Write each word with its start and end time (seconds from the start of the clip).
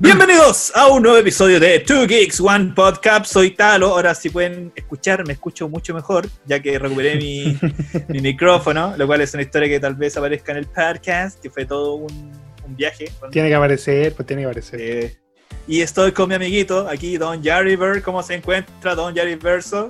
Bienvenidos 0.00 0.70
a 0.76 0.86
un 0.86 1.02
nuevo 1.02 1.18
episodio 1.18 1.58
de 1.58 1.80
Two 1.80 2.06
Geeks 2.06 2.40
One 2.40 2.72
Podcast. 2.72 3.26
Soy 3.32 3.50
Talo. 3.50 3.88
Ahora, 3.88 4.14
si 4.14 4.30
pueden 4.30 4.70
escuchar, 4.76 5.26
me 5.26 5.32
escucho 5.32 5.68
mucho 5.68 5.92
mejor, 5.92 6.28
ya 6.46 6.62
que 6.62 6.78
recuperé 6.78 7.16
mi, 7.16 7.58
mi 8.08 8.20
micrófono, 8.20 8.94
lo 8.96 9.08
cual 9.08 9.22
es 9.22 9.34
una 9.34 9.42
historia 9.42 9.68
que 9.68 9.80
tal 9.80 9.96
vez 9.96 10.16
aparezca 10.16 10.52
en 10.52 10.58
el 10.58 10.66
podcast, 10.66 11.40
que 11.40 11.50
fue 11.50 11.66
todo 11.66 11.94
un, 11.94 12.32
un 12.64 12.76
viaje. 12.76 13.10
Tiene 13.32 13.48
que 13.48 13.56
aparecer, 13.56 14.14
pues 14.14 14.24
tiene 14.24 14.42
que 14.42 14.46
aparecer. 14.46 14.80
Eh, 14.80 15.18
y 15.66 15.80
estoy 15.80 16.12
con 16.12 16.28
mi 16.28 16.36
amiguito 16.36 16.88
aquí, 16.88 17.16
Don 17.16 17.42
Jerry 17.42 17.74
Bird. 17.74 18.02
¿Cómo 18.02 18.22
se 18.22 18.34
encuentra, 18.34 18.94
Don 18.94 19.12
Jerry 19.12 19.34
Verso? 19.34 19.88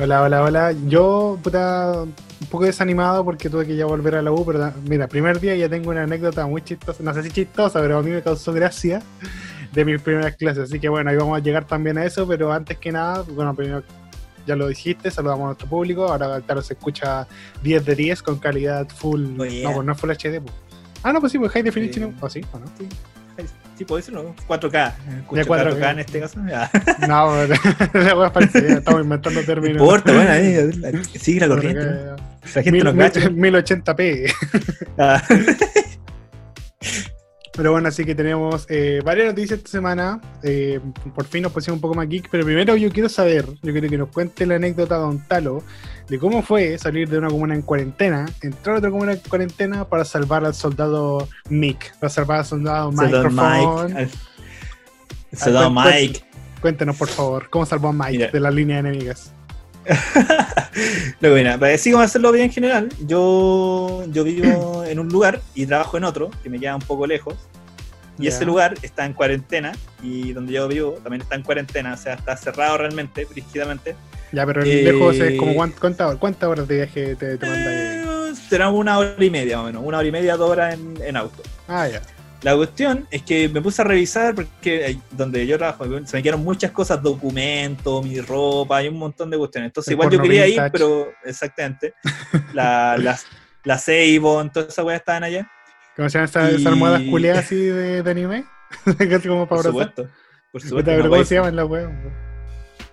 Hola, 0.00 0.22
hola, 0.22 0.44
hola. 0.44 0.72
Yo, 0.86 1.40
puta, 1.42 2.02
un 2.02 2.46
poco 2.48 2.64
desanimado 2.64 3.24
porque 3.24 3.50
tuve 3.50 3.66
que 3.66 3.74
ya 3.74 3.84
volver 3.84 4.14
a 4.14 4.22
la 4.22 4.30
U, 4.30 4.46
pero 4.46 4.72
mira, 4.84 5.08
primer 5.08 5.40
día 5.40 5.56
ya 5.56 5.68
tengo 5.68 5.90
una 5.90 6.04
anécdota 6.04 6.46
muy 6.46 6.62
chistosa, 6.62 7.02
no 7.02 7.12
sé 7.12 7.24
si 7.24 7.32
chistosa, 7.32 7.80
pero 7.80 7.98
a 7.98 8.02
mí 8.02 8.10
me 8.12 8.22
causó 8.22 8.52
gracia 8.52 9.02
de 9.72 9.84
mis 9.84 10.00
primeras 10.00 10.36
clases. 10.36 10.64
Así 10.64 10.78
que 10.78 10.88
bueno, 10.88 11.10
ahí 11.10 11.16
vamos 11.16 11.36
a 11.36 11.42
llegar 11.42 11.66
también 11.66 11.98
a 11.98 12.04
eso, 12.04 12.28
pero 12.28 12.52
antes 12.52 12.78
que 12.78 12.92
nada, 12.92 13.24
bueno, 13.28 13.56
primero 13.56 13.82
ya 14.46 14.54
lo 14.54 14.68
dijiste, 14.68 15.10
saludamos 15.10 15.42
a 15.42 15.46
nuestro 15.46 15.66
público. 15.66 16.06
Ahora, 16.06 16.40
claro, 16.42 16.62
se 16.62 16.74
escucha 16.74 17.26
10 17.64 17.84
de 17.84 17.96
10 17.96 18.22
con 18.22 18.38
calidad 18.38 18.86
full. 18.88 19.26
Oh, 19.36 19.44
yeah. 19.46 19.68
No, 19.68 19.74
pues 19.74 19.86
no 19.86 19.92
es 19.94 19.98
full 19.98 20.10
HD. 20.10 20.40
Pues. 20.40 20.54
Ah, 21.02 21.12
no, 21.12 21.18
pues 21.18 21.32
sí, 21.32 21.40
pues 21.40 21.50
High 21.50 21.64
Definition. 21.64 22.10
Sí. 22.12 22.16
¿O 22.20 22.30
sí? 22.30 22.40
¿O 22.52 22.58
no? 22.60 22.66
Sí, 22.78 22.88
sí 23.78 23.84
puedo 23.84 23.96
decirlo. 23.98 24.34
4K. 24.48 24.92
Escucho 25.20 25.42
4K. 25.42 25.46
4K 25.78 25.90
en 25.92 25.98
este 26.00 26.20
caso. 26.20 26.40
Ya. 26.48 26.70
No, 27.08 28.30
parece, 28.32 28.68
ya 28.68 28.74
estamos 28.74 29.02
inventando 29.02 29.40
No 29.40 29.46
términos. 29.46 29.80
importa, 29.80 30.12
bueno, 30.12 30.30
ahí 30.30 30.70
sigue 31.18 31.40
la 31.40 31.48
corriente. 31.48 31.84
¿no? 31.84 32.16
La 32.54 32.62
gente 32.62 32.72
Mil- 32.72 32.84
nos 32.84 32.94
gacha. 32.94 33.20
1080p. 33.30 34.32
Ah. 34.98 35.22
Pero 37.56 37.72
bueno, 37.72 37.88
así 37.88 38.04
que 38.04 38.14
tenemos 38.14 38.66
eh, 38.68 39.00
varias 39.04 39.26
noticias 39.28 39.58
esta 39.58 39.70
semana. 39.70 40.20
Eh, 40.44 40.78
por 41.12 41.24
fin 41.26 41.42
nos 41.42 41.50
pusimos 41.50 41.76
un 41.78 41.80
poco 41.80 41.94
más 41.94 42.08
geek. 42.08 42.28
Pero 42.30 42.44
primero 42.44 42.76
yo 42.76 42.88
quiero 42.92 43.08
saber, 43.08 43.46
yo 43.62 43.72
quiero 43.72 43.88
que 43.88 43.98
nos 43.98 44.10
cuente 44.10 44.46
la 44.46 44.54
anécdota 44.56 44.96
Don 44.96 45.18
Talo 45.26 45.64
de 46.08 46.18
cómo 46.18 46.42
fue 46.42 46.78
salir 46.78 47.08
de 47.08 47.18
una 47.18 47.28
comuna 47.28 47.54
en 47.54 47.62
cuarentena, 47.62 48.26
entrar 48.42 48.76
a 48.76 48.78
otra 48.78 48.90
comuna 48.90 49.12
en 49.12 49.20
cuarentena 49.20 49.84
para 49.88 50.04
salvar 50.04 50.44
al 50.44 50.54
soldado 50.54 51.28
Mick, 51.50 51.94
para 51.98 52.10
salvar 52.10 52.38
al 52.38 52.46
soldado 52.46 52.92
Soldado. 52.92 53.88
Mike. 53.88 54.10
Soldado 55.34 55.70
Mike. 55.70 56.24
Cuéntenos, 56.60 56.96
por 56.96 57.08
favor, 57.08 57.50
cómo 57.50 57.66
salvó 57.66 57.88
a 57.88 57.92
Mike 57.92 58.12
Mira. 58.12 58.30
de 58.30 58.40
las 58.40 58.54
líneas 58.54 58.80
enemigas. 58.80 59.32
Luego, 61.20 61.36
mira, 61.36 61.58
para 61.58 61.72
decir 61.72 61.92
cómo 61.92 62.04
hacerlo 62.04 62.32
bien 62.32 62.46
en 62.46 62.52
general, 62.52 62.88
yo, 63.06 64.04
yo 64.10 64.24
vivo 64.24 64.84
en 64.84 64.98
un 64.98 65.08
lugar 65.08 65.40
y 65.54 65.66
trabajo 65.66 65.96
en 65.96 66.04
otro, 66.04 66.30
que 66.42 66.50
me 66.50 66.58
queda 66.58 66.74
un 66.74 66.82
poco 66.82 67.06
lejos. 67.06 67.34
Y 68.18 68.24
Ya. 68.24 68.30
ese 68.30 68.44
lugar 68.44 68.74
está 68.82 69.04
en 69.06 69.12
cuarentena, 69.12 69.72
y 70.02 70.32
donde 70.32 70.52
yo 70.52 70.66
vivo 70.68 70.92
también 71.02 71.22
está 71.22 71.36
en 71.36 71.42
cuarentena, 71.42 71.94
o 71.94 71.96
sea, 71.96 72.14
está 72.14 72.36
cerrado 72.36 72.78
realmente, 72.78 73.24
brígidamente. 73.26 73.94
Ya, 74.32 74.44
pero 74.44 74.62
Eh, 74.62 74.82
lejos 74.82 75.16
es 75.16 75.38
como 75.38 75.54
cuán- 75.54 75.72
cuántas 75.78 76.16
cuántas 76.16 76.48
horas 76.48 76.66
de 76.68 76.76
viaje 76.76 77.14
te, 77.16 77.38
te. 77.38 77.46
Eh, 77.48 78.04
será 78.48 78.68
una 78.70 78.98
hora 78.98 79.14
y 79.24 79.30
media, 79.30 79.56
más 79.56 79.64
o 79.64 79.66
menos, 79.68 79.82
una 79.84 79.98
hora 79.98 80.08
y 80.08 80.12
media, 80.12 80.36
dos 80.36 80.50
horas 80.50 80.74
en, 80.74 81.00
en 81.02 81.16
auto. 81.16 81.42
Ah, 81.68 81.88
ya. 81.88 82.02
La 82.42 82.54
cuestión 82.54 83.06
es 83.10 83.22
que 83.22 83.48
me 83.48 83.60
puse 83.60 83.82
a 83.82 83.84
revisar 83.84 84.32
porque 84.34 84.96
donde 85.10 85.44
yo 85.46 85.58
trabajo 85.58 85.84
se 86.04 86.16
me 86.16 86.22
quedaron 86.22 86.44
muchas 86.44 86.70
cosas, 86.70 87.02
documentos, 87.02 88.04
mi 88.04 88.20
ropa 88.20 88.80
y 88.82 88.88
un 88.88 88.96
montón 88.96 89.28
de 89.30 89.36
cuestiones. 89.38 89.68
Entonces 89.70 89.88
El 89.88 89.94
igual 89.94 90.10
yo 90.10 90.22
quería 90.22 90.46
ir, 90.46 90.52
vintage. 90.52 90.70
pero 90.70 91.08
exactamente. 91.24 91.94
La, 92.52 92.96
las 92.98 93.26
las 93.64 93.88
Avon, 93.88 94.50
todas 94.52 94.68
esas 94.68 94.84
weas 94.84 95.00
estaban 95.00 95.24
allá. 95.24 95.50
¿Cómo 95.98 96.08
se 96.08 96.16
llaman 96.18 96.28
esas, 96.30 96.60
Y- 96.60 96.66
almohadas 96.66 97.02
así 97.44 97.56
de, 97.56 98.02
de 98.02 98.10
anime? 98.10 98.44
Casi 99.10 99.28
como 99.28 99.46
Por 99.46 99.58
para 99.58 99.68
abrazar. 99.68 99.94
supuesto. 99.94 100.02
Por 100.52 100.60
Puta, 100.62 100.68
supuesto. 100.68 100.90
una 100.92 101.00
¿cómo 101.02 101.12
waifu. 101.12 101.28
se 101.28 101.34
llaman 101.34 101.56
las 101.56 101.66
weas? 101.68 101.90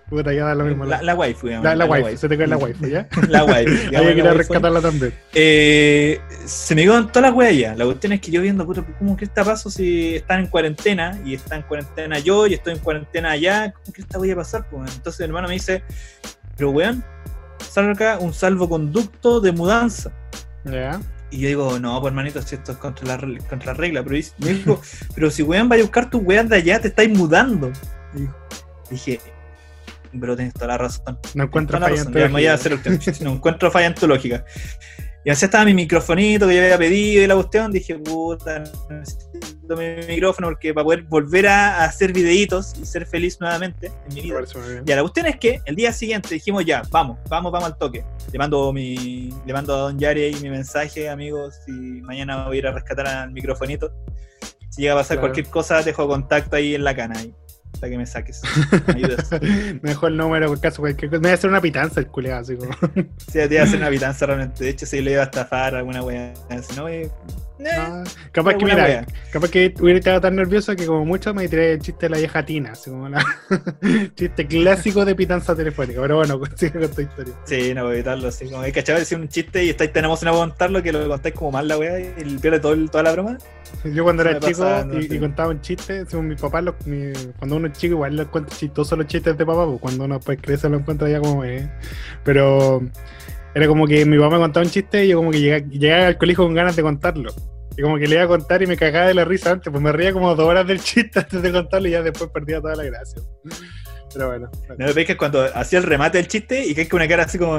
Puta, 0.08 0.32
ya 0.32 0.44
da 0.44 0.54
lo 0.54 0.64
mismo. 0.64 0.84
La, 0.84 1.02
la 1.02 1.14
waifu, 1.16 1.46
La, 1.48 1.74
la 1.74 1.84
waifu, 1.84 2.16
se 2.16 2.28
te 2.28 2.38
cae 2.38 2.46
la 2.46 2.56
waifu, 2.56 2.86
¿ya? 2.86 3.08
La 3.28 3.44
waifu. 3.44 3.70
Hay 3.72 3.86
digamos, 3.86 4.08
que 4.12 4.18
ir 4.18 4.20
a 4.20 4.24
waifu. 4.26 4.38
rescatarla 4.38 4.80
también. 4.80 5.12
Eh, 5.34 6.20
se 6.44 6.74
me 6.76 6.82
quedaron 6.82 7.08
todas 7.08 7.22
las 7.30 7.32
weas 7.36 7.50
allá. 7.52 7.74
La 7.76 7.84
cuestión 7.86 8.12
es 8.12 8.20
que 8.20 8.30
yo 8.30 8.40
viendo, 8.42 8.64
puta, 8.66 8.84
¿cómo 8.98 9.16
que 9.16 9.24
esta 9.24 9.42
paso 9.44 9.68
si 9.70 10.16
están 10.16 10.40
en 10.40 10.46
cuarentena? 10.48 11.18
Y 11.24 11.34
está 11.34 11.56
en 11.56 11.62
cuarentena 11.62 12.18
yo 12.20 12.46
y 12.46 12.54
estoy 12.54 12.74
en 12.74 12.78
cuarentena 12.80 13.30
allá. 13.32 13.72
¿Cómo 13.72 13.92
que 13.92 14.02
esta 14.02 14.18
voy 14.18 14.30
a 14.30 14.36
pasar? 14.36 14.68
Pues? 14.68 14.94
Entonces 14.94 15.20
mi 15.20 15.26
hermano 15.26 15.48
me 15.48 15.54
dice, 15.54 15.82
pero 16.56 16.70
weón, 16.70 17.02
salga 17.68 17.92
acá 17.92 18.18
un 18.20 18.32
salvoconducto 18.32 19.40
de 19.40 19.52
mudanza. 19.52 20.12
Ya. 20.64 21.00
Y 21.30 21.40
yo 21.40 21.48
digo, 21.48 21.78
no, 21.80 22.00
pues 22.00 22.12
hermanito, 22.12 22.40
si 22.42 22.54
esto 22.54 22.72
es 22.72 22.78
contra 22.78 23.06
la, 23.06 23.16
re- 23.16 23.38
contra 23.48 23.72
la 23.72 23.78
regla. 23.78 24.02
Pero 24.04 24.16
me 24.38 24.48
dijo, 24.54 24.80
pero 25.14 25.30
si 25.30 25.42
weón 25.42 25.68
vaya 25.68 25.82
a 25.82 25.86
buscar 25.86 26.08
tus 26.10 26.22
weas 26.22 26.48
de 26.48 26.56
allá, 26.56 26.80
te 26.80 26.88
estáis 26.88 27.08
mudando. 27.16 27.72
Y 28.14 28.92
dije, 28.94 29.20
pero 30.18 30.36
tienes 30.36 30.54
toda 30.54 30.68
la 30.68 30.78
razón. 30.78 31.18
No 31.34 31.44
encuentro 31.44 31.78
falla. 31.88 32.10
No 33.22 33.32
encuentro 33.32 33.70
falla 33.70 33.86
en 33.86 33.94
tu 33.94 34.06
lógica. 34.06 34.44
Y 35.26 35.30
así 35.30 35.44
estaba 35.44 35.64
mi 35.64 35.74
microfonito 35.74 36.46
que 36.46 36.54
yo 36.54 36.62
había 36.62 36.78
pedido 36.78 37.24
y 37.24 37.26
la 37.26 37.34
cuestión. 37.34 37.72
Dije, 37.72 37.98
puta, 37.98 38.62
necesito 38.88 39.76
mi 39.76 40.06
micrófono 40.06 40.46
porque 40.46 40.72
para 40.72 40.84
poder 40.84 41.02
volver 41.02 41.48
a, 41.48 41.82
hacer 41.82 42.12
videitos 42.12 42.74
y 42.80 42.86
ser 42.86 43.04
feliz 43.06 43.40
nuevamente 43.40 43.88
en 43.88 44.14
mi 44.14 44.20
vida. 44.20 44.40
Ya, 44.84 44.94
la 44.94 45.02
cuestión 45.02 45.26
es 45.26 45.36
que 45.36 45.60
el 45.64 45.74
día 45.74 45.92
siguiente 45.92 46.32
dijimos 46.32 46.64
ya, 46.64 46.82
vamos, 46.92 47.18
vamos, 47.28 47.50
vamos 47.50 47.66
al 47.66 47.76
toque. 47.76 48.04
Le 48.30 48.38
mando 48.38 48.72
mi, 48.72 49.34
le 49.44 49.52
mando 49.52 49.74
a 49.74 49.78
Don 49.78 49.98
Yari 49.98 50.22
ahí 50.22 50.36
mi 50.40 50.48
mensaje, 50.48 51.08
amigos, 51.08 51.56
y 51.66 51.72
mañana 52.02 52.46
voy 52.46 52.58
a 52.58 52.60
ir 52.60 52.66
a 52.68 52.70
rescatar 52.70 53.08
al 53.08 53.32
microfonito. 53.32 53.90
Si 54.70 54.82
llega 54.82 54.94
a 54.94 54.98
pasar 54.98 55.16
Claro. 55.16 55.22
cualquier 55.22 55.48
cosa, 55.48 55.82
dejo 55.82 56.06
contacto 56.06 56.54
ahí 56.54 56.76
en 56.76 56.84
la 56.84 56.94
cana 56.94 57.18
ahí, 57.18 57.34
para 57.80 57.90
que 57.90 57.98
me 57.98 58.06
saques. 58.06 58.42
Me 58.86 58.94
ayudas. 58.94 59.30
Me 59.82 59.94
por 60.48 60.60
caso 60.60 60.82
cualquier 60.82 61.10
cosa. 61.10 61.20
Me 61.20 61.28
voy 61.28 61.30
a 61.32 61.34
hacer 61.34 61.50
una 61.50 61.60
pitanza 61.60 62.00
el 62.00 62.06
culeado, 62.06 62.40
así 62.40 62.56
como. 62.56 62.72
Sí, 63.16 63.32
te 63.32 63.54
iba 63.54 63.60
a 63.60 63.64
hacer 63.64 63.78
una 63.78 63.90
pitanza 63.90 64.26
realmente. 64.26 64.64
De 64.64 64.70
hecho, 64.70 64.86
si 64.86 65.00
le 65.00 65.12
iba 65.12 65.22
a 65.22 65.26
estafar 65.26 65.74
a 65.74 65.78
alguna. 65.78 66.00
Si 66.00 66.76
no, 66.76 66.88
eh, 66.88 67.10
eh, 67.58 67.64
Ah, 67.76 68.04
capaz 68.32 68.54
que, 68.54 68.64
mira, 68.64 68.84
wea. 68.84 69.06
capaz 69.32 69.50
que 69.50 69.72
hubiera 69.80 69.98
estado 69.98 70.20
tan 70.20 70.36
nervioso 70.36 70.74
que 70.76 70.86
como 70.86 71.04
mucho 71.04 71.32
me 71.34 71.48
tiré 71.48 71.72
el 71.72 71.80
chiste 71.80 72.06
de 72.06 72.10
la 72.10 72.18
vieja 72.18 72.44
tina, 72.44 72.72
así 72.72 72.90
como 72.90 73.08
la 73.08 73.24
chiste 74.14 74.46
clásico 74.46 75.04
de 75.04 75.14
pitanza 75.14 75.54
telefónica. 75.56 76.00
Pero 76.02 76.16
bueno, 76.16 76.40
sigue 76.56 76.80
con 76.80 76.90
tu 76.90 77.00
historia. 77.02 77.34
Sí, 77.44 77.72
no 77.74 77.84
voy 77.84 77.92
a 77.92 77.94
evitarlo. 77.94 78.28
Así 78.28 78.48
como, 78.50 78.62
¿cachai? 78.74 78.98
Decir 78.98 79.18
un 79.18 79.28
chiste 79.28 79.64
y 79.64 79.70
estáis 79.70 79.92
tenemos 79.92 80.20
una 80.22 80.32
contarlo 80.32 80.82
que 80.82 80.92
lo 80.92 81.08
contáis 81.08 81.34
como 81.34 81.52
mal 81.52 81.66
la 81.68 81.78
wea 81.78 81.98
y 82.00 82.38
pierde 82.40 82.60
todo 82.60 82.72
el- 82.72 82.90
toda 82.90 83.04
la 83.04 83.12
broma. 83.12 83.38
Yo 83.84 84.04
cuando 84.04 84.22
era 84.22 84.38
chico 84.38 84.64
y, 84.92 85.14
y 85.14 85.18
contaba 85.18 85.50
un 85.50 85.60
chiste, 85.60 86.06
según 86.06 86.28
mi 86.28 86.36
papá, 86.36 86.60
los- 86.60 86.74
mi- 86.86 87.12
cuando 87.38 87.56
uno 87.56 87.66
es 87.68 87.72
chico 87.72 87.94
igual 87.94 88.16
le 88.16 88.24
cuenta 88.26 88.54
chistosos 88.54 88.96
los 88.98 89.06
chistes 89.06 89.36
de 89.36 89.44
papá, 89.46 89.66
pues 89.66 89.80
cuando 89.80 90.04
uno 90.04 90.20
pues 90.20 90.38
crece 90.40 90.68
lo 90.68 90.76
encuentra 90.78 91.08
ya 91.08 91.20
como 91.20 91.42
es. 91.44 91.66
Pero 92.22 92.82
era 93.56 93.68
como 93.68 93.86
que 93.86 94.04
mi 94.04 94.18
papá 94.18 94.34
me 94.34 94.42
contaba 94.42 94.66
un 94.66 94.70
chiste 94.70 95.06
y 95.06 95.08
yo 95.08 95.16
como 95.16 95.30
que 95.30 95.40
llegaba, 95.40 95.66
llegaba 95.70 96.06
al 96.08 96.18
colegio 96.18 96.44
con 96.44 96.52
ganas 96.52 96.76
de 96.76 96.82
contarlo. 96.82 97.32
Y 97.74 97.80
como 97.80 97.96
que 97.96 98.06
le 98.06 98.16
iba 98.16 98.24
a 98.24 98.28
contar 98.28 98.62
y 98.62 98.66
me 98.66 98.76
cagaba 98.76 99.06
de 99.06 99.14
la 99.14 99.24
risa 99.24 99.52
antes, 99.52 99.70
pues 99.70 99.82
me 99.82 99.92
reía 99.92 100.12
como 100.12 100.34
dos 100.34 100.46
horas 100.46 100.66
del 100.66 100.78
chiste 100.78 101.20
antes 101.20 101.40
de 101.40 101.52
contarlo 101.52 101.88
y 101.88 101.92
ya 101.92 102.02
después 102.02 102.28
perdía 102.30 102.60
toda 102.60 102.76
la 102.76 102.84
gracia. 102.84 103.22
Pero 104.12 104.28
bueno. 104.28 104.50
No 104.76 104.86
me 104.86 104.92
veis 104.92 105.06
que 105.06 105.16
cuando 105.16 105.42
hacía 105.54 105.78
el 105.78 105.86
remate 105.86 106.18
del 106.18 106.28
chiste 106.28 106.66
y 106.66 106.74
que 106.74 106.82
es 106.82 106.88
que 106.90 106.96
una 106.96 107.08
cara 107.08 107.22
así 107.22 107.38
como. 107.38 107.58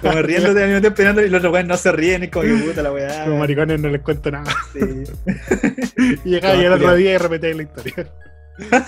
Como 0.00 0.22
riéndote 0.22 0.62
al 0.62 0.68
mismo 0.68 0.80
tiempo 0.80 1.00
esperando 1.00 1.22
y 1.22 1.28
los 1.28 1.40
otros 1.40 1.52
weones 1.52 1.68
no 1.68 1.76
se 1.76 1.92
ríen, 1.92 2.22
es 2.22 2.30
como 2.30 2.46
que 2.46 2.54
puta 2.54 2.82
la 2.82 2.92
weá. 2.92 3.24
Como 3.24 3.38
maricones 3.38 3.78
no 3.78 3.90
les 3.90 4.00
cuento 4.00 4.30
nada. 4.30 4.50
Sí. 4.72 4.80
Y 6.24 6.30
llegaba 6.30 6.54
No, 6.54 6.62
y 6.62 6.64
el 6.64 6.72
otro 6.72 6.94
día 6.94 7.14
y 7.14 7.18
repetía 7.18 7.54
la 7.54 7.62
historia. 7.64 7.94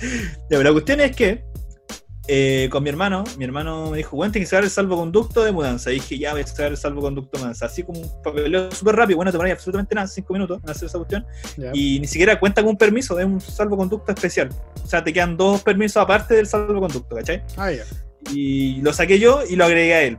Ya, 0.00 0.56
pero 0.56 0.62
la 0.62 0.72
cuestión 0.72 1.00
es 1.00 1.16
que 1.16 1.42
eh, 2.30 2.68
con 2.70 2.82
mi 2.82 2.90
hermano, 2.90 3.24
mi 3.38 3.46
hermano 3.46 3.90
me 3.90 3.96
dijo, 3.96 4.14
bueno, 4.14 4.30
tienes 4.30 4.48
que 4.48 4.50
sacar 4.50 4.64
el 4.64 4.70
salvoconducto 4.70 5.42
de 5.42 5.50
mudanza. 5.50 5.90
Y 5.90 5.94
dije, 5.94 6.18
ya 6.18 6.32
voy 6.32 6.42
a 6.42 6.46
sacar 6.46 6.66
el 6.66 6.76
salvoconducto 6.76 7.38
de 7.38 7.42
mudanza. 7.42 7.66
Así 7.66 7.82
como 7.82 8.00
un 8.00 8.22
papeleo 8.22 8.70
súper 8.70 8.96
rápido, 8.96 9.16
bueno, 9.16 9.32
te 9.32 9.50
absolutamente 9.50 9.94
nada, 9.94 10.06
cinco 10.06 10.34
minutos 10.34 10.60
en 10.62 10.70
hacer 10.70 10.88
esa 10.88 10.98
cuestión. 10.98 11.26
Y 11.72 11.98
ni 12.00 12.06
siquiera 12.06 12.38
cuenta 12.38 12.60
con 12.62 12.72
un 12.72 12.76
permiso, 12.76 13.18
es 13.18 13.24
un 13.24 13.40
salvoconducto 13.40 14.12
especial. 14.12 14.50
O 14.84 14.86
sea, 14.86 15.02
te 15.02 15.10
quedan 15.10 15.38
dos 15.38 15.62
permisos 15.62 15.96
aparte 16.02 16.34
del 16.34 16.46
salvoconducto, 16.46 17.16
¿cachai? 17.16 17.42
Ah, 17.56 17.72
ya. 17.72 17.84
Y 18.30 18.82
lo 18.82 18.92
saqué 18.92 19.18
yo 19.18 19.40
y 19.48 19.56
lo 19.56 19.64
agregué 19.64 19.94
a 19.94 20.02
él. 20.02 20.18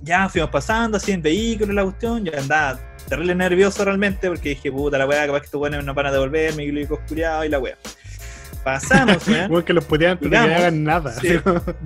Ya 0.00 0.28
fuimos 0.30 0.50
pasando 0.50 0.96
así 0.96 1.12
en 1.12 1.20
vehículo 1.20 1.74
la 1.74 1.84
cuestión, 1.84 2.24
ya 2.24 2.38
andaba 2.38 2.80
terrible 3.06 3.34
nervioso 3.34 3.84
realmente 3.84 4.28
porque 4.28 4.50
dije, 4.50 4.72
puta 4.72 4.96
la 4.96 5.06
weá, 5.06 5.26
capaz 5.26 5.40
que 5.40 5.46
estos 5.46 5.60
weones 5.60 5.84
no 5.84 5.94
van 5.94 6.06
a 6.06 6.12
devolver, 6.12 6.54
mi 6.54 6.66
glúcido 6.66 6.96
oscuriado 6.96 7.44
y 7.44 7.48
la 7.50 7.58
weá. 7.58 7.76
Pasamos, 8.66 9.28
weón. 9.28 9.62
Que 9.64 9.72
los 9.72 9.84
putean 9.84 10.12
antes 10.12 10.28
de 10.28 10.36
que 10.36 10.54
hagan 10.54 10.82
nada. 10.84 11.12
sí. 11.20 11.38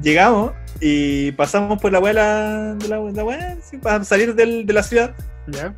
llegamos 0.03 0.53
y 0.81 1.31
pasamos 1.33 1.79
por 1.81 1.93
la 1.93 1.99
weá 2.01 2.15
de 2.15 2.21
la, 2.21 2.75
de 2.75 2.89
la, 2.89 2.97
de 3.01 3.13
la 3.13 3.25
weá, 3.25 3.57
sí, 3.63 3.77
para 3.77 4.03
salir 4.03 4.35
del- 4.35 4.65
de 4.65 4.73
la 4.73 4.83
ciudad. 4.83 5.15
¿Ya? 5.47 5.75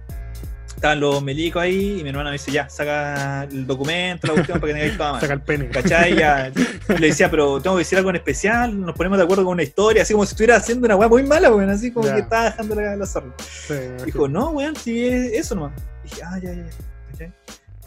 Estaban 0.69 1.00
los 1.00 1.22
milicos 1.22 1.60
ahí 1.62 1.99
y 2.00 2.02
mi 2.02 2.08
hermana 2.10 2.31
me 2.31 2.34
dice, 2.34 2.50
ya, 2.52 2.69
saca 2.69 3.44
el 3.44 3.66
documento, 3.66 4.26
la 4.28 4.32
cuestión 4.34 4.60
para 4.60 4.72
que 4.72 4.78
tengáis 4.81 4.96
toda. 4.99 5.20
Saca 5.20 5.32
el 5.34 5.40
pene. 5.40 5.69
¿Cachai? 5.70 6.16
Ya, 6.16 6.49
y 6.88 6.93
le 7.00 7.06
decía, 7.08 7.31
pero 7.31 7.60
tengo 7.60 7.76
que 7.76 7.81
decir 7.81 7.99
algo 7.99 8.10
en 8.10 8.16
especial, 8.16 8.81
nos 8.81 8.94
ponemos 8.96 9.19
de 9.19 9.25
acuerdo 9.25 9.44
con 9.44 9.52
una 9.54 9.62
historia, 9.64 10.02
así 10.02 10.12
como 10.12 10.25
si 10.25 10.31
estuviera 10.32 10.56
haciendo 10.56 10.87
una 10.87 10.94
weá 10.96 11.08
muy 11.08 11.22
mala, 11.25 11.52
weón, 11.52 11.70
así 11.70 11.90
como 11.93 12.06
Ya. 12.06 12.14
que 12.14 12.20
estaba 12.22 12.44
dejando 12.44 12.75
la, 12.76 12.96
la 12.96 13.06
zorra. 13.06 13.32
Sí, 13.38 13.75
Dijo, 14.06 14.26
no, 14.28 14.50
weón, 14.50 14.75
si 14.76 15.06
es 15.06 15.32
eso 15.34 15.54
nomás. 15.56 15.72
Dije, 16.04 16.20
ah, 16.25 16.38
ya, 16.43 16.50
ya, 16.52 16.62
ya. 16.62 16.70
¿Cachai? 17.10 17.32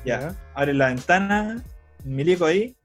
Ya, 0.05 0.33
abre 0.53 0.73
la 0.73 0.87
ventana 0.87 1.61
milico 2.05 2.45
ahí, 2.45 2.75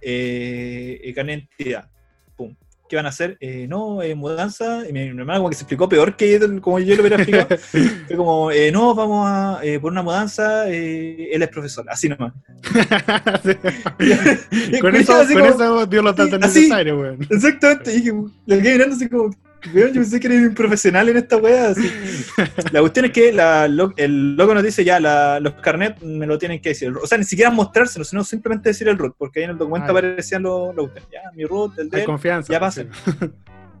eh, 0.00 1.00
eh, 1.02 1.14
carnet 1.14 1.40
de 1.40 1.46
identidad. 1.64 1.90
Pum. 2.36 2.54
¿Qué 2.88 2.96
van 2.96 3.04
a 3.04 3.10
hacer? 3.10 3.36
Eh, 3.40 3.66
no, 3.68 4.00
eh, 4.02 4.14
mudanza. 4.14 4.88
Y 4.88 4.92
mi, 4.94 5.12
mi 5.12 5.20
hermana 5.20 5.38
como 5.38 5.50
que 5.50 5.56
se 5.56 5.62
explicó 5.64 5.90
peor 5.90 6.16
que 6.16 6.40
como 6.62 6.78
yo 6.78 6.94
lo 6.96 7.02
hubiera 7.02 7.16
explicado. 7.16 7.58
Fue 8.06 8.16
como, 8.16 8.50
eh, 8.50 8.72
no, 8.72 8.94
vamos 8.94 9.26
a 9.28 9.60
eh, 9.62 9.78
por 9.78 9.92
una 9.92 10.02
mudanza, 10.02 10.70
eh, 10.70 11.28
él 11.32 11.42
es 11.42 11.48
profesor, 11.48 11.84
así 11.90 12.08
nomás. 12.08 12.32
Con 14.80 14.96
eso, 14.96 15.14
así 15.14 15.34
con 15.34 15.42
como- 15.42 15.54
eso 15.54 15.86
dio 15.86 16.02
los 16.02 16.16
datos 16.16 16.40
necesarios, 16.40 16.98
weón. 16.98 17.18
Exactamente, 17.28 17.92
y 17.92 17.96
dije, 17.96 18.12
le 18.46 18.62
quedé 18.62 18.72
mirando 18.72 18.96
así 18.96 19.08
como, 19.08 19.30
weón, 19.74 19.88
yo 19.88 20.00
pensé 20.00 20.20
que 20.20 20.26
era 20.28 20.36
un 20.36 20.54
profesional 20.54 21.08
en 21.08 21.16
esta 21.18 21.36
weá. 21.36 21.70
así. 21.70 21.90
La 22.72 22.80
cuestión 22.80 23.06
es 23.06 23.12
que 23.12 23.32
la, 23.32 23.66
lo- 23.68 23.92
el 23.96 24.36
loco 24.36 24.54
nos 24.54 24.62
dice 24.62 24.84
ya, 24.84 25.00
la- 25.00 25.40
los 25.40 25.54
carnets 25.54 26.00
me 26.02 26.26
lo 26.26 26.38
tienen 26.38 26.60
que 26.60 26.70
decir. 26.70 26.92
O 27.02 27.06
sea, 27.06 27.18
ni 27.18 27.24
siquiera 27.24 27.50
mostrárselo, 27.50 28.04
sino 28.04 28.22
simplemente 28.24 28.70
decir 28.70 28.88
el 28.88 28.98
root, 28.98 29.14
porque 29.18 29.40
ahí 29.40 29.44
en 29.44 29.50
el 29.50 29.58
documento 29.58 29.86
ya. 29.86 29.90
aparecían 29.92 30.42
los, 30.42 30.74
los 30.74 30.90
ya, 31.12 31.30
mi 31.34 31.44
root, 31.44 31.78
el 31.78 31.90
de 31.90 32.00
Hay 32.00 32.04
confianza. 32.06 32.52
ya 32.52 32.58
pues, 32.60 32.74
pasen. 32.76 32.90
sí. 33.20 33.30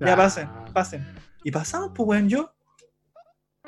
ya 0.00 0.16
pasen, 0.16 0.48
pasen. 0.72 1.06
Y 1.44 1.50
pasamos, 1.50 1.92
pues 1.94 2.08
weón, 2.08 2.28
yo. 2.28 2.52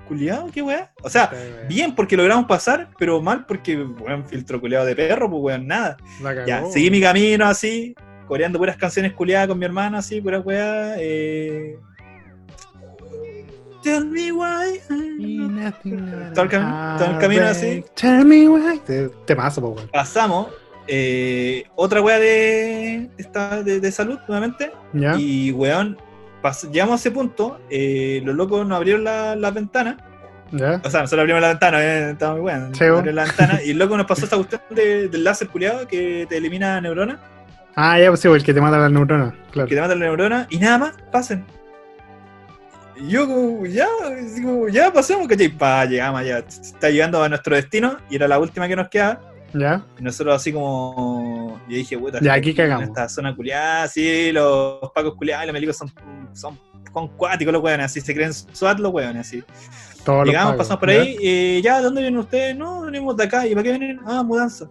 Culiado, 0.08 0.48
qué 0.52 0.62
weá. 0.62 0.92
O 1.02 1.10
sea, 1.10 1.30
bien 1.68 1.94
porque 1.94 2.16
logramos 2.16 2.46
pasar, 2.46 2.88
pero 2.98 3.20
mal 3.22 3.46
porque, 3.46 3.76
weón, 3.76 4.26
filtro 4.26 4.60
culiado 4.60 4.84
de 4.86 4.96
perro, 4.96 5.30
pues 5.30 5.42
weón, 5.42 5.66
nada. 5.68 5.96
Cagó, 6.22 6.46
Ya, 6.46 6.64
seguí 6.66 6.90
mi 6.90 7.00
camino 7.00 7.46
así, 7.46 7.94
coreando 8.26 8.58
puras 8.58 8.76
canciones 8.76 9.12
culiadas 9.12 9.46
con 9.46 9.58
mi 9.58 9.66
hermana, 9.66 9.98
así, 9.98 10.20
puras 10.20 10.44
weas. 10.44 10.96
Eh... 10.98 11.78
Tell 13.82 14.04
me 14.04 14.30
why. 14.32 14.80
Todo 16.34 16.44
el 16.44 16.50
cami- 16.50 16.98
todo 16.98 17.10
el 17.12 17.18
camino 17.18 17.46
así. 17.46 17.84
Tell 17.94 18.24
me 18.24 18.48
why. 18.48 18.78
Te, 18.84 19.08
te 19.08 19.36
paso, 19.36 19.60
po. 19.60 19.76
Pasamos. 19.92 20.48
eh, 20.92 21.64
otra 21.76 22.00
wea 22.02 22.18
de, 22.18 23.10
esta, 23.16 23.62
de, 23.62 23.80
de 23.80 23.92
salud, 23.92 24.18
nuevamente. 24.26 24.72
Y 25.18 25.52
weón, 25.52 25.96
llegamos 26.72 26.94
a 26.94 26.96
ese 26.96 27.10
punto. 27.10 27.60
eh, 27.70 28.20
los 28.24 28.34
locos 28.34 28.66
nos 28.66 28.76
abrieron 28.76 29.04
la- 29.04 29.36
las 29.36 29.54
ventanas. 29.54 29.96
¿Ya? 30.52 30.80
O 30.84 30.90
sea, 30.90 31.02
nosotros 31.02 31.20
abrimos 31.20 31.40
la 31.42 31.48
ventana, 31.48 31.80
eh, 31.80 32.10
estaba 32.10 32.32
muy 32.32 32.40
bueno. 32.42 32.70
Abrieron 32.98 33.14
la 33.14 33.24
ventana 33.24 33.60
y 33.64 33.70
el 33.70 33.78
loco 33.78 33.96
nos 33.96 34.06
pasó 34.06 34.24
esta 34.24 34.36
cuestión 34.36 34.60
de- 34.70 35.08
del 35.08 35.22
láser 35.22 35.46
culiado 35.48 35.86
que 35.86 36.26
te 36.28 36.36
elimina 36.38 36.80
neuronas. 36.80 37.18
Ah, 37.76 37.98
ya, 38.00 38.08
pues 38.08 38.18
sí, 38.20 38.26
el 38.28 38.42
que 38.42 38.52
te 38.52 38.60
mata 38.60 38.76
las 38.78 38.90
neuronas. 38.90 39.32
Claro. 39.52 39.68
que 39.68 39.74
te 39.76 39.80
matan 39.80 40.00
la 40.00 40.06
neurona 40.06 40.46
y 40.50 40.58
nada 40.58 40.78
más, 40.78 40.94
pasen. 41.12 41.44
Y 43.00 43.08
yo 43.08 43.26
como, 43.26 43.66
ya, 43.66 43.88
como, 44.42 44.68
ya 44.68 44.92
pasemos, 44.92 45.26
¿cachai? 45.26 45.48
Pa, 45.48 45.84
llegamos 45.86 46.24
ya, 46.24 46.38
está 46.38 46.90
llegando 46.90 47.22
a 47.22 47.28
nuestro 47.28 47.56
destino 47.56 47.96
y 48.10 48.16
era 48.16 48.28
la 48.28 48.38
última 48.38 48.68
que 48.68 48.76
nos 48.76 48.88
quedaba. 48.88 49.20
¿Ya? 49.54 49.84
Y 49.98 50.02
nosotros 50.02 50.36
así 50.36 50.52
como, 50.52 51.60
yo 51.68 51.76
dije, 51.76 51.98
puta, 51.98 52.20
Ya, 52.20 52.34
aquí 52.34 52.50
en 52.50 52.56
cagamos. 52.56 52.84
esta 52.88 53.08
zona 53.08 53.34
culiada, 53.34 53.88
sí, 53.88 54.30
los 54.32 54.78
pacos 54.94 55.14
culiados 55.14 55.44
y 55.44 55.46
los 55.46 55.54
milicos 55.54 55.76
son, 55.76 55.90
son, 56.32 56.58
son 56.92 57.08
cuáticos 57.16 57.52
los 57.52 57.62
weones, 57.62 57.86
así 57.86 58.00
se 58.00 58.14
creen 58.14 58.32
SWAT 58.32 58.78
los 58.78 58.92
weones, 58.92 59.26
así. 59.26 59.42
Todos 60.04 60.18
los 60.20 60.28
Llegamos, 60.28 60.52
pagos, 60.52 60.58
pasamos 60.58 60.80
por 60.80 60.90
ahí, 60.90 61.16
eh, 61.20 61.60
ya, 61.64 61.78
¿de 61.78 61.84
dónde 61.84 62.02
vienen 62.02 62.20
ustedes? 62.20 62.56
No, 62.56 62.82
venimos 62.82 63.16
de 63.16 63.24
acá, 63.24 63.46
¿y 63.46 63.50
para 63.50 63.62
qué 63.64 63.70
vienen? 63.70 64.00
Ah, 64.06 64.22
mudanza. 64.22 64.70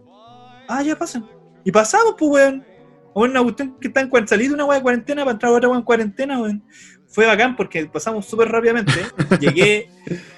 Ah, 0.68 0.82
ya 0.82 0.96
pasen. 0.96 1.26
Y 1.64 1.72
pasamos, 1.72 2.16
pues, 2.18 2.32
weón. 2.32 2.66
Bueno, 3.14 3.34
una 3.34 3.44
cuestión 3.44 3.76
que 3.82 3.88
está 3.90 4.02
en 4.02 4.08
cuarentena, 4.08 4.38
salí 4.38 4.48
de 4.48 4.54
una 4.54 4.66
weá 4.66 4.78
de 4.78 4.84
cuarentena 4.84 5.24
para 5.26 5.34
entrar 5.34 5.52
a 5.52 5.56
otra 5.56 5.68
weá 5.68 5.78
en 5.80 5.84
cuarentena, 5.84 6.40
weón. 6.40 6.64
Fue 7.10 7.26
bacán 7.26 7.56
porque 7.56 7.86
pasamos 7.88 8.26
súper 8.26 8.50
rápidamente. 8.50 8.94
Llegué 9.40 9.90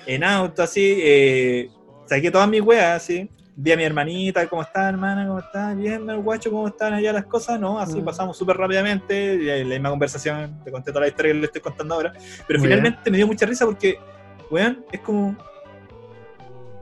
en 0.05 0.23
auto, 0.23 0.63
así, 0.63 0.97
eh, 1.01 1.69
saqué 2.05 2.31
todas 2.31 2.47
mis 2.49 2.61
weas, 2.61 3.01
así. 3.03 3.29
Vi 3.55 3.71
a 3.73 3.77
mi 3.77 3.83
hermanita, 3.83 4.47
¿cómo 4.47 4.61
está, 4.61 4.87
hermana? 4.89 5.27
¿Cómo 5.27 5.39
está? 5.39 5.73
Bien, 5.73 6.09
el 6.09 6.19
guacho, 6.21 6.49
¿cómo 6.49 6.67
están 6.69 6.93
allá 6.93 7.11
las 7.13 7.25
cosas? 7.25 7.59
No, 7.59 7.77
así 7.77 7.99
Mm. 8.01 8.05
pasamos 8.05 8.37
súper 8.37 8.55
rápidamente. 8.57 9.37
La 9.65 9.65
misma 9.73 9.89
conversación, 9.89 10.61
te 10.63 10.71
conté 10.71 10.91
toda 10.91 11.01
la 11.01 11.07
historia 11.09 11.33
que 11.33 11.39
le 11.39 11.45
estoy 11.47 11.61
contando 11.61 11.95
ahora. 11.95 12.13
Pero 12.47 12.59
Muy 12.59 12.67
finalmente 12.69 13.11
me 13.11 13.17
dio 13.17 13.27
mucha 13.27 13.45
risa 13.45 13.65
porque, 13.65 13.99
weón, 14.49 14.83
es 14.91 15.01
como. 15.01 15.35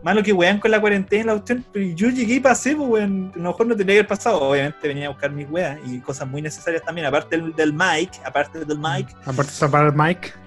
Malo 0.02 0.24
que 0.24 0.32
weón 0.32 0.60
con 0.60 0.72
la 0.72 0.80
cuarentena, 0.80 1.26
la 1.26 1.34
cuestión. 1.34 1.66
Pero 1.74 1.86
yo 1.96 2.10
llegué 2.10 2.36
y 2.36 2.40
pasé, 2.40 2.76
pues, 2.76 2.90
weón. 2.90 3.32
A 3.36 3.38
lo 3.38 3.50
mejor 3.52 3.68
no 3.68 3.76
tendría 3.76 3.96
que 3.96 4.00
haber 4.00 4.08
pasado. 4.08 4.42
Obviamente 4.42 4.88
venía 4.88 5.08
a 5.08 5.10
buscar 5.10 5.32
mis 5.32 5.50
weas 5.50 5.78
y 5.86 6.00
cosas 6.00 6.28
muy 6.28 6.42
necesarias 6.42 6.84
también, 6.84 7.08
aparte 7.08 7.38
del, 7.38 7.54
del 7.56 7.74
mic, 7.74 8.12
aparte 8.26 8.64
del 8.64 8.78
mic. 8.78 9.16
Aparte 9.26 9.52
de 9.52 9.58
zapar 9.58 9.86
el 9.88 9.94
mic. 9.94 10.38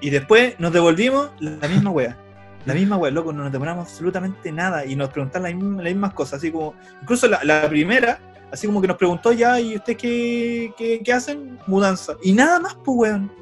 Y 0.00 0.10
después 0.10 0.58
nos 0.58 0.72
devolvimos 0.72 1.30
la 1.40 1.68
misma 1.68 1.90
wea. 1.90 2.16
La 2.64 2.74
misma 2.74 2.96
wea, 2.96 3.10
loco, 3.10 3.32
no 3.32 3.42
nos 3.42 3.52
demoramos 3.52 3.88
absolutamente 3.88 4.52
nada 4.52 4.84
y 4.86 4.94
nos 4.94 5.08
preguntaron 5.08 5.44
las 5.44 5.54
mismas, 5.54 5.84
las 5.84 5.92
mismas 5.92 6.14
cosas, 6.14 6.34
así 6.34 6.52
como, 6.52 6.74
incluso 7.00 7.26
la, 7.26 7.42
la 7.42 7.68
primera, 7.68 8.20
así 8.52 8.68
como 8.68 8.80
que 8.80 8.86
nos 8.86 8.96
preguntó 8.96 9.32
ya, 9.32 9.58
¿y 9.58 9.76
ustedes 9.76 9.98
qué, 9.98 10.72
qué, 10.76 11.00
qué 11.04 11.12
hacen? 11.12 11.58
Mudanza. 11.66 12.14
Y 12.22 12.32
nada 12.32 12.60
más, 12.60 12.74
pues, 12.84 12.98
weón. 12.98 13.32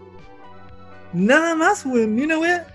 Nada 1.12 1.54
más, 1.54 1.84
weón, 1.84 2.14
ni 2.14 2.22
una 2.22 2.38
wea. 2.38 2.66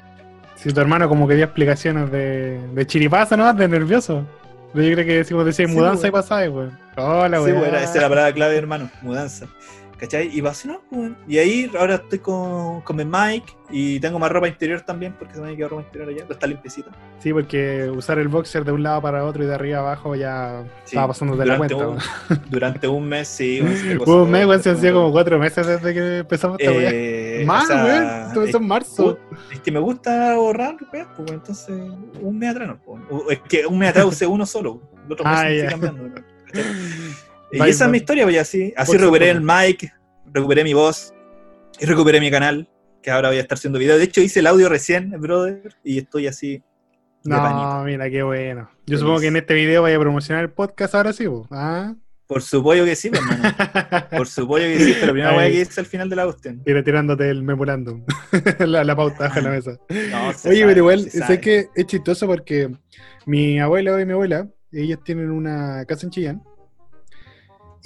Si 0.55 0.71
tu 0.73 0.79
hermano 0.81 1.07
como 1.09 1.27
quería 1.27 1.45
explicaciones 1.45 2.11
de, 2.11 2.59
de 2.73 2.87
chiripazo, 2.87 3.37
¿no? 3.37 3.53
De 3.53 3.67
nervioso. 3.67 4.25
Yo 4.73 4.81
creo 4.81 5.05
que 5.05 5.17
decimos 5.17 5.45
decía 5.45 5.67
mudanza 5.67 6.03
weón. 6.03 6.07
y 6.07 6.11
pasada, 6.11 6.49
weón. 6.49 6.77
Hola, 6.97 7.37
Sí, 7.37 7.43
weón. 7.43 7.61
weón, 7.61 7.75
esa 7.75 7.83
es 7.95 8.01
la 8.01 8.09
palabra 8.09 8.33
clave, 8.33 8.57
hermano, 8.57 8.89
mudanza. 9.01 9.47
¿Cachai? 9.97 10.29
Y 10.37 10.41
pasé, 10.41 10.67
no, 10.67 10.81
weón. 10.91 11.15
Y 11.27 11.37
ahí 11.37 11.71
ahora 11.79 11.95
estoy 11.95 12.19
con, 12.19 12.81
con 12.81 12.97
mi 12.97 13.05
mic 13.05 13.43
y 13.69 13.97
tengo 14.01 14.19
más 14.19 14.29
ropa 14.29 14.47
interior 14.47 14.81
también, 14.81 15.15
porque 15.17 15.35
se 15.35 15.41
me 15.41 15.51
ha 15.51 15.55
quedado 15.55 15.69
ropa 15.69 15.83
interior 15.83 16.09
allá, 16.09 16.21
pero 16.23 16.33
está 16.33 16.47
limpiecita. 16.47 16.91
Sí, 17.19 17.31
porque 17.31 17.89
usar 17.95 18.19
el 18.19 18.27
boxer 18.27 18.65
de 18.65 18.73
un 18.73 18.83
lado 18.83 19.01
para 19.01 19.23
otro 19.23 19.43
y 19.43 19.47
de 19.47 19.55
arriba 19.55 19.79
abajo 19.79 20.13
ya 20.15 20.63
Sí, 20.83 20.91
estaba 20.95 21.07
pasando 21.07 21.37
de 21.37 21.45
la 21.45 21.57
cuenta. 21.57 21.87
un-. 21.87 21.97
Durante 22.49 22.87
un 22.89 23.07
mes, 23.07 23.27
sí. 23.29 23.61
Hubo 24.05 24.23
un 24.23 24.31
mes, 24.31 24.45
weón, 24.45 24.61
se 24.61 24.75
sido 24.75 24.95
como 24.95 25.11
cuatro 25.13 25.39
meses 25.39 25.65
desde 25.65 25.93
que 25.93 26.17
empezamos 26.19 26.57
esta. 26.59 26.71
Eh, 26.75 27.43
Más, 27.47 27.63
o 27.63 27.67
sea, 27.67 27.83
weón. 27.85 28.35
Empezó 28.35 28.57
en 28.57 28.67
marzo. 28.67 29.19
es 29.53 29.59
que 29.61 29.71
me 29.71 29.79
gusta 29.79 30.33
ahorrar, 30.33 30.75
weón, 30.91 31.07
pues, 31.15 31.19
weón, 31.19 31.33
entonces 31.39 31.75
un 32.21 32.37
mes 32.37 32.49
atrás 32.49 32.67
no. 32.67 32.77
pues, 32.83 33.01
Es 33.29 33.39
que 33.47 33.65
un 33.65 33.79
mes 33.79 33.89
atrás 33.91 34.05
usé 34.07 34.27
uno 34.27 34.45
solo, 34.45 34.81
el 35.05 35.13
otro 35.13 35.23
mes 35.25 35.33
Ah. 35.35 35.69
¿Cachai? 35.69 36.23
Y 37.51 37.59
Bye, 37.59 37.69
esa 37.69 37.85
es 37.85 37.91
mi 37.91 37.97
historia, 37.97 38.23
pues 38.23 38.37
así. 38.37 38.73
Así 38.75 38.91
Por 38.91 39.01
recuperé 39.01 39.29
el 39.29 39.41
mic, 39.41 39.93
recuperé 40.33 40.63
mi 40.63 40.73
voz 40.73 41.13
y 41.79 41.85
recuperé 41.85 42.19
mi 42.19 42.31
canal, 42.31 42.69
que 43.01 43.11
ahora 43.11 43.29
voy 43.29 43.37
a 43.37 43.41
estar 43.41 43.57
haciendo 43.57 43.79
videos. 43.79 43.97
De 43.99 44.05
hecho, 44.05 44.21
hice 44.21 44.39
el 44.39 44.47
audio 44.47 44.69
recién, 44.69 45.11
brother, 45.19 45.75
y 45.83 45.99
estoy 45.99 46.27
así. 46.27 46.63
panito. 47.23 47.77
No, 47.77 47.83
mira, 47.83 48.09
qué 48.09 48.23
bueno. 48.23 48.69
Yo 48.79 48.83
Feliz. 48.85 48.99
supongo 48.99 49.19
que 49.19 49.27
en 49.27 49.35
este 49.37 49.53
video 49.53 49.81
vaya 49.83 49.97
a 49.97 49.99
promocionar 49.99 50.43
el 50.43 50.51
podcast 50.51 50.95
ahora 50.95 51.13
sí, 51.13 51.27
po. 51.27 51.47
¿ah? 51.51 51.93
Por 52.27 52.41
supuesto 52.41 52.85
que 52.85 52.95
sí, 52.95 53.09
pues, 53.11 53.21
hermano. 53.21 53.55
Por 54.17 54.27
supuesto 54.27 54.67
que 54.67 54.83
sí, 54.83 54.97
pero 54.99 55.11
primera 55.11 55.31
Ay. 55.31 55.37
weá 55.37 55.49
que 55.51 55.61
hice 55.61 55.79
al 55.79 55.85
final 55.85 56.09
de 56.09 56.15
la 56.15 56.23
cuestión. 56.23 56.63
Mira, 56.65 56.83
tirándote 56.83 57.29
el 57.29 57.43
memorándum. 57.43 58.03
la, 58.59 58.83
la 58.83 58.95
pauta 58.95 59.25
bajo 59.25 59.41
la 59.41 59.49
mesa. 59.51 59.77
No, 59.89 60.27
Oye, 60.29 60.33
sabe, 60.33 60.65
pero 60.65 60.77
igual, 60.79 61.11
sé 61.11 61.39
que 61.39 61.67
es 61.75 61.85
chistoso 61.85 62.25
porque 62.25 62.71
mi 63.27 63.59
abuela 63.59 64.01
y 64.01 64.05
mi 64.05 64.13
abuela, 64.13 64.47
ellos 64.71 65.03
tienen 65.03 65.29
una 65.29 65.85
casa 65.85 66.07
en 66.07 66.11
Chillán 66.11 66.43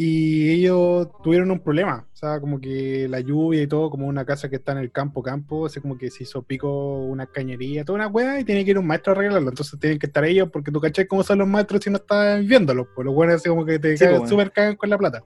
y 0.01 0.49
ellos 0.51 1.09
tuvieron 1.21 1.51
un 1.51 1.59
problema. 1.59 2.07
O 2.13 2.15
sea, 2.15 2.39
como 2.39 2.59
que 2.61 3.07
la 3.09 3.19
lluvia 3.19 3.61
y 3.61 3.67
todo, 3.67 3.89
como 3.89 4.07
una 4.07 4.23
casa 4.25 4.49
que 4.49 4.55
está 4.55 4.71
en 4.71 4.77
el 4.77 4.91
campo, 4.91 5.21
campo, 5.21 5.65
así 5.65 5.81
como 5.81 5.97
que 5.97 6.09
se 6.09 6.23
hizo 6.23 6.41
pico 6.41 6.99
una 6.99 7.25
cañería, 7.25 7.83
toda 7.83 7.97
una 7.97 8.07
wea, 8.07 8.39
y 8.39 8.45
tiene 8.45 8.63
que 8.63 8.71
ir 8.71 8.77
un 8.77 8.87
maestro 8.87 9.11
a 9.11 9.15
arreglarlo. 9.17 9.49
Entonces 9.49 9.77
tienen 9.79 9.99
que 9.99 10.07
estar 10.07 10.23
ellos, 10.23 10.49
porque 10.53 10.71
tú 10.71 10.79
cachai 10.79 11.05
cómo 11.05 11.21
son 11.23 11.39
los 11.39 11.47
maestros 11.49 11.83
si 11.83 11.89
no 11.89 11.97
estás 11.97 12.45
viéndolos. 12.45 12.87
Pues 12.95 13.05
los 13.05 13.13
buenos 13.13 13.35
así 13.35 13.49
como 13.49 13.65
que 13.65 13.77
te 13.77 13.97
Sí, 13.97 14.05
cagan- 14.05 14.19
pues, 14.19 14.29
súper 14.29 14.51
cagan 14.51 14.75
con 14.77 14.89
la 14.89 14.97
plata. 14.97 15.23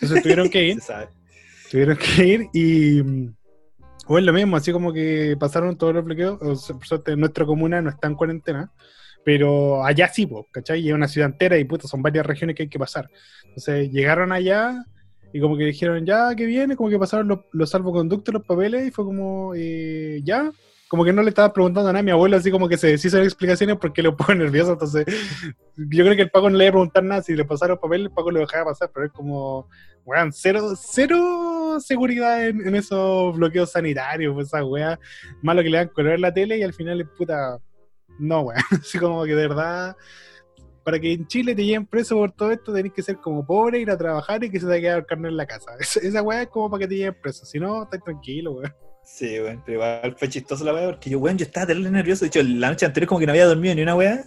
Entonces 0.00 0.20
tuvieron 0.22 0.50
que 0.50 0.66
ir 0.68 0.78
tuvieron 1.70 1.96
que 1.96 2.24
ir 2.26 2.48
y 2.52 3.02
mm, 3.02 3.34
o 4.08 4.18
es 4.18 4.24
lo 4.24 4.32
mismo, 4.32 4.56
así 4.56 4.72
como 4.72 4.92
que 4.92 5.36
pasaron 5.38 5.78
todos 5.78 5.94
los 5.94 6.04
bloqueos, 6.04 6.42
o 6.42 6.56
sea, 6.56 6.74
por 6.76 6.86
suerte 6.86 7.14
nuestra 7.16 7.46
comuna 7.46 7.80
no 7.80 7.88
está 7.90 8.08
en 8.08 8.16
cuarentena, 8.16 8.72
pero 9.24 9.84
allá 9.84 10.08
sí, 10.08 10.26
po, 10.26 10.48
¿cachai? 10.50 10.80
Y 10.80 10.88
es 10.88 10.94
una 10.94 11.08
ciudad 11.08 11.30
entera 11.30 11.58
y 11.58 11.64
puta, 11.64 11.86
son 11.86 12.02
varias 12.02 12.26
regiones 12.26 12.56
que 12.56 12.64
hay 12.64 12.68
que 12.68 12.78
pasar. 12.78 13.08
Entonces 13.44 13.90
llegaron 13.90 14.32
allá 14.32 14.84
y 15.32 15.40
como 15.40 15.56
que 15.56 15.64
dijeron, 15.64 16.04
ya, 16.04 16.34
que 16.34 16.44
viene, 16.44 16.76
como 16.76 16.90
que 16.90 16.98
pasaron 16.98 17.28
los, 17.28 17.40
los 17.52 17.70
salvoconductos, 17.70 18.34
los 18.34 18.44
papeles, 18.44 18.86
y 18.86 18.90
fue 18.90 19.04
como, 19.04 19.54
eh, 19.56 20.20
ya, 20.24 20.52
como 20.88 21.06
que 21.06 21.12
no 21.12 21.22
le 21.22 21.30
estaba 21.30 21.54
preguntando 21.54 21.88
a 21.88 21.92
nada. 21.94 22.02
Mi 22.02 22.10
abuelo, 22.10 22.36
así 22.36 22.50
como 22.50 22.68
que 22.68 22.76
se 22.76 22.88
deshizo 22.88 23.16
de 23.16 23.24
explicaciones 23.24 23.76
porque 23.80 24.02
lo 24.02 24.14
pongo 24.14 24.34
nervioso, 24.34 24.72
entonces 24.72 25.06
yo 25.76 26.04
creo 26.04 26.16
que 26.16 26.22
el 26.22 26.30
Paco 26.30 26.50
no 26.50 26.58
le 26.58 26.64
iba 26.64 26.70
a 26.70 26.72
preguntar 26.72 27.02
nada, 27.02 27.22
si 27.22 27.34
le 27.34 27.46
pasaron 27.46 27.78
papeles, 27.78 28.08
el 28.08 28.12
Paco 28.12 28.30
lo 28.30 28.40
dejaba 28.40 28.72
pasar, 28.72 28.90
pero 28.92 29.06
es 29.06 29.12
como, 29.12 29.68
weón, 30.04 30.32
cero, 30.34 30.74
cero 30.76 31.78
seguridad 31.80 32.46
en, 32.46 32.66
en 32.68 32.74
esos 32.74 33.34
bloqueos 33.34 33.70
sanitarios, 33.70 34.38
esa 34.38 34.62
weá, 34.62 35.00
malo 35.40 35.62
que 35.62 35.70
le 35.70 35.78
dan 35.78 35.88
color 35.88 36.12
en 36.12 36.20
la 36.20 36.34
tele 36.34 36.58
y 36.58 36.62
al 36.62 36.74
final 36.74 37.08
puta, 37.16 37.58
no, 38.22 38.42
weón, 38.42 38.60
así 38.80 38.98
como 38.98 39.24
que 39.24 39.34
de 39.34 39.48
verdad, 39.48 39.96
para 40.84 40.98
que 40.98 41.12
en 41.12 41.26
Chile 41.26 41.54
te 41.54 41.64
lleven 41.64 41.86
preso 41.86 42.16
por 42.16 42.32
todo 42.32 42.52
esto, 42.52 42.72
tenés 42.72 42.92
que 42.92 43.02
ser 43.02 43.16
como 43.16 43.44
pobre, 43.46 43.80
ir 43.80 43.90
a 43.90 43.98
trabajar 43.98 44.42
y 44.44 44.50
que 44.50 44.60
se 44.60 44.66
te 44.66 44.80
quede 44.80 44.96
el 44.96 45.06
carnet 45.06 45.30
en 45.30 45.36
la 45.36 45.46
casa. 45.46 45.72
Esa, 45.80 46.00
esa 46.00 46.22
weá 46.22 46.42
es 46.42 46.48
como 46.48 46.70
para 46.70 46.80
que 46.80 46.88
te 46.88 46.96
lleven 46.96 47.16
preso, 47.20 47.44
si 47.44 47.58
no, 47.58 47.84
estás 47.84 48.02
tranquilo, 48.02 48.52
weón. 48.52 48.74
Sí, 49.04 49.40
weón, 49.40 49.62
pero 49.66 49.78
igual 49.78 50.16
fue 50.16 50.28
chistoso 50.28 50.64
la 50.64 50.72
weá, 50.72 50.86
porque 50.86 51.10
yo, 51.10 51.18
weón, 51.18 51.36
yo 51.36 51.44
estaba 51.44 51.66
terrible 51.66 51.90
nervioso. 51.90 52.24
De 52.24 52.28
hecho, 52.28 52.42
la 52.42 52.70
noche 52.70 52.86
anterior 52.86 53.08
como 53.08 53.20
que 53.20 53.26
no 53.26 53.32
había 53.32 53.46
dormido 53.46 53.74
ni 53.74 53.82
una 53.82 53.96
weá. 53.96 54.24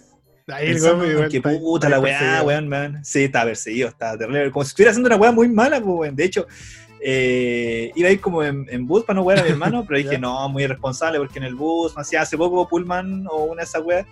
Ahí 0.48 0.68
el 0.68 0.76
igual 0.76 1.28
que 1.28 1.40
puta 1.40 1.88
la 1.88 1.98
weá, 1.98 2.42
weón, 2.44 2.68
man. 2.68 3.04
Sí, 3.04 3.24
estaba 3.24 3.46
perseguido, 3.46 3.88
estaba 3.88 4.16
terrible. 4.16 4.52
Como 4.52 4.64
si 4.64 4.68
estuviera 4.68 4.90
haciendo 4.90 5.08
una 5.08 5.16
weá 5.16 5.32
muy 5.32 5.48
mala, 5.48 5.80
pues, 5.80 5.96
weón. 5.96 6.14
De 6.14 6.24
hecho, 6.24 6.46
eh, 7.08 7.92
iba 7.94 8.08
a 8.08 8.12
ir 8.12 8.20
como 8.20 8.42
en, 8.42 8.66
en 8.68 8.84
bus 8.84 9.04
para 9.04 9.18
no 9.18 9.22
wear 9.22 9.38
a 9.38 9.44
mi 9.44 9.50
hermano, 9.50 9.84
pero 9.86 9.96
dije, 9.96 10.18
no, 10.18 10.48
muy 10.48 10.64
irresponsable, 10.64 11.20
porque 11.20 11.38
en 11.38 11.44
el 11.44 11.54
bus, 11.54 11.94
no 11.94 12.02
hacía 12.02 12.22
hace 12.22 12.36
poco 12.36 12.66
Pullman 12.66 13.28
o 13.30 13.44
una 13.44 13.62
de 13.62 13.64
esas 13.64 13.84
weas, 13.84 14.06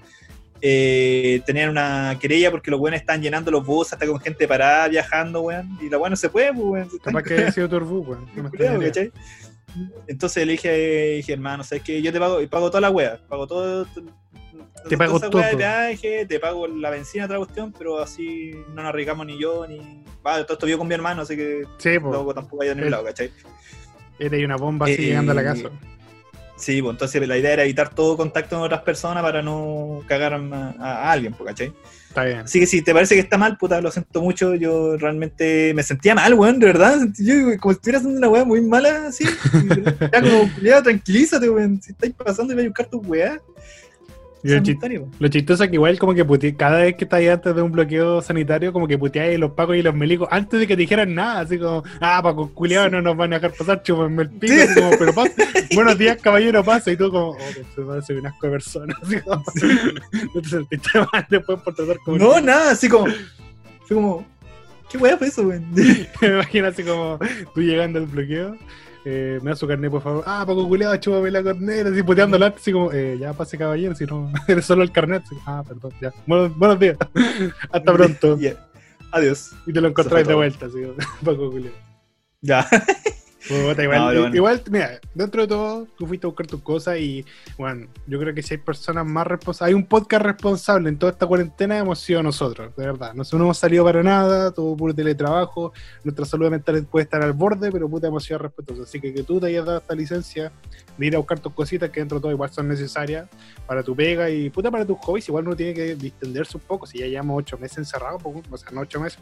eh, 0.66 1.42
tenían 1.44 1.68
una 1.68 2.16
querella 2.18 2.50
porque 2.50 2.70
los 2.70 2.80
weones 2.80 3.02
están 3.02 3.20
llenando 3.20 3.50
los 3.50 3.66
buses 3.66 3.92
hasta 3.92 4.06
con 4.06 4.18
gente 4.18 4.48
parada, 4.48 4.88
viajando, 4.88 5.42
weón. 5.42 5.78
Y 5.82 5.90
la 5.90 5.98
weá 5.98 6.08
no 6.08 6.16
se 6.16 6.30
puede, 6.30 6.54
pues, 6.54 6.64
weón. 6.64 6.88
Capaz 7.02 7.22
que 7.22 7.34
haya 7.34 7.52
sido 7.52 7.68
Turbo, 7.68 8.00
weón. 8.00 8.26
No 8.34 8.78
me. 8.78 8.90
Entonces 10.06 10.46
le 10.46 10.52
dije, 10.52 10.72
dije, 11.16 11.32
hermano, 11.34 11.64
¿sabes 11.64 11.84
qué? 11.84 12.00
Yo 12.00 12.10
te 12.12 12.18
pago, 12.18 12.40
y 12.40 12.46
pago 12.46 12.68
toda 12.70 12.80
la 12.80 12.90
wea, 12.90 13.18
pago 13.28 13.46
todo. 13.46 13.86
Te 14.88 14.96
pago 14.96 15.16
wea 15.18 15.24
de 15.26 15.30
todo. 15.30 15.58
peaje, 15.58 16.24
te 16.26 16.40
pago 16.40 16.66
la 16.66 16.88
benzina, 16.88 17.26
otra 17.26 17.36
cuestión, 17.36 17.74
pero 17.76 18.00
así 18.00 18.52
no 18.68 18.76
nos 18.76 18.86
arriesgamos 18.86 19.26
ni 19.26 19.38
yo, 19.38 19.66
ni. 19.66 20.02
Va, 20.26 20.42
todo 20.44 20.54
esto 20.54 20.64
vivo 20.64 20.78
con 20.78 20.88
mi 20.88 20.94
hermano, 20.94 21.20
así 21.22 21.36
que 21.36 21.64
Sí, 21.76 21.98
pues. 21.98 22.34
tampoco 22.34 22.62
ha 22.62 22.64
ido 22.64 22.72
a 22.72 22.74
ningún 22.76 22.88
Eh, 22.88 22.90
lado, 22.90 23.04
¿cachai? 23.04 23.30
Era 24.18 24.38
una 24.46 24.56
bomba 24.56 24.86
así 24.86 24.94
Eh, 24.94 25.06
llegando 25.08 25.32
a 25.32 25.34
la 25.34 25.44
casa. 25.44 25.68
Sí, 26.64 26.80
pues 26.80 26.94
entonces 26.94 27.28
la 27.28 27.36
idea 27.36 27.52
era 27.52 27.64
evitar 27.64 27.94
todo 27.94 28.16
contacto 28.16 28.56
con 28.56 28.64
otras 28.64 28.80
personas 28.80 29.22
para 29.22 29.42
no 29.42 30.00
cagar 30.08 30.32
a, 30.32 30.74
a 30.78 31.12
alguien, 31.12 31.34
pues, 31.34 31.48
¿cachai? 31.48 31.74
Está 32.08 32.24
bien. 32.24 32.38
Así 32.38 32.58
que 32.58 32.66
si 32.66 32.80
te 32.80 32.94
parece 32.94 33.16
que 33.16 33.20
está 33.20 33.36
mal, 33.36 33.58
puta, 33.58 33.82
lo 33.82 33.90
siento 33.90 34.22
mucho. 34.22 34.54
Yo 34.54 34.96
realmente 34.96 35.74
me 35.74 35.82
sentía 35.82 36.14
mal, 36.14 36.32
weón, 36.32 36.58
de 36.58 36.66
verdad. 36.66 37.00
Yo 37.18 37.34
como 37.60 37.74
si 37.74 37.76
estuviera 37.76 37.98
haciendo 37.98 38.16
una 38.16 38.30
weá 38.30 38.46
muy 38.46 38.62
mala, 38.62 39.08
así. 39.08 39.26
Ya 40.10 40.22
como, 40.22 40.50
ya, 40.62 40.82
tranquilízate, 40.82 41.50
weón. 41.50 41.82
Si 41.82 41.92
estáis 41.92 42.14
pasando 42.14 42.54
y 42.54 42.56
vais 42.56 42.66
a 42.66 42.70
buscar 42.70 42.86
tu 42.86 43.00
weá. 43.00 43.42
Lo, 45.18 45.28
chistoso 45.28 45.64
es 45.64 45.70
que 45.70 45.76
igual 45.76 45.98
como 45.98 46.12
que 46.12 46.24
puti- 46.26 46.54
cada 46.54 46.78
vez 46.80 46.96
que 46.96 47.04
estáis 47.04 47.30
antes 47.30 47.54
de 47.56 47.62
un 47.62 47.72
bloqueo 47.72 48.20
sanitario, 48.20 48.74
como 48.74 48.86
que 48.86 48.98
puteáis 48.98 49.38
los 49.38 49.52
pacos 49.52 49.74
y 49.76 49.82
los 49.82 49.94
melicos 49.94 50.28
antes 50.30 50.60
de 50.60 50.66
que 50.66 50.74
te 50.76 50.80
dijeran 50.82 51.14
nada, 51.14 51.40
así 51.40 51.58
como, 51.58 51.82
ah, 52.00 52.20
Paco, 52.22 52.50
culiados 52.52 52.92
no 52.92 53.00
nos 53.00 53.16
van 53.16 53.32
a 53.32 53.36
dejar 53.38 53.56
pasar, 53.56 53.82
chúpenme 53.82 54.24
el 54.24 54.30
pico, 54.30 54.52
Sí. 54.54 54.60
así 54.60 54.74
como, 54.80 54.90
pero 54.98 55.14
pasa, 55.14 55.32
buenos 55.74 55.96
días, 55.96 56.18
caballero, 56.20 56.62
pasa, 56.62 56.92
y 56.92 56.96
tú 56.96 57.10
como, 57.10 57.30
oh, 57.30 57.38
se 57.74 57.80
parece 57.82 58.14
un 58.18 58.26
asco 58.26 58.46
de 58.46 58.52
persona, 58.52 58.94
así 59.02 59.20
como, 59.22 59.42
no 60.34 60.40
te 60.42 60.48
sentiste 60.48 60.90
mal 61.12 61.26
después 61.30 61.60
por 61.62 61.74
tratar 61.74 61.96
como... 62.04 62.18
No, 62.18 62.40
nada, 62.40 62.72
así 62.72 62.88
como. 62.88 63.06
Fue 63.86 63.96
como. 63.96 64.26
¿Qué 64.90 64.98
weá 64.98 65.16
fue 65.16 65.26
eso, 65.28 65.42
weón? 65.42 65.64
Me 66.20 66.28
imagino 66.28 66.68
así 66.68 66.82
como 66.84 67.18
tú 67.54 67.62
llegando 67.62 67.98
al 67.98 68.06
bloqueo. 68.06 68.56
Eh, 69.06 69.38
me 69.42 69.50
da 69.50 69.56
su 69.56 69.66
carnet, 69.66 69.90
por 69.90 70.02
favor. 70.02 70.24
Ah, 70.26 70.44
Paco 70.46 70.66
Culeado, 70.66 70.96
chúpame 70.96 71.30
la 71.30 71.42
corneta, 71.42 71.90
así 71.90 72.02
puteándola, 72.02 72.54
así 72.56 72.72
como, 72.72 72.90
eh, 72.90 73.18
ya 73.20 73.34
pase 73.34 73.58
caballero, 73.58 73.94
si 73.94 74.06
no, 74.06 74.32
eres 74.48 74.64
solo 74.64 74.82
el 74.82 74.92
carnet. 74.92 75.22
Así, 75.26 75.36
ah, 75.46 75.62
perdón, 75.66 75.92
ya. 76.00 76.12
Buenos, 76.26 76.56
buenos 76.56 76.78
días. 76.78 76.96
Hasta 77.70 77.92
pronto. 77.92 78.38
Ya. 78.38 78.54
Adiós. 79.12 79.52
Y 79.66 79.72
te 79.72 79.80
lo 79.80 79.88
encontráis 79.88 80.26
de 80.26 80.34
vuelta, 80.34 80.66
así 80.66 80.82
como, 80.82 80.94
Paco 81.22 81.50
Culeado. 81.50 81.76
Ya. 82.40 82.66
Puta, 83.46 83.82
igual, 83.82 83.98
No, 83.98 84.08
pero 84.08 84.20
bueno. 84.22 84.36
igual, 84.36 84.62
mira, 84.70 85.00
dentro 85.14 85.42
de 85.42 85.48
todo, 85.48 85.86
tú 85.98 86.06
fuiste 86.06 86.26
a 86.26 86.28
buscar 86.28 86.46
tus 86.46 86.62
cosas 86.62 86.98
y, 86.98 87.24
bueno, 87.58 87.88
yo 88.06 88.18
creo 88.18 88.34
que 88.34 88.42
si 88.42 88.54
hay 88.54 88.58
personas 88.58 89.04
más 89.04 89.26
responsables, 89.26 89.68
hay 89.68 89.74
un 89.74 89.86
podcast 89.86 90.24
responsable 90.24 90.88
en 90.88 90.98
toda 90.98 91.12
esta 91.12 91.26
cuarentena, 91.26 91.76
hemos 91.78 91.98
sido 91.98 92.22
nosotros, 92.22 92.74
de 92.74 92.86
verdad. 92.86 93.12
Nosotros 93.12 93.38
no 93.40 93.44
hemos 93.44 93.58
salido 93.58 93.84
para 93.84 94.02
nada, 94.02 94.50
todo 94.50 94.74
puro 94.74 94.94
teletrabajo, 94.94 95.74
nuestra 96.04 96.24
salud 96.24 96.50
mental 96.50 96.86
puede 96.90 97.04
estar 97.04 97.20
al 97.22 97.34
borde, 97.34 97.70
pero 97.70 97.86
puta, 97.88 98.06
hemos 98.06 98.24
sido 98.24 98.38
respetuosos. 98.38 98.88
Así 98.88 98.98
que 98.98 99.12
que 99.12 99.22
tú 99.22 99.38
te 99.38 99.48
hayas 99.48 99.66
dado 99.66 99.78
esta 99.78 99.94
licencia 99.94 100.50
de 100.96 101.06
ir 101.06 101.14
a 101.14 101.18
buscar 101.18 101.38
tus 101.38 101.52
cositas 101.52 101.90
que 101.90 102.00
dentro 102.00 102.18
de 102.18 102.22
todo 102.22 102.32
igual 102.32 102.50
son 102.50 102.68
necesarias 102.68 103.28
para 103.66 103.82
tu 103.82 103.94
pega 103.94 104.30
y 104.30 104.48
puta 104.48 104.70
para 104.70 104.86
tus 104.86 104.96
hobbies, 105.00 105.28
igual 105.28 105.46
uno 105.46 105.54
tiene 105.54 105.74
que 105.74 105.94
distenderse 105.96 106.56
un 106.56 106.62
poco, 106.62 106.86
si 106.86 106.98
ya 106.98 107.06
llevamos 107.06 107.38
ocho 107.38 107.58
meses 107.58 107.78
encerrados, 107.78 108.22
pues, 108.22 108.36
o 108.50 108.56
sea, 108.56 108.70
no 108.70 108.80
ocho 108.80 109.00
meses. 109.00 109.18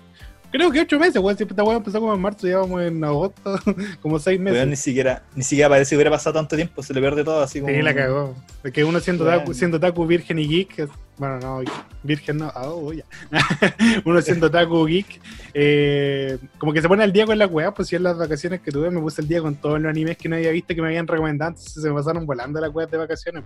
Creo 0.52 0.70
que 0.70 0.80
ocho 0.80 0.98
meses, 0.98 1.16
weón, 1.16 1.36
si 1.36 1.44
esta 1.44 1.64
weá 1.64 1.78
empezó 1.78 1.98
como 1.98 2.14
en 2.14 2.20
marzo, 2.20 2.46
llevamos 2.46 2.82
en 2.82 3.02
agosto, 3.02 3.58
como 4.02 4.18
seis 4.18 4.38
meses. 4.38 4.58
Weón, 4.58 4.70
ni 4.70 4.76
siquiera, 4.76 5.22
ni 5.34 5.42
siquiera 5.42 5.70
parece 5.70 5.90
que 5.90 5.96
hubiera 5.96 6.10
pasado 6.10 6.34
tanto 6.34 6.56
tiempo, 6.56 6.82
se 6.82 6.92
le 6.92 7.00
pierde 7.00 7.24
todo 7.24 7.42
así 7.42 7.60
como. 7.60 7.72
Sí, 7.72 7.80
la 7.80 7.94
cagó. 7.94 8.36
Es 8.62 8.70
que 8.70 8.84
uno 8.84 9.00
siendo, 9.00 9.24
taku, 9.24 9.54
siendo 9.54 9.80
taku 9.80 10.06
virgen 10.06 10.38
y 10.38 10.46
geek, 10.46 10.90
bueno, 11.18 11.38
no, 11.38 11.60
virgen 12.02 12.38
no, 12.38 12.50
ah, 12.54 12.68
oh, 12.68 12.92
ya. 12.92 13.04
uno 14.04 14.20
siendo 14.22 14.50
taku 14.50 14.86
geek, 14.86 15.20
eh, 15.54 16.38
como 16.58 16.72
que 16.72 16.80
se 16.80 16.88
pone 16.88 17.04
al 17.04 17.12
día 17.12 17.26
con 17.26 17.38
la 17.38 17.46
weá, 17.46 17.72
pues 17.72 17.88
si 17.88 17.96
en 17.96 18.02
las 18.02 18.16
vacaciones 18.16 18.60
que 18.60 18.72
tuve 18.72 18.90
me 18.90 19.00
puse 19.00 19.20
al 19.20 19.28
día 19.28 19.40
con 19.40 19.54
todos 19.54 19.80
los 19.80 19.90
animes 19.90 20.16
que 20.16 20.28
no 20.28 20.36
había 20.36 20.50
visto 20.50 20.74
que 20.74 20.80
me 20.80 20.88
habían 20.88 21.06
recomendado, 21.06 21.50
entonces 21.50 21.82
se 21.82 21.88
me 21.88 21.94
pasaron 21.94 22.24
volando 22.26 22.60
las 22.60 22.74
weas 22.74 22.90
de 22.90 22.96
vacaciones. 22.96 23.44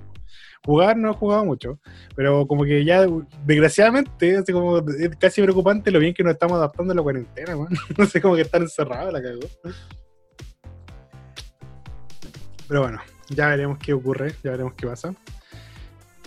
Jugar 0.64 0.96
no 0.96 1.10
he 1.10 1.14
jugado 1.14 1.44
mucho, 1.44 1.78
pero 2.14 2.46
como 2.46 2.64
que 2.64 2.84
ya, 2.84 3.04
desgraciadamente, 3.44 4.36
así 4.36 4.52
como 4.52 4.78
es 4.78 5.16
casi 5.16 5.42
preocupante 5.42 5.90
lo 5.90 5.98
bien 5.98 6.14
que 6.14 6.22
nos 6.22 6.34
estamos 6.34 6.56
adaptando 6.56 6.92
a 6.92 6.96
la 6.96 7.02
cuarentena, 7.02 7.56
weón. 7.56 7.76
No 7.98 8.06
sé, 8.06 8.20
como 8.20 8.36
que 8.36 8.42
estar 8.42 8.62
encerrados, 8.62 9.12
la 9.12 9.22
cagó. 9.22 9.40
Pero 12.68 12.82
bueno, 12.82 13.00
ya 13.28 13.48
veremos 13.48 13.78
qué 13.78 13.92
ocurre, 13.92 14.34
ya 14.42 14.52
veremos 14.52 14.74
qué 14.74 14.86
pasa. 14.86 15.14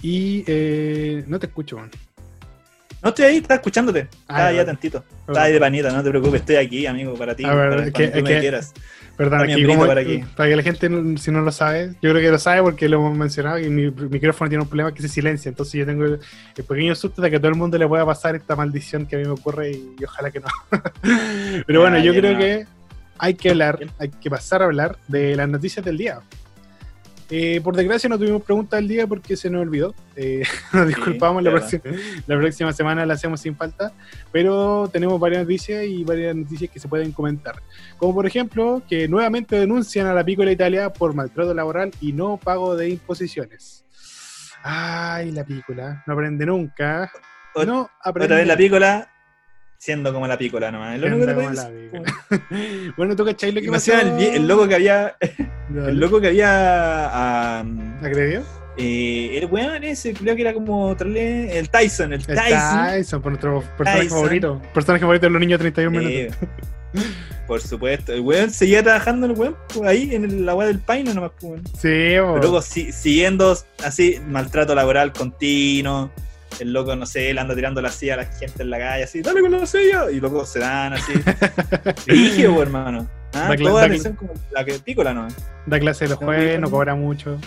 Y 0.01 0.43
eh, 0.47 1.23
no 1.27 1.39
te 1.39 1.47
escucho, 1.47 1.77
man. 1.77 1.89
No 3.01 3.09
estoy 3.09 3.25
ahí, 3.25 3.37
estaba 3.37 3.55
escuchándote. 3.55 3.99
Estaba 4.01 4.39
Ah, 4.39 4.47
ahí 4.47 4.55
ya. 4.57 4.61
Estaba 4.63 5.43
ahí 5.43 5.53
de 5.53 5.59
panita, 5.59 5.89
no 5.91 6.03
te 6.03 6.09
preocupes, 6.09 6.41
estoy 6.41 6.57
aquí, 6.57 6.85
amigo, 6.85 7.13
para 7.15 7.33
ti. 7.35 7.45
A 7.45 7.53
ver, 7.53 7.69
para 7.69 7.85
es 7.85 7.93
que- 7.93 8.07
tú 8.09 8.17
es 8.17 8.23
me 8.23 8.29
que- 8.29 8.39
quieras. 8.39 8.73
Perdón, 9.15 9.41
Está 9.41 9.53
aquí 9.53 9.65
como- 9.65 9.85
para 9.85 9.99
aquí. 10.01 10.23
para 10.37 10.49
que 10.49 10.55
la 10.55 10.63
gente, 10.63 10.89
si 11.17 11.29
no 11.31 11.41
lo 11.41 11.51
sabe, 11.51 11.89
yo 12.01 12.11
creo 12.11 12.15
que 12.21 12.29
lo 12.31 12.39
sabe 12.39 12.61
porque 12.61 12.87
lo 12.87 12.97
hemos 12.99 13.17
mencionado 13.17 13.59
y 13.59 13.69
mi 13.69 13.91
micrófono 13.91 14.47
tiene 14.49 14.63
un 14.63 14.69
problema 14.69 14.93
que 14.93 15.01
se 15.01 15.09
silencia. 15.09 15.49
Entonces 15.49 15.73
yo 15.73 15.85
tengo 15.85 16.05
el, 16.05 16.19
el 16.55 16.63
pequeño 16.63 16.95
susto 16.95 17.21
de 17.21 17.29
que 17.29 17.35
a 17.35 17.39
todo 17.39 17.49
el 17.49 17.55
mundo 17.57 17.77
le 17.77 17.85
pueda 17.85 18.05
pasar 18.05 18.35
esta 18.37 18.55
maldición 18.55 19.05
que 19.05 19.17
a 19.17 19.19
mí 19.19 19.25
me 19.25 19.31
ocurre 19.31 19.71
y, 19.71 19.95
y 19.99 20.03
ojalá 20.05 20.31
que 20.31 20.39
no. 20.39 20.47
Pero 21.67 21.81
bueno, 21.81 21.97
Ya, 21.97 22.03
yo 22.03 22.13
ya, 22.13 22.19
creo 22.19 22.33
no. 22.33 22.39
que 22.39 22.65
hay 23.17 23.33
que 23.33 23.49
hablar, 23.49 23.79
hay 23.97 24.09
que 24.09 24.29
pasar 24.29 24.61
a 24.61 24.65
hablar 24.65 24.97
de 25.09 25.35
las 25.35 25.49
noticias 25.49 25.85
del 25.85 25.97
día. 25.97 26.19
Eh, 27.31 27.61
por 27.63 27.75
desgracia 27.75 28.09
no 28.09 28.17
tuvimos 28.17 28.41
pregunta 28.41 28.77
del 28.77 28.87
día 28.87 29.05
porque 29.05 29.37
se 29.37 29.49
nos 29.49 29.61
olvidó. 29.61 29.93
Eh, 30.15 30.43
nos 30.73 30.87
disculpamos, 30.87 31.43
la, 31.43 31.51
próxima, 31.51 31.83
la 32.25 32.37
próxima 32.37 32.73
semana 32.73 33.05
la 33.05 33.13
hacemos 33.13 33.39
sin 33.41 33.55
falta. 33.55 33.91
Pero 34.31 34.89
tenemos 34.91 35.19
varias 35.19 35.43
noticias 35.43 35.83
y 35.85 36.03
varias 36.03 36.35
noticias 36.35 36.71
que 36.71 36.79
se 36.79 36.87
pueden 36.87 37.11
comentar. 37.11 37.55
Como 37.97 38.15
por 38.15 38.25
ejemplo, 38.25 38.81
que 38.89 39.07
nuevamente 39.07 39.59
denuncian 39.59 40.07
a 40.07 40.13
la 40.13 40.23
Pícola 40.23 40.51
Italia 40.51 40.91
por 40.91 41.13
maltrato 41.13 41.53
laboral 41.53 41.91
y 42.01 42.13
no 42.13 42.37
pago 42.37 42.75
de 42.75 42.89
imposiciones. 42.89 43.85
Ay, 44.63 45.31
la 45.31 45.43
Pícola, 45.45 46.03
no 46.07 46.13
aprende 46.13 46.45
nunca. 46.45 47.11
Ot- 47.55 47.65
No 47.65 47.89
aprende 48.03 48.25
Otra 48.25 48.37
vez 48.37 48.47
la 48.47 48.57
pícola, 48.57 49.09
siendo 49.79 50.13
como 50.13 50.27
la 50.27 50.37
pícola 50.37 50.71
nomás. 50.71 50.99
Lo 50.99 51.07
que 51.07 51.33
como 51.33 51.49
la 51.49 51.71
bueno, 52.97 53.15
¿tú 53.15 53.25
cachai 53.25 53.51
lo 53.51 53.61
que 53.61 53.71
pasó? 53.71 53.93
el, 53.93 54.47
loco 54.47 54.67
que 54.67 54.75
había. 54.75 55.15
Dale. 55.69 55.89
El 55.91 55.99
loco 55.99 56.21
que 56.21 56.27
había. 56.27 57.59
¿Agredió? 58.01 58.43
eh, 58.77 59.39
el 59.41 59.45
weón 59.47 59.83
ese, 59.83 60.13
creo 60.13 60.35
que 60.35 60.41
era 60.41 60.53
como 60.53 60.91
el 60.99 61.69
Tyson, 61.69 62.13
el 62.13 62.19
El 62.21 62.25
Tyson. 62.25 62.85
Tyson, 62.87 63.21
por 63.21 63.31
nuestro 63.31 63.61
personaje 63.77 64.03
Tyson. 64.03 64.17
favorito. 64.17 64.61
Personaje 64.73 65.01
favorito 65.01 65.25
de 65.25 65.29
los 65.31 65.39
niños 65.39 65.59
de 65.59 65.71
31 65.71 65.99
minutos. 65.99 66.37
Eh, 66.93 67.05
por 67.47 67.61
supuesto. 67.61 68.13
El 68.13 68.21
weón 68.21 68.49
seguía 68.51 68.81
trabajando 68.83 69.25
el 69.25 69.33
weón 69.33 69.55
pues, 69.73 69.87
ahí 69.89 70.13
en 70.15 70.23
el- 70.25 70.45
la 70.45 70.55
weá 70.55 70.67
del 70.67 70.79
paino 70.79 71.13
nomás, 71.13 71.31
pues, 71.39 71.51
weón. 71.51 71.65
Sí. 71.67 71.79
Pero 71.81 72.37
luego 72.37 72.61
si- 72.61 72.91
siguiendo 72.91 73.57
así, 73.83 74.19
maltrato 74.27 74.73
laboral 74.75 75.11
continuo. 75.13 76.11
El 76.59 76.73
loco, 76.73 76.95
no 76.95 77.05
sé, 77.05 77.33
le 77.33 77.39
anda 77.39 77.55
tirando 77.55 77.81
la 77.81 77.89
silla 77.91 78.15
a 78.15 78.17
la 78.17 78.25
gente 78.25 78.63
en 78.63 78.69
la 78.69 78.79
calle, 78.79 79.03
así, 79.03 79.21
dale 79.21 79.41
con 79.41 79.51
la 79.51 79.65
silla. 79.65 80.11
Y 80.11 80.19
luego 80.19 80.45
se 80.45 80.59
dan 80.59 80.93
así. 80.93 81.13
Rígido, 82.07 82.61
hermano. 82.61 83.07
Ah, 83.33 83.49
Da 83.49 83.55
toda 83.55 83.87
da 83.87 84.15
como 84.15 84.33
la 84.51 84.65
que 84.65 84.79
pícola, 84.79 85.13
¿no? 85.13 85.27
da 85.67 85.79
clase 85.79 86.05
de 86.05 86.09
los 86.09 86.17
jueves, 86.17 86.59
no. 86.59 86.65
no 86.65 86.71
cobra 86.71 86.95
mucho. 86.95 87.37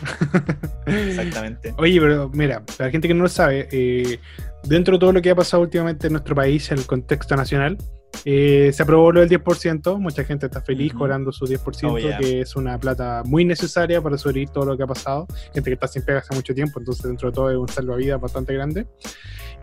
Exactamente. 0.87 1.75
Oye, 1.79 2.01
pero 2.01 2.31
mira, 2.33 2.65
para 2.65 2.87
la 2.87 2.91
gente 2.91 3.09
que 3.09 3.15
no 3.15 3.25
lo 3.25 3.29
sabe, 3.29 3.69
eh, 3.73 4.19
dentro 4.65 4.95
de 4.95 5.01
todo 5.01 5.13
lo 5.13 5.21
que 5.21 5.31
ha 5.31 5.35
pasado 5.35 5.63
últimamente 5.63 6.07
en 6.07 6.13
nuestro 6.13 6.35
país, 6.35 6.71
en 6.71 6.79
el 6.79 6.87
contexto 6.87 7.35
nacional, 7.35 7.77
eh, 8.25 8.71
se 8.73 8.83
aprobó 8.83 9.11
lo 9.13 9.21
del 9.21 9.29
10%, 9.29 9.99
mucha 9.99 10.25
gente 10.25 10.47
está 10.47 10.61
feliz 10.61 10.93
cobrando 10.93 11.33
su 11.33 11.45
10%, 11.47 11.91
Oh, 11.91 11.99
yeah. 11.99 12.19
que 12.19 12.41
es 12.43 12.55
una 12.57 12.79
plata 12.79 13.23
muy 13.25 13.45
necesaria 13.45 14.01
para 14.01 14.17
sobrevivir 14.19 14.51
todo 14.51 14.65
lo 14.67 14.77
que 14.77 14.85
ha 14.85 14.87
pasado. 14.87 15.27
Gente 15.53 15.71
que 15.71 15.75
está 15.75 15.89
sin 15.89 16.03
pega 16.05 16.19
hace 16.21 16.35
mucho 16.35 16.55
tiempo, 16.55 16.79
entonces 16.79 17.03
dentro 17.05 17.31
de 17.31 17.35
todo 17.35 17.51
es 17.51 17.57
un 17.57 17.69
salvavidas 17.69 18.21
bastante 18.21 18.55
grande. 18.55 18.87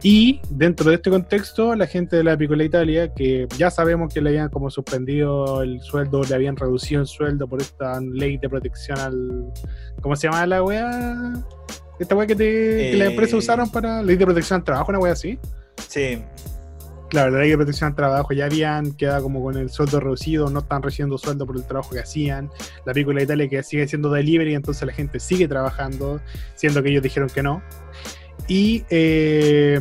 Y 0.02 0.40
dentro 0.50 0.90
de 0.90 0.96
este 0.96 1.10
contexto, 1.10 1.76
la 1.76 1.86
gente 1.86 2.16
de 2.16 2.24
la 2.24 2.38
Piccola 2.38 2.64
Italia, 2.64 3.14
que 3.14 3.48
ya 3.58 3.70
sabemos 3.70 4.14
que 4.14 4.22
le 4.22 4.30
habían 4.30 4.50
como 4.50 4.70
suspendido 4.70 5.62
el 5.62 5.82
sueldo, 5.82 6.22
le 6.24 6.36
habían 6.36 6.56
reducido 6.56 7.02
el 7.02 7.08
sueldo 7.08 7.48
por 7.48 7.62
esta 7.62 8.00
ley 8.02 8.38
de 8.38 8.48
protección 8.50 8.98
al... 9.00 9.52
¿Cómo 10.02 10.16
se 10.16 10.28
llama 10.28 10.46
la 10.48 10.64
wea? 10.64 11.34
Esta 12.00 12.16
wea 12.16 12.26
que, 12.28 12.36
te, 12.36 12.46
que 12.92 12.98
las 12.98 13.08
Eh. 13.08 13.12
empresas 13.12 13.34
usaron 13.40 13.70
para 13.70 14.02
ley 14.02 14.16
de 14.16 14.26
protección 14.26 14.60
al 14.60 14.64
trabajo, 14.64 14.90
una 14.92 15.00
wea 15.00 15.12
así. 15.14 15.38
Sí, 15.86 16.22
Claro, 17.10 17.32
la 17.32 17.40
ley 17.40 17.50
de 17.50 17.58
protección 17.58 17.90
al 17.90 17.96
trabajo 17.96 18.34
ya 18.34 18.46
habían 18.46 18.92
quedado 18.92 19.24
como 19.24 19.42
con 19.44 19.58
el 19.58 19.72
sueldo 19.72 20.00
reducido, 20.00 20.50
no 20.50 20.60
están 20.60 20.84
recibiendo 20.84 21.18
sueldo 21.18 21.46
por 21.48 21.58
el 21.58 21.66
trabajo 21.66 21.90
que 21.90 22.00
hacían. 22.00 22.52
La 22.86 22.94
película 22.94 23.18
de 23.18 23.24
Italia 23.24 23.50
que 23.50 23.64
sigue 23.64 23.88
siendo 23.88 24.12
delivery, 24.12 24.54
entonces 24.54 24.86
la 24.86 24.94
gente 24.94 25.20
sigue 25.20 25.48
trabajando, 25.48 26.22
siendo 26.54 26.84
que 26.84 26.90
ellos 26.90 27.02
dijeron 27.02 27.28
que 27.30 27.42
no. 27.42 27.64
Y 28.48 28.84
eh, 28.92 29.80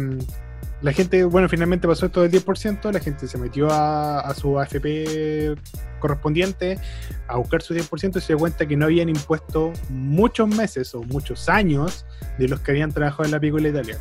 la 0.81 0.93
gente, 0.93 1.25
bueno, 1.25 1.51
finalmente 1.51 1.87
pasó 1.87 2.07
esto 2.07 2.23
del 2.23 2.31
10%, 2.31 2.93
la 2.93 3.01
gente 3.01 3.29
se 3.29 3.37
metió 3.37 3.71
a, 3.71 4.21
a 4.21 4.35
su 4.35 4.59
AFP 4.59 5.55
correspondiente 5.99 6.79
a 7.27 7.37
buscar 7.37 7.61
su 7.61 7.75
10% 7.75 8.17
y 8.17 8.21
se 8.21 8.29
dio 8.29 8.39
cuenta 8.39 8.67
que 8.67 8.77
no 8.77 8.87
habían 8.87 9.09
impuesto 9.09 9.73
muchos 9.91 10.49
meses 10.49 10.95
o 10.95 11.03
muchos 11.03 11.49
años 11.49 12.07
de 12.39 12.49
los 12.49 12.61
que 12.61 12.71
habían 12.71 12.93
trabajado 12.93 13.25
en 13.25 13.33
la 13.33 13.41
Piccola 13.41 13.69
Italia. 13.69 13.99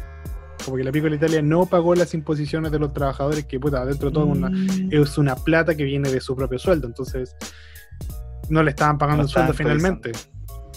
Como 0.67 0.75
que 0.75 0.83
la 0.83 0.91
Piccola 0.91 1.15
Italia 1.15 1.41
no 1.41 1.65
pagó 1.65 1.95
las 1.95 2.13
imposiciones 2.13 2.73
de 2.73 2.79
los 2.79 2.91
trabajadores, 2.91 3.45
que 3.45 3.57
puta, 3.57 3.85
dentro 3.85 4.09
de 4.09 4.13
todo 4.13 4.25
una, 4.25 4.49
Mm. 4.49 4.89
es 4.91 5.17
una 5.17 5.33
plata 5.37 5.75
que 5.75 5.85
viene 5.85 6.11
de 6.11 6.19
su 6.19 6.35
propio 6.35 6.59
sueldo, 6.59 6.87
entonces 6.87 7.37
no 8.49 8.61
le 8.63 8.71
estaban 8.71 8.97
pagando 8.97 9.23
No 9.23 9.27
el 9.27 9.29
sueldo 9.29 9.53
finalmente. 9.53 10.11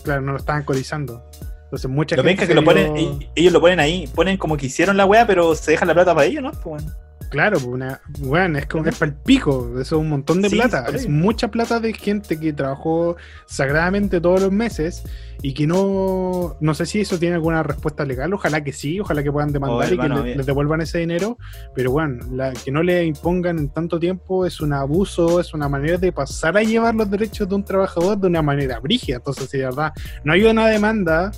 Claro, 0.05 0.21
no 0.21 0.31
lo 0.31 0.39
estaban 0.39 0.63
cotizando. 0.63 1.29
Entonces 1.65 1.91
mucha 1.91 2.15
Lo 2.15 2.23
gente 2.23 2.47
que 2.47 2.55
lo 2.55 2.63
ponen, 2.63 3.19
ellos 3.35 3.53
lo 3.53 3.61
ponen 3.61 3.81
ahí, 3.81 4.09
ponen 4.15 4.37
como 4.37 4.57
que 4.57 4.67
hicieron 4.67 4.97
la 4.97 5.07
weá, 5.07 5.27
pero 5.27 5.57
se 5.57 5.73
dejan 5.73 5.89
la 5.89 5.95
plata 5.95 6.15
para 6.15 6.29
ellos, 6.29 6.45
¿no? 6.45 6.53
Pues, 6.53 6.65
bueno. 6.85 6.93
Claro, 7.31 7.59
pues 7.59 7.67
una, 7.67 8.01
bueno, 8.19 8.59
es 8.59 8.67
como 8.67 8.87
es 8.87 8.97
para 8.99 9.13
el 9.13 9.17
pico, 9.17 9.71
eso 9.75 9.81
es 9.81 9.93
un 9.93 10.09
montón 10.09 10.43
de 10.43 10.49
Sí, 10.51 10.57
plata, 10.57 10.85
es 10.93 11.09
mucha 11.09 11.49
plata 11.49 11.79
de 11.79 11.93
gente 11.93 12.41
que 12.41 12.53
trabajó 12.53 13.17
sagradamente 13.47 14.21
todos 14.21 14.43
los 14.43 14.51
meses 14.51 15.05
y 15.41 15.55
que 15.55 15.65
no, 15.65 16.57
no 16.61 16.75
sé 16.75 16.87
si 16.87 17.01
eso 17.01 17.21
tiene 17.21 17.37
alguna 17.37 17.63
respuesta 17.63 18.05
legal, 18.05 18.35
ojalá 18.35 18.65
que 18.65 18.73
sí, 18.73 18.99
ojalá 18.99 19.23
que 19.23 19.31
puedan 19.31 19.53
demandar 19.53 19.89
Oh, 19.89 19.95
y 19.95 19.97
que 19.97 20.09
le- 20.09 20.37
les 20.39 20.47
devuelvan 20.47 20.81
ese 20.81 20.99
dinero, 20.99 21.39
pero 21.73 21.93
bueno, 21.93 22.19
la, 22.33 22.53
que 22.53 22.73
no 22.73 22.83
le 22.83 23.05
impongan 23.05 23.59
en 23.61 23.69
tanto 23.69 24.01
tiempo 24.01 24.45
es 24.45 24.61
un 24.61 24.73
abuso, 24.73 25.39
es 25.39 25.55
una 25.55 25.69
manera 25.69 25.99
de 25.99 26.11
pasar 26.11 26.57
a 26.57 26.63
llevar 26.63 26.97
los 26.97 27.09
derechos 27.09 27.49
de 27.49 27.55
un 27.55 27.65
trabajador 27.65 28.19
de 28.19 28.27
una 28.27 28.43
manera 28.43 28.81
brígida, 28.81 29.19
entonces 29.19 29.49
si 29.49 29.59
de 29.59 29.67
verdad 29.67 29.93
no 30.25 30.33
hay 30.33 30.43
una 30.43 30.67
demanda, 30.67 31.31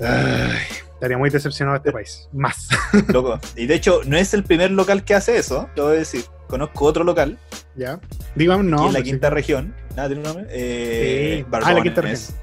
ay, 0.00 0.58
estaría 0.94 1.18
muy 1.18 1.30
decepcionado 1.30 1.76
este 1.76 1.92
país, 1.92 2.28
más. 2.32 2.68
Loco. 3.08 3.38
Y 3.56 3.66
de 3.66 3.74
hecho, 3.74 4.00
no 4.06 4.16
es 4.16 4.32
el 4.34 4.44
primer 4.44 4.70
local 4.70 5.04
que 5.04 5.14
hace 5.14 5.36
eso, 5.36 5.68
te 5.74 5.80
voy 5.82 5.96
a 5.96 5.98
decir. 5.98 6.24
Conozco 6.48 6.84
otro 6.84 7.04
local, 7.04 7.38
¿Ya? 7.74 7.98
Digamos, 8.34 8.64
no. 8.66 8.86
es 8.86 8.92
la 8.92 8.98
sí. 9.00 9.04
quinta 9.06 9.30
región. 9.30 9.74
Nada, 9.96 10.08
tiene 10.08 10.20
un 10.22 10.26
nombre. 10.28 10.46
Eh, 10.50 11.36
Sí. 11.38 11.44
Ah, 11.46 11.50
Barbones. 11.50 11.76
la 11.76 11.82
quinta 11.82 12.00
región. 12.02 12.36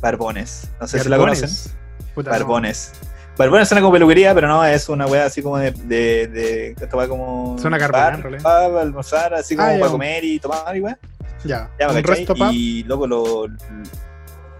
Barbones. 0.00 0.70
No 0.80 0.86
sé 0.86 0.98
si 1.00 1.08
la 1.08 1.16
Barbones. 1.16 1.40
conocen. 1.40 1.72
Puta, 2.14 2.30
no. 2.30 2.36
Barbones. 2.38 2.92
Barbones 3.36 3.68
suena 3.68 3.80
como 3.80 3.92
peluquería, 3.92 4.34
pero 4.34 4.48
no, 4.48 4.64
es 4.64 4.88
una 4.88 5.06
wea 5.06 5.24
así 5.26 5.42
como 5.42 5.58
de. 5.58 5.70
de, 5.70 6.26
de 6.28 6.68
esta 6.72 6.88
como. 7.08 7.56
En 7.62 7.70
bar, 7.70 8.20
realidad. 8.20 8.42
Para 8.42 8.80
almorzar, 8.82 9.34
así 9.34 9.56
como 9.56 9.68
Ah, 9.68 9.76
para 9.78 9.90
comer 9.92 10.24
y 10.24 10.38
tomar 10.40 10.76
y 10.76 10.80
wea. 10.80 10.98
Ya, 11.44 11.70
Ya, 11.78 11.88
un 11.88 12.02
resto. 12.02 12.34
Y 12.52 12.82
luego 12.84 13.06
lo. 13.06 13.46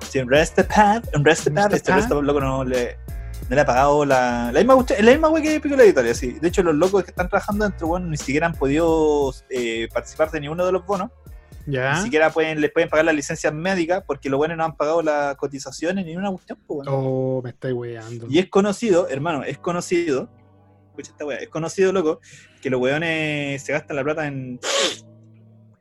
Sí, 0.09 0.19
un 0.19 0.29
restapad, 0.31 1.05
un 1.15 1.25
restapad, 1.25 1.71
Restapad. 1.71 1.75
este 1.75 1.93
restapad, 1.95 2.23
loco, 2.23 2.41
no 2.41 2.65
le, 2.65 2.97
no 3.49 3.55
le 3.55 3.61
ha 3.61 3.67
pagado 3.67 4.05
la, 4.05 4.51
la 4.53 4.61
misma 4.61 4.85
la 5.01 5.11
misma 5.11 5.29
wea 5.29 5.43
que 5.43 5.61
Pico 5.61 5.77
la 5.77 5.85
Italia, 5.85 6.15
sí. 6.15 6.33
De 6.41 6.49
hecho, 6.49 6.63
los 6.63 6.75
locos 6.75 7.05
que 7.05 7.11
están 7.11 7.29
trabajando 7.29 7.69
dentro, 7.69 7.89
bueno, 7.89 8.07
ni 8.07 8.17
siquiera 8.17 8.47
han 8.47 8.55
podido 8.55 9.35
eh, 9.51 9.89
participar 9.93 10.31
de 10.31 10.41
ninguno 10.41 10.65
de 10.65 10.73
los 10.73 10.85
bonos. 10.87 11.11
Ya. 11.67 11.97
Ni 11.97 12.05
siquiera 12.05 12.31
pueden, 12.31 12.63
les 12.63 12.73
pueden 12.73 12.89
pagar 12.89 13.05
las 13.05 13.15
licencias 13.15 13.53
médicas 13.53 14.03
porque 14.07 14.31
los 14.31 14.39
buenos 14.39 14.57
no 14.57 14.65
han 14.65 14.75
pagado 14.75 15.03
las 15.03 15.37
cotizaciones 15.37 16.07
ni 16.07 16.17
una 16.17 16.31
cuestión, 16.31 16.59
pues, 16.67 16.77
bueno. 16.79 16.93
Oh, 16.95 17.43
me 17.43 17.51
estáis 17.51 17.75
weando. 17.75 18.27
Y 18.31 18.39
es 18.39 18.49
conocido, 18.49 19.07
hermano, 19.09 19.45
es 19.45 19.59
conocido. 19.59 20.31
Escucha 20.89 21.11
esta 21.11 21.27
wea, 21.27 21.37
es 21.37 21.49
conocido, 21.51 21.93
loco, 21.93 22.21
que 22.63 22.71
los 22.71 22.81
weones 22.81 23.63
se 23.63 23.73
gastan 23.73 23.97
la 23.97 24.05
plata 24.05 24.27
en. 24.27 24.59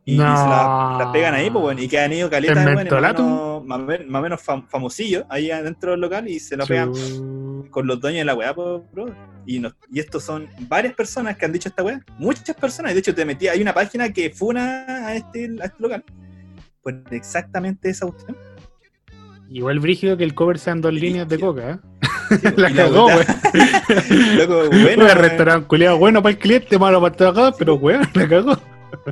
Y, 0.10 0.14
y 0.14 0.18
se 0.18 0.24
la, 0.24 0.96
la 1.00 1.12
pegan 1.12 1.34
ahí, 1.34 1.50
pues, 1.50 1.62
bueno, 1.62 1.82
y 1.82 1.88
que 1.90 2.00
han 2.00 2.14
ido 2.14 2.30
caletas 2.30 2.56
¿En 2.60 2.64
de 2.64 2.76
weones 2.76 2.94
más 2.94 3.14
menos, 3.14 3.66
más 3.66 3.80
menos- 3.82 4.08
más 4.08 4.20
o 4.20 4.24
menos 4.24 4.42
fam- 4.48 4.66
famosillos 4.70 5.26
ahí 5.30 5.52
adentro 5.52 5.92
del 5.92 6.00
local 6.00 6.30
y 6.30 6.40
se 6.40 6.56
la 6.56 6.66
pegan 6.66 6.94
con 7.70 7.86
los 7.86 8.00
dueños 8.00 8.20
de 8.22 8.26
la 8.26 8.34
weá, 8.36 8.56
pues, 8.56 8.82
bro. 8.94 9.14
Y, 9.46 9.60
nos- 9.60 9.76
y 9.92 10.00
estos 10.00 10.24
son 10.24 10.48
varias 10.62 10.94
personas 10.94 11.36
que 11.38 11.44
han 11.46 11.52
dicho 11.52 11.68
esta 11.68 11.84
weá. 11.84 12.00
Muchas 12.18 12.56
personas. 12.56 12.92
y 12.92 12.94
De 12.96 13.00
hecho, 13.02 13.14
te 13.14 13.26
metí. 13.26 13.50
Hay 13.50 13.62
una 13.62 13.74
página 13.74 14.12
que 14.14 14.30
funa 14.30 14.86
a 15.08 15.16
este, 15.16 15.50
a 15.62 15.66
este 15.66 15.76
local. 15.84 16.04
Pues 16.82 16.96
exactamente 17.12 17.90
esa 17.90 18.06
cuestión. 18.08 18.38
Igual 19.50 19.80
brígido 19.80 20.16
que 20.16 20.24
el 20.24 20.34
cover 20.34 20.58
sean 20.58 20.80
dos 20.80 20.94
líneas 20.94 21.28
de 21.28 21.38
coca, 21.40 21.72
¿eh? 21.72 21.78
Sí, 22.30 22.48
La 22.58 22.72
cagó, 22.74 23.08
weón. 23.08 23.26
Loco, 24.38 24.70
bueno, 24.70 25.04
weón. 25.06 25.18
restaurante 25.18 25.68
culiado 25.68 25.98
bueno 25.98 26.22
para 26.24 26.32
el 26.32 26.40
cliente, 26.40 26.78
malo 26.80 27.02
para 27.02 27.12
el 27.12 27.18
trabajador, 27.18 27.56
pero 27.60 27.76
weón, 27.76 28.08
la 28.14 28.28
cagó. 28.28 28.58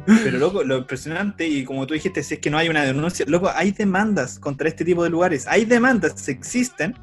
Pero 0.05 0.37
loco, 0.37 0.63
lo 0.63 0.77
impresionante, 0.77 1.47
y 1.47 1.63
como 1.65 1.85
tú 1.85 1.93
dijiste, 1.93 2.23
si 2.23 2.35
es 2.35 2.39
que 2.39 2.49
no 2.49 2.57
hay 2.57 2.69
una 2.69 2.83
denuncia, 2.83 3.25
loco, 3.27 3.49
hay 3.53 3.71
demandas 3.71 4.39
contra 4.39 4.67
este 4.67 4.85
tipo 4.85 5.03
de 5.03 5.09
lugares. 5.09 5.47
Hay 5.47 5.65
demandas, 5.65 6.27
existen, 6.29 6.95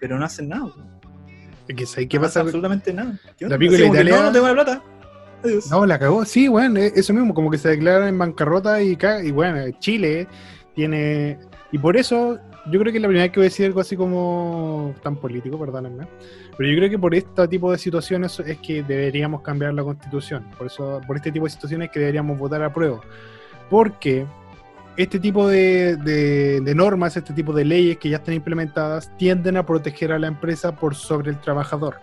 pero 0.00 0.18
no 0.18 0.24
hacen 0.24 0.48
nada. 0.48 0.64
weón. 0.64 0.92
Es 1.68 1.76
que, 1.76 1.86
¿sabes 1.86 2.08
¿Qué 2.08 2.16
no 2.18 2.22
pasa? 2.24 2.40
absolutamente 2.40 2.92
nada. 2.92 3.18
¿Qué 3.38 3.46
La 3.48 3.56
Italia- 3.56 4.16
No, 4.16 4.22
no 4.24 4.32
tengo 4.32 4.46
la 4.48 4.54
plata. 4.54 4.82
Adiós. 5.44 5.70
No, 5.70 5.84
la 5.86 5.98
cagó, 5.98 6.24
sí, 6.24 6.48
weón, 6.48 6.76
eh, 6.76 6.92
eso 6.94 7.12
mismo, 7.12 7.34
como 7.34 7.50
que 7.50 7.58
se 7.58 7.68
declaran 7.70 8.08
en 8.08 8.18
bancarrota 8.18 8.80
y, 8.82 8.96
y 9.24 9.30
bueno, 9.32 9.64
Chile 9.80 10.28
tiene... 10.74 11.38
Y 11.72 11.78
por 11.78 11.96
eso, 11.96 12.38
yo 12.70 12.78
creo 12.80 12.92
que 12.92 12.98
es 12.98 13.02
la 13.02 13.08
primera 13.08 13.24
vez 13.24 13.32
que 13.32 13.40
voy 13.40 13.46
a 13.46 13.48
decir 13.48 13.66
algo 13.66 13.80
así 13.80 13.96
como 13.96 14.94
tan 15.02 15.16
político, 15.16 15.58
perdónenme, 15.58 16.06
pero 16.56 16.70
yo 16.70 16.76
creo 16.76 16.90
que 16.90 16.98
por 16.98 17.14
este 17.14 17.48
tipo 17.48 17.72
de 17.72 17.78
situaciones 17.78 18.38
es 18.40 18.58
que 18.58 18.82
deberíamos 18.82 19.40
cambiar 19.42 19.74
la 19.74 19.82
constitución, 19.82 20.44
por 20.58 20.66
eso, 20.66 21.00
por 21.06 21.16
este 21.16 21.32
tipo 21.32 21.46
de 21.46 21.50
situaciones 21.50 21.90
que 21.90 22.00
deberíamos 22.00 22.38
votar 22.38 22.62
a 22.62 22.72
prueba, 22.72 23.00
porque 23.70 24.26
este 24.96 25.18
tipo 25.18 25.48
de, 25.48 25.96
de- 25.96 26.60
de 26.60 26.74
normas, 26.74 27.16
este 27.16 27.32
tipo 27.32 27.52
de 27.54 27.64
leyes 27.64 27.96
que 27.96 28.10
ya 28.10 28.18
están 28.18 28.34
implementadas, 28.34 29.10
tienden 29.16 29.56
a 29.56 29.64
proteger 29.64 30.12
a 30.12 30.18
la 30.18 30.26
empresa 30.26 30.76
por 30.76 30.94
sobre 30.94 31.30
el 31.30 31.40
trabajador. 31.40 31.96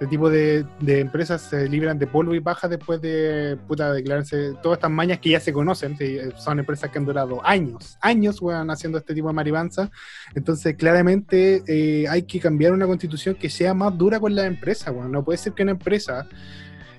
Este 0.00 0.12
tipo 0.12 0.30
de, 0.30 0.64
empresas 0.86 1.42
se 1.42 1.68
libran 1.68 1.98
de 1.98 2.06
polvo 2.06 2.34
y 2.34 2.40
paja 2.40 2.68
después 2.68 3.02
de 3.02 3.58
puta, 3.68 3.92
declararse 3.92 4.54
todas 4.62 4.78
estas 4.78 4.90
mañas 4.90 5.18
que 5.18 5.28
ya 5.28 5.40
se 5.40 5.52
conocen. 5.52 5.94
son 6.38 6.58
empresas 6.58 6.88
que 6.90 6.98
han 6.98 7.04
durado 7.04 7.44
años, 7.44 7.98
años, 8.00 8.40
weón, 8.40 8.70
haciendo 8.70 8.96
este 8.96 9.12
tipo 9.12 9.28
de 9.28 9.34
maribanza. 9.34 9.90
Entonces, 10.34 10.74
claramente 10.76 11.62
eh, 11.66 12.08
hay 12.08 12.22
que 12.22 12.40
cambiar 12.40 12.72
una 12.72 12.86
constitución 12.86 13.34
que 13.34 13.50
sea 13.50 13.74
más 13.74 13.98
dura 13.98 14.18
con 14.18 14.34
la 14.34 14.46
empresa, 14.46 14.90
weón. 14.90 15.12
No 15.12 15.22
puede 15.22 15.36
ser 15.36 15.52
que 15.52 15.64
una 15.64 15.72
empresa 15.72 16.26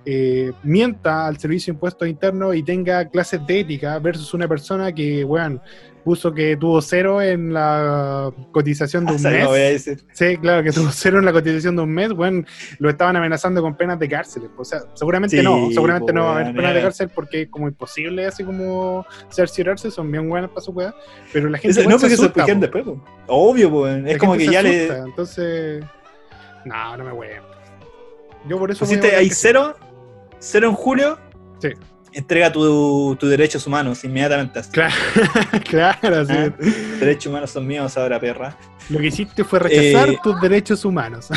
eh, 0.06 0.52
mienta 0.62 1.26
al 1.26 1.40
servicio 1.40 1.74
de 1.74 1.78
impuestos 1.78 2.08
internos 2.08 2.56
y 2.56 2.62
tenga 2.62 3.10
clases 3.10 3.40
de 3.48 3.62
ética 3.62 3.98
versus 3.98 4.32
una 4.36 4.48
persona 4.48 4.92
que, 4.92 5.26
weón, 5.26 5.60
puso 6.04 6.34
que 6.34 6.58
tuvo 6.58 6.82
cero 6.82 7.22
en 7.22 7.54
la 7.54 8.32
cotización 8.52 9.06
de 9.06 9.14
un 9.16 9.22
mes. 9.22 9.44
no 9.44 9.50
voy 9.50 9.60
a 9.60 9.64
decir. 9.70 10.04
Sí, 10.14 10.38
claro, 10.38 10.64
que 10.64 10.72
tuvo 10.72 10.90
cero 10.92 11.20
en 11.20 11.26
la 11.26 11.32
cotización 11.32 11.76
de 11.76 11.82
un 11.84 11.92
mes, 11.92 12.12
bueno, 12.14 12.44
lo 12.80 12.90
estaban 12.90 13.16
amenazando 13.16 13.62
con 13.62 13.76
penas 13.76 14.00
de 14.00 14.10
cárcel. 14.10 14.50
O 14.58 14.64
sea, 14.66 14.80
seguramente 14.94 15.38
Sí, 15.38 15.44
no, 15.44 15.70
seguramente 15.72 16.12
no 16.14 16.26
va 16.26 16.30
a 16.38 16.40
haber 16.42 16.56
penas 16.56 16.74
de 16.74 16.80
eh. 16.80 16.84
cárcel 16.84 17.10
porque 17.14 17.42
es 17.44 17.50
como 17.50 17.68
imposible 17.68 18.26
así 18.26 18.44
como 18.44 19.06
cerciorarse, 19.30 19.92
son 19.92 20.12
bien 20.12 20.28
buenas 20.30 20.50
para 20.50 20.62
su 20.62 20.72
weá, 20.72 20.94
pero 21.32 21.50
la 21.50 21.58
gente 21.58 21.80
Eso- 21.80 21.90
no, 21.90 21.96
porque 21.98 22.16
se 22.16 22.22
asusta, 22.24 22.46
po. 22.46 22.54
después, 22.56 22.84
po. 22.84 23.04
Obvio, 23.28 23.70
po. 23.72 23.88
La 23.88 24.12
Es 24.12 24.18
como 24.18 24.36
que 24.38 24.48
ya 24.48 24.62
le. 24.62 24.86
asusta, 24.86 25.04
Entonces, 25.08 25.84
no, 26.66 26.98
no 26.98 27.04
me 27.06 27.12
weón. 27.14 27.44
Yo 28.48 28.58
por 28.58 28.72
eso 28.72 28.86
voy 28.86 28.96
Pusiste 28.96 29.16
ahí 29.16 29.30
cero, 29.30 29.76
cero 30.40 30.70
en 30.70 30.74
julio. 30.74 31.18
Sí. 31.60 31.70
Entrega 32.13 32.52
tus 32.52 33.17
tu 33.17 33.28
derechos 33.28 33.65
humanos 33.65 34.04
inmediatamente. 34.04 34.60
así. 34.60 34.71
Claro, 34.71 34.93
claro, 35.69 36.26
sí. 36.26 36.34
Ah. 36.34 36.54
Derechos 37.00 37.28
humanos 37.28 37.52
son 37.52 37.65
míos 37.65 37.97
ahora, 37.97 38.19
perra. 38.19 38.58
Lo 38.89 39.00
que 39.00 39.08
hiciste 39.08 39.43
fue 39.43 39.60
rechazar 39.60 40.10
Eh, 40.10 40.19
tus 40.21 40.39
derechos 40.41 40.84
humanos. 40.84 41.30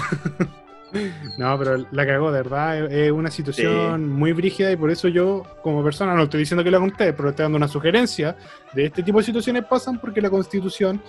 no, 1.39 1.59
pero 1.59 1.85
la 1.91 2.07
cagó, 2.07 2.33
de 2.33 2.43
verdad. 2.43 2.93
Es 2.93 3.13
una 3.13 3.31
situación 3.31 4.09
muy 4.11 4.33
brígida 4.33 4.73
y 4.73 4.77
por 4.77 4.91
eso 4.91 5.09
yo, 5.09 5.45
como 5.63 5.83
persona, 5.85 6.15
no 6.15 6.25
estoy 6.25 6.41
diciendo 6.41 6.65
que 6.65 6.71
lo 6.71 6.79
hagan 6.79 6.91
ustedes, 6.91 7.15
pero 7.17 7.29
estoy 7.31 7.45
dando 7.45 7.57
una 7.57 7.69
sugerencia 7.69 8.37
de 8.73 8.87
este 8.87 9.03
tipo 9.03 9.19
de 9.19 9.25
situaciones 9.25 9.65
pasan 9.65 10.01
porque 10.01 10.21
la 10.21 10.31
constitución 10.31 11.01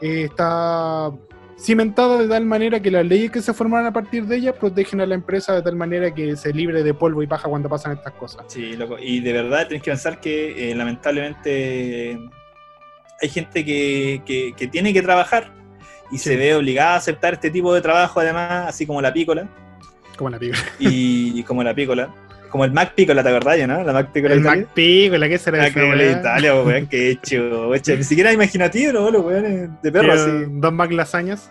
eh, 0.00 0.24
está 0.30 1.10
cimentada 1.60 2.16
de 2.18 2.26
tal 2.28 2.44
manera 2.46 2.80
que 2.80 2.90
las 2.90 3.04
leyes 3.04 3.30
que 3.30 3.42
se 3.42 3.52
formaron 3.52 3.86
a 3.86 3.92
partir 3.92 4.24
de 4.26 4.36
ella 4.36 4.54
protegen 4.54 5.00
a 5.00 5.06
la 5.06 5.14
empresa 5.14 5.54
de 5.54 5.62
tal 5.62 5.76
manera 5.76 6.12
que 6.14 6.34
se 6.36 6.52
libre 6.52 6.82
de 6.82 6.94
polvo 6.94 7.22
y 7.22 7.26
paja 7.26 7.48
cuando 7.48 7.68
pasan 7.68 7.92
estas 7.92 8.14
cosas. 8.14 8.44
Sí, 8.48 8.76
loco. 8.76 8.96
Y 8.98 9.20
de 9.20 9.32
verdad 9.32 9.68
tenés 9.68 9.82
que 9.82 9.90
pensar 9.90 10.20
que 10.20 10.70
eh, 10.70 10.74
lamentablemente 10.74 12.18
hay 13.22 13.28
gente 13.28 13.64
que, 13.64 14.22
que- 14.24 14.54
que 14.56 14.66
tiene 14.68 14.92
que 14.92 15.02
trabajar 15.02 15.52
y 16.10 16.18
Sí. 16.18 16.30
se 16.30 16.36
ve 16.36 16.54
obligada 16.54 16.94
a 16.94 16.96
aceptar 16.96 17.34
este 17.34 17.50
tipo 17.50 17.72
de 17.74 17.80
trabajo, 17.80 18.20
además, 18.20 18.66
así 18.68 18.86
como 18.86 19.00
la 19.02 19.12
pícola. 19.12 19.48
Como 20.16 20.30
la 20.30 20.38
pica. 20.38 20.58
Y 20.78 21.42
como 21.44 21.62
la 21.62 21.74
pícola. 21.74 22.12
Como 22.50 22.64
el 22.64 22.72
Mac 22.72 22.94
Pícola, 22.94 23.22
¿te 23.22 23.28
acordás, 23.28 23.58
no? 23.66 23.82
La 23.84 23.92
Mac 23.92 24.10
Pícola 24.12 24.34
El 24.34 24.40
Italia. 24.40 24.62
MacPico, 24.66 25.16
la 25.16 25.28
que 25.28 25.38
será 25.38 25.70
que 25.70 25.80
la 25.80 25.88
weá? 25.88 26.12
Italia, 26.18 26.52
po, 26.52 26.62
weón, 26.62 26.86
que 26.86 27.10
hecho. 27.10 27.70
Ni 27.96 28.04
siquiera 28.04 28.32
imaginativo, 28.32 28.92
¿no? 28.92 29.10
Los 29.10 29.24
weones 29.24 29.70
de 29.82 29.92
perro, 29.92 30.12
así. 30.12 30.30
Dos 30.48 30.72
Mac 30.72 30.90
lasañas. 30.90 31.50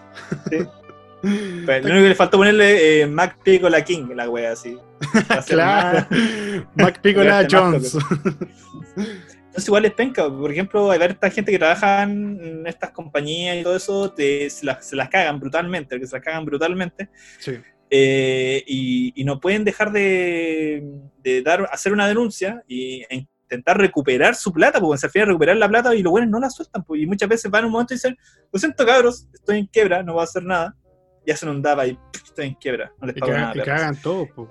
Sí. 0.49 0.57
Pues, 1.21 1.83
lo 1.83 1.89
único 1.89 2.03
que 2.03 2.09
le 2.09 2.15
faltó 2.15 2.37
ponerle 2.37 3.01
eh, 3.01 3.05
Mac 3.05 3.37
Pícola 3.43 3.83
King, 3.83 4.07
la 4.15 4.29
wea 4.29 4.53
así. 4.53 4.77
Claro. 5.47 6.07
Mac 6.75 7.01
más 7.03 7.47
Jones. 7.51 7.97
Entonces 8.95 9.67
igual 9.67 9.85
es 9.85 9.93
penca, 9.93 10.29
por 10.29 10.51
ejemplo, 10.51 10.91
hay 10.91 11.01
esta 11.01 11.29
gente 11.29 11.51
que 11.51 11.57
trabaja 11.57 12.03
en 12.03 12.63
estas 12.65 12.91
compañías 12.91 13.57
y 13.57 13.63
todo 13.63 13.75
eso, 13.75 14.11
te, 14.13 14.49
se, 14.49 14.65
las, 14.65 14.85
se 14.85 14.95
las 14.95 15.09
cagan 15.09 15.39
brutalmente, 15.39 15.99
que 15.99 16.07
se 16.07 16.15
las 16.15 16.23
cagan 16.23 16.45
brutalmente, 16.45 17.09
Sí. 17.39 17.57
Eh, 17.89 18.63
y, 18.67 19.13
y 19.19 19.23
no 19.23 19.39
pueden 19.39 19.63
dejar 19.63 19.91
de, 19.91 20.83
de 21.23 21.41
dar, 21.41 21.67
hacer 21.71 21.91
una 21.93 22.07
denuncia 22.07 22.63
y, 22.67 23.01
e 23.09 23.27
intentar 23.51 23.77
recuperar 23.79 24.35
su 24.35 24.53
plata, 24.53 24.79
porque 24.79 24.99
se 24.99 25.07
refiere 25.07 25.23
a 25.23 25.27
recuperar 25.29 25.57
la 25.57 25.67
plata 25.67 25.95
y 25.95 26.03
los 26.03 26.11
buenos 26.11 26.29
no 26.29 26.39
la 26.39 26.49
sueltan, 26.51 26.83
pues, 26.83 27.01
y 27.01 27.07
muchas 27.07 27.27
veces 27.27 27.49
van 27.49 27.63
a 27.63 27.67
un 27.67 27.73
momento 27.73 27.93
y 27.93 27.97
dicen, 27.97 28.15
lo 28.51 28.59
siento 28.59 28.85
cabros, 28.85 29.27
estoy 29.33 29.57
en 29.59 29.65
quiebra, 29.65 30.03
no 30.03 30.13
voy 30.13 30.21
a 30.21 30.25
hacer 30.25 30.43
nada, 30.43 30.75
y 31.25 31.31
hacen 31.31 31.49
un 31.49 31.61
DAPA 31.61 31.87
y 31.87 31.93
pff, 31.93 32.25
estoy 32.25 32.45
en 32.47 32.53
quiebra, 32.55 32.93
no 33.01 33.07
les 33.07 33.17
Y 33.17 33.19
pago 33.19 33.33
nada. 33.33 33.51
y 33.55 33.59
perros. 33.59 33.65
cagan 33.79 34.01
todo, 34.01 34.27
po. 34.35 34.47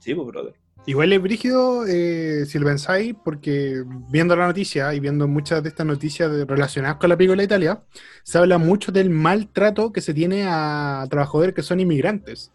Sí, 0.00 0.12
pues, 0.14 0.26
brother. 0.26 0.54
Igual 0.84 1.12
es 1.12 1.22
brígido 1.22 1.86
eh, 1.86 2.44
si 2.44 2.58
lo 2.58 2.66
pensáis, 2.66 3.14
porque 3.24 3.84
viendo 4.10 4.34
la 4.34 4.48
noticia 4.48 4.92
y 4.92 4.98
viendo 4.98 5.28
muchas 5.28 5.62
de 5.62 5.68
estas 5.68 5.86
noticias 5.86 6.28
relacionadas 6.48 6.96
con 6.96 7.08
la 7.10 7.16
película 7.16 7.38
de 7.38 7.44
Italia, 7.44 7.84
se 8.24 8.38
habla 8.38 8.58
mucho 8.58 8.90
del 8.90 9.08
maltrato 9.08 9.92
que 9.92 10.00
se 10.00 10.12
tiene 10.12 10.42
a 10.48 11.06
trabajadores 11.08 11.54
que 11.54 11.62
son 11.62 11.78
inmigrantes. 11.78 12.50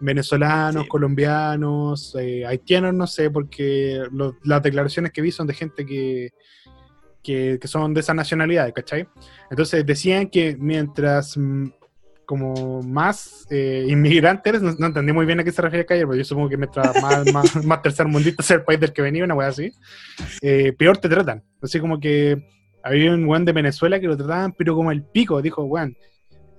Venezolanos, 0.00 0.82
Sí. 0.84 0.88
colombianos, 0.88 2.16
eh, 2.18 2.46
haitianos, 2.46 2.94
no 2.94 3.06
sé, 3.06 3.30
porque 3.30 4.02
lo- 4.12 4.36
las 4.44 4.62
declaraciones 4.62 5.12
que 5.12 5.22
vi 5.22 5.30
son 5.30 5.46
de 5.46 5.54
gente 5.54 5.84
que, 5.84 6.30
que, 7.22 7.58
que 7.60 7.68
son 7.68 7.92
de 7.94 8.00
esa 8.00 8.14
nacionalidad, 8.14 8.72
¿cachai? 8.72 9.06
Entonces 9.50 9.84
decían 9.84 10.28
que 10.28 10.56
mientras 10.58 11.36
mm, 11.36 11.66
como 12.24 12.82
más 12.82 13.46
eh, 13.50 13.86
inmigrantes 13.88 14.60
no, 14.62 14.72
no 14.78 14.86
entendí 14.86 15.12
muy 15.12 15.24
bien 15.26 15.40
a 15.40 15.44
qué 15.44 15.50
se 15.50 15.62
refiere 15.62 15.86
Cayer, 15.86 16.04
pero 16.06 16.16
yo 16.16 16.24
supongo 16.24 16.48
que 16.50 16.56
mientras 16.58 17.00
más, 17.02 17.24
más, 17.32 17.64
más 17.64 17.82
tercermundista 17.82 18.42
sea 18.42 18.58
el 18.58 18.64
país 18.64 18.78
del 18.78 18.92
que 18.92 19.02
venía, 19.02 19.24
una 19.24 19.34
wea 19.34 19.48
así, 19.48 19.72
eh, 20.42 20.72
peor 20.78 20.98
te 20.98 21.08
tratan. 21.08 21.42
Así 21.62 21.80
como 21.80 21.98
que 21.98 22.36
había 22.82 23.12
un 23.14 23.24
weón 23.24 23.44
de 23.44 23.52
Venezuela 23.52 23.98
que 23.98 24.06
lo 24.06 24.16
trataban, 24.16 24.52
pero 24.52 24.74
como 24.74 24.92
el 24.92 25.02
pico, 25.02 25.40
dijo, 25.42 25.64
weón. 25.64 25.96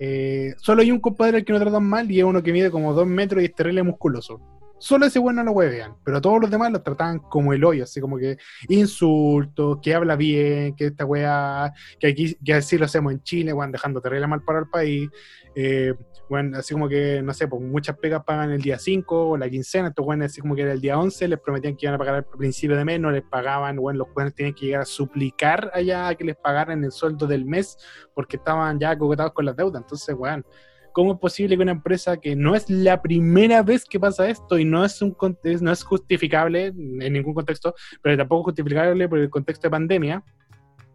Eh, 0.02 0.54
solo 0.56 0.80
hay 0.80 0.90
un 0.90 0.98
compadre 0.98 1.36
al 1.36 1.44
que 1.44 1.52
lo 1.52 1.60
tratan 1.60 1.84
mal 1.84 2.10
y 2.10 2.18
es 2.18 2.24
uno 2.24 2.42
que 2.42 2.52
mide 2.52 2.70
como 2.70 2.94
dos 2.94 3.06
metros 3.06 3.42
y 3.42 3.46
es 3.46 3.54
terrible 3.54 3.82
musculoso. 3.82 4.40
Solo 4.80 5.04
ese 5.04 5.18
weón 5.18 5.36
no 5.36 5.44
lo 5.44 5.52
huevean, 5.52 5.94
pero 6.02 6.22
todos 6.22 6.40
los 6.40 6.50
demás 6.50 6.72
lo 6.72 6.82
trataban 6.82 7.18
como 7.18 7.52
el 7.52 7.62
hoyo, 7.62 7.84
así 7.84 8.00
como 8.00 8.16
que 8.16 8.38
insultos, 8.68 9.78
que 9.82 9.94
habla 9.94 10.16
bien, 10.16 10.74
que 10.74 10.86
esta 10.86 11.04
weá, 11.04 11.70
que 11.98 12.06
aquí 12.06 12.34
que 12.42 12.54
así 12.54 12.78
lo 12.78 12.86
hacemos 12.86 13.12
en 13.12 13.22
Chile, 13.22 13.52
weón, 13.52 13.72
dejando 13.72 14.00
terrible 14.00 14.26
mal 14.26 14.42
para 14.42 14.60
el 14.60 14.68
país. 14.68 15.10
Eh, 15.54 15.94
bueno, 16.30 16.56
así 16.58 16.72
como 16.72 16.88
que, 16.88 17.20
no 17.22 17.34
sé, 17.34 17.46
pues 17.46 17.60
muchas 17.60 17.98
pegas 17.98 18.24
pagan 18.24 18.52
el 18.52 18.62
día 18.62 18.78
5 18.78 19.30
o 19.30 19.36
la 19.36 19.50
quincena, 19.50 19.88
estos 19.88 20.06
weones 20.06 20.30
así 20.30 20.40
como 20.40 20.54
que 20.54 20.62
era 20.62 20.72
el 20.72 20.80
día 20.80 20.98
11, 20.98 21.28
les 21.28 21.40
prometían 21.40 21.76
que 21.76 21.86
iban 21.86 21.96
a 21.96 21.98
pagar 21.98 22.14
al 22.14 22.24
principio 22.24 22.76
de 22.76 22.84
mes, 22.84 23.00
no 23.00 23.10
les 23.10 23.22
pagaban, 23.22 23.76
bueno, 23.76 23.98
los 23.98 24.08
weones 24.14 24.34
tenían 24.34 24.54
que 24.54 24.66
llegar 24.66 24.82
a 24.82 24.86
suplicar 24.86 25.70
allá 25.74 26.08
a 26.08 26.14
que 26.14 26.24
les 26.24 26.36
pagaran 26.36 26.84
el 26.84 26.92
sueldo 26.92 27.26
del 27.26 27.44
mes 27.44 27.76
porque 28.14 28.36
estaban 28.36 28.78
ya 28.78 28.96
coquetados 28.96 29.32
con 29.32 29.44
las 29.44 29.56
deudas, 29.56 29.82
entonces, 29.82 30.14
weón, 30.16 30.46
¿cómo 30.92 31.12
es 31.14 31.18
posible 31.18 31.56
que 31.56 31.62
una 31.62 31.72
empresa 31.72 32.16
que 32.18 32.34
no 32.36 32.54
es 32.54 32.68
la 32.68 33.00
primera 33.02 33.62
vez 33.62 33.84
que 33.84 33.98
pasa 34.00 34.28
esto 34.28 34.58
y 34.58 34.64
no 34.64 34.84
es, 34.84 35.00
un, 35.02 35.16
no 35.60 35.72
es 35.72 35.82
justificable 35.82 36.66
en 36.66 37.12
ningún 37.12 37.34
contexto, 37.34 37.74
pero 38.02 38.16
tampoco 38.16 38.44
justificable 38.44 39.08
por 39.08 39.18
el 39.18 39.30
contexto 39.30 39.66
de 39.66 39.70
pandemia, 39.70 40.22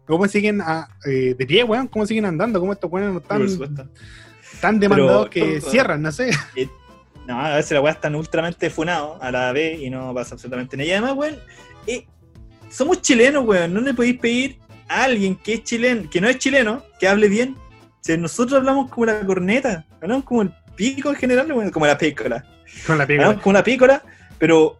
¿Cómo 0.06 0.28
siguen 0.28 0.60
a- 0.60 0.88
eh, 1.04 1.34
de 1.36 1.46
pie, 1.46 1.64
weón? 1.64 1.88
¿Cómo 1.88 2.06
siguen 2.06 2.26
andando? 2.26 2.60
¿Cómo 2.60 2.72
estos 2.72 2.88
weones 2.90 3.20
están 3.22 3.90
tan 4.60 4.78
demandados 4.78 5.28
Pero- 5.32 5.46
que 5.46 5.60
cierran, 5.60 6.00
no 6.02 6.12
sé. 6.12 6.30
No, 7.26 7.40
a 7.40 7.56
veces 7.56 7.72
la 7.72 7.80
weá 7.80 7.92
están 7.92 8.14
ultramente 8.14 8.70
funados 8.70 9.18
a 9.20 9.32
la 9.32 9.50
vez 9.52 9.80
y 9.80 9.90
no 9.90 10.14
pasa 10.14 10.36
absolutamente 10.36 10.76
nada. 10.76 10.88
Y 10.88 10.92
además, 10.92 11.12
weón, 11.16 11.34
eh, 11.88 12.06
somos 12.70 13.02
chilenos, 13.02 13.44
weón. 13.44 13.74
No 13.74 13.80
le 13.80 13.92
podéis 13.94 14.20
pedir 14.20 14.58
a 14.88 15.02
alguien 15.02 15.34
que 15.34 15.54
es 15.54 15.64
chileno, 15.64 16.08
que 16.08 16.20
no 16.20 16.28
es 16.28 16.38
chileno, 16.38 16.84
que 17.00 17.08
hable 17.08 17.28
bien. 17.28 17.56
Si 18.06 18.16
nosotros 18.16 18.58
hablamos 18.58 18.88
como 18.88 19.06
la 19.06 19.18
corneta, 19.26 19.84
hablamos 20.00 20.22
como 20.24 20.42
el 20.42 20.52
pico 20.76 21.08
en 21.10 21.16
general, 21.16 21.48
como 21.72 21.86
la 21.86 21.98
pícola. 21.98 22.44
Con 22.86 22.98
la 22.98 23.02
Hablamos 23.02 23.34
pica. 23.34 23.42
como 23.42 23.52
la 23.54 23.64
pícola, 23.64 24.02
pero 24.38 24.78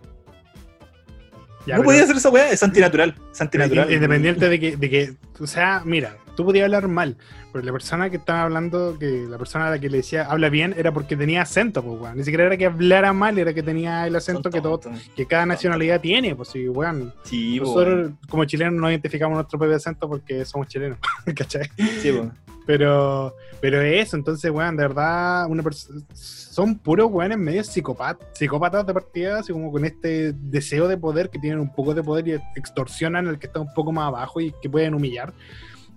Ya, 1.67 1.75
no 1.75 1.81
pero 1.81 1.83
podía 1.83 2.05
hacer 2.05 2.15
esa 2.17 2.31
weá, 2.31 2.49
es 2.53 2.63
antinatural. 2.63 3.17
Es 3.33 3.41
antinatural. 3.41 3.93
Independiente 3.93 4.49
de 4.49 4.61
que, 4.61 4.77
de 4.77 4.91
que, 4.91 5.15
o 5.41 5.47
sea, 5.49 5.83
mira, 5.85 6.17
tú 6.37 6.45
podías 6.45 6.65
hablar 6.65 6.87
mal, 6.89 7.17
pero 7.53 7.65
la 7.65 7.73
persona 7.73 8.11
que 8.11 8.17
estaba 8.17 8.43
hablando, 8.43 8.97
que 8.99 9.27
la 9.29 9.39
persona 9.39 9.69
a 9.69 9.71
la 9.71 9.79
que 9.79 9.91
le 9.91 9.99
decía 9.99 10.25
habla 10.25 10.49
bien, 10.49 10.75
era 10.77 10.93
porque 10.93 11.17
tenía 11.17 11.43
acento, 11.43 11.83
pues, 11.83 12.01
weón. 12.01 12.17
Ni 12.17 12.25
siquiera 12.25 12.45
era 12.45 12.57
que 12.57 12.67
hablara 12.67 13.13
mal, 13.13 13.39
era 13.39 13.53
que 13.53 13.63
tenía 13.63 14.07
el 14.07 14.15
acento 14.15 14.51
que 14.51 14.61
todo, 14.61 14.81
que 15.17 15.27
cada 15.27 15.47
nacionalidad 15.47 16.01
tiene, 16.01 16.37
pues 16.37 16.51
sí, 16.51 16.69
weón. 16.69 17.13
Sí, 17.25 17.59
Nosotros 17.59 18.13
como 18.29 18.45
chilenos 18.45 18.75
no 18.75 18.91
identificamos 18.91 19.35
nuestro 19.35 19.59
propio 19.59 19.77
acento 19.77 20.09
porque 20.09 20.45
somos 20.45 20.69
chilenos, 20.69 20.99
¿cachai? 21.35 21.69
sí. 22.01 22.13
Pero, 22.67 23.33
pero 23.61 23.81
eso, 23.81 24.17
entonces, 24.17 24.51
weón, 24.51 24.77
de 24.77 24.83
verdad, 24.83 25.47
una 25.49 25.63
son 26.13 26.79
puros 26.79 27.11
weones 27.11 27.39
medio 27.39 27.63
psicópatas, 27.63 28.27
psicópatas 28.33 28.85
de 28.87 28.93
partida, 28.93 29.39
así 29.39 29.53
como 29.53 29.71
con 29.71 29.85
este 29.85 30.33
deseo 30.33 30.89
de 30.89 30.97
poder, 30.97 31.31
que 31.31 31.39
tienen 31.39 31.61
un 31.61 31.73
poco 31.73 31.95
de 31.95 32.03
poder 32.03 32.27
y 32.27 32.33
extorsionan 32.57 33.29
al 33.29 33.39
que 33.39 33.47
está 33.47 33.61
un 33.61 33.73
poco 33.73 33.93
más 33.93 34.09
abajo 34.09 34.41
y 34.41 34.53
que 34.61 34.69
pueden 34.69 34.95
humillar. 34.95 35.33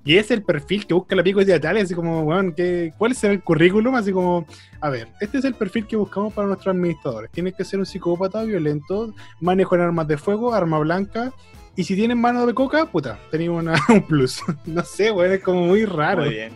Y 0.10 0.18
ese 0.18 0.34
es 0.34 0.40
el 0.40 0.44
perfil 0.44 0.88
que 0.88 0.96
busca 0.96 1.16
la 1.16 1.22
pico 1.22 1.46
de 1.46 1.56
Italia, 1.56 1.84
así 1.84 1.94
como, 1.94 2.22
weón, 2.22 2.52
¿qué, 2.54 2.92
¿cuál 2.98 3.14
será 3.14 3.32
el 3.32 3.44
currículum? 3.44 3.94
Así 3.94 4.12
como, 4.12 4.48
a 4.82 4.90
ver, 4.90 5.08
este 5.22 5.38
es 5.38 5.46
el 5.46 5.54
perfil 5.54 5.86
que 5.86 5.96
buscamos 5.96 6.34
para 6.34 6.48
nuestros 6.48 6.74
administradores. 6.74 7.30
Tienes 7.30 7.54
que 7.54 7.64
ser 7.64 7.78
un 7.78 7.86
psicópata 7.86 8.44
violento, 8.44 9.14
manejo 9.40 9.76
en 9.76 9.82
armas 9.82 10.08
de 10.08 10.18
fuego, 10.18 10.52
arma 10.52 10.80
blanca. 10.80 11.32
Y 11.76 11.84
si 11.84 11.96
tienen 11.96 12.20
mano 12.20 12.48
de 12.48 12.56
coca, 12.56 12.88
puta, 12.88 13.20
tenemos 13.30 13.64
un 13.90 14.02
plus. 14.02 14.42
no 14.66 14.84
sé, 14.84 15.12
weón, 15.12 15.32
es 15.32 15.44
como 15.44 15.68
muy 15.68 15.86
raro. 15.86 16.24
Muy 16.24 16.34
bien. 16.34 16.54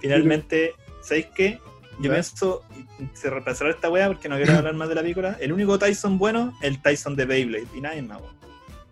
Finalmente, 0.00 0.72
¿sabéis 1.02 1.26
qué? 1.36 1.60
Yo 2.00 2.06
¿Ya? 2.06 2.14
pienso, 2.14 2.64
se 3.12 3.30
reemplazará 3.30 3.70
esta 3.70 3.90
wea 3.90 4.08
porque 4.08 4.28
no 4.28 4.34
quiero 4.38 4.54
hablar 4.58 4.74
más 4.74 4.88
de 4.88 4.96
la 4.96 5.02
película. 5.02 5.36
El 5.38 5.52
único 5.52 5.78
Tyson 5.78 6.18
bueno, 6.18 6.52
el 6.62 6.82
Tyson 6.82 7.14
de 7.14 7.26
Beyblade. 7.26 7.68
Y 7.76 7.80
nadie 7.80 8.02
más, 8.02 8.20
weón. 8.20 8.34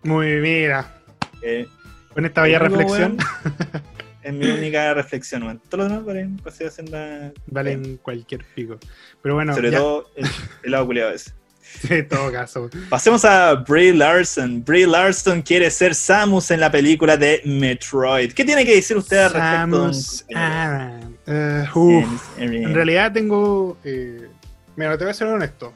Muy 0.03 0.39
mira. 0.39 1.01
Eh, 1.41 1.67
Con 2.15 2.25
esta 2.25 2.41
bella 2.41 2.59
reflexión, 2.59 3.17
Es 4.23 4.33
mi 4.33 4.47
única 4.47 4.91
reflexión, 4.95 5.43
weón. 5.43 5.61
Todo 5.69 5.83
lo 5.83 5.83
demás 5.89 6.03
valen 6.05 6.37
pues, 6.37 6.59
haciendo 6.59 6.97
valen 7.45 7.97
cualquier 7.97 8.43
pico. 8.55 8.79
Pero 9.21 9.35
bueno, 9.35 9.53
Sobre 9.53 9.69
ya, 9.69 9.77
todo 9.77 10.09
el, 10.15 10.25
el 10.63 10.71
lado 10.71 10.87
culiado 10.87 11.11
ese. 11.11 11.31
en 11.89 12.07
todo 12.07 12.31
caso. 12.31 12.69
Pasemos 12.89 13.23
a 13.25 13.53
Brie 13.53 13.93
Larson. 13.93 14.63
Brie 14.63 14.87
Larson 14.87 15.41
quiere 15.43 15.69
ser 15.69 15.93
Samus 15.93 16.49
en 16.49 16.59
la 16.59 16.71
película 16.71 17.17
de 17.17 17.41
Metroid. 17.45 18.31
¿Qué 18.33 18.43
tiene 18.43 18.65
que 18.65 18.75
decir 18.75 18.97
usted 18.97 19.17
al 19.17 19.31
respecto? 19.33 19.93
Samus 19.93 20.25
Aran. 20.33 21.17
Eh, 21.27 21.65
uf. 21.75 22.39
En 22.39 22.73
realidad 22.73 23.11
tengo. 23.11 23.77
eh, 23.83 24.27
mira, 24.75 24.97
te 24.97 25.03
voy 25.03 25.11
a 25.11 25.13
ser 25.13 25.27
honesto. 25.27 25.71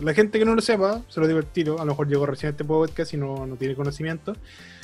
La 0.00 0.14
gente 0.14 0.38
que 0.38 0.44
no 0.44 0.54
lo 0.54 0.62
sepa, 0.62 1.02
se 1.08 1.20
lo 1.20 1.26
digo 1.26 1.38
al 1.38 1.46
tiro, 1.46 1.80
a 1.80 1.84
lo 1.84 1.92
mejor 1.92 2.08
llegó 2.08 2.24
recién 2.24 2.48
a 2.48 2.50
este 2.52 2.64
podcast 2.64 3.12
y 3.12 3.18
no, 3.18 3.46
no 3.46 3.56
tiene 3.56 3.74
conocimiento. 3.74 4.34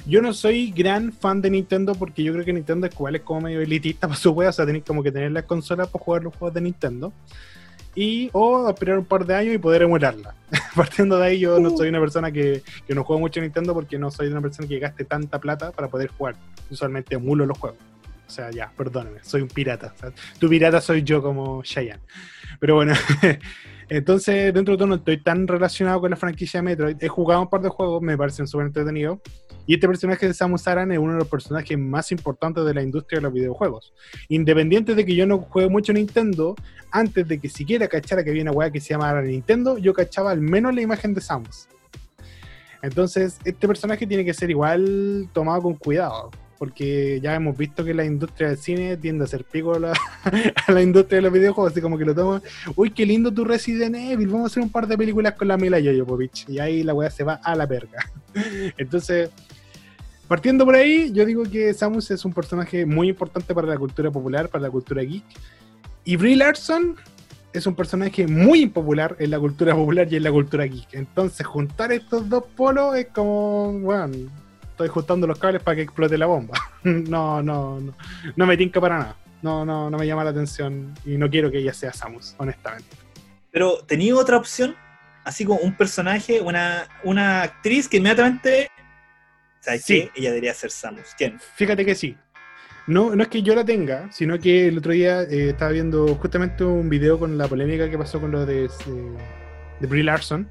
Yo 0.07 0.21
no 0.21 0.35
soy 0.35 0.71
gran 0.71 1.13
fan 1.13 1.41
de 1.41 1.51
Nintendo 1.51 1.95
porque 1.95 2.23
yo 2.23 2.33
creo 2.33 2.45
que 2.45 2.53
Nintendo 2.53 2.87
es 2.87 2.95
igual 2.95 3.17
es 3.17 3.23
como 3.23 3.43
medio 3.43 3.61
elitista 3.61 4.07
para 4.09 4.19
su 4.19 4.33
wea, 4.33 4.51
o 4.51 4.53
sea, 4.53 4.67
tenéis 4.67 4.85
como 4.85 5.03
que 5.03 5.11
tener 5.11 5.33
las 5.33 5.45
consolas 5.45 5.89
para 5.89 6.05
jugar 6.05 6.23
los 6.23 6.37
juegos 6.37 6.55
de 6.55 6.61
Nintendo. 6.61 7.13
Y, 7.95 8.31
o 8.33 8.69
esperar 8.69 8.99
un 8.99 9.07
par 9.07 9.27
de 9.27 9.35
años 9.35 9.55
y 9.55 9.59
poder 9.59 9.83
emularla. 9.83 10.35
Partiendo 10.77 11.19
de 11.19 11.27
ahí, 11.27 11.41
yo 11.41 11.59
no 11.59 11.71
soy 11.77 11.89
una 11.89 11.99
persona 11.99 12.31
que, 12.31 12.63
que 12.87 12.95
no 12.95 13.03
juega 13.03 13.19
mucho 13.19 13.41
Nintendo 13.41 13.75
porque 13.75 13.99
no 13.99 14.11
soy 14.11 14.29
una 14.29 14.41
persona 14.41 14.69
que 14.69 14.79
gaste 14.79 15.05
tanta 15.05 15.41
plata 15.41 15.73
para 15.73 15.89
poder 15.89 16.11
jugar. 16.11 16.37
Usualmente 16.71 17.17
emulo 17.17 17.45
los 17.45 17.59
juegos. 17.59 17.81
O 18.29 18.31
sea, 18.31 18.51
ya, 18.51 18.71
perdóname, 18.77 19.19
soy 19.23 19.41
un 19.41 19.49
pirata. 19.49 19.95
O 19.97 19.99
sea, 19.99 20.13
tu 20.39 20.49
pirata 20.49 20.81
soy 20.83 21.03
yo 21.03 21.23
como 21.23 21.63
Cheyenne. 21.63 22.01
Pero 22.61 22.75
bueno, 22.75 22.93
entonces 23.89 24.53
dentro 24.53 24.73
de 24.73 24.79
todo 24.79 24.89
no 24.89 24.95
estoy 24.97 25.23
tan 25.23 25.47
relacionado 25.47 26.01
con 26.01 26.11
la 26.11 26.17
franquicia 26.17 26.59
de 26.59 26.65
Metroid. 26.65 26.97
He 27.01 27.09
jugado 27.09 27.43
un 27.43 27.49
par 27.49 27.63
de 27.63 27.69
juegos, 27.69 28.03
me 28.03 28.17
parecen 28.17 28.47
súper 28.47 28.67
entretenidos. 28.67 29.19
Y 29.67 29.75
este 29.75 29.87
personaje 29.87 30.27
de 30.27 30.33
Samus 30.33 30.67
Aran 30.67 30.93
es 30.93 30.99
uno 30.99 31.13
de 31.13 31.19
los 31.19 31.29
personajes 31.29 31.79
más 31.79 32.11
importantes 32.11 32.65
de 32.65 32.73
la 32.73 32.83
industria 32.83 33.19
de 33.19 33.25
los 33.25 33.33
videojuegos. 33.33 33.93
Independiente 34.29 34.95
de 34.95 35.05
que 35.05 35.15
yo 35.15 35.27
no 35.27 35.39
juegue 35.39 35.69
mucho 35.69 35.93
Nintendo, 35.93 36.55
antes 36.91 37.29
de 37.29 37.39
que 37.39 37.51
siquiera 37.51 37.87
cachara 37.87 38.25
que 38.25 38.31
había 38.31 38.43
una 38.43 38.53
weá 38.53 38.71
que 38.71 38.81
se 38.81 38.95
llamara 38.95 39.21
Nintendo, 39.21 39.77
yo 39.77 39.93
cachaba 39.93 40.31
al 40.31 40.41
menos 40.41 40.75
la 40.75 40.81
imagen 40.81 41.13
de 41.13 41.21
Samus. 41.21 41.69
Entonces, 42.83 43.39
este 43.45 43.67
personaje 43.67 44.07
tiene 44.07 44.25
que 44.25 44.33
ser 44.33 44.51
igual 44.51 45.29
tomado 45.33 45.63
con 45.63 45.75
cuidado. 45.75 46.31
Porque 46.59 47.21
ya 47.23 47.35
hemos 47.37 47.57
visto 47.57 47.85
que 47.85 47.95
la 47.95 48.05
industria 48.05 48.49
del 48.49 48.59
cine 48.59 48.97
tiende 48.97 49.25
a 49.25 49.27
ser 49.29 49.45
pico 49.45 49.75
a 50.67 50.73
la, 50.73 50.83
industria 50.83 51.19
de 51.19 51.23
los 51.23 51.33
videojuegos, 51.33 51.73
así 51.73 51.81
como 51.81 51.97
que 51.97 52.05
lo 52.05 52.15
toman, 52.15 52.43
uy, 52.75 52.91
qué 52.91 53.07
lindo 53.07 53.33
tu 53.33 53.45
Resident 53.45 53.95
Evil, 53.95 54.27
vamos 54.29 54.45
a 54.45 54.47
hacer 54.49 54.63
un 54.63 54.71
par 54.71 54.87
de 54.87 54.99
películas 54.99 55.35
con 55.35 55.49
la 55.49 55.57
Mila 55.57 55.79
Jovovich. 55.81 56.49
Y 56.49 56.59
ahí 56.59 56.83
la 56.83 56.95
weá 56.95 57.11
se 57.11 57.25
va 57.25 57.35
a 57.35 57.55
la 57.55 57.67
verga. 57.67 58.11
Entonces, 58.77 59.31
partiendo 60.27 60.65
por 60.65 60.75
ahí, 60.75 61.13
yo 61.13 61.25
digo 61.25 61.45
que 61.45 61.73
Samus 61.73 62.11
es 62.11 62.25
un 62.25 62.33
personaje 62.33 62.85
muy 62.85 63.09
importante 63.09 63.55
para 63.55 63.69
la 63.69 63.79
cultura 63.79 64.11
popular, 64.11 64.49
para 64.49 64.63
la 64.63 64.71
cultura 64.71 65.03
geek. 65.03 65.25
Y 66.05 66.17
Brie 66.17 66.37
Larson 66.37 66.97
es 67.53 67.67
un 67.67 67.75
personaje 67.75 68.27
muy 68.27 68.63
impopular 68.63 69.17
en 69.19 69.31
la 69.31 69.39
cultura 69.39 69.75
popular 69.75 70.07
y 70.11 70.17
en 70.17 70.23
la 70.23 70.33
cultura 70.33 70.65
geek. 70.65 70.93
Entonces, 70.93 71.47
juntar 71.47 71.93
estos 71.93 72.29
dos 72.29 72.45
polos 72.57 72.97
es 72.97 73.07
como, 73.09 73.73
bueno, 73.81 74.17
estoy 74.79 74.89
ajustando 74.89 75.27
los 75.27 75.39
cables 75.41 75.61
para 75.61 75.75
que 75.75 75.83
explote 75.83 76.17
la 76.17 76.27
bomba. 76.27 76.55
no, 76.85 77.43
no, 77.43 77.81
no, 77.81 77.95
no 78.37 78.47
me 78.47 78.57
tinca 78.57 78.81
para 78.81 78.99
nada. 78.99 79.17
No, 79.43 79.65
no, 79.65 79.91
no 79.91 79.99
me 79.99 80.07
llama 80.07 80.23
la 80.25 80.31
atención 80.31 80.95
y 81.05 81.17
no 81.17 81.29
quiero 81.29 81.51
que 81.51 81.59
ella 81.59 81.73
sea 81.75 81.93
Samus, 81.93 82.35
honestamente. 82.39 82.89
Pero 83.51 83.79
tenía 83.87 84.15
otra 84.15 84.37
opción, 84.37 84.77
así 85.25 85.45
como 85.45 85.59
un 85.61 85.77
personaje, 85.77 86.41
una, 86.41 86.87
una 87.03 87.43
actriz 87.43 87.89
que 87.89 87.97
inmediatamente. 87.97 88.71
¿Sabes 89.61 89.85
Sí. 89.85 90.11
qué? 90.15 90.21
Ella 90.21 90.31
debería 90.31 90.55
ser 90.55 90.71
Samus. 90.71 91.15
¿Quién? 91.17 91.41
Fíjate 91.57 91.85
que 91.85 91.95
sí. 91.97 92.17
No, 92.87 93.15
no 93.15 93.23
es 93.23 93.29
que 93.29 93.43
yo 93.43 93.55
la 93.55 93.65
tenga, 93.65 94.11
sino 94.13 94.39
que 94.39 94.69
el 94.69 94.79
otro 94.79 94.93
día 94.93 95.23
eh, 95.23 95.51
estaba 95.51 95.73
viendo 95.73 96.15
justamente 96.15 96.65
un 96.65 96.89
video 96.89 97.19
con 97.19 97.37
la 97.37 97.47
polémica 97.49 97.91
que 97.91 97.99
pasó 97.99 98.21
con 98.21 98.31
lo 98.31 98.47
de, 98.47 98.63
de, 98.63 98.69
de 99.81 99.87
Brie 99.87 100.05
Larson. 100.05 100.49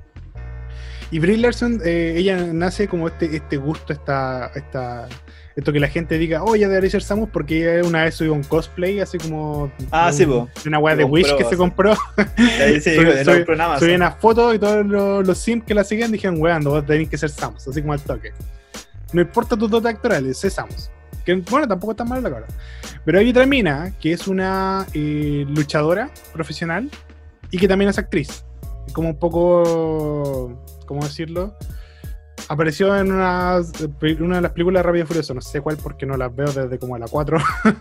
Y 1.11 1.19
Brie 1.19 1.37
Larson, 1.37 1.81
eh, 1.85 2.15
ella 2.17 2.37
nace 2.51 2.87
como 2.87 3.07
este, 3.07 3.33
este 3.35 3.55
gusto, 3.57 3.93
esta, 3.93 4.51
esta, 4.55 5.07
esto 5.55 5.71
que 5.71 5.79
la 5.79 5.87
gente 5.87 6.17
diga, 6.17 6.43
oh, 6.43 6.53
ella 6.55 6.67
debería 6.67 6.89
ser 6.89 7.01
Samus 7.01 7.29
porque 7.31 7.81
una 7.81 8.03
vez 8.03 8.15
subió 8.15 8.33
un 8.33 8.43
cosplay, 8.43 8.99
así 8.99 9.17
como 9.17 9.71
Ah, 9.89 10.07
un- 10.07 10.13
sí, 10.13 10.25
una 10.67 10.79
weá 10.79 10.95
de 10.97 11.03
Compró, 11.03 11.13
Wish 11.21 11.35
que 11.37 11.43
se 11.45 11.49
sí. 11.51 11.55
compró. 11.55 11.95
Sí, 12.81 12.91
los 13.23 13.37
programas. 13.45 13.79
Subí 13.79 13.93
unas 13.95 14.17
fotos 14.19 14.53
y 14.55 14.59
todos 14.59 14.85
los, 14.85 15.25
los 15.25 15.37
sims 15.37 15.63
que 15.65 15.73
la 15.73 15.83
seguían 15.85 16.11
dijeron, 16.11 16.41
weón, 16.41 16.63
vos 16.65 16.85
tenés 16.85 17.07
que 17.09 17.17
ser 17.17 17.29
Samus, 17.29 17.65
así 17.67 17.79
como 17.81 17.93
al 17.93 18.01
toque. 18.01 18.33
No 19.13 19.21
importa 19.21 19.55
tus 19.55 19.69
dotes 19.69 19.93
actorales, 19.93 20.37
sé 20.37 20.49
Samus. 20.49 20.91
Que 21.25 21.35
bueno, 21.35 21.67
tampoco 21.67 21.91
está 21.91 22.03
mal 22.03 22.21
la 22.21 22.29
cara. 22.29 22.47
Pero 23.05 23.19
hay 23.19 23.29
otra 23.29 23.45
mina 23.45 23.93
que 24.01 24.11
es 24.11 24.27
una 24.27 24.85
eh, 24.93 25.45
luchadora 25.47 26.09
profesional 26.33 26.89
y 27.49 27.57
que 27.57 27.67
también 27.67 27.89
es 27.89 27.97
actriz. 27.97 28.43
Como 28.93 29.09
un 29.09 29.17
poco. 29.17 30.63
¿Cómo 30.87 31.03
decirlo? 31.03 31.53
Apareció 32.49 32.95
en 32.97 33.11
una, 33.11 33.59
de 33.59 34.41
las 34.41 34.51
películas 34.53 34.79
de 34.79 34.83
Rápido 34.83 35.03
y 35.03 35.07
Furioso, 35.07 35.33
no 35.33 35.41
sé 35.41 35.59
cuál 35.59 35.75
porque 35.75 36.05
no 36.05 36.15
las 36.15 36.33
veo 36.33 36.47
desde 36.47 36.79
como 36.79 36.95
a 36.95 36.99
la 36.99 37.07
4, 37.07 37.37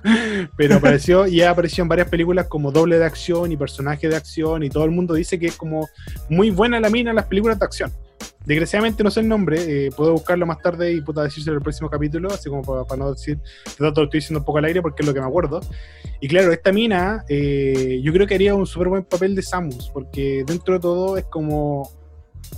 pero 0.57 0.75
apareció 0.75 1.27
y 1.29 1.43
ha 1.43 1.51
aparecido 1.51 1.83
en 1.83 1.89
varias 1.89 2.09
películas 2.09 2.49
como 2.49 2.73
doble 2.73 2.99
de 2.99 3.05
acción 3.05 3.53
y 3.53 3.57
personaje 3.57 4.09
de 4.09 4.17
acción 4.17 4.65
y 4.65 4.69
todo 4.69 4.85
el 4.85 4.91
mundo 4.91 5.15
dice 5.15 5.39
que 5.39 5.47
es 5.47 5.57
como 5.57 5.89
muy 6.29 6.51
buena 6.51 6.81
la 6.81 6.91
mina 6.91 7.11
en 7.11 7.17
las 7.17 7.27
películas 7.27 7.61
de 7.61 7.65
acción. 7.65 7.93
Desgraciadamente 8.45 9.05
no 9.05 9.11
sé 9.11 9.21
el 9.21 9.29
nombre, 9.29 9.87
eh, 9.87 9.91
puedo 9.97 10.13
buscarlo 10.13 10.47
más 10.47 10.61
tarde 10.63 10.93
y 10.93 11.01
puta 11.01 11.23
decírselo 11.23 11.55
en 11.55 11.59
el 11.59 11.63
próximo 11.63 11.89
capítulo, 11.89 12.29
así 12.33 12.49
como 12.49 12.63
para, 12.63 12.97
no 12.97 13.13
decir, 13.13 13.39
de 13.39 13.77
todo 13.77 13.91
lo 13.91 14.05
estoy 14.05 14.21
diciendo 14.21 14.41
un 14.41 14.45
poco 14.45 14.59
al 14.59 14.65
aire 14.65 14.83
porque 14.83 15.03
es 15.03 15.07
lo 15.07 15.15
que 15.15 15.21
me 15.21 15.27
acuerdo. 15.27 15.61
Y 16.21 16.29
claro, 16.29 16.53
esta 16.53 16.73
mina 16.73 17.25
eh, 17.29 18.01
yo 18.03 18.13
creo 18.13 18.27
que 18.27 18.35
haría 18.35 18.55
un 18.55 18.67
súper 18.67 18.89
buen 18.89 19.05
papel 19.05 19.35
de 19.35 19.43
Samus, 19.43 19.91
porque 19.91 20.45
dentro 20.47 20.75
de 20.75 20.81
todo 20.81 21.17
es 21.17 21.25
como 21.25 21.91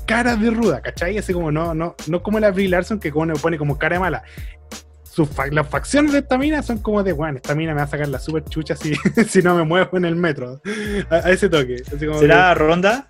cara 0.06 0.36
de 0.36 0.50
ruda, 0.50 0.80
¿cachai? 0.80 1.18
Así 1.18 1.32
como 1.32 1.50
no, 1.52 1.74
no, 1.74 1.94
no 2.06 2.22
como 2.22 2.38
la 2.40 2.50
Brie 2.50 2.68
Larson 2.68 2.98
que 2.98 3.10
como 3.12 3.32
pone 3.34 3.58
como 3.58 3.78
cara 3.78 3.96
de 3.96 4.00
mala. 4.00 4.22
Sus 5.04 5.28
fa- 5.28 5.48
las 5.50 5.68
facciones 5.68 6.12
de 6.12 6.18
esta 6.20 6.38
mina 6.38 6.62
son 6.62 6.78
como 6.78 7.02
de, 7.02 7.12
bueno, 7.12 7.36
esta 7.38 7.54
mina 7.54 7.72
me 7.72 7.78
va 7.78 7.84
a 7.84 7.88
sacar 7.88 8.08
la 8.08 8.18
super 8.20 8.44
chucha 8.44 8.76
si, 8.76 8.94
si 9.28 9.42
no 9.42 9.54
me 9.56 9.64
muevo 9.64 9.96
en 9.96 10.04
el 10.04 10.14
metro. 10.16 10.60
A, 11.10 11.16
a 11.16 11.30
ese 11.30 11.48
toque. 11.48 11.76
Así 11.94 12.06
como 12.06 12.20
¿Será 12.20 12.54
Ronda? 12.54 13.06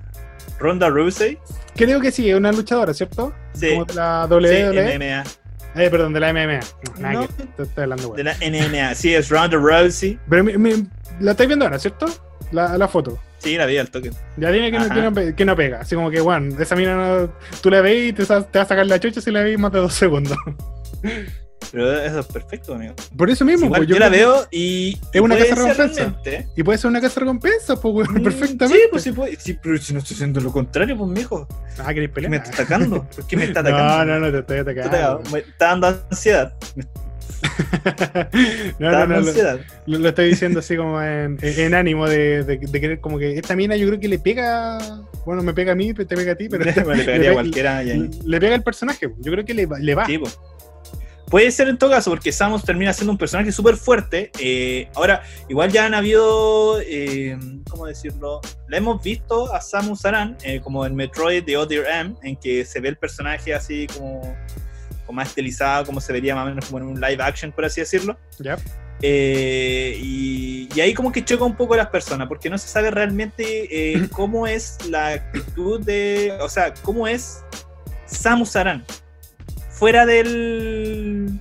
¿Ronda 0.59 0.89
Rousey? 0.89 1.39
que- 1.75 1.85
creo 1.85 2.01
que 2.01 2.11
sí, 2.11 2.31
es 2.31 2.37
una 2.37 2.51
luchadora, 2.53 2.95
¿cierto? 2.95 3.33
Sí. 3.53 3.71
Como 3.73 3.85
de 3.85 3.95
la 3.95 4.27
Sí, 4.29 4.35
WWE. 4.35 4.99
MMA. 4.99 5.25
eh, 5.83 5.91
perdón, 5.91 6.13
de 6.15 6.21
la 6.21 6.33
MMA. 6.33 6.61
No, 6.99 7.13
No. 7.13 7.29
que- 7.29 7.45
te 7.45 7.63
estoy 7.65 7.83
hablando, 7.85 8.03
De 8.15 8.23
bueno. 8.23 8.31
la 8.31 8.37
NMA. 8.47 8.95
Sí, 8.95 9.15
es 9.15 9.29
Ronda 9.29 9.57
Rousey. 9.59 10.19
Pero 10.31 10.43
me- 10.45 10.57
me- 10.59 10.87
la 11.21 11.33
estáis 11.33 11.47
viendo 11.49 11.67
ahora, 11.67 11.79
¿cierto? 11.79 12.07
La, 12.53 12.79
la 12.79 12.89
foto. 12.89 13.19
Sí, 13.39 13.57
la 13.57 13.67
vi 13.67 13.79
al 13.79 13.91
toque. 13.91 14.11
Ya 14.37 14.51
dime 14.51 14.71
que 14.73 14.79
no, 14.79 14.89
que 14.89 15.01
no 15.31 15.37
que 15.37 15.45
no 15.45 15.57
pega. 15.57 15.81
Así 15.81 15.95
como 15.95 16.11
que, 16.11 16.21
bueno, 16.21 16.61
esa 16.61 16.75
mina 16.77 16.95
no- 16.97 17.33
tú 17.63 17.71
la 17.71 17.81
ves 17.81 18.09
y 18.09 18.13
te, 18.13 18.25
sa- 18.25 18.43
te 18.47 18.59
va 18.59 18.65
a 18.65 18.69
sacar 18.69 18.87
la 18.87 18.99
chucha 18.99 19.21
si 19.21 19.31
la 19.31 19.43
ves 19.43 19.59
más 19.59 19.73
de 19.73 19.79
dos 19.79 19.95
segundos. 19.95 20.37
Pero 21.71 22.01
eso 22.01 22.21
es 22.21 22.27
perfecto, 22.27 22.75
amigo. 22.75 22.95
Por 23.17 23.29
eso 23.29 23.45
mismo, 23.45 23.69
pues, 23.69 23.87
yo, 23.87 23.99
la 23.99 24.09
veo 24.09 24.47
y. 24.51 24.99
Es 25.13 25.21
una 25.21 25.37
casa 25.37 25.55
recompensa. 25.55 25.95
realmente. 26.01 26.49
Y 26.57 26.63
puede 26.63 26.79
ser 26.79 26.91
una 26.91 27.01
casa 27.01 27.21
recompensa, 27.21 27.77
pues, 27.77 28.09
Mm, 28.09 28.23
perfectamente. 28.23 28.79
Sí, 28.83 28.89
pues 28.91 29.03
sí 29.03 29.13
puede. 29.13 29.37
Sí, 29.37 29.59
pero 29.63 29.77
si 29.77 29.93
no 29.93 29.99
estoy 29.99 30.15
haciendo 30.15 30.41
lo 30.41 30.51
contrario, 30.51 30.97
pues 30.97 31.11
mijo. 31.11 31.47
Ah, 31.79 31.89
¿queréis 31.93 32.09
¿Qué 32.09 32.15
pelear? 32.15 32.31
me 32.31 32.37
está 32.39 32.51
atacando? 32.51 33.05
¿Por 33.15 33.27
qué 33.27 33.37
me 33.37 33.45
está 33.45 33.63
No, 33.63 33.69
atacando? 33.69 34.05
no, 34.15 34.21
no, 34.21 34.33
te 34.33 34.39
estoy 34.39 34.59
atacando. 34.59 34.89
atacando. 34.97 35.31
Me 35.31 35.39
está 35.41 35.67
dando 35.67 35.87
ansiedad. 36.11 36.55
Me 36.75 36.85
no, 38.79 38.91
está 38.91 39.07
no, 39.07 39.15
dando 39.15 39.33
no, 39.87 39.99
lo, 39.99 40.09
estoy 40.09 40.29
diciendo 40.31 40.61
así 40.61 40.77
como 40.77 41.01
en, 41.03 41.39
en 41.43 41.75
ánimo 41.75 42.09
de, 42.09 42.43
de, 42.45 42.59
de 42.59 42.81
querer 42.81 43.01
como 43.01 43.19
que 43.19 43.37
esta 43.37 43.55
mina 43.57 43.77
yo 43.77 43.87
creo 43.87 44.01
que 44.01 44.09
le 44.09 44.19
pega, 44.19 44.79
bueno, 45.25 45.43
me 45.43 45.55
pega 45.55 45.73
a 45.73 45.75
mí, 45.75 45.93
te 45.95 46.05
pega 46.07 46.33
a 46.33 46.35
ti, 46.35 46.49
pero 46.49 46.65
Bueno, 46.85 46.95
le 46.95 47.05
pegaría 47.05 47.31
a 47.31 47.35
cualquiera. 47.35 47.83
le, 47.83 48.11
le 48.25 48.41
pega 48.41 48.55
el 48.55 48.63
personaje, 48.63 49.09
yo 49.19 49.33
creo 49.33 49.45
que 49.45 49.55
le, 49.55 49.67
va- 49.67 49.79
le 49.79 49.95
va. 49.95 50.07
Sí. 50.07 50.21
Puede 51.31 51.51
ser 51.51 51.69
en 51.69 51.77
todo 51.77 51.91
caso, 51.91 52.11
porque 52.11 52.33
Samus 52.33 52.65
termina 52.65 52.91
siendo 52.95 53.13
un 53.13 53.19
personaje 53.19 53.53
súper 53.53 53.77
fuerte. 53.77 54.31
Eh, 54.41 54.89
ahora, 54.95 55.23
igual 55.51 55.71
ya 55.71 55.85
han 55.85 55.93
habido, 55.93 56.81
eh, 56.81 57.37
¿cómo 57.69 57.85
decirlo? 57.85 58.41
La 58.67 58.79
hemos 58.79 59.03
visto 59.03 59.53
a 59.55 59.61
Samus 59.61 60.07
Aran, 60.07 60.39
eh, 60.43 60.61
como 60.63 60.87
en 60.87 60.95
Metroid 60.97 61.45
de 61.45 61.59
Other 61.59 61.85
M, 61.87 62.15
en 62.23 62.35
que 62.37 62.65
se 62.65 62.81
ve 62.81 62.89
el 62.89 62.97
personaje 62.97 63.53
así 63.53 63.87
como, 63.89 64.35
como 65.09 65.17
más 65.17 65.29
estilizado, 65.29 65.87
como 65.87 66.03
se 66.03 66.13
vería 66.13 66.35
más 66.35 66.45
o 66.45 66.49
menos 66.51 66.67
como 66.67 66.79
en 66.79 66.85
un 66.85 67.01
live 67.01 67.23
action, 67.23 67.51
por 67.51 67.65
así 67.65 67.81
decirlo. 67.81 68.19
Eh, 69.01 69.99
y, 69.99 70.69
y 70.75 70.81
ahí 70.83 70.93
como 70.93 71.11
que 71.11 71.25
choca 71.25 71.45
un 71.45 71.57
poco 71.57 71.73
a 71.73 71.79
las 71.79 71.87
personas, 71.87 72.29
porque 72.29 72.51
no 72.51 72.59
se 72.59 72.69
sabe 72.69 72.91
realmente 72.91 73.95
eh, 73.95 74.07
cómo 74.13 74.47
es 74.47 74.77
la 74.91 75.09
actitud 75.09 75.81
de, 75.81 76.37
o 76.43 76.49
sea, 76.51 76.75
cómo 76.83 77.09
es 77.09 77.43
Samus 78.05 78.55
Aran 78.55 78.85
fuera 79.71 80.05
del, 80.05 81.41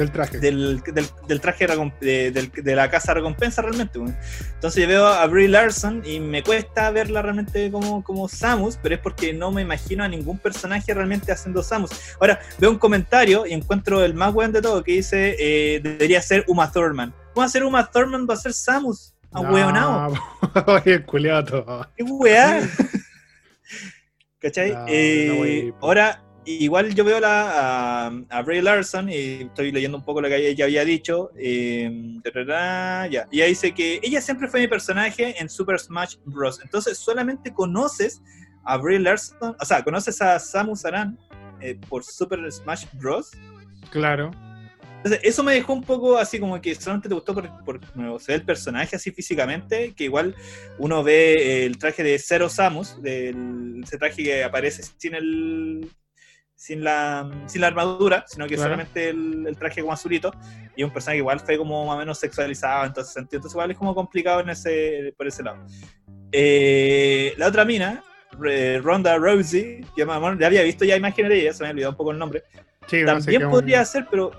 Del 0.00 0.10
traje. 0.12 0.38
del, 0.38 0.80
del, 0.80 1.06
del 1.28 1.40
traje 1.42 1.66
de, 1.66 2.74
la 2.74 2.90
casa 2.90 3.12
recompensa 3.12 3.60
realmente. 3.60 3.98
Entonces 3.98 4.82
yo 4.82 4.88
veo 4.88 5.06
a 5.06 5.26
Brie 5.26 5.46
Larson 5.46 6.02
y 6.06 6.20
me 6.20 6.42
cuesta 6.42 6.90
verla 6.90 7.20
realmente 7.20 7.70
como, 7.70 8.02
como 8.02 8.26
Samus, 8.26 8.78
pero 8.82 8.94
es 8.94 9.00
porque 9.02 9.34
no 9.34 9.52
me 9.52 9.60
imagino 9.60 10.02
a 10.02 10.08
ningún 10.08 10.38
personaje 10.38 10.94
realmente 10.94 11.32
haciendo 11.32 11.62
Samus. 11.62 11.90
Ahora 12.18 12.40
veo 12.58 12.70
un 12.70 12.78
comentario 12.78 13.44
y 13.44 13.52
encuentro 13.52 14.02
el 14.02 14.14
más 14.14 14.34
weón 14.34 14.52
de 14.52 14.62
todo 14.62 14.82
que 14.82 14.92
dice 14.92 15.36
eh, 15.38 15.80
debería 15.80 16.22
ser 16.22 16.46
Uma 16.48 16.72
Thurman. 16.72 17.10
¿Cómo 17.34 17.42
va 17.42 17.44
a 17.44 17.50
ser 17.50 17.64
Uma 17.64 17.90
Thurman? 17.90 18.26
Va 18.26 18.32
a 18.32 18.38
ser 18.38 18.54
Samus. 18.54 19.14
A. 19.32 19.42
No, 19.42 20.14
Oye, 20.66 20.98
todo. 21.44 21.86
¡Qué 21.94 22.02
weá! 22.04 22.62
¿Cachai? 24.40 24.72
No, 24.72 24.86
Eh, 24.88 25.66
no, 25.68 25.86
ahora, 25.86 26.22
igual 26.58 26.94
yo 26.94 27.04
veo 27.04 27.20
la, 27.20 28.06
a, 28.06 28.12
a 28.30 28.42
Bray 28.42 28.60
Larson 28.60 29.08
y 29.08 29.42
estoy 29.42 29.72
leyendo 29.72 29.98
un 29.98 30.04
poco 30.04 30.20
lo 30.20 30.28
que 30.28 30.48
ella 30.48 30.64
había 30.64 30.84
dicho. 30.84 31.30
eh, 31.36 32.18
tarará, 32.22 33.06
ya. 33.08 33.28
Y 33.30 33.38
ella 33.38 33.46
dice 33.46 33.72
que 33.72 34.00
ella 34.02 34.20
siempre 34.20 34.48
fue 34.48 34.60
mi 34.60 34.68
personaje 34.68 35.40
en 35.40 35.48
Super 35.48 35.78
Smash 35.78 36.16
Bros. 36.24 36.60
Entonces, 36.62 36.98
solamente 36.98 37.52
conoces 37.52 38.22
a 38.64 38.76
Bray 38.76 38.98
Larson, 38.98 39.56
o 39.58 39.64
sea, 39.64 39.82
conoces 39.82 40.20
a 40.20 40.38
Samus 40.38 40.84
Aran 40.84 41.18
eh, 41.60 41.78
por 41.88 42.04
Super 42.04 42.40
Smash 42.50 42.86
Bros. 42.94 43.30
Claro. 43.90 44.30
Entonces, 45.02 45.20
eso 45.22 45.42
me 45.42 45.54
dejó 45.54 45.72
un 45.72 45.82
poco 45.82 46.18
así 46.18 46.38
como 46.38 46.60
que 46.60 46.74
solamente 46.74 47.08
te 47.08 47.14
gustó 47.14 47.34
por, 47.34 47.64
por 47.64 47.80
el 48.28 48.42
personaje 48.44 48.96
así 48.96 49.10
físicamente, 49.10 49.94
que 49.94 50.04
igual 50.04 50.34
uno 50.78 51.02
ve 51.02 51.64
el 51.64 51.78
traje 51.78 52.02
de 52.02 52.18
Zero 52.18 52.50
Samus, 52.50 53.00
del, 53.00 53.80
ese 53.82 53.96
traje 53.96 54.22
que 54.22 54.44
aparece 54.44 54.82
sin 54.98 55.14
el 55.14 55.88
sin 56.60 56.84
la, 56.84 57.26
sin 57.46 57.62
la 57.62 57.68
armadura, 57.68 58.22
sino 58.28 58.46
que 58.46 58.54
Claro. 58.56 58.64
solamente 58.72 59.08
el, 59.08 59.46
el 59.48 59.56
traje 59.56 59.80
como 59.80 59.94
azulito, 59.94 60.30
y 60.76 60.82
un 60.82 60.90
personaje 60.92 61.16
que 61.16 61.20
igual 61.20 61.40
fue 61.40 61.56
como 61.56 61.86
más 61.86 61.96
o 61.96 61.98
menos 61.98 62.18
sexualizado, 62.18 62.84
entonces 62.84 63.14
sentido, 63.14 63.38
entonces 63.38 63.54
igual 63.54 63.70
es 63.70 63.78
como 63.78 63.94
complicado 63.94 64.40
en 64.40 64.50
ese, 64.50 65.14
por 65.16 65.26
ese 65.26 65.42
lado. 65.42 65.64
Eh, 66.30 67.32
la 67.38 67.46
otra 67.46 67.64
mina, 67.64 68.04
eh, 68.46 68.78
Ronda 68.82 69.16
Rousey, 69.16 69.80
que 69.96 70.04
me- 70.04 70.12
ya 70.38 70.46
había 70.48 70.62
visto 70.62 70.84
ya 70.84 70.96
imágenes 70.96 71.30
de 71.30 71.40
ella, 71.40 71.54
se 71.54 71.62
me 71.62 71.68
ha 71.68 71.72
olvidado 71.72 71.92
un 71.92 71.96
poco 71.96 72.10
el 72.10 72.18
nombre, 72.18 72.42
Sí, 72.86 73.02
no 73.04 73.20
sé 73.20 73.32
también 73.32 73.48
podría 73.48 73.82
ser, 73.86 74.06
pero 74.10 74.30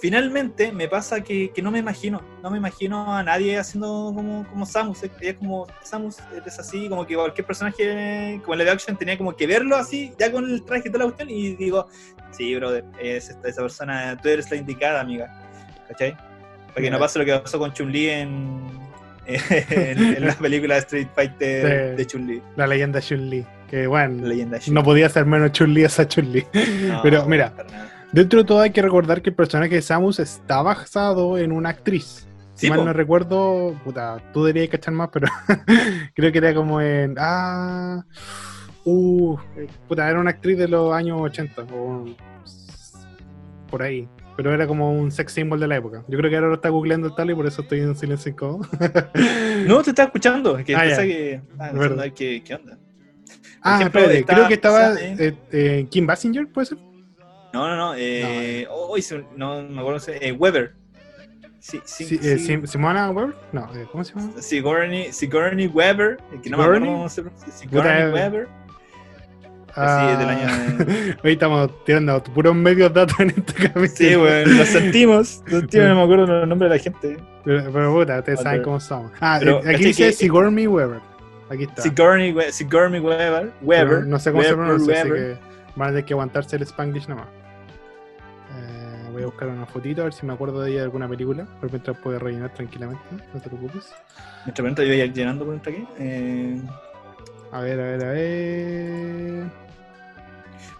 finalmente 0.00 0.72
me 0.72 0.88
pasa 0.88 1.22
que, 1.22 1.50
que 1.50 1.62
no 1.62 1.70
me 1.70 1.78
imagino, 1.78 2.22
no 2.42 2.50
me 2.50 2.58
imagino 2.58 3.14
a 3.14 3.22
nadie 3.22 3.58
haciendo 3.58 4.12
como, 4.14 4.46
como 4.48 4.66
Samus, 4.66 5.02
ella 5.02 5.12
es 5.20 5.34
como 5.34 5.66
Samus 5.82 6.16
es 6.44 6.58
así, 6.58 6.88
como 6.88 7.06
que 7.06 7.14
cualquier 7.14 7.46
personaje 7.46 8.40
como 8.42 8.54
el 8.54 8.58
live 8.60 8.70
action 8.72 8.96
tenía 8.96 9.16
como 9.16 9.34
que 9.34 9.46
verlo 9.46 9.76
así, 9.76 10.12
ya 10.18 10.30
con 10.30 10.44
el 10.44 10.62
traje 10.64 10.88
y 10.88 10.92
toda 10.92 11.04
la 11.06 11.10
cuestión, 11.12 11.30
y 11.30 11.56
digo, 11.56 11.86
sí, 12.30 12.54
brother, 12.56 12.84
es 13.00 13.30
esta, 13.30 13.48
esa 13.48 13.62
persona, 13.62 14.16
tú 14.22 14.28
eres 14.28 14.50
la 14.50 14.56
indicada, 14.56 15.00
amiga, 15.00 15.32
¿cachai? 15.88 16.16
Para 16.68 16.82
que 16.82 16.90
no 16.90 16.98
pase 16.98 17.18
lo 17.18 17.24
que 17.24 17.36
pasó 17.38 17.58
con 17.58 17.72
Chun-Li 17.72 18.08
en, 18.10 18.60
en, 19.26 19.98
en 20.16 20.26
la 20.26 20.34
película 20.34 20.74
de 20.74 20.80
Street 20.80 21.08
Fighter 21.14 21.90
Sí. 21.92 21.96
de 21.96 22.06
Chun-Li, 22.06 22.42
La 22.56 22.66
leyenda 22.66 23.00
Chun-Li. 23.00 23.44
Que 23.70 23.86
bueno, 23.88 24.24
leyenda 24.26 24.58
de 24.58 24.64
Chun-Li. 24.64 24.74
no 24.74 24.84
podía 24.84 25.08
ser 25.08 25.24
menos 25.24 25.50
Chun-Li 25.52 25.84
esa 25.84 26.06
Chun-Li. 26.06 26.46
No, 26.86 27.00
pero 27.02 27.24
mira. 27.26 27.52
Dentro 28.16 28.38
de 28.40 28.44
todo 28.46 28.60
hay 28.60 28.70
que 28.70 28.80
recordar 28.80 29.20
que 29.20 29.28
el 29.28 29.36
personaje 29.36 29.74
de 29.74 29.82
Samus 29.82 30.18
está 30.20 30.62
basado 30.62 31.36
en 31.36 31.52
una 31.52 31.68
actriz. 31.68 32.26
Si 32.54 32.66
Sí, 32.66 32.70
mal 32.70 32.78
po. 32.78 32.84
no 32.86 32.92
recuerdo, 32.94 33.74
puta, 33.84 34.22
tú 34.32 34.42
deberías 34.44 34.70
cachar 34.70 34.94
más, 34.94 35.10
pero 35.12 35.26
creo 36.14 36.32
que 36.32 36.38
era 36.38 36.54
como 36.54 36.80
en. 36.80 37.14
Ah. 37.18 38.02
Uh, 38.84 39.36
eh, 39.58 39.66
puta, 39.86 40.08
era 40.08 40.18
una 40.18 40.30
actriz 40.30 40.56
de 40.56 40.66
los 40.66 40.94
años 40.94 41.20
80. 41.20 41.62
o- 41.74 42.06
por 43.70 43.82
ahí. 43.82 44.08
Pero 44.36 44.54
era 44.54 44.66
como 44.66 44.92
un 44.92 45.10
sex 45.10 45.32
symbol 45.32 45.60
de 45.60 45.66
la 45.66 45.76
época. 45.76 46.02
Yo 46.08 46.16
creo 46.18 46.30
que 46.30 46.36
ahora 46.36 46.48
lo 46.48 46.54
está 46.54 46.68
googleando 46.70 47.14
tal 47.14 47.30
y 47.30 47.34
por 47.34 47.46
eso 47.46 47.62
estoy 47.62 47.80
en 47.80 47.94
silencio 47.96 48.32
incómodo. 48.32 48.66
No, 49.66 49.82
te 49.82 49.90
estaba 49.90 50.06
escuchando. 50.06 50.56
Es 50.58 50.64
que 50.64 50.74
Ah, 50.76 50.80
pensaba 50.80 51.02
ya. 51.06 51.12
que. 51.12 51.40
Ah, 51.58 51.70
no 51.74 52.00
sé 52.02 52.12
qué, 52.14 52.42
qué 52.44 52.54
onda. 52.54 52.78
ah, 53.60 53.76
ejemplo, 53.80 54.00
espérate, 54.00 54.18
está- 54.20 54.34
creo 54.34 54.48
que 54.48 54.54
estaba 54.54 54.94
eh. 54.94 55.16
eh, 55.18 55.34
eh, 55.52 55.86
Kim 55.90 56.06
Basinger, 56.06 56.46
¿puede 56.48 56.66
ser? 56.68 56.78
No, 57.56 57.68
no, 57.68 57.76
no. 57.76 57.94
Eh, 57.96 58.66
oh, 58.70 58.96
hice 58.98 59.16
un- 59.16 59.26
no 59.36 59.62
me 59.62 59.80
acuerdo. 59.80 60.00
Eh, 60.20 60.32
Weber. 60.32 60.74
Sí, 61.58 61.80
sí, 61.84 62.04
Sí, 62.04 62.18
sí. 62.18 62.28
eh, 62.28 62.38
Sim- 62.38 62.66
¿Simona 62.66 63.10
Weber? 63.10 63.34
No, 63.52 63.68
eh, 63.74 63.86
¿cómo 63.90 64.04
se 64.04 64.14
llama? 64.14 64.30
Sigourney, 64.40 65.12
Sigourney 65.12 65.66
Weber. 65.66 66.18
Que 66.42 66.50
no 66.50 66.58
me 66.58 66.62
Sigourney? 66.64 66.64
acuerdo 66.66 66.86
cómo 66.92 67.08
se 67.08 67.22
pronuncia. 67.22 67.52
Sigourney 67.52 68.02
eh. 68.02 68.12
Weber. 68.12 68.48
Ah, 69.78 70.10
es 70.12 70.18
del 70.18 70.28
año 70.28 71.16
Hoy 71.24 71.32
estamos 71.32 71.84
tirando 71.84 72.22
puros 72.22 72.54
medios 72.54 72.92
datos 72.94 73.18
en 73.20 73.30
este 73.30 73.52
capítulo. 73.54 73.86
Sí, 73.88 74.16
weón, 74.16 74.56
lo 74.58 74.64
sentimos. 74.64 75.42
No 75.50 75.60
me 75.96 76.02
acuerdo 76.02 76.26
los 76.26 76.48
nombres 76.48 76.70
de 76.70 76.76
la 76.76 76.82
gente. 76.82 77.16
Pero, 77.44 77.70
pero 77.72 77.92
puta, 77.92 78.18
ustedes 78.18 78.40
saben 78.40 78.62
cómo 78.62 78.80
somos. 78.80 79.12
Ah, 79.20 79.36
Pero, 79.38 79.56
eh, 79.56 79.58
aquí 79.58 79.66
¿cachai 79.72 79.84
dice 79.86 80.06
que- 80.06 80.12
Sigourney 80.12 80.66
Weber. 80.66 81.00
Aquí 81.50 81.64
está. 81.64 81.82
Sigourney, 81.82 82.34
Sigourney 82.52 83.00
Weber. 83.00 83.52
Pero 83.52 83.52
Weber. 83.62 84.06
no 84.06 84.18
sé 84.18 84.30
cómo 84.32 84.42
se 84.44 84.54
pronuncia, 84.54 85.00
así 85.00 85.10
que 85.10 85.36
van 85.76 85.88
a 85.88 85.90
tener 85.92 86.04
que 86.06 86.14
aguantarse 86.14 86.56
el 86.56 86.62
Spanglish 86.62 87.06
nomás. 87.08 87.26
Voy 89.16 89.22
a 89.22 89.26
buscar 89.28 89.48
una 89.48 89.64
fotito 89.64 90.02
a 90.02 90.04
ver 90.04 90.12
si 90.12 90.26
me 90.26 90.34
acuerdo 90.34 90.60
de 90.60 90.68
ella 90.72 90.80
de 90.80 90.84
alguna 90.84 91.08
película. 91.08 91.46
Por 91.58 91.70
mientras 91.70 91.96
puede 91.96 92.18
rellenar 92.18 92.52
tranquilamente, 92.52 93.02
no 93.32 93.40
te 93.40 93.48
preocupes. 93.48 93.90
Mientras 94.44 94.66
tanto, 94.66 94.82
yo 94.82 94.88
voy 94.90 95.00
a 95.00 95.06
ir 95.06 95.12
llenando 95.14 95.46
por 95.46 95.54
aquí. 95.56 95.86
Eh, 95.98 96.60
A 97.50 97.60
ver, 97.62 97.80
a 97.80 97.84
ver, 97.84 98.04
a 98.04 98.10
ver. 98.10 99.44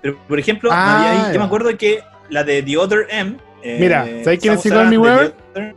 pero, 0.02 0.18
por 0.28 0.38
ejemplo, 0.38 0.68
Ah, 0.70 0.96
había 0.98 1.28
ahí- 1.28 1.32
yo 1.32 1.40
me 1.40 1.46
acuerdo 1.46 1.74
que 1.78 2.00
la 2.28 2.44
de 2.44 2.62
The 2.62 2.76
Other 2.76 3.06
M. 3.08 3.38
eh, 3.62 3.78
Mira, 3.80 4.04
¿sabes 4.22 4.38
quién 4.38 4.52
es 4.52 4.66
Other- 4.66 5.74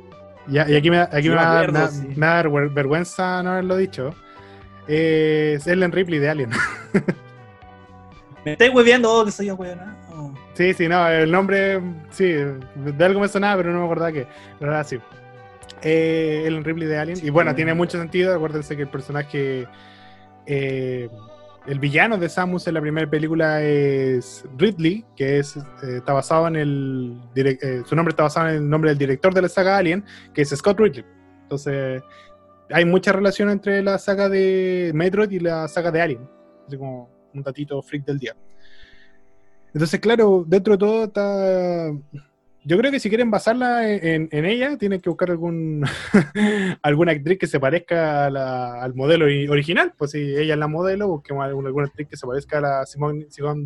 Ya, 0.48 0.70
y 0.70 0.76
aquí 0.76 0.90
me, 0.90 1.00
aquí 1.00 1.22
Sí, 1.24 1.30
me 1.30 1.36
me 1.36 1.42
va 1.42 1.44
a 1.44 1.54
acuerdo, 1.62 1.80
dar- 1.80 1.92
sí. 1.92 2.08
me 2.18 2.28
vergüenza 2.74 3.42
no 3.42 3.52
haberlo 3.52 3.78
dicho. 3.78 4.14
Es 4.86 5.66
Ellen 5.66 5.94
Ripley 5.94 6.20
de 6.20 6.30
Alien. 6.30 6.50
Me 8.44 8.54
estáis 8.54 8.74
hueveando, 8.74 9.12
oh, 9.14 9.24
que 9.24 9.32
soy 9.32 9.46
yo, 9.46 9.56
weón. 9.56 9.80
Oh. 10.20 10.34
Sí, 10.54 10.74
sí, 10.74 10.88
no, 10.88 11.08
el 11.08 11.32
nombre, 11.32 11.82
sí, 12.10 12.26
de 12.26 13.06
algo 13.06 13.22
me 13.22 13.28
sonaba, 13.28 13.58
pero 13.58 13.72
no 13.72 13.80
me 13.80 13.86
acordaba 13.86 14.12
que. 14.12 14.28
Pero 14.60 14.72
ahora 14.72 14.84
sí. 14.84 15.00
Eh, 15.82 16.44
Ellen 16.46 16.64
Ripley 16.64 16.88
de 16.88 16.98
Alien. 16.98 17.18
Sí, 17.18 17.28
y 17.28 17.30
bueno, 17.30 17.56
tiene 17.56 17.74
mucho 17.74 17.98
sentido. 17.98 18.36
Acuérdense 18.36 18.76
que 18.76 18.84
el 18.84 18.90
personaje. 18.90 19.68
eh, 20.46 21.10
el 21.68 21.80
villano 21.80 22.18
de 22.18 22.30
Samus 22.30 22.68
en 22.68 22.74
la 22.74 22.82
primera 22.82 23.08
película 23.10 23.62
es 23.62 24.44
Ridley, 24.58 25.06
que 25.16 25.40
es, 25.40 25.56
eh, 25.56 25.98
está 25.98 26.14
basado 26.14 26.48
en 26.48 26.56
el. 26.56 27.22
eh, 27.36 27.84
su 27.86 27.96
nombre 27.96 28.12
está 28.12 28.24
basado 28.24 28.50
en 28.50 28.56
el 28.56 28.70
nombre 28.70 28.90
del 28.90 28.98
director 28.98 29.34
de 29.34 29.44
la 29.44 29.50
saga 29.50 29.78
Alien, 29.78 30.04
que 30.34 30.42
es 30.42 30.50
Scott 30.50 30.80
Ridley. 30.80 31.06
Entonces, 31.44 32.02
hay 32.72 32.86
mucha 32.86 33.12
relación 33.12 33.50
entre 33.50 33.82
la 33.84 33.98
saga 33.98 34.30
de 34.30 34.92
Metroid 34.94 35.32
y 35.32 35.40
la 35.40 35.68
saga 35.68 35.92
de 35.92 36.02
Alien. 36.02 36.30
Así 36.68 36.78
como 36.78 37.10
un 37.34 37.44
datito 37.44 37.82
freak 37.82 38.06
del 38.06 38.20
día. 38.20 38.36
Entonces, 39.74 40.00
claro, 40.00 40.44
dentro 40.48 40.74
de 40.74 40.78
todo 40.78 41.04
está. 41.06 41.92
Yo 42.66 42.78
creo 42.78 42.92
que 42.92 43.00
si 43.00 43.08
quieren 43.10 43.32
basarla 43.32 43.90
en, 43.90 44.28
en 44.32 44.46
ella, 44.46 44.78
tienen 44.78 45.00
que 45.00 45.10
buscar 45.10 45.32
algún 45.32 45.84
alguna 46.84 47.14
actriz 47.14 47.40
que 47.40 47.48
se 47.48 47.60
parezca 47.60 48.26
a 48.26 48.30
la- 48.30 48.84
al 48.84 48.94
modelo 48.96 49.26
original. 49.52 49.94
Pues 49.98 50.12
si 50.12 50.20
ella 50.20 50.54
es 50.54 50.60
la 50.60 50.68
modelo, 50.68 51.08
busquemos 51.08 51.46
alguna, 51.46 51.68
alguna 51.70 51.88
actriz 51.88 52.08
que 52.10 52.18
se 52.18 52.28
parezca 52.28 52.58
a 52.58 52.62
la 52.62 52.86
Simone, 52.86 53.26
Simone, 53.30 53.66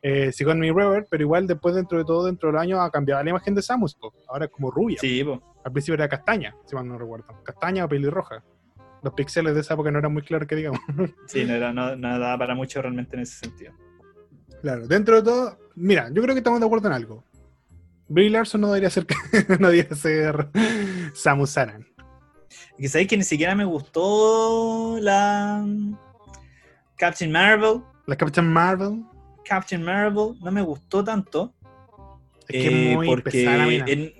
eh, 0.00 0.30
Sigourney 0.32 0.70
Weaver, 0.70 1.06
pero 1.10 1.22
igual 1.24 1.46
después, 1.46 1.74
dentro 1.74 1.98
de 1.98 2.04
todo, 2.04 2.26
dentro 2.26 2.48
de 2.48 2.52
los 2.52 2.62
años, 2.62 2.78
ha 2.80 2.90
cambiado 2.90 3.22
la 3.22 3.30
imagen 3.30 3.54
de 3.54 3.62
Samus. 3.62 3.98
Ahora 4.28 4.44
es 4.44 4.50
como 4.52 4.70
rubia. 4.70 4.98
Sí, 5.00 5.24
po. 5.24 5.42
Al 5.64 5.72
principio 5.72 5.94
era 5.94 6.08
castaña, 6.08 6.54
si 6.66 6.76
mal 6.76 6.86
no 6.86 6.96
recuerdo. 6.98 7.26
Castaña 7.44 7.84
o 7.84 7.88
pelirroja. 7.88 8.44
Los 9.02 9.12
píxeles 9.14 9.54
de 9.54 9.60
esa 9.60 9.74
época 9.74 9.90
no 9.90 9.98
eran 9.98 10.12
muy 10.12 10.22
claros 10.22 10.46
que 10.48 10.54
digamos. 10.56 10.78
Sí, 11.26 11.44
no, 11.44 11.52
era, 11.54 11.72
no, 11.72 11.96
no 11.96 12.18
daba 12.18 12.38
para 12.38 12.54
mucho 12.54 12.80
realmente 12.80 13.16
en 13.16 13.22
ese 13.22 13.38
sentido. 13.40 13.72
Claro, 14.62 14.86
dentro 14.86 15.16
de 15.16 15.22
todo, 15.22 15.58
mira, 15.76 16.08
yo 16.12 16.22
creo 16.22 16.34
que 16.34 16.40
estamos 16.40 16.60
de 16.60 16.66
acuerdo 16.66 16.88
en 16.88 16.94
algo. 16.94 17.24
Brie 18.08 18.30
Larson 18.30 18.60
no 18.62 18.68
debería 18.68 18.90
ser, 18.90 19.06
no 19.60 19.68
debería 19.70 19.94
ser 19.94 20.48
Samus 21.14 21.56
Aran. 21.58 21.86
Y 22.78 22.82
que 22.82 22.88
sabéis 22.88 23.08
que 23.08 23.16
ni 23.16 23.24
siquiera 23.24 23.54
me 23.54 23.64
gustó 23.64 24.98
la 25.00 25.64
Captain 26.96 27.30
Marvel. 27.30 27.82
La 28.06 28.16
Captain 28.16 28.46
Marvel 28.50 29.04
Captain 29.44 29.82
Marvel 29.82 30.34
no 30.42 30.50
me 30.52 30.60
gustó 30.62 31.02
tanto. 31.02 31.54
es 32.48 32.62
que 32.62 32.92
eh, 32.92 32.94
muy 32.96 33.06
porque 33.06 33.42
en- 33.86 34.12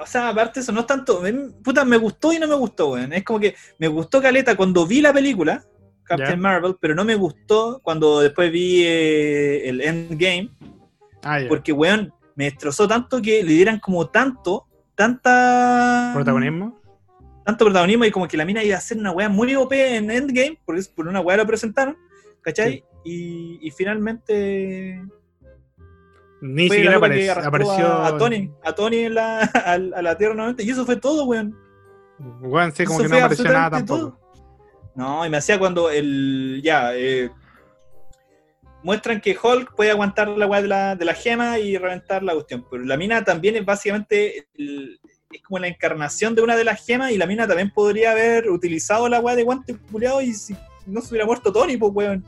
o 0.00 0.06
sea, 0.06 0.28
aparte 0.30 0.60
eso, 0.60 0.72
no 0.72 0.80
es 0.80 0.86
tanto. 0.86 1.22
Puta, 1.62 1.84
me 1.84 1.96
gustó 1.96 2.32
y 2.32 2.38
no 2.40 2.48
me 2.48 2.56
gustó, 2.56 2.92
weón. 2.92 3.12
Es 3.12 3.22
como 3.22 3.38
que 3.38 3.54
me 3.78 3.86
gustó 3.86 4.20
Caleta 4.20 4.56
cuando 4.56 4.84
vi 4.86 5.00
la 5.00 5.12
película, 5.12 5.64
Captain. 6.16 6.40
Marvel, 6.40 6.76
pero 6.80 6.94
no 6.94 7.04
me 7.04 7.14
gustó 7.14 7.80
cuando 7.82 8.20
después 8.20 8.50
vi 8.52 8.82
eh, 8.84 9.68
el 9.68 9.80
Endgame. 9.80 10.50
Ah. 11.22 11.40
Porque, 11.48 11.72
weón, 11.72 12.12
me 12.34 12.44
destrozó 12.44 12.88
tanto 12.88 13.20
que 13.22 13.42
le 13.42 13.52
dieran 13.52 13.78
como 13.80 14.08
tanto, 14.08 14.66
tanta. 14.94 16.10
Protagonismo. 16.14 16.80
tanto 17.44 17.64
protagonismo 17.64 18.04
y 18.04 18.10
como 18.10 18.26
que 18.28 18.36
la 18.36 18.44
mina 18.44 18.62
iba 18.62 18.76
a 18.76 18.80
ser 18.80 18.98
una 18.98 19.12
weá 19.12 19.28
muy 19.28 19.54
OP 19.54 19.72
en 19.72 20.10
Endgame, 20.10 20.58
porque 20.64 20.80
es- 20.80 20.88
por 20.88 21.06
una 21.08 21.20
weá 21.20 21.36
lo 21.36 21.46
presentaron, 21.46 21.96
¿cachai? 22.42 22.84
Y, 23.04 23.58
y 23.66 23.70
finalmente 23.70 25.02
Ni 26.42 26.68
fue 26.68 26.76
siquiera 26.76 26.96
apareció. 26.96 27.86
a, 27.86 28.06
a 28.08 28.18
Tony, 28.18 28.50
a 28.62 28.72
Tony 28.74 28.98
en 28.98 29.14
la, 29.14 29.40
a, 29.54 29.72
a 29.72 29.78
la 30.02 30.16
Tierra 30.18 30.34
nuevamente, 30.34 30.62
y 30.64 30.70
eso 30.70 30.84
fue 30.86 30.96
todo, 30.96 31.24
weón. 31.24 31.56
Bueno, 32.18 32.72
sí, 32.74 32.84
como 32.84 33.00
Eso 33.00 33.08
que 33.08 33.14
no 33.14 33.18
apareció 33.18 33.44
nada 33.44 33.70
tampoco. 33.70 34.18
No, 34.94 35.24
y 35.24 35.30
me 35.30 35.36
hacía 35.36 35.58
cuando 35.58 35.90
el. 35.90 36.60
Ya, 36.64 36.94
eh, 36.94 37.30
muestran 38.82 39.20
que 39.20 39.36
Hulk 39.40 39.74
puede 39.74 39.90
aguantar 39.90 40.28
la 40.28 40.46
weá 40.46 40.62
de 40.62 40.68
la, 40.68 40.96
de 40.96 41.04
la 41.04 41.14
gema 41.14 41.58
y 41.58 41.76
reventar 41.76 42.22
la 42.22 42.32
cuestión, 42.34 42.64
pero 42.70 42.84
la 42.84 42.96
mina 42.96 43.22
también 43.24 43.56
es 43.56 43.64
básicamente. 43.64 44.46
el- 44.56 44.98
es 45.32 45.42
como 45.42 45.60
la 45.60 45.68
encarnación 45.68 46.34
de 46.34 46.42
una 46.42 46.56
de 46.56 46.64
las 46.64 46.84
gemas 46.84 47.12
y 47.12 47.16
la 47.16 47.24
mina 47.24 47.46
también 47.46 47.70
podría 47.70 48.10
haber 48.10 48.50
utilizado 48.50 49.08
la 49.08 49.20
weá 49.20 49.36
de 49.36 49.44
guante 49.44 49.76
culiado 49.92 50.20
y 50.20 50.34
si 50.34 50.56
no 50.86 51.00
se 51.00 51.10
hubiera 51.10 51.24
muerto 51.24 51.52
Tony, 51.52 51.76
pues 51.76 51.92
weón. 51.94 52.24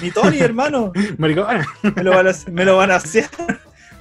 Ni 0.00 0.12
Tony, 0.12 0.38
hermano. 0.40 0.92
Maricona, 1.18 1.66
Me 1.96 2.04
lo, 2.04 2.12
me 2.52 2.64
lo 2.64 2.76
balacearon. 2.76 3.58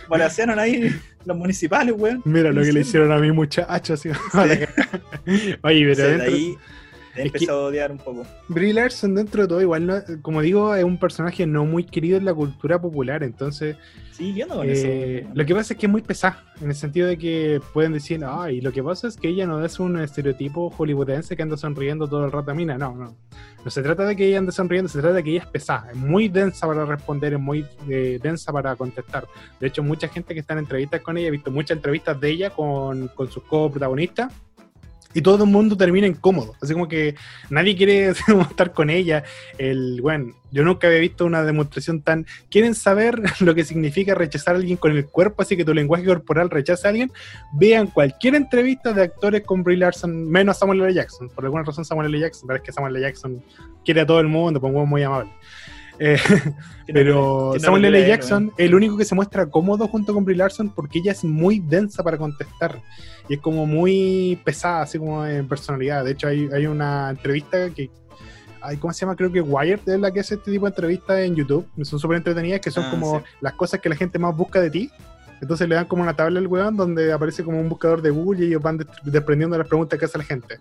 Balacearon 0.07 0.59
ahí 0.59 0.95
los 1.25 1.35
municipales, 1.35 1.95
weón. 1.97 2.21
mira 2.23 2.51
lo 2.51 2.61
que 2.61 2.71
le 2.71 2.83
Sí. 2.83 2.89
hicieron 2.89 3.11
a 3.11 3.17
mi 3.17 3.31
muchacho. 3.31 3.95
así. 3.95 4.09
Oye, 5.63 5.95
pero 5.95 6.07
dentro- 6.07 6.27
ahí 6.27 6.55
he 7.15 7.19
Es 7.21 7.25
empezado 7.27 7.65
a 7.65 7.67
odiar 7.69 7.91
un 7.91 7.97
poco. 7.97 8.25
Brie 8.47 8.73
Larson 8.73 9.15
dentro 9.15 9.43
de 9.43 9.47
todo, 9.47 9.61
igual, 9.61 9.85
no- 9.85 10.01
como 10.21 10.41
digo, 10.41 10.75
es 10.75 10.83
un 10.83 10.97
personaje 10.97 11.45
no 11.47 11.65
muy 11.65 11.83
querido 11.83 12.17
en 12.17 12.25
la 12.25 12.33
cultura 12.33 12.81
popular, 12.81 13.23
entonces 13.23 13.75
Sí, 14.11 14.33
yo 14.33 14.47
con 14.47 14.65
Eh, 14.69 15.19
eso. 15.19 15.29
lo 15.33 15.45
que 15.45 15.53
pasa 15.53 15.73
es 15.73 15.79
que 15.79 15.87
es 15.87 15.91
muy 15.91 16.01
pesada, 16.01 16.41
en 16.61 16.69
el 16.69 16.75
sentido 16.75 17.05
de 17.07 17.17
que 17.17 17.59
pueden 17.73 17.91
decir, 17.91 18.23
ay, 18.25 18.61
lo 18.61 18.71
que 18.71 18.81
pasa 18.81 19.09
es 19.09 19.17
que 19.17 19.27
ella 19.27 19.45
no 19.45 19.63
es 19.65 19.77
un 19.77 19.99
estereotipo 19.99 20.69
hollywoodense 20.69 21.35
que 21.35 21.43
anda 21.43 21.57
sonriendo 21.57 22.07
todo 22.07 22.23
el 22.25 22.31
rato 22.31 22.51
a 22.51 22.53
mina. 22.53 22.77
No, 22.77 22.95
no. 22.95 23.17
No 23.65 23.71
se 23.71 23.81
trata 23.81 24.05
de 24.05 24.15
que 24.15 24.27
ella 24.27 24.37
ande 24.37 24.51
sonriendo, 24.53 24.87
se 24.87 24.99
trata 25.01 25.15
de 25.15 25.23
que 25.23 25.31
ella 25.31 25.41
es 25.41 25.47
pesada, 25.47 25.89
es 25.91 25.97
muy 25.97 26.29
densa 26.29 26.65
para 26.65 26.85
responder, 26.85 27.33
es 27.33 27.39
muy 27.41 27.65
eh, 27.89 28.17
densa 28.23 28.53
para 28.53 28.73
contestar. 28.77 29.25
De 29.59 29.67
hecho, 29.67 29.83
mucha 29.83 30.07
gente 30.07 30.33
que 30.33 30.39
está 30.39 30.53
en 30.53 30.59
entrevistas 30.59 31.01
con 31.01 31.17
ella, 31.17 31.27
he 31.27 31.31
visto 31.31 31.51
muchas 31.51 31.75
entrevistas 31.75 32.17
de 32.21 32.29
ella 32.29 32.49
con, 32.51 33.09
con 33.09 33.29
sus 33.29 33.43
coprotagonistas. 33.43 34.31
Y 35.15 35.21
todo 35.21 35.45
el 35.45 35.49
mundo 35.49 35.77
termina 35.77 36.05
incómodo. 36.05 36.55
Así 36.61 36.73
como 36.73 36.89
que 36.89 37.15
nadie 37.49 37.75
quiere 37.75 38.09
estar 38.49 38.73
con 38.73 38.89
ella. 38.89 39.23
El, 39.57 40.01
bueno, 40.01 40.33
yo 40.51 40.63
nunca 40.63 40.87
había 40.87 40.99
visto 40.99 41.25
una 41.25 41.41
demostración 41.43 42.01
tan 42.01 42.25
quieren 42.51 42.75
saber 42.75 43.21
lo 43.39 43.55
que 43.55 43.63
significa 43.63 44.13
rechazar 44.13 44.55
a 44.55 44.57
alguien 44.57 44.75
con 44.77 44.91
el 44.91 45.05
cuerpo, 45.05 45.41
así 45.41 45.55
que 45.55 45.63
tu 45.63 45.73
lenguaje 45.73 46.03
corporal 46.05 46.49
rechaza 46.49 46.89
a 46.89 46.91
alguien, 46.91 47.11
vean 47.53 47.87
cualquier 47.87 48.35
entrevista 48.35 48.91
de 48.91 49.03
actores 49.03 49.43
con 49.43 49.63
Brie 49.63 49.77
Larson, 49.77 50.29
menos 50.29 50.59
Samuel 50.59 50.81
L. 50.81 50.93
Jackson. 50.93 51.29
Por 51.29 51.45
alguna 51.45 51.63
razón 51.63 51.85
Samuel 51.85 52.13
L. 52.13 52.19
Jackson, 52.19 52.47
pero 52.47 52.57
es 52.57 52.63
que 52.63 52.73
Samuel 52.73 52.97
L. 52.97 53.07
Jackson 53.07 53.41
quiere 53.85 54.01
a 54.01 54.05
todo 54.05 54.19
el 54.19 54.27
mundo, 54.27 54.59
pues 54.59 54.69
un 54.69 54.75
huevo 54.75 54.85
muy 54.85 55.01
amable. 55.01 55.31
Eh, 55.99 56.17
pero 56.87 57.51
no 57.53 57.59
Samuel 57.59 57.85
L. 57.85 58.07
Jackson 58.07 58.51
es 58.57 58.65
el 58.65 58.75
único 58.75 58.97
que 58.97 59.05
se 59.05 59.15
muestra 59.15 59.45
cómodo 59.45 59.87
junto 59.87 60.13
con 60.13 60.25
Brie 60.25 60.37
Larson 60.37 60.69
porque 60.69 60.99
ella 60.99 61.11
es 61.13 61.23
muy 61.23 61.59
densa 61.59 62.03
para 62.03 62.17
contestar 62.17 62.81
y 63.29 63.35
es 63.35 63.39
como 63.39 63.65
muy 63.65 64.39
pesada, 64.43 64.81
así 64.83 64.97
como 64.99 65.25
en 65.25 65.47
personalidad. 65.47 66.03
De 66.05 66.11
hecho, 66.11 66.27
hay, 66.27 66.49
hay 66.53 66.67
una 66.67 67.09
entrevista 67.09 67.69
que 67.69 67.89
ay, 68.61 68.77
¿cómo 68.77 68.93
se 68.93 69.01
llama? 69.01 69.15
Creo 69.15 69.31
que 69.31 69.41
Wired 69.41 69.79
es 69.87 69.99
la 69.99 70.11
que 70.11 70.19
hace 70.19 70.35
este 70.35 70.51
tipo 70.51 70.65
de 70.65 70.69
entrevistas 70.71 71.19
en 71.19 71.35
YouTube. 71.35 71.67
Son 71.83 71.99
súper 71.99 72.17
entretenidas, 72.17 72.59
que 72.61 72.71
son 72.71 72.83
Ah, 72.85 72.91
como 72.91 73.19
sí. 73.19 73.25
las 73.41 73.53
cosas 73.53 73.79
que 73.79 73.89
la 73.89 73.95
gente 73.95 74.17
más 74.19 74.35
busca 74.35 74.59
de 74.59 74.69
ti. 74.71 74.89
Entonces 75.41 75.67
le 75.69 75.75
dan 75.75 75.85
como 75.85 76.01
una 76.01 76.15
tabla 76.15 76.39
al 76.39 76.47
weón 76.47 76.75
donde 76.75 77.11
aparece 77.13 77.43
como 77.43 77.59
un 77.59 77.69
buscador 77.69 78.01
de 78.01 78.09
Google 78.09 78.43
y 78.43 78.47
ellos 78.47 78.61
van 78.61 78.77
des- 78.77 78.87
desprendiendo 79.03 79.57
las 79.57 79.67
preguntas 79.67 79.99
que 79.99 80.05
hace 80.05 80.17
la 80.17 80.23
gente. 80.23 80.59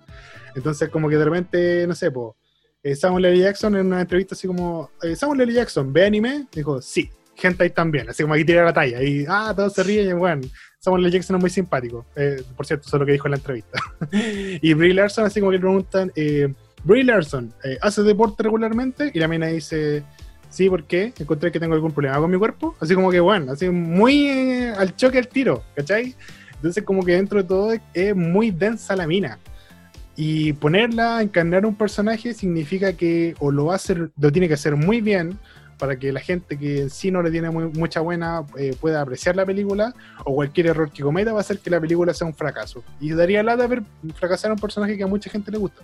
Entonces 0.55 0.89
como 0.91 1.09
que 1.09 1.17
de 1.17 1.25
repente, 1.25 1.87
no 1.87 1.95
sé, 1.95 2.11
po, 2.11 2.37
eh, 2.85 2.95
Samuel 2.95 3.25
L. 3.25 3.39
Jackson 3.39 3.75
en 3.77 3.87
una 3.87 4.03
entrevista 4.03 4.35
así 4.35 4.47
como, 4.47 4.91
eh, 5.03 5.17
Samuel 5.17 5.41
L. 5.41 5.53
Jackson, 5.55 5.91
¿ve 5.91 6.05
anime? 6.05 6.47
Dijo, 6.53 6.83
sí. 6.83 7.11
gente 7.35 7.65
ahí 7.65 7.71
también, 7.71 8.09
así 8.11 8.23
como 8.23 8.35
aquí 8.35 8.45
tira 8.45 8.63
la 8.63 8.73
talla, 8.73 9.03
y 9.03 9.25
ah, 9.27 9.53
todos 9.57 9.73
se 9.73 9.83
ríen, 9.83 10.11
y 10.11 10.13
bueno, 10.13 10.43
Samuel 10.79 11.05
L. 11.05 11.11
Jackson 11.11 11.37
es 11.37 11.41
muy 11.41 11.51
simpático, 11.51 12.05
eh, 12.15 12.43
por 12.55 12.67
cierto, 12.67 12.87
eso 12.87 12.97
es 12.97 13.01
lo 13.01 13.07
que 13.07 13.13
dijo 13.13 13.27
en 13.27 13.33
la 13.33 13.37
entrevista. 13.39 13.81
y 14.13 14.75
Brie 14.75 14.93
Larson, 14.93 15.25
así 15.25 15.41
como 15.41 15.51
que 15.51 15.57
le 15.57 15.61
preguntan, 15.61 16.13
Brie 16.85 17.05
Larson, 17.05 17.53
¿hace 17.81 18.03
deporte 18.03 18.43
regularmente? 18.43 19.11
Y 19.15 19.19
la 19.19 19.29
mina 19.29 19.47
dice, 19.47 20.05
sí, 20.51 20.69
¿por 20.69 20.85
qué? 20.85 21.15
Encontré 21.19 21.51
que 21.51 21.59
tengo 21.59 21.75
algún 21.75 21.93
problema 21.93 22.19
con 22.19 22.31
mi 22.31 22.39
cuerpo, 22.39 22.77
así 22.81 22.95
como 22.95 23.11
que 23.11 23.21
bueno, 23.21 23.53
así 23.53 23.71
muy 23.71 24.67
al 24.77 24.95
choque 24.95 25.19
al 25.19 25.29
tiro, 25.29 25.65
¿cachai? 25.75 26.15
Entonces 26.57 26.85
como 26.85 27.03
que 27.03 27.13
dentro 27.13 27.43
de 27.43 27.49
todo 27.49 27.73
es 27.95 28.15
muy 28.15 28.51
densa 28.51 28.95
la 28.95 29.07
mina. 29.07 29.39
Y 30.17 30.53
ponerla, 30.55 31.21
encarnar 31.23 31.67
un 31.67 31.75
personaje 31.75 32.35
significa 32.35 32.93
que 32.93 33.35
o 33.41 33.51
lo 33.51 33.67
va 33.67 33.73
a 33.73 33.77
hacer, 33.77 34.11
lo 34.17 34.31
tiene 34.33 34.47
que 34.49 34.55
hacer 34.55 34.77
muy 34.77 35.01
bien 35.01 35.39
para 35.79 35.99
que 35.99 36.13
la 36.13 36.21
gente 36.21 36.57
que 36.57 36.83
en 36.83 36.91
sí 36.91 37.11
no 37.11 37.21
le 37.21 37.33
tiene 37.33 37.51
muy- 37.51 37.67
mucha 37.67 38.01
buena 38.01 38.45
eh, 38.57 38.77
pueda 38.81 39.01
apreciar 39.01 39.35
la 39.35 39.45
película, 39.45 39.93
o 40.25 40.33
cualquier 40.35 40.69
error 40.69 40.91
que 40.93 41.03
cometa 41.03 41.33
va 41.33 41.39
a 41.39 41.41
hacer 41.41 41.59
que 41.59 41.69
la 41.69 41.81
película 41.81 42.15
sea 42.15 42.29
un 42.29 42.35
fracaso. 42.35 42.85
Y 43.01 43.11
daría 43.11 43.43
lata 43.43 43.67
ver 43.67 43.83
fracasar 44.15 44.53
a 44.53 44.55
un 44.55 44.61
personaje 44.61 44.97
que 44.97 45.03
a 45.03 45.09
mucha 45.09 45.29
gente 45.29 45.51
le 45.51 45.59
gusta. 45.59 45.83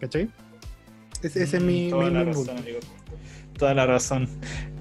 ¿Cachai? 0.00 0.30
Ese, 1.20 1.42
ese 1.42 1.56
es 1.56 1.62
mi, 1.62 1.88
Mm, 1.88 1.90
Toda 1.90 2.04
mi- 2.06 2.10
la 2.14 2.20
mi 2.20 2.26
razón, 2.26 2.58
amigo. 2.58 2.78
Toda 3.58 3.74
la 3.74 3.86
razón. 3.86 4.28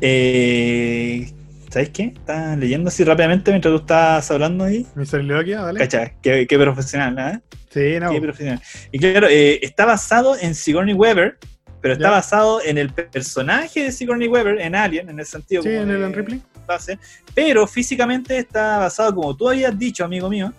Eh, 0.01 1.31
¿Sabes 1.75 1.89
qué? 1.89 2.13
Estaba 2.15 2.55
leyendo 2.55 2.87
así 2.87 3.03
rápidamente 3.03 3.51
mientras 3.51 3.73
tú 3.73 3.81
estabas 3.81 4.31
hablando 4.31 4.63
ahí. 4.63 4.87
Mi 4.95 5.05
soliloquia, 5.05 5.61
¿vale? 5.61 5.77
Cacha, 5.81 6.13
qué, 6.21 6.47
qué 6.47 6.57
profesional, 6.57 7.17
¿eh? 7.19 7.41
Sí, 7.69 7.99
no. 7.99 8.11
Qué 8.13 8.21
profesional. 8.21 8.61
Y 8.93 8.97
claro, 8.99 9.27
eh, 9.29 9.59
está 9.61 9.83
basado 9.83 10.37
en 10.39 10.55
Sigourney 10.55 10.93
Weaver, 10.93 11.37
pero 11.81 11.95
está 11.95 12.05
Ya. 12.05 12.11
basado 12.11 12.61
en 12.63 12.77
el 12.77 12.93
personaje 12.93 13.83
de 13.83 13.91
Sigourney 13.91 14.29
Weaver, 14.29 14.61
en 14.61 14.73
Alien, 14.73 15.09
en 15.09 15.19
el 15.19 15.25
sentido 15.25 15.63
Sí, 15.63 15.67
como 15.67 15.81
en 15.81 15.87
de 15.89 15.95
Ellen 15.95 16.13
Ripley. 16.13 16.41
base, 16.65 16.97
pero 17.33 17.67
físicamente 17.67 18.37
está 18.37 18.77
basado, 18.77 19.13
como 19.13 19.35
tú 19.35 19.49
habías 19.49 19.77
dicho, 19.77 20.05
amigo 20.05 20.29
mío, 20.29 20.53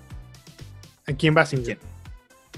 En 1.06 1.16
Kim 1.16 1.32
Basinger. 1.32 1.78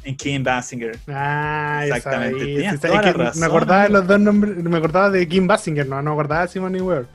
en 0.03 0.17
Kim 0.17 0.43
Basinger. 0.43 0.99
Ah, 1.07 1.83
Exactamente, 1.87 2.71
Sí, 2.73 2.79
toda 2.79 3.03
la 3.03 3.13
razón, 3.13 3.41
me 3.41 3.47
acordaba 3.47 3.83
de 3.85 3.89
los 3.91 4.05
dos 4.05 4.19
nombres, 4.19 4.57
me 4.57 4.79
acordaba 4.79 5.11
de 5.11 5.29
Kim 5.29 5.47
Basinger, 5.47 5.87
no, 5.87 6.03
no 6.03 6.11
me 6.11 6.15
acordaba 6.15 6.43
de 6.43 6.49
Simon 6.49 6.75
Weaver. 6.75 7.07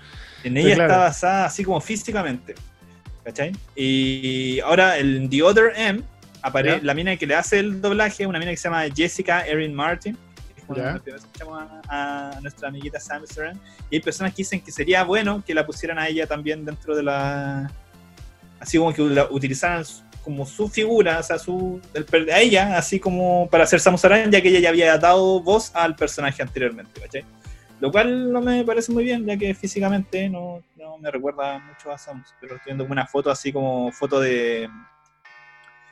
En 0.44 0.58
ella 0.58 0.76
claro. 0.76 0.91
está 0.94 0.98
basada 1.04 1.46
así 1.46 1.64
como 1.64 1.80
físicamente. 1.82 2.56
¿Cachai? 3.24 3.54
Y 3.76 4.60
ahora 4.60 4.98
en 4.98 5.30
The 5.30 5.44
Other 5.44 5.72
M, 5.76 6.02
apare- 6.41 6.78
Ya. 6.78 6.80
la 6.84 6.94
mina 6.94 7.16
que 7.16 7.26
le 7.26 7.36
hace 7.36 7.60
el 7.60 7.82
doblaje, 7.82 8.28
una 8.28 8.38
mina 8.39 8.52
que 8.52 8.58
se 8.58 8.64
llama 8.70 8.84
Jessica 8.94 9.46
Erin 9.48 9.74
Martin. 9.74 10.18
que 11.04 11.12
escuchamos 11.12 11.62
a, 11.88 12.32
a 12.36 12.41
nuestra 12.41 12.68
amiguita 12.70 13.00
Sam 13.00 13.24
Saran. 13.28 13.60
Y 13.89 13.96
hay 13.98 14.02
personas 14.02 14.32
que 14.34 14.38
dicen 14.38 14.62
que 14.62 14.72
sería 14.72 15.04
bueno 15.04 15.44
que 15.46 15.54
la 15.54 15.66
pusieran 15.66 16.00
a 16.00 16.08
ella 16.08 16.26
también 16.28 16.66
dentro 16.66 16.96
de 16.96 17.04
la. 17.04 17.72
Así 18.60 18.78
como 18.78 18.94
que 18.94 19.02
la 19.04 19.26
utilizaran 19.30 19.84
como 20.24 20.46
su 20.46 20.70
figura, 20.70 21.20
o 21.20 21.24
sea, 21.24 21.38
su, 21.38 21.82
el 21.94 22.30
a 22.32 22.39
ella, 22.39 22.78
así 22.78 22.98
como 23.00 23.50
para 23.50 23.66
hacer 23.66 23.82
Samus 23.82 24.06
Aran, 24.06 24.32
ya 24.32 24.41
que 24.41 24.48
ella 24.48 24.60
ya 24.60 24.70
había 24.70 24.98
dado 24.98 25.41
voz 25.41 25.72
al 25.76 25.96
personaje 25.98 26.41
anteriormente, 26.41 27.00
¿cachai? 27.02 27.26
Lo 27.84 27.92
cual 27.92 28.32
no 28.32 28.40
me 28.40 28.64
parece 28.64 28.94
muy 28.94 29.04
bien, 29.04 29.26
ya 29.26 29.36
que 29.36 29.54
físicamente 29.54 30.30
no, 30.30 30.64
no 30.78 30.98
me 31.00 31.12
recuerda 31.12 31.60
mucho 31.60 31.92
a 31.92 31.98
Samus. 31.98 32.34
Pero 32.40 32.56
estoy 32.56 32.70
viendo 32.74 32.86
una 32.86 33.06
foto 33.06 33.30
así 33.30 33.52
como 33.52 33.92
foto 33.92 34.22
de 34.22 34.70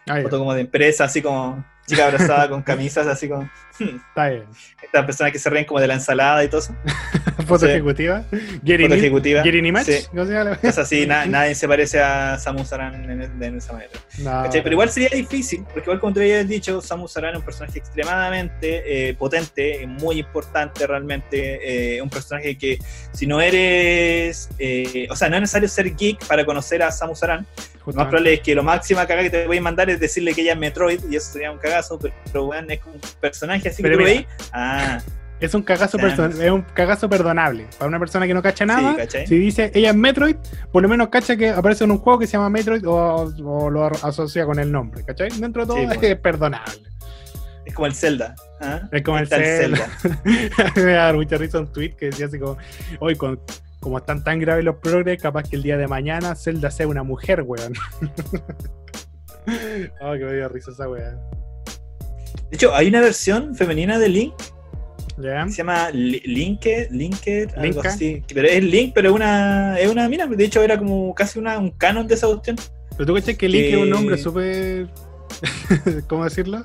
Ah, 0.07 0.21
foto 0.21 0.39
como 0.39 0.53
de 0.53 0.61
empresa, 0.61 1.03
así 1.03 1.21
como 1.21 1.65
chica 1.85 2.05
abrazada 2.05 2.49
con 2.49 2.61
camisas, 2.63 3.05
así 3.07 3.27
como 3.27 3.49
está 4.09 4.29
bien. 4.29 4.43
estas 4.81 5.05
personas 5.05 5.31
que 5.33 5.39
se 5.39 5.49
ríen 5.49 5.65
como 5.65 5.79
de 5.79 5.87
la 5.87 5.93
ensalada 5.95 6.43
y 6.43 6.47
todo 6.47 6.61
eso. 6.61 6.75
Foto 7.47 7.65
Sí. 7.65 7.71
ejecutiva. 7.71 8.23
Getting, 8.63 8.87
Foto 8.87 8.95
ejecutiva. 8.95 9.43
Getting 9.43 9.65
Image. 9.65 9.85
Sí. 10.01 10.07
¿Cómo 10.11 10.25
se 10.25 10.33
llama? 10.33 10.59
Es 10.61 10.77
así, 10.77 11.05
na- 11.07 11.25
nadie 11.27 11.55
se 11.55 11.67
parece 11.67 11.99
a 11.99 12.37
Samus 12.37 12.71
Aran 12.73 13.09
en, 13.09 13.43
en 13.43 13.57
esa 13.57 13.73
manera. 13.73 13.91
No. 14.19 14.43
Pero 14.51 14.71
igual 14.71 14.89
sería 14.89 15.09
difícil, 15.09 15.63
porque 15.73 15.81
igual 15.81 15.99
como 15.99 16.13
te 16.13 16.21
había 16.21 16.43
dicho, 16.43 16.81
Samus 16.81 17.15
Aran 17.17 17.31
es 17.33 17.39
un 17.39 17.45
personaje 17.45 17.79
extremadamente 17.79 19.09
eh, 19.09 19.13
potente, 19.15 19.85
muy 19.87 20.19
importante 20.19 20.85
realmente, 20.87 21.95
eh, 21.97 22.01
un 22.01 22.09
personaje 22.09 22.57
que 22.57 22.77
si 23.13 23.25
no 23.27 23.41
eres, 23.41 24.49
eh, 24.59 25.07
o 25.09 25.15
sea, 25.15 25.29
no 25.29 25.35
es 25.35 25.41
necesario 25.41 25.67
ser 25.69 25.95
geek 25.95 26.25
para 26.27 26.45
conocer 26.45 26.83
a 26.83 26.91
Samus 26.91 27.23
Aran, 27.23 27.39
lo 27.39 27.43
más 27.47 27.83
justamente. 27.85 28.09
probable 28.09 28.33
es 28.35 28.39
que 28.41 28.55
lo 28.55 28.63
máxima 28.63 29.07
cagada 29.07 29.23
que 29.23 29.29
te 29.31 29.47
voy 29.47 29.57
a 29.57 29.61
mandar 29.61 29.89
es 29.89 29.99
decirle 29.99 30.33
que 30.35 30.41
ella 30.41 30.53
es 30.53 30.59
Metroid, 30.59 30.99
y 31.09 31.15
eso 31.15 31.31
sería 31.33 31.51
un 31.51 31.57
cagazo, 31.57 31.97
pero, 31.99 32.13
pero 32.31 32.45
bueno, 32.45 32.67
es 32.71 32.79
un 32.85 32.99
personaje 33.19 33.70
así 33.71 33.81
Pero 33.83 33.97
que 33.97 34.03
mira, 34.03 34.15
veis, 34.15 34.27
ah, 34.53 34.99
Es 35.39 35.53
un 35.55 35.63
cagazo, 35.63 35.97
Samus. 35.97 36.13
person- 36.13 36.39
es 36.41 36.51
un 36.51 36.61
cagazo 36.61 37.09
perdonable. 37.09 37.65
Para 37.79 37.89
una 37.89 37.97
persona 37.99 38.27
que 38.27 38.33
no 38.35 38.43
cacha 38.43 38.65
nada, 38.65 38.95
sí, 39.09 39.25
si 39.25 39.37
dice 39.39 39.71
ella 39.73 39.89
es 39.89 39.95
Metroid, 39.95 40.35
por 40.71 40.83
lo 40.83 40.87
menos 40.89 41.09
cacha 41.09 41.35
que 41.35 41.49
aparece 41.49 41.83
en 41.83 41.91
un 41.91 41.97
juego 41.97 42.19
que 42.19 42.27
se 42.27 42.33
llama 42.33 42.49
Metroid 42.51 42.87
o, 42.87 43.33
o 43.43 43.69
lo 43.71 43.85
asocia 43.87 44.45
con 44.45 44.59
el 44.59 44.71
nombre, 44.71 45.03
¿cachai? 45.03 45.29
Dentro 45.31 45.63
de 45.63 45.67
todo 45.67 45.77
Sí, 45.77 45.83
es 45.89 45.97
pues. 45.97 46.15
perdonable. 46.17 46.83
Es 47.65 47.73
como 47.73 47.85
el 47.87 47.93
Zelda. 47.95 48.35
¿ah? 48.59 48.81
Es 48.91 49.01
como 49.03 49.17
el 49.17 49.23
Está 49.23 49.37
Zelda. 49.37 49.87
Me 50.75 50.91
da 50.93 51.13
mucha 51.13 51.37
risa 51.37 51.59
un 51.59 51.71
tweet 51.73 51.95
que 51.95 52.07
decía 52.07 52.25
así 52.27 52.37
como, 52.39 52.57
hoy 52.99 53.15
con, 53.15 53.39
como 53.79 53.97
están 53.99 54.23
tan 54.23 54.39
graves 54.39 54.63
los 54.65 54.75
progres, 54.77 55.19
capaz 55.21 55.43
que 55.49 55.55
el 55.55 55.63
día 55.63 55.77
de 55.77 55.87
mañana 55.87 56.35
Zelda 56.35 56.69
sea 56.71 56.87
una 56.87 57.01
mujer, 57.03 57.41
weón. 57.43 57.73
oh, 60.01 60.13
que 60.13 60.25
me 60.25 60.33
dio 60.33 60.49
risa 60.49 60.71
esa 60.71 60.87
weón. 60.89 61.19
De 62.49 62.55
hecho, 62.55 62.73
hay 62.75 62.87
una 62.87 63.01
versión 63.01 63.55
femenina 63.55 63.97
de 63.99 64.09
Link 64.09 64.33
se 65.49 65.57
llama 65.57 65.89
Li- 65.91 66.21
Linked, 66.25 66.89
Linked, 66.91 67.49
algo 67.55 67.63
Linka. 67.63 67.89
así. 67.89 68.23
Pero 68.33 68.47
es 68.47 68.63
Link, 68.63 68.93
pero 68.93 69.09
es 69.09 69.15
una, 69.15 69.79
es 69.79 69.89
una 69.89 70.09
mina. 70.09 70.25
De 70.25 70.43
hecho, 70.43 70.61
era 70.63 70.77
como 70.77 71.13
casi 71.13 71.39
una, 71.39 71.57
un 71.59 71.71
canon 71.71 72.07
de 72.07 72.15
esa 72.15 72.27
cuestión. 72.27 72.57
Pero 72.97 73.05
tú 73.05 73.13
cachai 73.13 73.35
que 73.37 73.47
Link 73.47 73.65
es 73.73 73.77
un 73.77 73.89
nombre 73.89 74.17
súper. 74.17 74.87
¿Cómo 76.07 76.23
decirlo? 76.23 76.63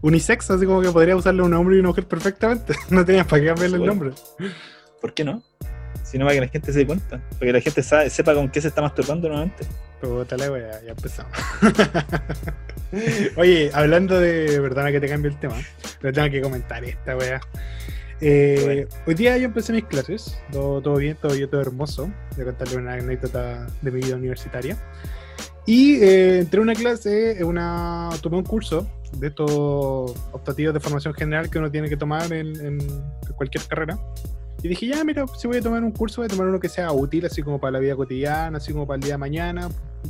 Unisex, 0.00 0.50
así 0.50 0.66
como 0.66 0.80
que 0.82 0.90
podría 0.90 1.14
usarle 1.16 1.42
un 1.42 1.54
hombre 1.54 1.76
y 1.76 1.78
una 1.78 1.90
mujer 1.90 2.06
perfectamente. 2.06 2.74
No 2.90 3.04
tenías 3.04 3.26
para 3.26 3.40
qué 3.42 3.48
cambiarle 3.48 3.76
el 3.76 3.86
nombre. 3.86 4.10
¿Por 5.00 5.14
qué 5.14 5.24
no? 5.24 5.42
Si 6.12 6.18
no, 6.18 6.26
para 6.26 6.34
que 6.34 6.40
la 6.42 6.48
gente 6.48 6.72
se 6.72 6.78
dé 6.80 6.86
cuenta. 6.86 7.18
Para 7.30 7.40
que 7.40 7.52
la 7.54 7.60
gente 7.60 7.82
sabe- 7.82 8.10
sepa 8.10 8.34
con 8.34 8.48
qué 8.50 8.60
se 8.60 8.68
está 8.68 8.82
masturbando 8.82 9.28
nuevamente. 9.28 9.64
Puta 10.00 10.36
la 10.36 10.50
wea, 10.52 10.80
ya 10.84 10.90
empezamos. 10.90 11.32
Oye, 13.36 13.70
hablando 13.72 14.20
de. 14.20 14.60
Perdona 14.60 14.92
que 14.92 15.00
te 15.00 15.08
cambie 15.08 15.30
el 15.30 15.38
tema, 15.38 15.56
pero 16.00 16.12
tengo 16.12 16.30
que 16.30 16.40
comentar 16.42 16.84
esta 16.84 17.16
wea. 17.16 17.40
Eh, 18.20 18.60
Bueno. 18.64 18.88
Hoy 19.06 19.14
día 19.14 19.36
yo 19.38 19.46
empecé 19.46 19.72
mis 19.72 19.84
clases, 19.84 20.38
todo, 20.52 20.80
todo 20.82 20.96
bien, 20.96 21.16
todo 21.20 21.32
bien, 21.32 21.48
todo 21.48 21.60
hermoso. 21.60 22.10
Voy 22.36 22.42
a 22.42 22.44
contarle 22.44 22.76
una 22.76 22.92
anécdota 22.94 23.66
de 23.80 23.90
mi 23.90 24.00
vida 24.00 24.16
universitaria. 24.16 24.76
Y 25.64 25.94
eh, 26.02 26.40
entré 26.40 26.58
a 26.58 26.62
una 26.62 26.74
clase, 26.74 27.42
una, 27.44 28.10
tomé 28.20 28.36
un 28.36 28.44
curso 28.44 28.88
de 29.16 29.28
estos 29.28 29.48
optativos 30.32 30.74
de 30.74 30.80
formación 30.80 31.14
general 31.14 31.48
que 31.48 31.58
uno 31.58 31.70
tiene 31.70 31.88
que 31.88 31.96
tomar 31.96 32.32
en, 32.32 32.48
en 32.64 32.78
cualquier 33.36 33.64
carrera. 33.64 33.98
Y 34.62 34.68
dije, 34.68 34.86
ya, 34.86 35.02
mira, 35.04 35.24
si 35.36 35.48
voy 35.48 35.56
a 35.56 35.60
tomar 35.60 35.82
un 35.82 35.90
curso, 35.90 36.20
voy 36.20 36.26
a 36.26 36.28
tomar 36.28 36.46
uno 36.46 36.60
que 36.60 36.68
sea 36.68 36.92
útil, 36.92 37.26
así 37.26 37.42
como 37.42 37.60
para 37.60 37.72
la 37.72 37.78
vida 37.80 37.96
cotidiana, 37.96 38.58
así 38.58 38.72
como 38.72 38.86
para 38.86 38.96
el 38.96 39.02
día 39.02 39.14
de 39.14 39.18
mañana, 39.18 39.68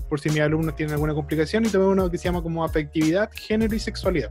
por 0.09 0.21
si 0.21 0.29
mis 0.29 0.41
alumnos 0.41 0.77
tienen 0.77 0.93
alguna 0.95 1.15
complicación, 1.15 1.65
y 1.65 1.69
tomé 1.69 1.87
uno 1.87 2.11
que 2.11 2.19
se 2.19 2.25
llama 2.25 2.43
como 2.43 2.63
afectividad, 2.65 3.31
género 3.33 3.75
y 3.75 3.79
sexualidad. 3.79 4.31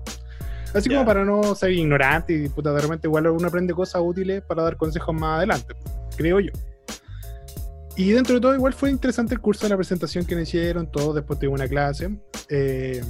Así 0.74 0.90
Ya. 0.90 0.98
como 0.98 1.08
para 1.08 1.26
no 1.26 1.56
ser 1.56 1.72
ignorante 1.72 2.34
y 2.34 2.48
puta, 2.50 2.72
de 2.72 2.82
repente 2.82 3.08
igual 3.08 3.28
uno 3.28 3.48
aprende 3.48 3.74
cosas 3.74 4.02
útiles 4.06 4.42
para 4.44 4.64
dar 4.64 4.78
consejos 4.78 5.14
más 5.16 5.38
adelante, 5.38 5.74
creo 6.16 6.40
yo. 6.40 6.52
Y 7.98 8.12
dentro 8.12 8.36
de 8.36 8.42
todo 8.42 8.56
igual 8.56 8.74
fue 8.74 8.90
interesante 8.90 9.34
el 9.34 9.42
curso, 9.42 9.68
la 9.68 9.76
presentación 9.76 10.26
que 10.26 10.36
me 10.36 10.44
hicieron, 10.44 10.90
todo, 10.90 11.14
después 11.14 11.40
tuve 11.40 11.50
una 11.50 11.68
clase. 11.68 12.16
Eh, 12.48 13.04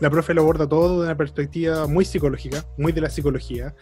la 0.00 0.08
profe 0.08 0.32
lo 0.32 0.40
aborda 0.42 0.66
todo 0.66 1.00
de 1.00 1.06
una 1.06 1.16
perspectiva 1.16 1.86
muy 1.86 2.04
psicológica, 2.06 2.64
muy 2.78 2.92
de 2.92 3.02
la 3.02 3.10
psicología. 3.10 3.74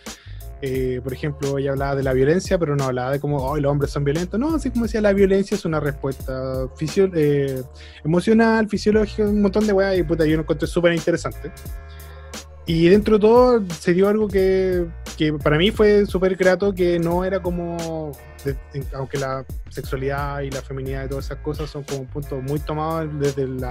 Eh, 0.61 1.01
por 1.05 1.13
ejemplo, 1.13 1.57
ella 1.59 1.71
hablaba 1.71 1.95
de 1.95 2.03
la 2.03 2.13
violencia, 2.13 2.59
pero 2.59 2.75
no 2.75 2.85
hablaba 2.85 3.13
de 3.13 3.21
cómo 3.21 3.37
oh, 3.39 3.57
los 3.59 3.71
hombres 3.71 3.93
son 3.93 4.03
violentos. 4.05 4.41
No, 4.41 4.57
así 4.57 4.71
como 4.71 4.87
decía, 4.87 5.01
la 5.01 5.13
violencia 5.13 5.55
es 5.55 5.65
una 5.65 5.79
respuesta 5.79 6.67
fisio- 6.77 7.11
eh, 7.15 7.63
emocional, 8.05 8.69
fisiológica, 8.69 9.23
un 9.23 9.41
montón 9.41 9.67
de 9.67 9.73
weas, 9.73 9.97
y 9.97 10.03
puta, 10.03 10.27
yo 10.27 10.35
lo 10.37 10.43
encontré 10.43 10.67
súper 10.67 10.93
interesante. 10.95 11.53
Y 12.67 12.89
dentro 12.89 13.15
de 13.15 13.21
todo 13.21 13.63
se 13.81 13.95
dio 13.95 14.09
algo 14.09 14.29
que, 14.29 14.85
que 15.17 15.33
para 15.33 15.57
mí 15.57 15.71
fue 15.71 16.05
súper 16.07 16.37
grato, 16.37 16.75
que 16.75 16.99
no 16.99 17.25
era 17.25 17.41
como, 17.41 18.13
de- 18.45 18.57
aunque 18.95 19.17
la 19.17 19.47
sexualidad 19.71 20.41
y 20.41 20.51
la 20.51 20.61
feminidad 20.61 21.07
y 21.07 21.09
todas 21.09 21.27
esas 21.27 21.39
cosas 21.39 21.71
son 21.71 21.85
como 21.85 22.01
un 22.01 22.07
punto 22.09 22.41
muy 22.43 22.59
tomado 22.61 23.07
desde 23.07 23.43
el 23.43 23.65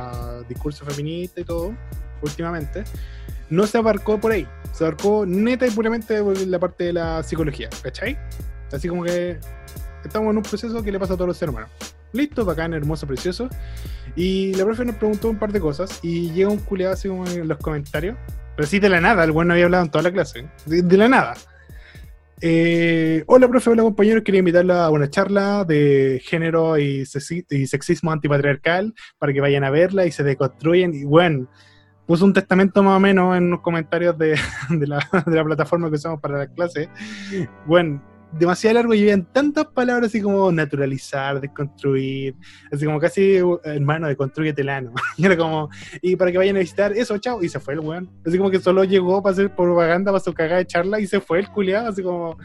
discurso 0.50 0.84
feminista 0.86 1.42
y 1.42 1.44
todo, 1.44 1.76
últimamente, 2.24 2.86
no 3.50 3.68
se 3.68 3.78
abarcó 3.78 4.20
por 4.20 4.32
ahí, 4.32 4.48
se 4.74 4.84
abarcó 4.84 5.26
neta 5.26 5.66
y 5.68 5.72
puramente 5.72 6.22
por 6.22 6.38
la 6.40 6.60
parte 6.60 6.86
de 6.86 6.94
la 6.94 7.24
psicología, 7.24 7.70
¿cachai? 7.82 8.18
Así 8.72 8.88
como 8.88 9.04
que 9.04 9.38
estamos 10.04 10.32
en 10.32 10.38
un 10.38 10.44
proceso 10.44 10.84
que 10.84 10.92
le 10.92 11.00
pasa 11.00 11.14
a 11.14 11.18
todos 11.18 11.30
los 11.30 11.38
seres 11.38 11.52
humanos. 11.54 11.72
Listo, 12.14 12.46
bacán, 12.46 12.74
hermoso, 12.74 13.06
precioso. 13.06 13.50
Y 14.16 14.54
la 14.56 14.64
profe 14.66 14.86
nos 14.86 14.96
preguntó 14.96 15.30
un 15.30 15.38
par 15.38 15.52
de 15.52 15.60
cosas 15.60 16.00
y 16.02 16.32
llega 16.32 16.50
un 16.50 16.58
culiado 16.60 16.94
así 16.94 17.08
como 17.08 17.28
en 17.28 17.48
los 17.48 17.58
comentarios. 17.58 18.18
Pero 18.56 18.68
sí 18.68 18.80
de 18.80 18.90
la 18.90 19.02
nada, 19.02 19.24
el 19.24 19.32
bueno 19.32 19.50
no 19.50 19.54
había 19.54 19.66
hablado 19.66 19.84
en 19.84 19.92
toda 19.92 20.04
la 20.04 20.12
clase. 20.12 20.48
De, 20.66 20.98
la 20.98 21.08
nada. 21.08 21.36
Eh, 22.42 23.24
hola, 23.28 23.48
profe, 23.48 23.70
hola 23.70 23.84
compañeros. 23.84 24.24
Quería 24.24 24.40
invitarla 24.40 24.86
a 24.86 24.90
una 24.90 25.10
charla 25.10 25.64
de 25.66 26.22
género 26.24 26.78
y, 26.78 27.02
sexi- 27.02 27.46
y 27.50 27.68
sexismo 27.68 28.12
antipatriarcal 28.12 28.94
para 29.20 29.34
que 29.34 29.42
vayan 29.42 29.64
a 29.64 29.70
verla 29.70 30.06
y 30.06 30.12
se 30.12 30.24
deconstruyen. 30.24 30.94
Y 30.94 31.04
bueno, 31.04 31.48
puso 32.08 32.26
un 32.26 32.34
testamento 32.34 32.82
más 32.82 32.98
o 32.98 33.00
menos 33.00 33.38
en 33.38 33.52
los 33.52 33.60
comentarios 33.60 34.18
de, 34.18 34.40
de 34.70 34.88
la, 34.88 34.98
de 35.26 35.36
la 35.36 35.44
plataforma 35.44 35.90
que 35.90 35.96
usamos 35.96 36.20
para 36.20 36.40
la 36.40 36.48
clase. 36.48 36.90
Bueno, 37.66 38.02
demasiado 38.32 38.76
largo 38.76 38.94
y 38.94 39.02
habían 39.02 39.26
tantas 39.26 39.66
palabras 39.66 40.10
así 40.10 40.22
como 40.22 40.52
naturalizar, 40.52 41.40
desconstruir, 41.40 42.36
así 42.72 42.86
como 42.86 43.00
casi, 43.00 43.42
uh, 43.42 43.60
hermano, 43.64 44.08
deconstruyete 44.08 44.62
el 44.62 44.70
ano. 44.70 44.94
Y 45.18 45.26
era 45.26 45.38
como, 45.38 45.70
y 46.02 46.16
para 46.16 46.32
que 46.32 46.38
vayan 46.38 46.56
a 46.56 46.60
visitar, 46.60 46.94
eso, 46.94 47.18
chao, 47.18 47.44
y 47.44 47.50
se 47.50 47.60
fue 47.60 47.74
el 47.74 47.80
weón. 47.80 48.10
Así 48.26 48.38
como 48.38 48.52
que 48.52 48.60
solo 48.60 48.84
llegó 48.84 49.22
para 49.22 49.34
hacer 49.34 49.54
propaganda, 49.54 50.12
para 50.12 50.24
su 50.24 50.34
cagada 50.34 50.58
de 50.58 50.68
charla 50.68 51.00
y 51.00 51.08
se 51.08 51.20
fue 51.20 51.40
el 51.40 51.50
culiado, 51.50 51.90
así 51.90 52.04
como, 52.04 52.38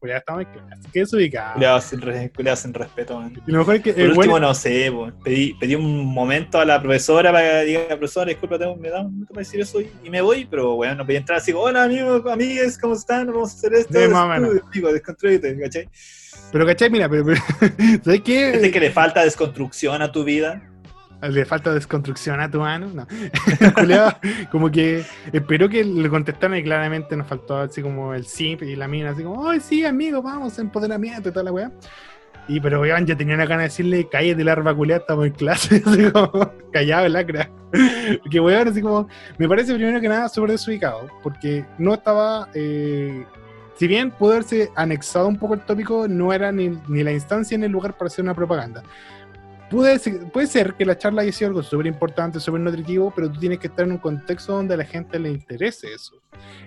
culiado, 0.00 0.18
estamos 0.18 0.42
en 0.42 0.48
clase, 0.60 0.88
qué 0.92 1.00
desubicado. 1.00 1.52
Culeado 1.54 1.80
sin, 1.80 2.00
re- 2.00 2.30
sin 2.56 2.74
respeto, 2.74 3.20
man. 3.20 3.32
Y 3.46 3.50
lo 3.52 3.58
mejor 3.58 3.76
es 3.76 3.82
que 3.82 3.92
Por 3.92 4.02
el 4.02 4.10
último, 4.12 4.40
no 4.40 4.54
sé, 4.54 4.90
po, 4.90 5.10
pedí, 5.22 5.54
pedí 5.54 5.74
un 5.76 6.04
momento 6.06 6.58
a 6.58 6.64
la 6.64 6.80
profesora 6.82 7.30
para 7.30 7.60
que 7.60 7.64
diga, 7.66 7.86
profesora, 7.88 8.30
disculpa, 8.30 8.58
tengo- 8.58 8.76
me 8.76 8.88
da 8.88 9.00
un 9.02 9.12
minuto 9.12 9.32
para 9.34 9.42
decir 9.42 9.60
eso 9.60 9.80
y, 9.80 9.90
y 10.02 10.10
me 10.10 10.20
voy, 10.20 10.46
pero 10.46 10.74
bueno, 10.74 10.94
no 10.96 11.06
pedí 11.06 11.18
entrar 11.18 11.38
así, 11.38 11.52
hola 11.52 11.84
amigos, 11.84 12.22
amigas, 12.26 12.76
¿cómo 12.78 12.94
están? 12.94 13.26
Vamos 13.28 13.52
a 13.52 13.56
hacer 13.56 13.74
esto. 13.74 14.00
Sí, 14.00 14.08
más 14.08 14.26
o. 14.26 14.52
Digo, 14.72 14.88
¿cachai? 15.60 15.88
pero 16.52 16.66
cachai, 16.66 16.90
mira, 16.90 17.08
pero, 17.08 17.24
pero 17.24 17.40
¿sabes 18.04 18.22
qué? 18.22 18.50
¿Sientes 18.50 18.72
que 18.72 18.80
le 18.80 18.90
falta 18.90 19.22
desconstrucción 19.22 20.02
a 20.02 20.10
tu 20.10 20.24
vida? 20.24 20.62
Le 21.22 21.44
falta 21.44 21.72
desconstrucción 21.74 22.40
a 22.40 22.50
tu 22.50 22.60
mano, 22.60 22.88
no. 22.94 23.06
El 23.76 24.48
como 24.50 24.70
que 24.70 25.04
esperó 25.32 25.68
que 25.68 25.84
le 25.84 26.08
contestaran 26.08 26.56
y 26.56 26.62
claramente 26.62 27.14
nos 27.14 27.26
faltó 27.26 27.58
así 27.58 27.82
como 27.82 28.14
el 28.14 28.24
simp 28.24 28.62
y 28.62 28.74
la 28.74 28.88
mina, 28.88 29.10
así 29.10 29.22
como, 29.22 29.48
ay, 29.48 29.60
sí, 29.60 29.84
amigo, 29.84 30.22
vamos, 30.22 30.58
empoderamiento 30.58 31.28
y 31.28 31.32
toda 31.32 31.44
la 31.44 31.52
weá. 31.52 31.70
Y 32.48 32.58
pero 32.58 32.80
weón, 32.80 33.06
ya 33.06 33.16
tenía 33.16 33.34
una 33.34 33.46
gana 33.46 33.62
de 33.62 33.68
decirle, 33.68 34.08
cállate 34.10 34.42
larva 34.42 34.74
culiada, 34.74 35.02
estamos 35.02 35.26
en 35.26 35.32
clase, 35.32 35.82
así 35.86 36.10
como, 36.10 36.52
callado, 36.72 37.08
lacra. 37.08 37.50
Que 38.30 38.40
weón, 38.40 38.68
así 38.68 38.80
como, 38.80 39.06
me 39.38 39.46
parece 39.48 39.74
primero 39.74 40.00
que 40.00 40.08
nada 40.08 40.28
súper 40.28 40.52
desubicado, 40.52 41.06
porque 41.22 41.64
no 41.78 41.94
estaba, 41.94 42.48
eh, 42.54 43.24
si 43.76 43.86
bien 43.86 44.10
pudo 44.10 44.32
haberse 44.32 44.70
anexado 44.74 45.28
un 45.28 45.38
poco 45.38 45.54
el 45.54 45.60
tópico, 45.60 46.08
no 46.08 46.32
era 46.32 46.50
ni, 46.50 46.76
ni 46.88 47.02
la 47.02 47.12
instancia 47.12 47.56
ni 47.56 47.66
el 47.66 47.72
lugar 47.72 47.96
para 47.96 48.06
hacer 48.08 48.24
una 48.24 48.34
propaganda. 48.34 48.82
Puede 49.70 50.00
ser, 50.00 50.32
puede 50.32 50.48
ser 50.48 50.74
que 50.74 50.84
la 50.84 50.98
charla 50.98 51.22
haya 51.22 51.30
sido 51.30 51.50
algo 51.50 51.62
súper 51.62 51.86
importante, 51.86 52.40
súper 52.40 52.60
nutritivo, 52.60 53.12
pero 53.14 53.30
tú 53.30 53.38
tienes 53.38 53.60
que 53.60 53.68
estar 53.68 53.86
en 53.86 53.92
un 53.92 53.98
contexto 53.98 54.52
donde 54.52 54.74
a 54.74 54.76
la 54.76 54.84
gente 54.84 55.16
le 55.20 55.30
interese 55.30 55.94
eso. 55.94 56.20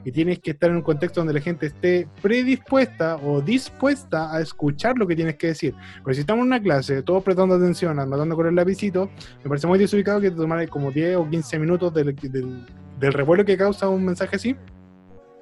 Y 0.06 0.12
tienes 0.14 0.40
que 0.40 0.52
estar 0.52 0.70
en 0.70 0.78
un 0.78 0.82
contexto 0.84 1.20
donde 1.20 1.34
la 1.34 1.42
gente 1.42 1.66
esté 1.66 2.08
predispuesta 2.22 3.18
o 3.18 3.42
dispuesta 3.42 4.34
a 4.34 4.40
escuchar 4.40 4.98
lo 4.98 5.06
que 5.06 5.18
tienes 5.18 5.36
que 5.36 5.48
decir. 5.48 5.76
Pero 6.02 6.14
si 6.14 6.22
estamos 6.22 6.44
en 6.44 6.48
una 6.48 6.62
clase, 6.62 7.04
todos 7.04 7.22
prestando 7.24 7.56
atención, 7.56 8.00
anotando 8.00 8.38
con 8.38 8.48
el 8.48 8.56
lapicito, 8.56 9.10
me 9.44 9.50
parece 9.50 9.68
muy 9.68 9.80
desubicado 9.80 10.22
que 10.22 10.32
te 10.32 10.38
tomara 10.38 10.66
como 10.68 10.90
10 10.90 11.18
o 11.18 11.30
15 11.30 11.60
minutos 11.60 11.94
del, 11.94 12.16
del, 12.16 12.66
del 13.00 13.14
revuelo 13.14 13.44
que 13.44 13.58
causa 13.58 13.90
un 13.90 14.06
mensaje 14.06 14.38
así 14.38 14.56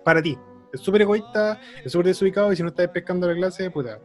para 0.03 0.19
ti. 0.19 0.35
Es 0.73 0.81
súper 0.81 1.03
egoísta, 1.03 1.59
es 1.85 1.91
súper 1.91 2.07
desubicado 2.07 2.51
y 2.51 2.55
si 2.55 2.63
no 2.63 2.69
estás 2.69 2.87
pescando 2.87 3.27
la 3.27 3.35
clase, 3.35 3.69
puta. 3.69 3.99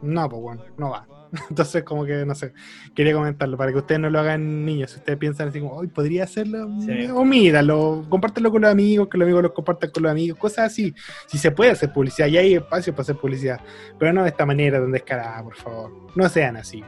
No, 0.00 0.28
pues 0.28 0.42
bueno, 0.42 0.64
no 0.76 0.90
va. 0.90 1.08
Entonces, 1.50 1.82
como 1.84 2.04
que, 2.04 2.24
no 2.24 2.34
sé, 2.34 2.52
quería 2.94 3.12
comentarlo 3.14 3.56
para 3.56 3.72
que 3.72 3.78
ustedes 3.78 4.00
no 4.00 4.10
lo 4.10 4.20
hagan 4.20 4.64
niños. 4.64 4.90
Si 4.92 4.98
ustedes 4.98 5.18
piensan 5.18 5.48
así 5.48 5.60
como, 5.60 5.74
hoy 5.74 5.88
podría 5.88 6.24
hacerlo, 6.24 6.68
Sí. 6.80 7.06
omídalo, 7.12 8.04
compártelo 8.08 8.50
con 8.50 8.62
los 8.62 8.70
amigos, 8.70 9.08
que 9.08 9.18
los 9.18 9.26
amigos 9.26 9.42
lo 9.42 9.54
compartan 9.54 9.90
con 9.90 10.02
los 10.04 10.12
amigos, 10.12 10.38
cosas 10.38 10.66
así. 10.66 10.94
Si 11.26 11.38
se 11.38 11.50
puede 11.50 11.70
hacer 11.72 11.92
publicidad, 11.92 12.28
y 12.28 12.36
hay 12.38 12.54
espacio 12.54 12.92
para 12.92 13.02
hacer 13.02 13.16
publicidad, 13.16 13.60
pero 13.98 14.12
no 14.12 14.22
de 14.22 14.28
esta 14.30 14.46
manera 14.46 14.78
tan 14.80 14.92
descarada, 14.92 15.42
por 15.42 15.54
favor. 15.54 15.92
No 16.14 16.28
sean 16.28 16.56
así. 16.56 16.82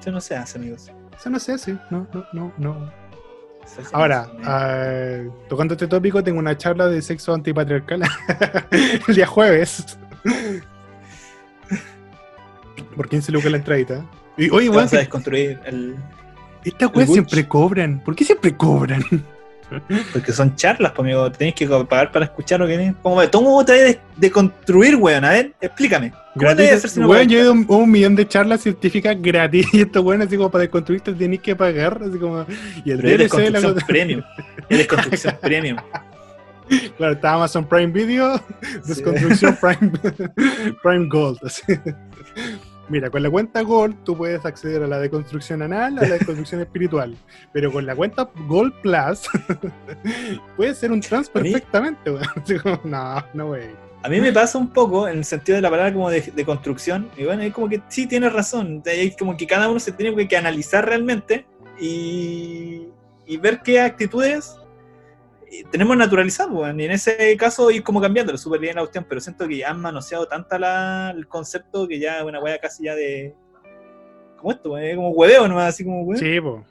Eso 0.00 0.10
no 0.12 0.20
se 0.20 0.36
hace, 0.36 0.58
amigos. 0.58 0.90
Eso 1.18 1.30
no 1.30 1.38
se 1.38 1.52
hace, 1.52 1.72
no, 1.90 2.06
no, 2.12 2.24
no, 2.32 2.52
no. 2.58 2.92
Ahora, 3.92 4.30
ah, 4.44 5.24
tocando 5.48 5.74
este 5.74 5.86
tópico, 5.86 6.22
tengo 6.24 6.38
una 6.38 6.56
charla 6.56 6.86
de 6.86 7.02
sexo 7.02 7.34
antipatriarcal 7.34 8.02
el 9.08 9.14
día 9.14 9.26
jueves. 9.26 9.98
Por 12.96 13.08
15 13.08 13.32
lucas 13.32 13.50
la 13.50 13.58
entradita. 13.58 14.04
Y, 14.36 14.50
oye, 14.50 14.68
weón, 14.68 14.88
si- 14.88 14.96
desconstruir 14.96 15.58
el... 15.64 15.96
estas 16.64 16.90
weas 16.94 17.10
siempre 17.10 17.46
cobran. 17.46 18.02
¿Por 18.04 18.14
qué 18.14 18.24
siempre 18.24 18.56
cobran? 18.56 19.02
Porque 20.14 20.32
son 20.32 20.56
charlas, 20.56 20.92
pues, 20.92 21.00
amigo. 21.04 21.30
Tenés 21.30 21.54
que 21.54 21.66
pagar 21.66 22.10
para 22.10 22.24
escuchar 22.24 22.58
lo 22.60 22.66
que 22.66 22.76
tienes. 22.78 22.94
¿Cómo, 23.02 23.20
¿Cómo 23.30 23.64
te 23.64 23.84
vas 23.84 23.98
de 24.16 24.30
construir, 24.30 24.96
weón? 24.96 25.24
A 25.26 25.30
ver, 25.30 25.52
explícame. 25.60 26.12
¿Cómo 26.38 26.56
te 26.56 26.70
hacer 26.70 26.88
si 26.88 27.00
no 27.00 27.08
Weón, 27.08 27.28
yo 27.28 27.38
he 27.38 27.42
ido 27.42 27.52
un, 27.52 27.66
un 27.68 27.90
millón 27.90 28.14
de 28.16 28.26
charlas 28.26 28.62
científicas 28.62 29.14
gratis 29.20 29.66
y 29.74 29.82
esto, 29.82 30.00
weón, 30.00 30.22
así 30.22 30.36
como 30.36 30.50
para 30.50 30.62
desconstruirte 30.62 31.12
tenés 31.12 31.40
que 31.40 31.54
pagar. 31.54 32.00
Así 32.02 32.18
como. 32.18 32.46
Y 32.84 32.92
el 32.92 33.00
Pero 33.00 33.18
DLC, 33.18 33.20
la 33.20 33.28
construcción 33.28 33.74
cosa- 33.74 33.86
premium. 33.86 34.22
Eres 34.70 34.86
construcción 34.88 35.36
premium. 35.42 35.76
Claro, 36.98 37.14
está 37.14 37.32
Amazon 37.32 37.66
Prime 37.66 37.86
Video, 37.92 38.40
Desconstrucción 38.86 39.56
Prime, 39.60 39.90
Prime 40.82 41.08
Gold. 41.08 41.38
así. 41.44 41.62
Mira, 42.88 43.10
con 43.10 43.22
la 43.22 43.30
cuenta 43.30 43.60
Gold 43.62 44.02
tú 44.04 44.16
puedes 44.16 44.44
acceder 44.46 44.82
a 44.82 44.86
la 44.86 44.98
deconstrucción 44.98 45.62
anal, 45.62 45.98
a 45.98 46.02
la 46.02 46.14
deconstrucción 46.14 46.60
espiritual. 46.60 47.16
Pero 47.52 47.70
con 47.70 47.84
la 47.84 47.94
cuenta 47.94 48.30
Gold 48.46 48.72
Plus 48.80 49.28
puedes 50.56 50.78
ser 50.78 50.92
un 50.92 51.00
trans 51.00 51.28
perfectamente, 51.28 52.10
No, 52.84 53.24
no, 53.34 53.50
wey. 53.50 53.70
A 54.02 54.08
mí 54.08 54.20
me 54.20 54.32
pasa 54.32 54.58
un 54.58 54.72
poco 54.72 55.08
en 55.08 55.18
el 55.18 55.24
sentido 55.24 55.56
de 55.56 55.62
la 55.62 55.70
palabra 55.70 55.92
como 55.92 56.08
de, 56.08 56.20
de 56.20 56.44
construcción. 56.44 57.10
Y 57.16 57.24
bueno, 57.24 57.42
es 57.42 57.52
como 57.52 57.68
que 57.68 57.82
sí 57.88 58.06
tienes 58.06 58.32
razón. 58.32 58.82
Es 58.84 59.16
como 59.16 59.36
que 59.36 59.46
cada 59.46 59.68
uno 59.68 59.80
se 59.80 59.92
tiene 59.92 60.14
que, 60.16 60.28
que 60.28 60.36
analizar 60.36 60.86
realmente 60.86 61.46
y, 61.80 62.88
y 63.26 63.36
ver 63.36 63.60
qué 63.60 63.80
actitudes 63.80 64.57
tenemos 65.70 65.96
naturalizadas. 65.96 66.52
weón. 66.52 66.80
Y 66.80 66.84
en 66.84 66.92
ese 66.92 67.36
caso 67.36 67.70
ir 67.70 67.82
como 67.82 68.00
cambiándolo, 68.00 68.38
súper 68.38 68.60
bien 68.60 68.76
la 68.76 68.82
cuestión. 68.82 69.06
Pero 69.08 69.20
siento 69.20 69.46
que 69.48 69.64
han 69.64 69.80
manoseado 69.80 70.26
tanta 70.26 70.58
la, 70.58 71.12
el 71.16 71.26
concepto 71.26 71.86
que 71.86 71.98
ya 71.98 72.18
es 72.18 72.24
una 72.24 72.40
wea 72.40 72.58
casi 72.58 72.84
ya 72.84 72.94
de. 72.94 73.34
Como 74.36 74.52
esto, 74.52 74.78
es 74.78 74.94
como 74.94 75.10
hueveo 75.10 75.48
nomás, 75.48 75.74
así 75.74 75.84
como 75.84 76.02
weón. 76.02 76.18
Sí, 76.18 76.40
po. 76.40 76.64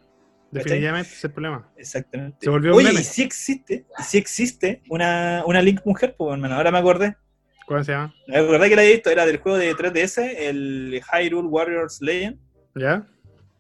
Definitivamente 0.52 1.10
ese 1.10 1.18
es 1.18 1.24
el 1.26 1.32
problema. 1.32 1.70
Exactamente. 1.76 2.38
Se 2.42 2.50
volvió 2.50 2.72
un 2.72 2.78
Oye, 2.78 2.88
meme. 2.88 3.02
y 3.02 3.04
sí 3.04 3.22
existe, 3.22 3.86
y 4.00 4.04
sí 4.04 4.18
existe 4.18 4.82
una, 4.90 5.44
una 5.46 5.62
Link 5.62 5.82
mujer, 5.86 6.16
pues 6.18 6.34
hermano, 6.34 6.56
ahora 6.56 6.72
me 6.72 6.78
acordé. 6.78 7.18
¿Cómo 7.68 7.84
se 7.84 7.92
llama? 7.92 8.14
La 8.28 8.42
verdad 8.42 8.68
que 8.68 8.76
la 8.78 8.82
había 8.82 8.94
visto, 8.94 9.10
era 9.10 9.26
del 9.26 9.40
juego 9.40 9.58
de 9.58 9.76
3DS, 9.76 10.36
el 10.38 11.02
Hyrule 11.12 11.50
Warriors 11.50 12.02
Legend. 12.02 12.40
¿Ya? 12.76 13.06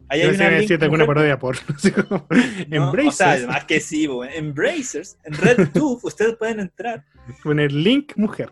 Ahí 0.10 0.22
hay 0.22 0.30
una 0.30 0.49
decirte 0.49 0.86
alguna 0.86 1.05
parodia 1.05 1.38
por. 1.38 1.58
¿no? 2.10 2.28
Embraces. 2.70 3.08
O 3.08 3.12
sea, 3.12 3.32
además 3.34 3.66
que 3.66 3.80
sí, 3.80 4.08
bo, 4.08 4.24
Embracers, 4.24 5.18
en 5.26 5.34
RedTube, 5.34 5.99
ustedes 6.03 6.36
pueden 6.36 6.60
entrar. 6.62 7.03
Poner 7.43 7.72
link 7.72 8.14
mujer. 8.16 8.49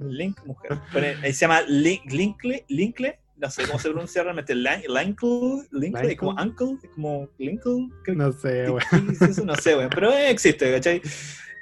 Link 0.00 0.38
mujer. 0.46 0.78
Ahí 1.22 1.32
se 1.32 1.40
llama 1.40 1.60
Link, 1.68 2.10
Linkle, 2.10 2.64
Linkle, 2.68 3.18
no 3.36 3.50
sé 3.50 3.66
cómo 3.66 3.78
se 3.78 3.90
pronuncia 3.90 4.22
realmente, 4.22 4.54
Lin- 4.54 4.86
Linkle, 4.88 5.66
Linkle, 5.72 6.12
es 6.12 6.18
como 6.18 6.30
Uncle, 6.32 6.78
es 6.82 6.90
como 6.90 7.28
Linkle. 7.38 7.88
No 8.14 8.32
sé, 8.32 8.64
¿Qué- 8.64 8.70
weón. 8.70 8.80
qué 8.90 9.12
es 9.12 9.22
eso? 9.22 9.44
No 9.44 9.54
sé, 9.56 9.76
weón, 9.76 9.90
pero 9.94 10.10
existe, 10.12 10.72
¿cachai? 10.72 11.02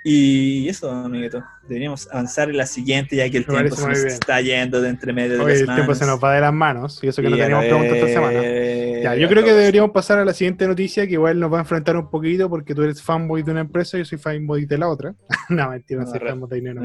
Y 0.04 0.68
eso, 0.68 0.90
amiguito, 0.90 1.42
deberíamos 1.68 2.08
avanzar 2.10 2.48
en 2.48 2.56
la 2.56 2.66
siguiente, 2.66 3.16
ya 3.16 3.28
que 3.28 3.38
el 3.38 3.46
Me 3.48 3.54
tiempo 3.54 3.76
se 3.76 3.88
nos 3.88 3.98
bien. 3.98 4.08
está 4.14 4.40
yendo 4.40 4.80
de 4.80 4.88
entre 4.90 5.12
medio 5.12 5.34
de 5.36 5.40
Oye, 5.44 5.52
las 5.60 5.68
el 5.68 5.74
tiempo 5.74 5.94
se 5.94 6.06
nos 6.06 6.22
va 6.22 6.34
de 6.34 6.40
las 6.40 6.52
manos. 6.52 7.00
Y 7.02 7.08
eso 7.08 7.20
que 7.20 7.28
no 7.28 7.36
Y 7.36 7.40
a 7.40 7.44
teníamos 7.44 7.66
preguntas 7.66 7.96
esta 7.96 8.08
semana. 8.08 8.40
ver- 8.40 9.02
Ya, 9.02 9.14
yo 9.16 9.28
creo 9.28 9.44
que 9.44 9.52
deberíamos 9.52 9.90
pasar 9.90 10.18
a 10.18 10.24
la 10.24 10.32
siguiente 10.32 10.66
noticia, 10.66 11.06
que 11.06 11.14
igual 11.14 11.38
nos 11.38 11.52
va 11.52 11.58
a 11.58 11.60
enfrentar 11.60 11.96
un 11.96 12.08
poquito 12.10 12.48
porque 12.48 12.74
tú 12.74 12.82
eres 12.82 13.02
fanboy 13.02 13.42
de 13.42 13.50
una 13.50 13.60
empresa 13.60 13.96
y 13.96 14.00
yo 14.00 14.04
soy 14.04 14.18
fanboy 14.18 14.66
de 14.66 14.78
la 14.78 14.88
otra. 14.88 15.14
no, 15.50 15.70
mentira, 15.70 16.04
no, 16.04 16.34
No, 16.36 16.46
de 16.46 16.56
dinero. 16.56 16.82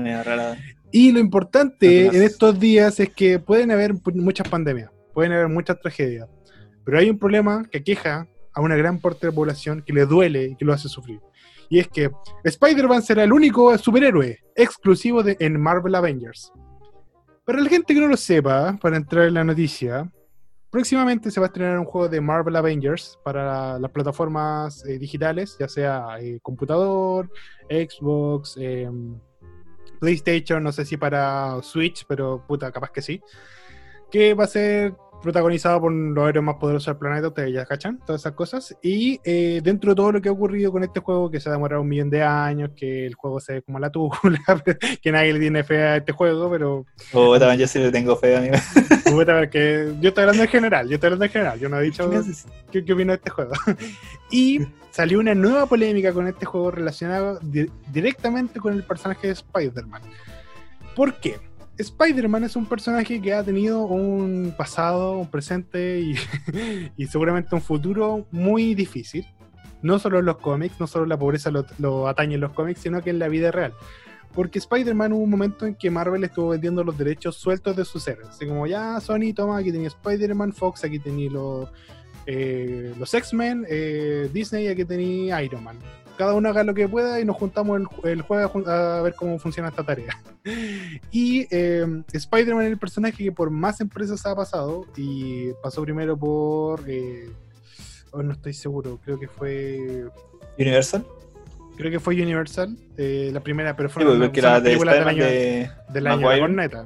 Y 0.91 1.11
lo 1.11 1.19
importante 1.19 2.01
Atrás. 2.07 2.15
en 2.15 2.23
estos 2.23 2.59
días 2.59 2.99
es 2.99 3.09
que 3.09 3.39
pueden 3.39 3.71
haber 3.71 3.93
muchas 4.15 4.47
pandemias, 4.47 4.89
pueden 5.13 5.31
haber 5.33 5.47
muchas 5.47 5.79
tragedias, 5.79 6.27
pero 6.83 6.99
hay 6.99 7.09
un 7.09 7.17
problema 7.17 7.63
que 7.71 7.83
queja 7.83 8.27
a 8.53 8.61
una 8.61 8.75
gran 8.75 8.99
parte 8.99 9.25
de 9.25 9.31
la 9.31 9.35
población 9.35 9.81
que 9.85 9.93
le 9.93 10.05
duele 10.05 10.49
y 10.49 10.55
que 10.55 10.65
lo 10.65 10.73
hace 10.73 10.87
sufrir. 10.89 11.19
Y 11.73 11.79
es 11.79 11.87
que 11.87 12.11
Spider-Man 12.43 13.01
será 13.01 13.23
el 13.23 13.33
único 13.33 13.75
superhéroe 13.79 14.37
exclusivo 14.55 15.23
de, 15.23 15.35
en 15.39 15.59
Marvel 15.59 15.95
Avengers. 15.95 16.53
Para 17.45 17.61
la 17.61 17.67
gente 17.67 17.95
que 17.95 17.99
no 17.99 18.07
lo 18.09 18.15
sepa, 18.15 18.77
para 18.79 18.95
entrar 18.95 19.25
en 19.25 19.33
la 19.33 19.43
noticia, 19.43 20.07
próximamente 20.69 21.31
se 21.31 21.39
va 21.39 21.47
a 21.47 21.49
estrenar 21.49 21.79
un 21.79 21.85
juego 21.85 22.09
de 22.09 22.21
Marvel 22.21 22.57
Avengers 22.57 23.17
para 23.23 23.79
las 23.79 23.89
plataformas 23.89 24.85
eh, 24.85 24.99
digitales, 24.99 25.57
ya 25.59 25.67
sea 25.67 26.17
eh, 26.19 26.37
computador, 26.43 27.31
Xbox, 27.67 28.55
em, 28.57 29.19
PlayStation, 29.99 30.61
no 30.61 30.71
sé 30.71 30.85
si 30.85 30.95
para 30.95 31.59
Switch, 31.63 32.05
pero 32.07 32.45
puta, 32.47 32.71
capaz 32.71 32.91
que 32.91 33.01
sí. 33.01 33.19
Que 34.11 34.35
va 34.35 34.43
a 34.43 34.47
ser 34.47 34.93
protagonizado 35.23 35.81
por 35.81 35.91
los 35.91 36.29
héroes 36.29 36.45
más 36.45 36.55
poderosos 36.57 36.85
del 36.87 36.97
planeta, 36.97 37.29
ustedes 37.29 37.53
ya 37.53 37.65
cachan, 37.65 37.97
todas 38.05 38.21
esas 38.21 38.33
cosas. 38.33 38.77
Y 38.83 39.19
eh, 39.23 39.61
dentro 39.63 39.91
de 39.91 39.95
todo 39.95 40.11
lo 40.11 40.21
que 40.21 40.29
ha 40.29 40.31
ocurrido 40.31 40.71
con 40.71 40.83
este 40.83 40.99
juego, 40.99 41.31
que 41.31 41.39
se 41.39 41.49
ha 41.49 41.53
demorado 41.53 41.81
un 41.81 41.87
millón 41.87 42.09
de 42.09 42.21
años, 42.21 42.71
que 42.75 43.07
el 43.07 43.15
juego 43.15 43.39
se 43.39 43.53
ve 43.53 43.61
como 43.63 43.79
la 43.79 43.89
tula, 43.89 44.11
que 45.01 45.11
nadie 45.11 45.33
le 45.33 45.39
tiene 45.39 45.63
fe 45.63 45.81
a 45.81 45.97
este 45.97 46.11
juego, 46.11 46.51
pero. 46.51 46.85
Oh, 47.13 47.39
también 47.39 47.61
yo 47.61 47.67
sí 47.67 47.79
le 47.79 47.91
tengo 47.91 48.15
fe, 48.15 48.37
amigo. 48.37 48.55
que 49.51 49.93
yo 49.99 50.09
estoy 50.09 50.21
hablando 50.21 50.43
en 50.43 50.49
general, 50.49 50.87
yo 50.87 50.95
estoy 50.95 51.07
hablando 51.07 51.25
en 51.25 51.31
general, 51.31 51.59
yo 51.59 51.69
no 51.69 51.79
he 51.79 51.83
dicho 51.83 52.09
qué, 52.71 52.83
qué 52.83 52.93
opino 52.93 53.13
de 53.13 53.17
este 53.17 53.29
juego. 53.29 53.53
y 54.31 54.59
salió 54.91 55.19
una 55.19 55.33
nueva 55.33 55.65
polémica 55.65 56.13
con 56.13 56.27
este 56.27 56.45
juego 56.45 56.71
relacionado 56.71 57.39
directamente 57.91 58.59
con 58.59 58.73
el 58.73 58.83
personaje 58.83 59.27
de 59.27 59.33
Spider-Man. 59.33 60.01
¿Por 60.95 61.15
qué? 61.15 61.39
Spider-Man 61.77 62.43
es 62.43 62.55
un 62.55 62.65
personaje 62.65 63.21
que 63.21 63.33
ha 63.33 63.43
tenido 63.43 63.85
un 63.85 64.53
pasado, 64.55 65.17
un 65.17 65.29
presente 65.29 65.99
y, 66.97 67.07
seguramente 67.07 67.55
un 67.55 67.61
futuro 67.61 68.27
muy 68.31 68.75
difícil. 68.75 69.25
No 69.81 69.99
solo 69.99 70.19
en 70.19 70.25
los 70.25 70.37
cómics, 70.37 70.79
no 70.79 70.87
solo 70.87 71.05
la 71.05 71.17
pobreza 71.17 71.51
lo, 71.51 72.07
atañe 72.07 72.35
en 72.35 72.41
los 72.41 72.53
cómics, 72.53 72.81
sino 72.81 73.01
que 73.01 73.09
en 73.09 73.19
la 73.19 73.27
vida 73.27 73.51
real. 73.51 73.73
Porque 74.33 74.59
Spider-Man 74.59 75.13
hubo 75.13 75.23
un 75.23 75.29
momento 75.29 75.65
en 75.65 75.75
que 75.75 75.91
Marvel 75.91 76.23
estuvo 76.23 76.49
vendiendo 76.49 76.83
los 76.83 76.97
derechos 76.97 77.35
sueltos 77.35 77.75
de 77.75 77.83
sus 77.83 78.07
héroes. 78.07 78.29
Así 78.29 78.47
como 78.47 78.65
ya 78.65 78.99
Sony, 79.01 79.33
toma, 79.35 79.57
aquí 79.57 79.71
tenía 79.71 79.89
Spider-Man, 79.89 80.53
Fox, 80.53 80.85
aquí 80.85 80.99
tenía 80.99 81.29
los, 81.29 81.69
eh, 82.25 82.93
los 82.97 83.13
X-Men, 83.13 83.65
eh, 83.69 84.29
Disney, 84.31 84.67
aquí 84.67 84.85
tenía 84.85 85.43
Iron 85.43 85.63
Man 85.63 85.77
cada 86.17 86.33
uno 86.33 86.49
haga 86.49 86.63
lo 86.63 86.73
que 86.73 86.87
pueda 86.87 87.19
y 87.19 87.25
nos 87.25 87.37
juntamos 87.37 87.81
el, 88.03 88.21
juego 88.21 88.69
a 88.69 89.01
ver 89.01 89.15
cómo 89.15 89.39
funciona 89.39 89.69
esta 89.69 89.83
tarea. 89.83 90.19
Y 91.11 91.47
eh, 91.51 91.85
Spider-Man 92.11 92.65
es 92.65 92.71
el 92.71 92.77
personaje 92.77 93.23
que 93.23 93.31
por 93.31 93.49
más 93.49 93.79
empresas 93.79 94.25
ha 94.25 94.35
pasado 94.35 94.85
y 94.97 95.51
pasó 95.61 95.81
primero 95.83 96.17
por... 96.17 96.81
Eh, 96.87 97.29
oh, 98.11 98.21
no 98.21 98.33
estoy 98.33 98.53
seguro, 98.53 98.99
creo 99.03 99.17
que 99.17 99.27
fue... 99.27 100.05
Universal. 100.57 101.05
Creo 101.77 101.89
que 101.89 101.99
fue 101.99 102.21
Universal, 102.21 102.77
eh, 102.97 103.29
la 103.33 103.39
primera, 103.39 103.75
pero 103.75 103.89
fue 103.89 104.03
sí, 104.03 104.09
una, 104.09 104.17
la 104.19 104.59
de 104.59 104.75
del 104.75 104.89
año 104.89 105.23
de, 105.23 105.71
del 105.89 106.07
año 106.07 106.29
de 106.29 106.39
Corneta. 106.39 106.85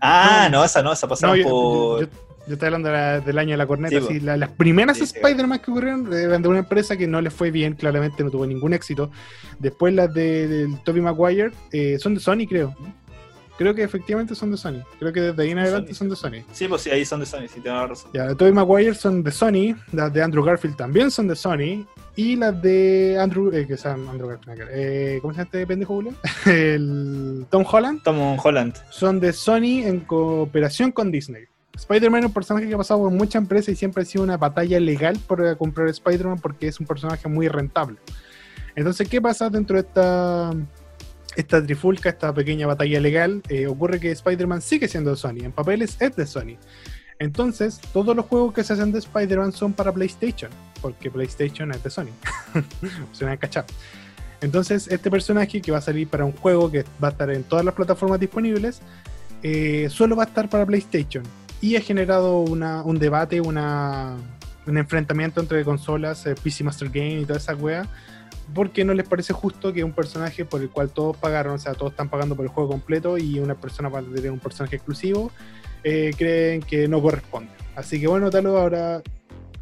Ah, 0.00 0.48
no, 0.50 0.64
esa 0.64 0.82
no, 0.82 0.92
esa 0.92 1.06
pasaba 1.06 1.34
por... 1.42 2.00
Yo 2.00 2.08
estoy 2.52 2.66
hablando 2.66 2.90
del 2.90 3.38
año 3.38 3.52
de 3.52 3.56
la 3.56 3.66
corneta. 3.66 4.00
las 4.36 4.50
primeras 4.50 5.00
Spider-Man 5.00 5.60
que 5.60 5.70
ocurrieron 5.70 6.12
eran 6.12 6.42
de 6.42 6.48
una 6.48 6.58
empresa 6.60 6.96
que 6.96 7.06
no 7.06 7.20
le 7.20 7.30
fue 7.30 7.50
bien, 7.50 7.74
claramente 7.74 8.22
no 8.22 8.30
tuvo 8.30 8.46
ningún 8.46 8.74
éxito. 8.74 9.10
Después 9.58 9.94
las 9.94 10.12
de, 10.12 10.48
del 10.48 10.80
Tobey 10.82 11.00
Maguire 11.00 11.52
eh, 11.72 11.98
son 11.98 12.14
de 12.14 12.20
Sony, 12.20 12.46
creo. 12.48 12.74
Creo 13.56 13.72
que 13.72 13.84
efectivamente 13.84 14.34
son 14.34 14.50
de 14.50 14.56
Sony. 14.56 14.82
Creo 14.98 15.12
que 15.12 15.20
desde 15.20 15.42
ahí 15.42 15.50
en 15.52 15.58
adelante 15.60 15.94
son 15.94 16.08
de 16.08 16.16
Sony. 16.16 16.42
Sí, 16.52 16.66
pues 16.66 16.82
sí, 16.82 16.90
ahí 16.90 17.04
son 17.04 17.20
de 17.20 17.26
Sony, 17.26 17.46
sí, 17.48 17.60
tengo 17.60 17.86
razón. 17.86 18.10
Ya, 18.12 18.26
de 18.26 18.34
Tobey 18.34 18.52
Maguire 18.52 18.94
son 18.94 19.22
de 19.22 19.30
Sony, 19.30 19.76
las 19.92 20.12
de 20.12 20.22
Andrew 20.22 20.42
Garfield 20.42 20.76
también 20.76 21.10
son 21.10 21.28
de 21.28 21.36
Sony, 21.36 21.86
y 22.16 22.36
las 22.36 22.60
de 22.60 23.16
Andrew, 23.20 23.52
eh, 23.52 23.66
que 23.66 23.76
son 23.76 24.08
Andrew 24.08 24.28
Garfield, 24.28 24.68
eh, 24.72 25.18
¿cómo 25.22 25.32
se 25.32 25.38
llama 25.38 25.44
este 25.44 25.66
pendejo, 25.66 25.94
Julio? 25.94 26.14
El 26.46 27.46
Tom 27.48 27.64
Holland. 27.70 28.02
Tom 28.02 28.36
Holland. 28.42 28.74
Son 28.90 29.20
de 29.20 29.32
Sony 29.32 29.84
en 29.84 30.00
cooperación 30.00 30.90
con 30.90 31.12
Disney. 31.12 31.44
Spider-Man 31.76 32.20
es 32.20 32.26
un 32.26 32.32
personaje 32.32 32.68
que 32.68 32.74
ha 32.74 32.78
pasado 32.78 33.00
por 33.00 33.10
mucha 33.10 33.38
empresa 33.38 33.70
y 33.70 33.76
siempre 33.76 34.02
ha 34.02 34.06
sido 34.06 34.24
una 34.24 34.36
batalla 34.36 34.78
legal 34.78 35.18
por 35.26 35.56
comprar 35.56 35.88
Spider-Man 35.88 36.38
porque 36.38 36.68
es 36.68 36.78
un 36.78 36.86
personaje 36.86 37.28
muy 37.28 37.48
rentable. 37.48 37.96
Entonces, 38.76 39.08
¿qué 39.08 39.20
pasa 39.20 39.50
dentro 39.50 39.76
de 39.76 39.82
esta, 39.82 40.52
esta 41.36 41.64
trifulca, 41.64 42.08
esta 42.08 42.32
pequeña 42.32 42.66
batalla 42.66 43.00
legal? 43.00 43.42
Eh, 43.48 43.66
ocurre 43.66 44.00
que 44.00 44.10
Spider-Man 44.10 44.62
sigue 44.62 44.88
siendo 44.88 45.10
de 45.10 45.16
Sony, 45.16 45.44
en 45.44 45.52
papeles 45.52 45.96
es 46.00 46.14
de 46.16 46.26
Sony. 46.26 46.56
Entonces, 47.18 47.80
todos 47.92 48.14
los 48.16 48.26
juegos 48.26 48.54
que 48.54 48.64
se 48.64 48.72
hacen 48.72 48.90
de 48.90 48.98
Spider-Man 48.98 49.52
son 49.52 49.72
para 49.72 49.92
PlayStation, 49.92 50.50
porque 50.80 51.10
PlayStation 51.10 51.70
es 51.72 51.82
de 51.82 51.90
Sony. 51.90 52.10
se 53.12 53.24
van 53.24 53.34
a 53.34 53.36
cachar. 53.36 53.64
Entonces, 54.40 54.88
este 54.88 55.10
personaje 55.10 55.60
que 55.60 55.72
va 55.72 55.78
a 55.78 55.80
salir 55.80 56.08
para 56.08 56.24
un 56.24 56.32
juego 56.32 56.70
que 56.70 56.84
va 57.02 57.08
a 57.08 57.10
estar 57.12 57.30
en 57.30 57.44
todas 57.44 57.64
las 57.64 57.74
plataformas 57.74 58.18
disponibles, 58.18 58.80
eh, 59.42 59.88
solo 59.90 60.16
va 60.16 60.24
a 60.24 60.26
estar 60.26 60.48
para 60.48 60.66
PlayStation 60.66 61.24
y 61.64 61.76
ha 61.76 61.80
generado 61.80 62.40
un 62.40 62.98
debate, 62.98 63.40
una, 63.40 64.18
un 64.66 64.76
enfrentamiento 64.76 65.40
entre 65.40 65.64
consolas, 65.64 66.26
eh, 66.26 66.34
PC 66.34 66.62
Master 66.62 66.90
Game 66.90 67.20
y 67.20 67.24
toda 67.24 67.38
esa 67.38 67.54
wea, 67.54 67.88
porque 68.52 68.84
no 68.84 68.92
les 68.92 69.08
parece 69.08 69.32
justo 69.32 69.72
que 69.72 69.82
un 69.82 69.92
personaje 69.92 70.44
por 70.44 70.60
el 70.60 70.68
cual 70.68 70.90
todos 70.90 71.16
pagaron, 71.16 71.54
o 71.54 71.58
sea, 71.58 71.72
todos 71.72 71.92
están 71.92 72.10
pagando 72.10 72.36
por 72.36 72.44
el 72.44 72.50
juego 72.50 72.68
completo 72.68 73.16
y 73.16 73.38
una 73.38 73.54
persona 73.54 73.88
para 73.88 74.06
tener 74.06 74.30
un 74.30 74.40
personaje 74.40 74.76
exclusivo, 74.76 75.32
eh, 75.82 76.10
creen 76.18 76.60
que 76.60 76.86
no 76.86 77.00
corresponde. 77.00 77.52
Así 77.74 77.98
que 77.98 78.08
bueno, 78.08 78.28
Talo, 78.28 78.58
ahora 78.58 79.00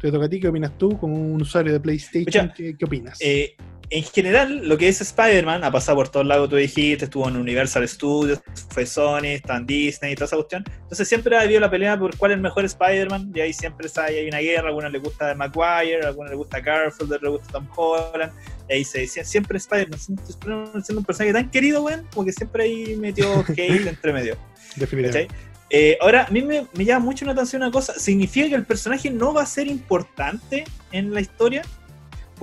te 0.01 0.11
toca 0.11 0.25
a 0.25 0.29
ti, 0.29 0.41
¿qué 0.41 0.49
opinas 0.49 0.77
tú 0.77 0.97
como 0.97 1.15
un 1.15 1.41
usuario 1.41 1.71
de 1.71 1.79
PlayStation? 1.79 2.51
¿qué, 2.53 2.75
opinas? 2.83 3.17
Eh, 3.21 3.55
en 3.93 4.03
general, 4.03 4.67
lo 4.67 4.75
que 4.75 4.87
es 4.87 5.01
Spider-Man 5.01 5.63
ha 5.63 5.71
pasado 5.71 5.97
por 5.97 6.09
todos 6.09 6.25
lados, 6.25 6.49
tú 6.49 6.55
dijiste, 6.55 7.05
estuvo 7.05 7.29
en 7.29 7.37
Universal 7.37 7.87
Studios, 7.87 8.39
fue 8.69 8.87
Sony, 8.87 9.35
está 9.35 9.57
en 9.57 9.67
Disney 9.67 10.13
y 10.13 10.15
toda 10.15 10.25
esa 10.25 10.35
cuestión. 10.35 10.63
Entonces 10.81 11.07
siempre 11.07 11.37
ha 11.37 11.41
habido 11.41 11.59
la 11.59 11.69
pelea 11.69 11.97
por 11.99 12.17
cuál 12.17 12.31
es 12.31 12.37
el 12.37 12.41
mejor 12.41 12.65
Spider-Man, 12.65 13.31
y 13.35 13.41
ahí 13.41 13.53
siempre 13.53 13.87
hay, 13.97 14.15
hay 14.15 14.27
una 14.27 14.39
guerra, 14.39 14.63
a 14.63 14.67
algunos 14.69 14.91
les 14.91 15.03
gusta 15.03 15.35
Maguire, 15.35 16.03
a 16.05 16.07
algunos 16.07 16.31
les 16.31 16.37
gusta 16.39 16.59
Garfield, 16.59 17.13
a 17.13 17.15
otros 17.17 17.21
les 17.21 17.31
gusta 17.31 17.51
Tom 17.51 17.67
Holland, 17.75 18.33
y 18.67 18.73
ahí 18.73 18.83
se 18.83 19.01
decía, 19.01 19.23
siempre 19.23 19.59
Spider-Man, 19.59 19.99
siendo 19.99 20.97
un 20.97 21.05
personaje 21.05 21.33
tan 21.33 21.51
querido, 21.51 21.83
weón, 21.83 22.07
como 22.11 22.25
que 22.25 22.31
siempre 22.31 22.63
ahí 22.63 22.95
metió 22.95 23.41
hate 23.47 23.87
entre 23.87 24.11
medio. 24.11 24.37
Definitivamente. 24.75 25.35
Eh, 25.69 25.99
ahora, 26.01 26.25
a 26.25 26.31
mí 26.31 26.41
me, 26.41 26.65
me 26.73 26.83
llama 26.83 27.05
mucho 27.05 27.25
la 27.25 27.33
atención 27.33 27.61
una 27.61 27.71
cosa, 27.71 27.93
¿significa 27.93 28.49
que 28.49 28.55
el 28.55 28.65
personaje 28.65 29.11
no 29.11 29.35
va 29.35 29.43
a 29.43 29.45
ser 29.45 29.67
importante 29.67 30.63
en 30.91 31.13
la 31.13 31.21
historia? 31.21 31.61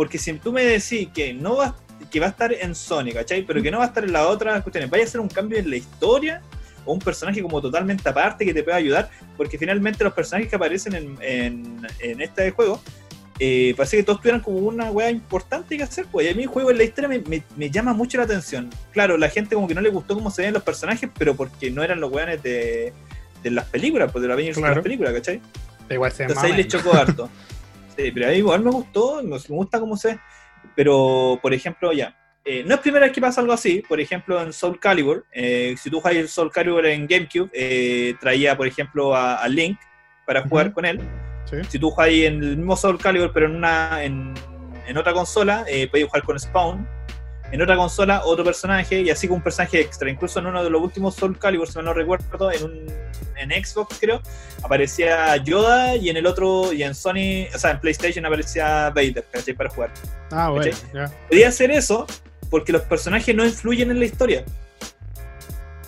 Porque 0.00 0.16
si 0.16 0.32
tú 0.32 0.50
me 0.50 0.64
decís 0.64 1.10
que 1.12 1.34
no 1.34 1.56
va, 1.56 1.76
que 2.10 2.20
va 2.20 2.24
a 2.24 2.28
estar 2.30 2.50
en 2.54 2.74
Sony, 2.74 3.12
¿cachai? 3.12 3.42
Pero 3.42 3.60
que 3.60 3.70
no 3.70 3.80
va 3.80 3.84
a 3.84 3.88
estar 3.88 4.02
en 4.02 4.14
las 4.14 4.24
otras 4.24 4.62
cuestiones, 4.62 4.88
¿vaya 4.88 5.04
a 5.04 5.06
ser 5.06 5.20
un 5.20 5.28
cambio 5.28 5.58
en 5.58 5.68
la 5.68 5.76
historia? 5.76 6.40
¿O 6.86 6.94
un 6.94 7.00
personaje 7.00 7.42
como 7.42 7.60
totalmente 7.60 8.08
aparte 8.08 8.46
que 8.46 8.54
te 8.54 8.62
pueda 8.62 8.78
ayudar? 8.78 9.10
Porque 9.36 9.58
finalmente 9.58 10.02
los 10.02 10.14
personajes 10.14 10.48
que 10.48 10.56
aparecen 10.56 10.94
en, 10.94 11.86
en, 12.00 12.20
este 12.22 12.50
juego, 12.52 12.80
eh, 13.38 13.74
parece 13.76 13.98
que 13.98 14.02
todos 14.02 14.22
tuvieran 14.22 14.40
como 14.40 14.56
una 14.56 14.90
weá 14.90 15.10
importante 15.10 15.76
que 15.76 15.82
hacer, 15.82 16.06
pues. 16.10 16.26
Y 16.26 16.30
a 16.30 16.34
mí 16.34 16.44
el 16.44 16.48
juego 16.48 16.70
en 16.70 16.78
la 16.78 16.84
historia 16.84 17.06
me, 17.06 17.42
me, 17.54 17.70
llama 17.70 17.92
mucho 17.92 18.16
la 18.16 18.24
atención. 18.24 18.70
Claro, 18.92 19.18
la 19.18 19.28
gente 19.28 19.54
como 19.54 19.68
que 19.68 19.74
no 19.74 19.82
le 19.82 19.90
gustó 19.90 20.14
cómo 20.14 20.30
se 20.30 20.40
ven 20.40 20.54
los 20.54 20.62
personajes, 20.62 21.10
pero 21.18 21.36
porque 21.36 21.70
no 21.70 21.82
eran 21.82 22.00
los 22.00 22.10
weones 22.10 22.42
de, 22.42 22.94
de 23.42 23.50
las 23.50 23.66
películas, 23.66 24.10
pues 24.10 24.22
de, 24.22 24.28
la, 24.28 24.36
de 24.36 24.50
las 24.50 24.78
películas, 24.78 25.12
¿cachai? 25.12 25.42
Igual 25.90 26.10
se 26.10 26.22
Entonces 26.22 26.50
ahí 26.50 26.56
le 26.56 26.66
chocó 26.66 26.94
harto. 26.94 27.28
Sí, 28.00 28.10
pero 28.12 28.26
a 28.26 28.30
mí 28.30 28.36
igual 28.36 28.62
me 28.62 28.70
gustó, 28.70 29.22
me 29.22 29.38
gusta 29.38 29.80
cómo 29.80 29.96
se. 29.96 30.18
Pero, 30.74 31.38
por 31.42 31.52
ejemplo, 31.52 31.92
ya. 31.92 32.16
Eh, 32.44 32.64
no 32.66 32.74
es 32.74 32.80
primera 32.80 33.04
vez 33.04 33.14
que 33.14 33.20
pasa 33.20 33.40
algo 33.40 33.52
así. 33.52 33.82
Por 33.86 34.00
ejemplo, 34.00 34.40
en 34.40 34.52
Soul 34.52 34.78
Calibur, 34.80 35.26
eh, 35.32 35.74
si 35.78 35.90
tú 35.90 36.00
juegas 36.00 36.20
el 36.20 36.28
Soul 36.28 36.50
Calibur 36.50 36.86
en 36.86 37.06
GameCube, 37.06 37.50
eh, 37.52 38.14
traía, 38.20 38.56
por 38.56 38.66
ejemplo, 38.66 39.14
a, 39.14 39.46
Link 39.48 39.78
para 40.26 40.42
jugar 40.42 40.72
con 40.72 40.84
él. 40.84 41.00
Si 41.68 41.78
tú 41.78 41.90
juegas 41.90 42.14
en 42.14 42.42
el 42.42 42.56
mismo 42.56 42.76
Soul 42.76 42.98
Calibur, 42.98 43.32
pero 43.32 43.46
en, 43.46 43.56
una, 43.56 44.04
en, 44.04 44.34
en 44.86 44.96
otra 44.96 45.12
consola, 45.12 45.64
puedes 45.90 46.06
jugar 46.06 46.22
con 46.22 46.38
Spawn 46.38 46.99
en 47.52 47.62
otra 47.62 47.76
consola 47.76 48.22
otro 48.24 48.44
personaje 48.44 49.00
y 49.00 49.10
así 49.10 49.28
con 49.28 49.38
un 49.38 49.42
personaje 49.42 49.80
extra. 49.80 50.10
Incluso 50.10 50.38
en 50.38 50.46
uno 50.46 50.62
de 50.62 50.70
los 50.70 50.80
últimos 50.80 51.14
Soul 51.14 51.38
Calibur, 51.38 51.68
si 51.68 51.78
me 51.78 51.84
no 51.84 51.92
recuerdo, 51.92 52.50
en, 52.52 52.64
un, 52.64 52.86
en 53.36 53.64
Xbox 53.64 53.98
creo, 54.00 54.22
aparecía 54.62 55.36
Yoda 55.36 55.96
y 55.96 56.10
en 56.10 56.16
el 56.16 56.26
otro, 56.26 56.72
y 56.72 56.82
en 56.82 56.94
Sony, 56.94 57.48
o 57.54 57.58
sea, 57.58 57.72
en 57.72 57.80
PlayStation 57.80 58.24
aparecía 58.26 58.90
Vader, 58.90 59.24
¿cachai? 59.30 59.54
Para 59.54 59.70
jugar. 59.70 59.90
Ah, 60.30 60.50
bueno. 60.50 60.76
Podía 61.28 61.48
hacer 61.48 61.70
eso 61.70 62.06
porque 62.50 62.72
los 62.72 62.82
personajes 62.82 63.34
no 63.34 63.44
influyen 63.44 63.90
en 63.90 63.98
la 63.98 64.04
historia. 64.04 64.44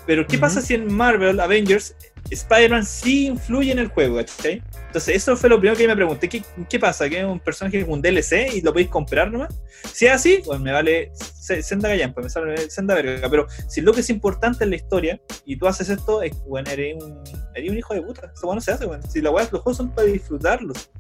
Pero 0.07 0.27
¿qué 0.27 0.39
pasa 0.39 0.61
si 0.61 0.75
en 0.75 0.93
Marvel 0.93 1.39
Avengers 1.39 1.95
Spider-Man 2.31 2.85
sí 2.85 3.27
influye 3.27 3.73
en 3.73 3.79
el 3.79 3.89
juego, 3.89 4.17
¿cachai? 4.17 4.63
Entonces, 4.93 5.17
eso 5.17 5.35
fue 5.39 5.49
lo 5.49 5.59
primero 5.59 5.75
que 5.75 5.89
me 5.89 5.97
pregunté. 5.97 6.29
¿Qué, 6.29 6.45
qué 6.69 6.79
pasa? 6.79 7.09
¿Que 7.09 7.21
es 7.21 7.25
un 7.25 7.41
personaje 7.41 7.79
es 7.79 7.89
un 7.89 8.03
DLC 8.03 8.53
y 8.53 8.61
lo 8.61 8.75
podéis 8.75 8.91
comprar 8.91 9.33
nomás? 9.33 9.59
Si 9.91 10.05
es 10.05 10.13
así, 10.13 10.43
pues 10.45 10.61
me 10.61 10.71
vale 10.71 11.11
senda 11.15 11.89
gallampa, 11.89 12.21
me 12.21 12.29
sale 12.29 12.69
senda 12.69 12.95
verga. 12.95 13.27
Pero 13.31 13.47
si 13.69 13.81
lo 13.81 13.95
que 13.95 14.01
es 14.01 14.11
importante 14.11 14.65
en 14.65 14.69
la 14.69 14.77
historia 14.77 15.19
y 15.47 15.57
tú 15.57 15.67
haces 15.67 15.89
esto, 15.89 16.21
es, 16.21 16.37
bueno, 16.45 16.71
eres 16.71 17.03
un, 17.03 17.25
eres 17.55 17.71
un 17.71 17.79
hijo 17.79 17.95
de 17.95 18.03
puta. 18.03 18.31
Eso 18.35 18.47
bueno 18.47 18.61
se 18.61 18.73
hace, 18.73 18.85
bueno. 18.85 19.03
Si 19.09 19.23
la 19.23 19.31
weá, 19.31 19.49
los 19.51 19.63
juegos 19.63 19.79
son 19.79 19.95
para 19.95 20.09
disfrutarlos. 20.09 20.91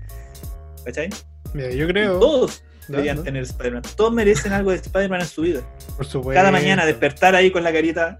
¿Cachai? 0.86 1.10
Mira, 1.52 1.68
yo 1.68 1.86
creo. 1.86 2.18
Todos 2.18 2.64
deberían 2.88 3.22
tener 3.22 3.42
Spider-Man. 3.42 3.82
Todos 3.94 4.14
merecen 4.14 4.54
algo 4.54 4.70
de 4.70 4.78
Spider-Man 4.78 5.20
en 5.20 5.26
su 5.26 5.42
vida. 5.42 5.60
Por 5.98 6.06
supuesto. 6.06 6.40
Cada 6.40 6.50
mañana 6.50 6.86
despertar 6.86 7.34
ahí 7.34 7.50
con 7.50 7.62
la 7.62 7.74
carita. 7.74 8.18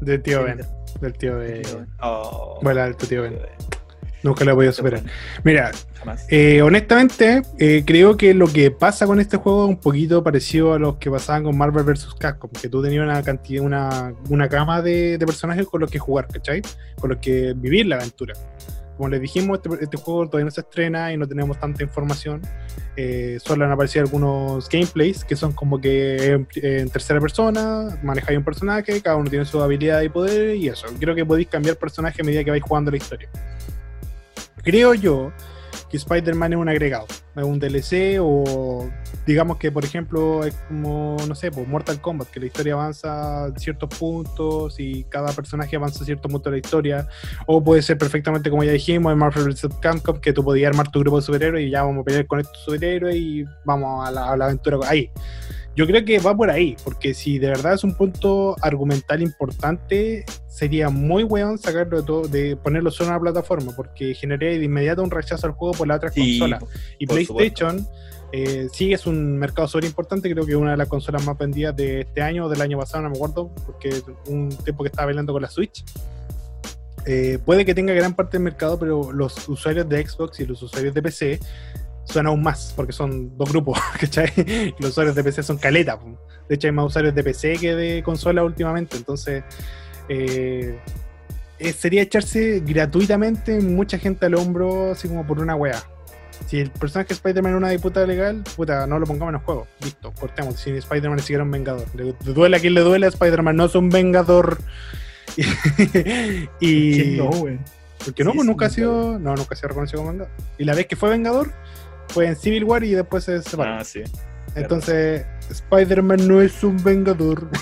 Del 0.00 0.20
tío 0.20 0.42
Ben. 0.42 0.60
Del 1.00 1.12
tío 1.12 1.38
Ben. 1.38 1.62
Oh, 2.02 2.58
bueno, 2.60 2.82
del 2.82 2.96
tío 2.96 3.22
Ben. 3.22 3.38
Nunca 4.22 4.44
lo 4.44 4.52
he 4.52 4.54
podido 4.54 4.72
superar. 4.72 5.02
Mira, 5.44 5.70
eh, 6.28 6.62
honestamente, 6.62 7.42
eh, 7.58 7.84
creo 7.86 8.16
que 8.16 8.34
lo 8.34 8.46
que 8.46 8.70
pasa 8.70 9.06
con 9.06 9.20
este 9.20 9.36
juego 9.36 9.64
es 9.64 9.70
un 9.70 9.76
poquito 9.78 10.22
parecido 10.22 10.74
a 10.74 10.78
lo 10.78 10.98
que 10.98 11.10
pasaban 11.10 11.44
con 11.44 11.56
Marvel 11.56 11.84
vs. 11.84 12.14
Capcom, 12.18 12.50
que 12.50 12.68
tú 12.68 12.82
tenías 12.82 13.02
una 13.02 13.22
cantidad, 13.22 13.64
una, 13.64 14.14
una 14.28 14.48
cama 14.48 14.82
de, 14.82 15.18
personajes 15.24 15.66
con 15.66 15.80
los 15.80 15.90
que 15.90 15.98
jugar, 15.98 16.28
¿cachai? 16.28 16.62
Con 16.98 17.10
los 17.10 17.18
que 17.18 17.54
vivir 17.56 17.86
la 17.86 17.96
aventura. 17.96 18.34
como 18.96 19.08
les 19.08 19.20
dijimos, 19.20 19.60
este, 19.62 19.84
este 19.84 19.96
juego 19.96 20.26
todavía 20.26 20.46
no 20.46 20.50
se 20.50 20.60
estrena 20.60 21.12
y 21.12 21.16
no 21.16 21.26
tenemos 21.26 21.58
tanta 21.58 21.82
información. 21.82 22.42
Eh, 22.96 23.38
solo 23.42 23.64
han 23.64 23.70
aparecido 23.70 24.04
algunos 24.04 24.68
gameplays 24.68 25.24
que 25.24 25.36
son 25.36 25.52
como 25.52 25.80
que 25.80 26.32
en, 26.32 26.48
en 26.56 26.90
tercera 26.90 27.20
persona, 27.20 27.98
manejáis 28.02 28.36
un 28.36 28.44
personaje, 28.44 29.00
cada 29.00 29.16
uno 29.16 29.30
tiene 29.30 29.46
su 29.46 29.62
habilidad 29.62 30.02
y 30.02 30.10
poder 30.10 30.56
y 30.56 30.68
eso. 30.68 30.88
Creo 30.98 31.14
que 31.14 31.24
podéis 31.24 31.48
cambiar 31.48 31.76
personaje 31.76 32.20
a 32.20 32.24
medida 32.24 32.44
que 32.44 32.50
vais 32.50 32.62
jugando 32.62 32.90
la 32.90 32.98
historia. 32.98 33.30
Creo 34.62 34.94
yo 34.94 35.32
que 35.88 35.96
Spider-Man 35.96 36.52
es 36.52 36.58
un 36.58 36.68
agregado, 36.68 37.06
es 37.34 37.42
un 37.44 37.58
DLC 37.58 38.18
o 38.20 38.88
digamos 39.26 39.58
que 39.58 39.72
por 39.72 39.84
ejemplo 39.84 40.44
es 40.44 40.54
como, 40.68 41.16
no 41.26 41.34
sé, 41.34 41.50
pues 41.50 41.66
Mortal 41.66 42.00
Kombat, 42.00 42.28
que 42.28 42.40
la 42.40 42.46
historia 42.46 42.74
avanza 42.74 43.44
a 43.44 43.58
ciertos 43.58 43.88
puntos 43.98 44.78
y 44.78 45.04
cada 45.04 45.32
personaje 45.32 45.76
avanza 45.76 46.02
a 46.02 46.06
ciertos 46.06 46.30
puntos 46.30 46.50
de 46.50 46.58
la 46.58 46.64
historia, 46.64 47.08
o 47.46 47.62
puede 47.62 47.82
ser 47.82 47.98
perfectamente 47.98 48.50
como 48.50 48.62
ya 48.64 48.72
dijimos 48.72 49.12
en 49.12 49.18
Marvel 49.18 49.48
vs. 49.48 49.68
Capcom, 49.80 50.20
que 50.20 50.32
tú 50.32 50.44
podías 50.44 50.70
armar 50.70 50.90
tu 50.90 51.00
grupo 51.00 51.16
de 51.16 51.22
superhéroes 51.22 51.66
y 51.66 51.70
ya 51.70 51.82
vamos 51.82 52.02
a 52.02 52.04
pelear 52.04 52.26
con 52.26 52.40
estos 52.40 52.58
superhéroes 52.62 53.16
y 53.16 53.44
vamos 53.64 54.08
a 54.08 54.12
la 54.12 54.44
aventura 54.44 54.78
ahí. 54.88 55.10
Yo 55.76 55.86
creo 55.86 56.04
que 56.04 56.18
va 56.18 56.36
por 56.36 56.50
ahí, 56.50 56.76
porque 56.84 57.14
si 57.14 57.38
de 57.38 57.48
verdad 57.48 57.74
es 57.74 57.84
un 57.84 57.94
punto 57.94 58.56
argumental 58.60 59.22
importante, 59.22 60.24
sería 60.48 60.90
muy 60.90 61.22
weón 61.22 61.58
sacarlo 61.58 62.00
de 62.00 62.06
todo, 62.06 62.28
de 62.28 62.56
ponerlo 62.56 62.90
solo 62.90 63.10
en 63.10 63.14
una 63.14 63.20
plataforma, 63.20 63.72
porque 63.74 64.14
generaría 64.14 64.58
de 64.58 64.64
inmediato 64.64 65.02
un 65.02 65.10
rechazo 65.10 65.46
al 65.46 65.52
juego 65.52 65.74
por 65.74 65.86
la 65.86 65.96
otra 65.96 66.10
Sí, 66.10 66.38
consola. 66.38 66.58
Y 66.98 67.06
PlayStation 67.06 67.86
eh, 68.32 68.68
sí 68.72 68.92
es 68.92 69.06
un 69.06 69.38
mercado 69.38 69.66
súper 69.66 69.86
importante, 69.86 70.30
creo 70.30 70.44
que 70.44 70.52
es 70.52 70.56
una 70.58 70.72
de 70.72 70.76
las 70.76 70.88
consolas 70.88 71.24
más 71.24 71.36
vendidas 71.36 71.74
de 71.74 72.00
este 72.02 72.22
año 72.22 72.46
o 72.46 72.48
del 72.48 72.60
año 72.60 72.78
pasado, 72.78 73.02
no 73.04 73.10
me 73.10 73.16
acuerdo, 73.16 73.50
porque 73.66 74.02
un 74.26 74.48
tiempo 74.48 74.84
que 74.84 74.88
estaba 74.88 75.06
bailando 75.06 75.32
con 75.32 75.42
la 75.42 75.48
Switch. 75.48 75.84
Eh, 77.06 77.38
puede 77.44 77.64
que 77.64 77.74
tenga 77.74 77.94
gran 77.94 78.14
parte 78.14 78.36
del 78.36 78.44
mercado, 78.44 78.78
pero 78.78 79.10
los 79.12 79.48
usuarios 79.48 79.88
de 79.88 80.06
Xbox 80.06 80.40
y 80.40 80.46
los 80.46 80.62
usuarios 80.62 80.94
de 80.94 81.02
PC 81.02 81.40
son 82.04 82.26
aún 82.26 82.42
más, 82.42 82.72
porque 82.74 82.92
son 82.92 83.36
dos 83.36 83.50
grupos, 83.50 83.78
¿cachai? 84.00 84.74
Los 84.78 84.90
usuarios 84.90 85.14
de 85.14 85.24
PC 85.24 85.42
son 85.42 85.58
caleta. 85.58 85.98
De 86.48 86.54
hecho, 86.54 86.66
hay 86.66 86.72
más 86.72 86.86
usuarios 86.86 87.14
de 87.14 87.22
PC 87.22 87.58
que 87.58 87.74
de 87.74 88.02
consola 88.02 88.42
últimamente, 88.42 88.96
entonces 88.96 89.44
eh, 90.08 90.78
eh, 91.58 91.72
sería 91.72 92.02
echarse 92.02 92.60
gratuitamente 92.66 93.60
mucha 93.60 93.98
gente 93.98 94.26
al 94.26 94.34
hombro, 94.34 94.92
así 94.92 95.08
como 95.08 95.26
por 95.26 95.40
una 95.40 95.54
weá. 95.54 95.82
Si 96.46 96.58
el 96.58 96.70
personaje 96.70 97.08
de 97.08 97.14
Spider-Man 97.14 97.52
es 97.52 97.58
una 97.58 97.68
disputa 97.68 98.04
legal, 98.06 98.42
puta, 98.56 98.86
no 98.86 98.98
lo 98.98 99.06
pongamos 99.06 99.34
en 99.34 99.40
el 99.40 99.44
juego. 99.44 99.66
Listo, 99.82 100.12
cortemos. 100.18 100.56
Si 100.58 100.70
Spider-Man 100.70 101.18
es 101.18 101.24
siquiera 101.26 101.44
un 101.44 101.50
vengador. 101.50 101.86
Le, 101.94 102.06
le 102.06 102.32
duele 102.32 102.56
a 102.56 102.60
quien 102.60 102.74
le 102.74 102.80
duele, 102.80 103.06
Spider-Man 103.06 103.56
no 103.56 103.66
es 103.66 103.74
un 103.74 103.90
vengador. 103.90 104.58
y. 106.60 106.94
¿Quién 106.94 107.16
no, 107.18 107.30
güey? 107.30 107.58
Porque 108.04 108.24
no, 108.24 108.30
Sí, 108.30 108.36
pues 108.36 108.44
es 108.44 108.46
nunca 108.46 108.66
ha 108.66 108.70
sido. 108.70 109.18
No, 109.18 109.36
nunca 109.36 109.48
ha 109.50 109.56
sido 109.56 109.68
reconocido 109.68 109.98
como 109.98 110.12
vengador. 110.12 110.32
Y 110.58 110.64
la 110.64 110.74
vez 110.74 110.86
que 110.86 110.96
fue 110.96 111.10
vengador 111.10 111.52
fue 112.12 112.26
en 112.26 112.36
Civil 112.36 112.64
War 112.64 112.84
y 112.84 112.92
después 112.92 113.24
se 113.24 113.42
separó. 113.42 113.74
Ah, 113.74 113.84
sí. 113.84 114.02
Entonces, 114.54 115.24
Spider-Man 115.48 116.26
no 116.26 116.40
es 116.40 116.62
un 116.64 116.82
vengador. 116.82 117.48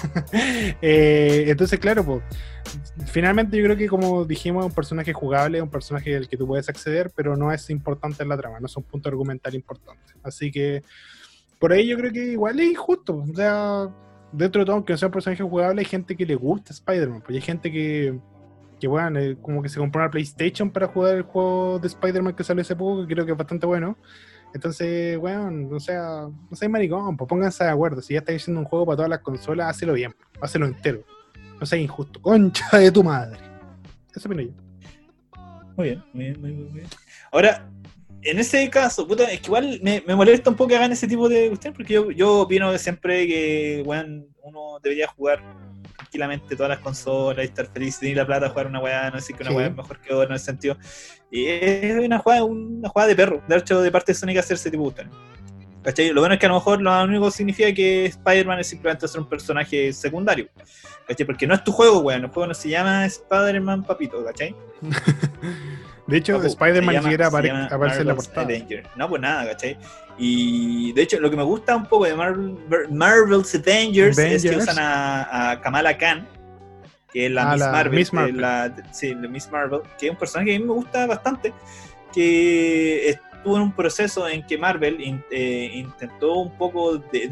Eh, 0.80 1.46
entonces, 1.49 1.78
claro, 1.78 2.05
pues, 2.05 2.22
finalmente 3.07 3.57
yo 3.57 3.64
creo 3.64 3.76
que 3.76 3.88
como 3.88 4.24
dijimos, 4.24 4.64
es 4.64 4.68
un 4.68 4.74
personaje 4.74 5.12
jugable, 5.12 5.61
un 5.61 5.70
personaje 5.70 6.16
al 6.16 6.28
que 6.28 6.36
tú 6.36 6.46
puedes 6.46 6.68
acceder, 6.68 7.11
pero 7.14 7.36
no 7.36 7.51
es 7.53 7.68
importante 7.70 8.22
en 8.22 8.28
la 8.28 8.36
trama, 8.36 8.61
no 8.61 8.66
es 8.66 8.76
un 8.76 8.84
punto 8.84 9.09
argumental 9.09 9.55
importante. 9.55 10.14
Así 10.22 10.51
que, 10.51 10.82
por 11.59 11.72
ahí 11.72 11.88
yo 11.88 11.96
creo 11.96 12.12
que 12.12 12.24
igual 12.32 12.61
es 12.61 12.70
injusto. 12.70 13.16
O 13.16 13.34
sea, 13.34 13.88
dentro 14.30 14.61
de 14.61 14.66
todo, 14.66 14.76
aunque 14.76 14.92
no 14.92 14.99
sea 14.99 15.09
un 15.09 15.12
personaje 15.12 15.42
jugable, 15.42 15.80
hay 15.80 15.86
gente 15.86 16.16
que 16.16 16.26
le 16.26 16.34
gusta 16.34 16.72
Spider-Man, 16.72 17.22
pues 17.22 17.36
hay 17.36 17.42
gente 17.42 17.72
que... 17.72 18.18
Que 18.78 18.86
bueno, 18.86 19.18
eh, 19.18 19.36
como 19.42 19.61
que 19.61 19.68
se 19.68 19.80
compró 19.80 20.01
una 20.01 20.11
PlayStation 20.11 20.70
para 20.70 20.86
jugar 20.86 21.16
el 21.16 21.22
juego 21.22 21.80
de 21.80 21.88
Spider-Man 21.88 22.34
que 22.34 22.44
salió 22.44 22.62
hace 22.62 22.76
poco, 22.76 23.05
que 23.05 23.12
creo 23.12 23.26
que 23.26 23.32
es 23.32 23.38
bastante 23.38 23.66
bueno. 23.66 23.99
Entonces, 24.55 25.18
weón, 25.18 25.72
o 25.72 25.80
sea, 25.80 26.28
no 26.51 26.57
seas 26.57 26.70
maricón, 26.70 27.16
pues 27.16 27.28
pónganse 27.28 27.64
de 27.64 27.70
acuerdo. 27.70 28.03
Si 28.03 28.14
ya 28.14 28.20
estáis 28.20 28.42
haciendo 28.42 28.61
un 28.61 28.66
juego 28.66 28.86
para 28.86 28.96
todas 28.96 29.11
las 29.11 29.20
consolas, 29.20 29.68
hácelo 29.68 29.92
bien, 29.92 30.14
hácelo 30.40 30.66
entero. 30.66 31.05
No 31.61 31.66
seas 31.66 31.82
injusto. 31.82 32.20
Concha 32.20 32.78
de 32.78 32.90
tu 32.90 33.05
madre. 33.05 33.38
Eso 34.14 34.28
opino 34.28 34.42
yo. 34.42 34.51
Muy 35.76 35.88
bien, 35.88 36.05
muy 36.12 36.24
bien, 36.24 36.40
muy 36.40 36.51
bien. 36.51 36.64
muy 36.64 36.80
bien. 36.80 36.86
Ahora, 37.30 37.68
en 38.22 38.38
ese 38.38 38.68
caso, 38.68 39.07
puta, 39.07 39.30
es 39.30 39.40
que 39.40 39.46
igual 39.46 39.80
me, 39.82 40.03
me 40.07 40.16
molesta 40.16 40.51
un 40.51 40.57
poco 40.57 40.68
que 40.68 40.76
hagan 40.76 40.92
ese 40.92 41.07
tipo 41.07 41.28
de 41.28 41.49
cuestiones, 41.49 41.76
porque 41.76 41.94
yo, 41.94 42.11
yo 42.11 42.40
opino 42.40 42.76
siempre 42.78 43.26
que 43.26 43.82
weón, 43.86 44.26
uno 44.42 44.78
debería 44.82 45.07
jugar 45.09 45.42
tranquilamente 45.99 46.55
todas 46.57 46.70
las 46.70 46.78
consolas 46.78 47.44
y 47.44 47.49
estar 47.49 47.66
feliz, 47.66 47.99
tener 47.99 48.16
la 48.16 48.24
plata 48.26 48.49
jugar 48.49 48.68
una 48.68 48.78
weá, 48.80 49.11
no 49.11 49.16
decir 49.16 49.36
que 49.36 49.42
una 49.42 49.51
Sí. 49.51 49.57
weá 49.57 49.66
es 49.66 49.74
mejor 49.76 50.01
que 50.01 50.14
otra 50.14 50.28
en 50.30 50.36
ese 50.36 50.44
sentido. 50.46 50.76
Y 51.30 51.46
es 51.46 51.96
una 52.05 52.18
jugada, 52.20 52.44
una 52.44 52.88
jugada 52.88 53.09
de 53.09 53.16
perro, 53.16 53.42
de 53.46 53.57
hecho, 53.57 53.82
de 53.82 53.90
parte 53.90 54.12
de 54.12 54.18
Sonic 54.18 54.38
hacer 54.38 54.55
ese 54.55 54.70
tipo 54.70 54.84
cuestiones. 54.84 55.12
¿Cachai? 55.82 56.11
Lo 56.11 56.20
bueno 56.20 56.34
es 56.34 56.40
que 56.40 56.46
a 56.46 56.49
lo 56.51 56.57
mejor 56.57 56.80
lo 56.82 57.03
único 57.05 57.26
que 57.26 57.30
significa 57.30 57.72
que 57.72 58.07
Spider-Man 58.07 58.59
es 58.61 58.66
simplemente 58.66 59.07
ser 59.09 59.20
un 59.20 59.28
personaje 59.28 59.92
secundario. 59.92 60.49
¿Cachai? 61.07 61.24
Porque 61.26 61.46
no 61.46 61.55
es 61.55 61.64
tu 61.64 61.72
juego, 61.72 62.01
weón. 62.01 62.24
El 62.24 62.30
juego 62.30 62.46
no 62.49 62.55
se 62.55 62.68
llama 62.68 63.07
Spider-Man 63.07 63.84
Papito, 63.84 64.22
¿cachai? 64.24 64.55
De 66.09 66.16
hecho, 66.16 66.34
Papu, 66.36 66.46
Spider-Man 66.48 66.94
se 66.94 66.98
ni 66.98 67.02
siquiera 67.04 67.26
aparece 67.28 68.00
en 68.00 68.06
la 68.09 68.14
portada. 68.16 68.42
Avenger. 68.46 68.86
No, 68.96 69.09
pues 69.09 69.22
nada, 69.22 69.46
¿cachai? 69.50 69.78
Y 70.18 70.92
de 70.94 71.02
hecho, 71.02 71.20
lo 71.20 71.30
que 71.30 71.36
me 71.36 71.44
gusta 71.44 71.76
un 71.76 71.86
poco 71.86 72.06
de 72.06 72.14
Marvel, 72.16 72.56
Marvel's 72.90 73.54
Avengers, 73.54 74.18
es 74.18 74.42
que 74.42 74.48
Avengers. 74.48 74.62
usan 74.64 74.78
a, 74.80 75.50
a 75.52 75.61
Kamala 75.61 75.96
Khan, 75.96 76.26
que 77.12 77.26
es 77.26 77.32
la 77.32 77.42
Ah, 77.42 77.52
Miss 77.52 77.61
la 77.61 77.70
Marvel, 77.72 77.98
Miss 77.98 78.12
la, 78.12 78.74
sí, 78.90 79.14
la 79.14 79.28
Miss 79.28 79.50
Marvel, 79.52 79.80
que 79.98 80.06
es 80.06 80.12
un 80.12 80.18
personaje 80.18 80.50
que 80.50 80.56
a 80.56 80.59
mí 80.59 80.64
me 80.64 80.72
gusta 80.72 81.06
bastante, 81.06 81.52
que 82.12 83.11
estuvo 83.49 83.57
en 83.57 83.62
un 83.62 83.72
proceso 83.72 84.28
en 84.28 84.44
que 84.46 84.59
Marvel 84.59 85.01
in- 85.01 85.24
eh, 85.30 85.70
intentó 85.74 86.34
un 86.34 86.57
poco 86.59 86.99
de, 86.99 87.28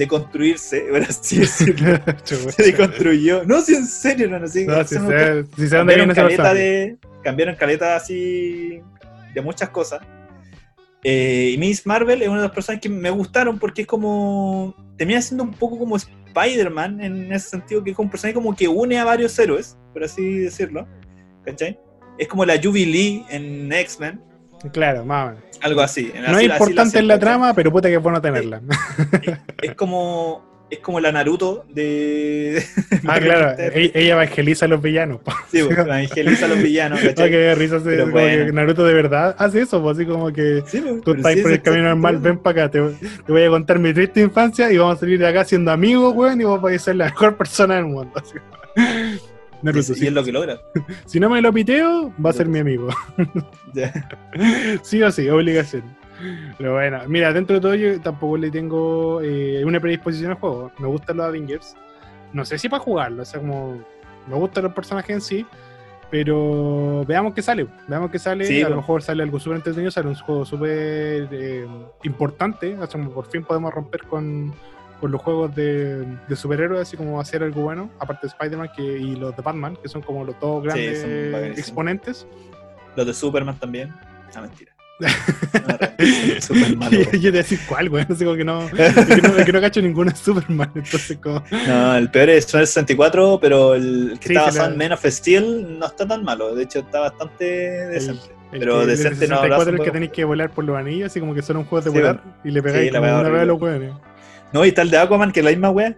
así 1.08 1.38
decirlo. 1.40 1.98
Chucha. 2.24 2.52
Se 2.52 2.62
deconstruyó. 2.62 3.44
No, 3.44 3.60
si 3.60 3.74
en 3.74 3.86
serio, 3.86 4.28
no, 4.28 4.38
no 4.38 4.46
sé. 4.46 4.64
No, 4.64 4.76
se 4.84 4.98
si 4.98 5.06
sé, 5.06 5.44
si 5.56 5.66
dónde 5.66 5.94
cambiaron 5.94 6.14
caleta 6.14 6.54
de 6.54 6.96
cambiaron 7.22 7.54
caleta 7.56 7.96
así 7.96 8.80
de 9.34 9.40
muchas 9.42 9.68
cosas 9.70 10.00
Eh, 11.02 11.50
y 11.54 11.58
Miss 11.58 11.84
Marvel 11.86 12.22
es 12.22 12.28
una 12.28 12.38
de 12.38 12.46
las 12.46 12.54
personas 12.54 12.80
que 12.80 12.88
me 12.88 13.10
gustaron 13.10 13.58
porque 13.58 13.82
es 13.82 13.86
como 13.86 14.74
termina 14.96 15.20
siendo 15.20 15.44
un 15.44 15.50
poco 15.52 15.78
como 15.78 15.96
Spider-Man 15.96 17.00
en 17.00 17.32
ese 17.32 17.50
sentido 17.50 17.82
que 17.84 17.90
es 17.90 17.96
como 17.96 18.06
un 18.06 18.10
personaje 18.10 18.34
como 18.34 18.54
que 18.56 18.66
une 18.68 18.98
a 18.98 19.04
varios 19.04 19.38
héroes 19.38 19.76
por 19.92 20.02
así 20.04 20.38
decirlo 20.38 20.86
¿cachai? 21.44 21.78
es 22.18 22.26
como 22.28 22.44
la 22.44 22.60
Jubilee 22.62 23.24
en 23.28 23.70
X-Men 23.72 24.20
Claro, 24.72 25.04
menos. 25.04 25.36
Algo 25.62 25.80
así 25.80 26.12
No 26.14 26.36
Así- 26.36 26.46
es 26.46 26.52
importante 26.52 26.98
en 26.98 27.08
la 27.08 27.18
trama, 27.18 27.54
pero 27.54 27.70
puta 27.72 27.88
que 27.88 27.94
es 27.96 28.02
bueno 28.02 28.20
tenerla. 28.20 28.60
es 29.62 29.74
como 29.74 30.56
es 30.68 30.80
como 30.80 30.98
la 30.98 31.12
Naruto 31.12 31.64
de 31.72 32.60
ah, 33.06 33.20
claro, 33.20 33.54
e- 33.56 33.92
ella 33.94 34.14
evangeliza 34.14 34.64
a 34.64 34.68
los 34.68 34.82
villanos. 34.82 35.20
po. 35.20 35.32
sí, 35.48 35.62
pues, 35.62 35.78
evangeliza 35.78 36.46
a 36.46 36.48
los 36.48 36.60
villanos 36.60 37.00
risa, 37.00 37.78
Pero 37.84 38.04
como 38.10 38.16
que 38.16 38.36
bueno. 38.36 38.52
Naruto 38.52 38.84
de 38.84 38.94
verdad 38.94 39.36
hace 39.38 39.60
eso, 39.60 39.80
pues, 39.80 39.96
así 39.96 40.06
como 40.06 40.32
que 40.32 40.64
Sí, 40.66 40.80
pues, 40.80 41.02
tú 41.02 41.14
estás 41.14 41.34
sí, 41.34 41.42
por 41.42 41.52
el 41.52 41.62
camino 41.62 41.84
normal, 41.84 42.18
ven 42.18 42.38
para 42.38 42.64
acá, 42.64 42.70
te, 42.72 42.80
te 42.80 43.32
voy 43.32 43.44
a 43.44 43.48
contar 43.48 43.78
mi 43.78 43.94
triste 43.94 44.20
infancia 44.20 44.72
y 44.72 44.76
vamos 44.76 44.96
a 44.96 45.00
salir 45.00 45.20
de 45.20 45.28
acá 45.28 45.44
siendo 45.44 45.70
amigos, 45.70 46.12
weón, 46.16 46.40
y 46.40 46.44
vos 46.44 46.60
a 46.64 46.78
ser 46.80 46.96
la 46.96 47.04
mejor 47.06 47.36
persona 47.36 47.76
del 47.76 47.84
mundo. 47.84 48.10
así. 48.16 48.34
Naruto, 49.62 49.92
Y 49.92 49.96
sí. 49.96 50.06
es 50.06 50.12
lo 50.12 50.24
que 50.24 50.32
logra. 50.32 50.58
si 51.06 51.20
no 51.20 51.28
me 51.30 51.40
lo 51.40 51.52
piteo, 51.52 52.12
va 52.24 52.30
a 52.30 52.32
ser 52.32 52.48
mi 52.48 52.58
amigo. 52.58 52.88
Sí 54.82 55.02
o 55.02 55.10
sí, 55.10 55.28
obligación. 55.28 55.82
Pero 56.56 56.74
bueno, 56.74 57.00
mira, 57.08 57.32
dentro 57.32 57.56
de 57.56 57.60
todo 57.60 57.74
yo 57.74 58.00
tampoco 58.00 58.38
le 58.38 58.50
tengo 58.50 59.20
eh, 59.22 59.62
una 59.64 59.80
predisposición 59.80 60.30
al 60.30 60.38
juego. 60.38 60.72
Me 60.78 60.86
gustan 60.86 61.18
los 61.18 61.26
Avengers. 61.26 61.76
No 62.32 62.44
sé 62.44 62.58
si 62.58 62.68
para 62.68 62.82
jugarlo, 62.82 63.22
o 63.22 63.24
sea, 63.24 63.40
como 63.40 63.82
me 64.26 64.34
gustan 64.34 64.64
los 64.64 64.72
personajes 64.72 65.10
en 65.10 65.20
sí, 65.20 65.46
pero 66.10 67.04
veamos 67.06 67.34
qué 67.34 67.42
sale. 67.42 67.66
Veamos 67.88 68.10
qué 68.10 68.18
sale. 68.18 68.44
Sí, 68.44 68.62
a 68.62 68.68
lo 68.68 68.76
po. 68.76 68.80
mejor 68.80 69.02
sale 69.02 69.22
algo 69.22 69.38
súper 69.38 69.56
entretenido, 69.56 69.90
sale 69.90 70.08
un 70.08 70.14
juego 70.14 70.44
súper 70.44 71.28
eh, 71.30 71.66
importante. 72.04 72.76
O 72.78 72.86
sea, 72.86 73.00
por 73.02 73.26
fin 73.26 73.44
podemos 73.44 73.72
romper 73.72 74.04
con, 74.04 74.54
con 75.00 75.10
los 75.12 75.20
juegos 75.20 75.54
de, 75.54 76.04
de 76.28 76.36
superhéroes, 76.36 76.82
así 76.82 76.96
como 76.96 77.20
hacer 77.20 77.42
algo 77.42 77.62
bueno, 77.62 77.90
aparte 77.98 78.26
de 78.26 78.32
Spider-Man 78.32 78.70
que- 78.74 78.82
y 78.98 79.16
los 79.16 79.36
de 79.36 79.42
Batman, 79.42 79.76
que 79.82 79.88
son 79.88 80.02
como 80.02 80.24
los 80.24 80.38
dos 80.40 80.62
grandes 80.64 81.02
bacanísimos. 81.02 81.58
exponentes. 81.58 82.26
Los 82.96 83.06
de 83.06 83.12
Superman 83.14 83.58
también. 83.58 83.92
No, 84.34 84.42
mentira. 84.42 84.72
No, 85.58 86.76
malo. 86.76 86.90
yo 87.12 87.30
te 87.30 87.32
decir 87.32 87.58
cuál, 87.68 87.88
güey. 87.90 88.06
No 88.08 88.14
sé, 88.14 88.24
como 88.24 88.36
que 88.36 88.44
no, 88.44 88.62
es 88.62 88.70
que 88.72 89.22
no, 89.22 89.36
es 89.36 89.44
que 89.44 89.52
no 89.52 89.60
cacho 89.60 89.82
ninguna 89.82 90.14
Superman. 90.14 90.70
Entonces, 90.74 91.18
como. 91.22 91.42
No, 91.66 91.96
el 91.96 92.10
peor 92.10 92.30
es 92.30 92.44
Super 92.46 92.66
64, 92.66 93.38
pero 93.40 93.74
el 93.74 94.12
el 94.12 94.18
que 94.18 94.28
Sí, 94.28 94.34
está 94.34 94.50
sí, 94.50 94.58
basado 94.58 94.72
en 94.72 94.78
Man 94.78 94.92
of 94.92 95.04
Steel 95.04 95.78
no 95.78 95.86
está 95.86 96.06
tan 96.06 96.24
malo. 96.24 96.54
De 96.54 96.62
hecho, 96.64 96.78
está 96.80 97.00
bastante 97.00 97.44
decente. 97.44 98.22
el 98.52 98.60
pero 98.60 98.76
que- 98.76 98.80
el 98.82 98.86
decente 98.88 99.28
no 99.28 99.36
64 99.36 99.48
lo 99.48 99.54
hace 99.56 99.70
es 99.70 99.78
el 99.78 99.84
que 99.84 99.90
tenéis 99.90 100.12
que 100.12 100.24
volar 100.24 100.50
por 100.50 100.64
los 100.64 100.76
anillos, 100.76 101.06
así 101.10 101.20
como 101.20 101.34
que 101.34 101.42
son 101.42 101.58
un 101.58 101.64
juego 101.64 101.84
de 101.84 101.90
Sí, 101.90 101.96
volar 101.98 102.22
y 102.44 102.50
le 102.50 102.62
pegáis 102.62 102.88
sí, 102.90 102.96
como 102.96 103.02
una 103.02 103.12
vez 103.14 103.24
a 103.24 103.28
horrible. 103.28 103.46
los 103.46 103.60
hueones. 103.60 103.92
No, 104.52 104.64
y 104.64 104.72
el 104.76 104.90
de 104.90 104.98
Aquaman, 104.98 105.32
que 105.32 105.40
es 105.40 105.44
la 105.44 105.50
misma 105.50 105.70
wea. 105.70 105.96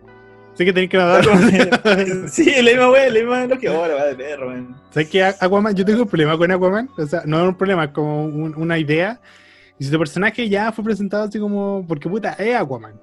Sé 0.54 0.64
que 0.64 0.72
tenés 0.72 0.90
que 0.90 0.96
nadar. 0.96 1.24
sí, 2.28 2.50
la 2.62 2.70
misma 2.72 2.90
wea, 2.90 3.08
la 3.10 3.20
misma 3.20 3.46
lógica. 3.46 3.72
Oh, 3.72 3.86
la 3.86 3.94
wea 3.94 4.04
de 4.06 4.14
perro, 4.16 4.48
weón. 4.48 4.76
¿Sabes 4.90 5.08
que 5.08 5.22
Aquaman? 5.22 5.74
Yo 5.74 5.84
tengo 5.84 6.02
un 6.02 6.08
problema 6.08 6.36
con 6.36 6.50
Aquaman. 6.50 6.88
O 6.98 7.06
sea, 7.06 7.22
no 7.26 7.40
es 7.42 7.48
un 7.48 7.54
problema, 7.54 7.84
es 7.84 7.90
como 7.90 8.24
un- 8.24 8.54
una 8.56 8.78
idea. 8.78 9.20
Y 9.78 9.84
si 9.84 9.90
tu 9.90 9.98
personaje 9.98 10.48
ya 10.48 10.72
fue 10.72 10.82
presentado 10.84 11.24
así 11.24 11.38
como. 11.38 11.84
Porque 11.86 12.08
puta, 12.08 12.32
es 12.32 12.56
Aquaman. 12.56 12.94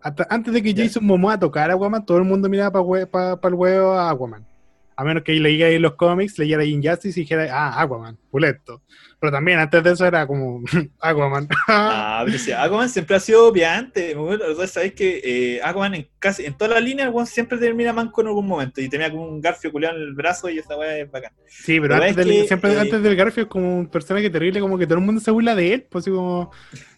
Hasta- 0.00 0.26
antes 0.30 0.54
de 0.54 0.62
que 0.62 0.72
Ya. 0.72 0.84
Jason 0.84 1.04
Momoa 1.04 1.38
tocara 1.38 1.74
Aquaman, 1.74 2.06
todo 2.06 2.18
el 2.18 2.24
mundo 2.24 2.48
miraba 2.48 2.80
para 3.10 3.38
el 3.42 3.54
huevo 3.54 3.92
a 3.94 4.10
Aquaman. 4.10 4.46
A 4.94 5.02
menos 5.04 5.22
que 5.24 5.32
leyera 5.32 5.70
ahí 5.70 5.78
los 5.78 5.94
cómics, 5.94 6.38
leyera 6.38 6.64
Injustice 6.64 7.18
y 7.20 7.22
dijera, 7.22 7.48
ah, 7.52 7.80
Aquaman, 7.80 8.16
puleto. 8.30 8.82
Pero 9.20 9.32
también 9.32 9.58
antes 9.58 9.82
de 9.82 9.90
eso 9.92 10.06
era 10.06 10.26
como 10.28 10.62
Aquaman. 11.00 11.48
Ah, 11.66 12.22
pero 12.24 12.38
sí, 12.38 12.52
Aquaman 12.52 12.88
siempre 12.88 13.16
ha 13.16 13.20
sido. 13.20 13.48
Ustedes 13.50 14.70
sabéis 14.70 14.92
que 14.94 15.20
eh, 15.24 15.60
Aquaman 15.62 15.94
en 15.96 16.08
casi 16.20 16.44
en 16.46 16.54
todas 16.56 16.74
las 16.74 16.82
líneas, 16.84 17.12
siempre 17.28 17.58
termina 17.58 17.92
manco 17.92 18.20
en 18.20 18.28
algún 18.28 18.46
momento. 18.46 18.80
Y 18.80 18.88
tenía 18.88 19.10
como 19.10 19.28
un 19.28 19.40
garfio 19.40 19.72
culiado 19.72 19.96
en 19.96 20.02
el 20.02 20.14
brazo 20.14 20.48
y 20.48 20.58
esa 20.58 20.76
weá 20.76 20.98
es 20.98 21.10
bacán. 21.10 21.32
Sí, 21.48 21.80
pero 21.80 21.94
Pero 21.94 21.94
antes 21.96 22.10
es 22.10 22.16
del, 22.16 22.28
que, 22.28 22.46
siempre 22.46 22.72
eh, 22.74 22.78
antes 22.78 23.02
del 23.02 23.16
Garfield 23.16 23.46
es 23.46 23.50
como 23.50 23.78
un 23.78 23.86
personaje 23.88 24.30
terrible, 24.30 24.60
como 24.60 24.78
que 24.78 24.86
todo 24.86 24.98
el 24.98 25.04
mundo 25.04 25.20
se 25.20 25.30
burla 25.32 25.54
de 25.56 25.74
él, 25.74 25.86
pues 25.90 26.04
así 26.04 26.10
como, 26.12 26.52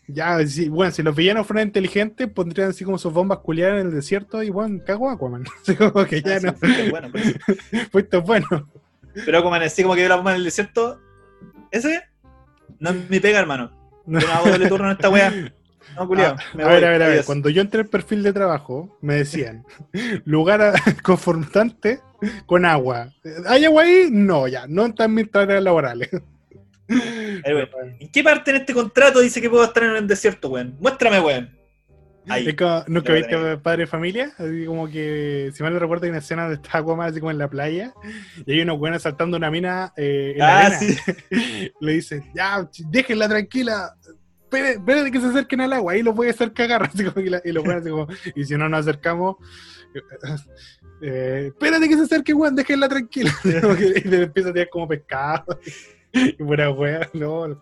ya, 0.07 0.47
si- 0.47 0.68
bueno, 0.68 0.93
si 0.93 1.03
los 1.03 1.16
villanos 1.16 1.47
fueran 1.47 1.68
inteligentes, 1.68 2.29
pondrían 2.29 2.71
así 2.71 2.85
como 2.85 2.99
sus 2.99 3.12
bombas 3.14 3.39
culiadas 3.39 3.81
en 3.81 3.87
el 3.89 3.95
desierto 3.95 4.43
y 4.43 4.51
bueno, 4.51 4.83
cago 4.85 5.09
Aquaman. 5.09 5.45
Así 5.62 5.75
como 5.75 6.05
que 6.05 6.21
ya 6.21 6.37
Ah, 6.37 6.41
sí, 6.41 6.47
no, 6.47 6.53
sí, 6.61 6.91
bueno, 6.91 7.09
pero, 7.11 7.25
pues 7.91 8.05
esto 8.05 8.18
es 8.18 8.25
bueno. 8.25 8.47
pero 9.25 9.39
Aquaman 9.39 9.62
así 9.62 9.83
como 9.83 9.95
que 9.95 10.03
ve 10.03 10.09
la 10.11 10.16
bomba 10.16 10.33
en 10.33 10.39
el 10.39 10.45
desierto. 10.45 11.01
Ese 11.71 12.03
no 12.79 12.91
es 12.91 13.11
mi 13.11 13.21
pega, 13.21 13.39
hermano. 13.39 13.71
Yo 14.07 14.21
no 14.21 14.33
hago 14.33 14.51
doble 14.51 14.68
turno 14.68 14.87
en 14.87 14.93
esta 14.93 15.11
weá. 15.11 15.33
No, 15.97 16.07
culiado. 16.07 16.37
Ah, 16.39 16.62
a 16.62 16.68
ver, 16.68 16.85
a 16.85 16.91
ver, 16.91 17.03
a 17.03 17.09
ver, 17.09 17.25
cuando 17.25 17.49
yo 17.49 17.62
entré 17.62 17.81
al 17.81 17.89
perfil 17.89 18.23
de 18.23 18.33
trabajo, 18.33 18.97
me 19.01 19.16
decían, 19.16 19.64
lugar 20.25 20.75
confortante 21.03 22.01
con 22.47 22.64
agua. 22.64 23.12
¿Hay 23.49 23.64
agua 23.64 23.83
ahí? 23.83 24.09
No, 24.09 24.47
ya, 24.47 24.66
no 24.68 24.87
están 24.87 25.12
mis 25.14 25.29
tareas 25.29 25.62
laborales. 25.62 26.11
¿En 26.87 28.09
qué 28.12 28.23
parte 28.23 28.51
en 28.51 28.59
este 28.59 28.73
contrato 28.73 29.21
dice 29.21 29.41
que 29.41 29.51
puedo 29.51 29.64
estar 29.64 29.83
en 29.83 29.97
el 29.97 30.07
desierto, 30.07 30.49
weón? 30.49 30.77
Muéstrame, 30.79 31.21
weón. 31.21 31.59
Ahí. 32.29 32.49
Es 32.49 32.55
como, 32.55 32.85
¿Nunca 32.87 33.12
Lo 33.12 33.18
viste 33.18 33.35
tenés. 33.37 33.59
Padre 33.61 33.83
de 33.83 33.87
Familia? 33.87 34.33
Así 34.39 34.64
como 34.66 34.89
que, 34.89 35.51
si 35.55 35.62
mal 35.62 35.73
no 35.73 35.79
recuerdo, 35.79 36.05
hay 36.05 36.11
una 36.11 36.18
escena 36.18 36.43
donde 36.43 36.57
está 36.62 36.79
Aquaman 36.79 37.09
así 37.09 37.18
como 37.21 37.31
en 37.31 37.39
la 37.39 37.49
playa 37.49 37.93
y 38.47 38.53
hay 38.53 38.61
unos 38.61 38.79
buenos 38.79 39.03
saltando 39.03 39.37
una 39.37 39.51
mina 39.51 39.93
eh, 39.97 40.33
en 40.35 40.39
la 40.39 40.59
Ah, 40.61 40.66
arena. 40.66 40.79
sí. 40.79 41.73
Le 41.81 41.93
dice, 41.93 42.23
ya, 42.35 42.68
déjenla 42.91 43.29
tranquila. 43.29 43.95
Espere, 44.43 44.71
espere 44.73 45.11
que 45.11 45.21
se 45.21 45.27
acerquen 45.29 45.61
al 45.62 45.73
agua, 45.73 45.93
ahí 45.93 46.03
los 46.03 46.14
voy 46.14 46.27
a 46.27 46.31
hacer 46.31 46.53
cagar. 46.53 46.83
Así 46.93 47.05
como 47.05 47.14
que 47.25 47.31
la- 47.31 47.43
y 47.45 47.51
así 47.57 47.89
como, 47.91 48.07
y 48.35 48.45
si 48.45 48.57
no 48.57 48.68
nos 48.68 48.81
acercamos, 48.81 49.37
eh, 51.03 51.47
espérate 51.49 51.89
que 51.89 51.97
se 51.97 52.03
acerque, 52.03 52.35
weón, 52.35 52.55
déjenla 52.55 52.89
tranquila. 52.89 53.33
Y 53.45 54.14
empieza 54.14 54.51
a 54.51 54.53
tirar 54.53 54.68
como 54.71 54.87
pescado. 54.89 55.59
Y 56.38 56.42
buena 56.42 56.70
wea, 56.70 57.08
no, 57.12 57.46
lo 57.46 57.61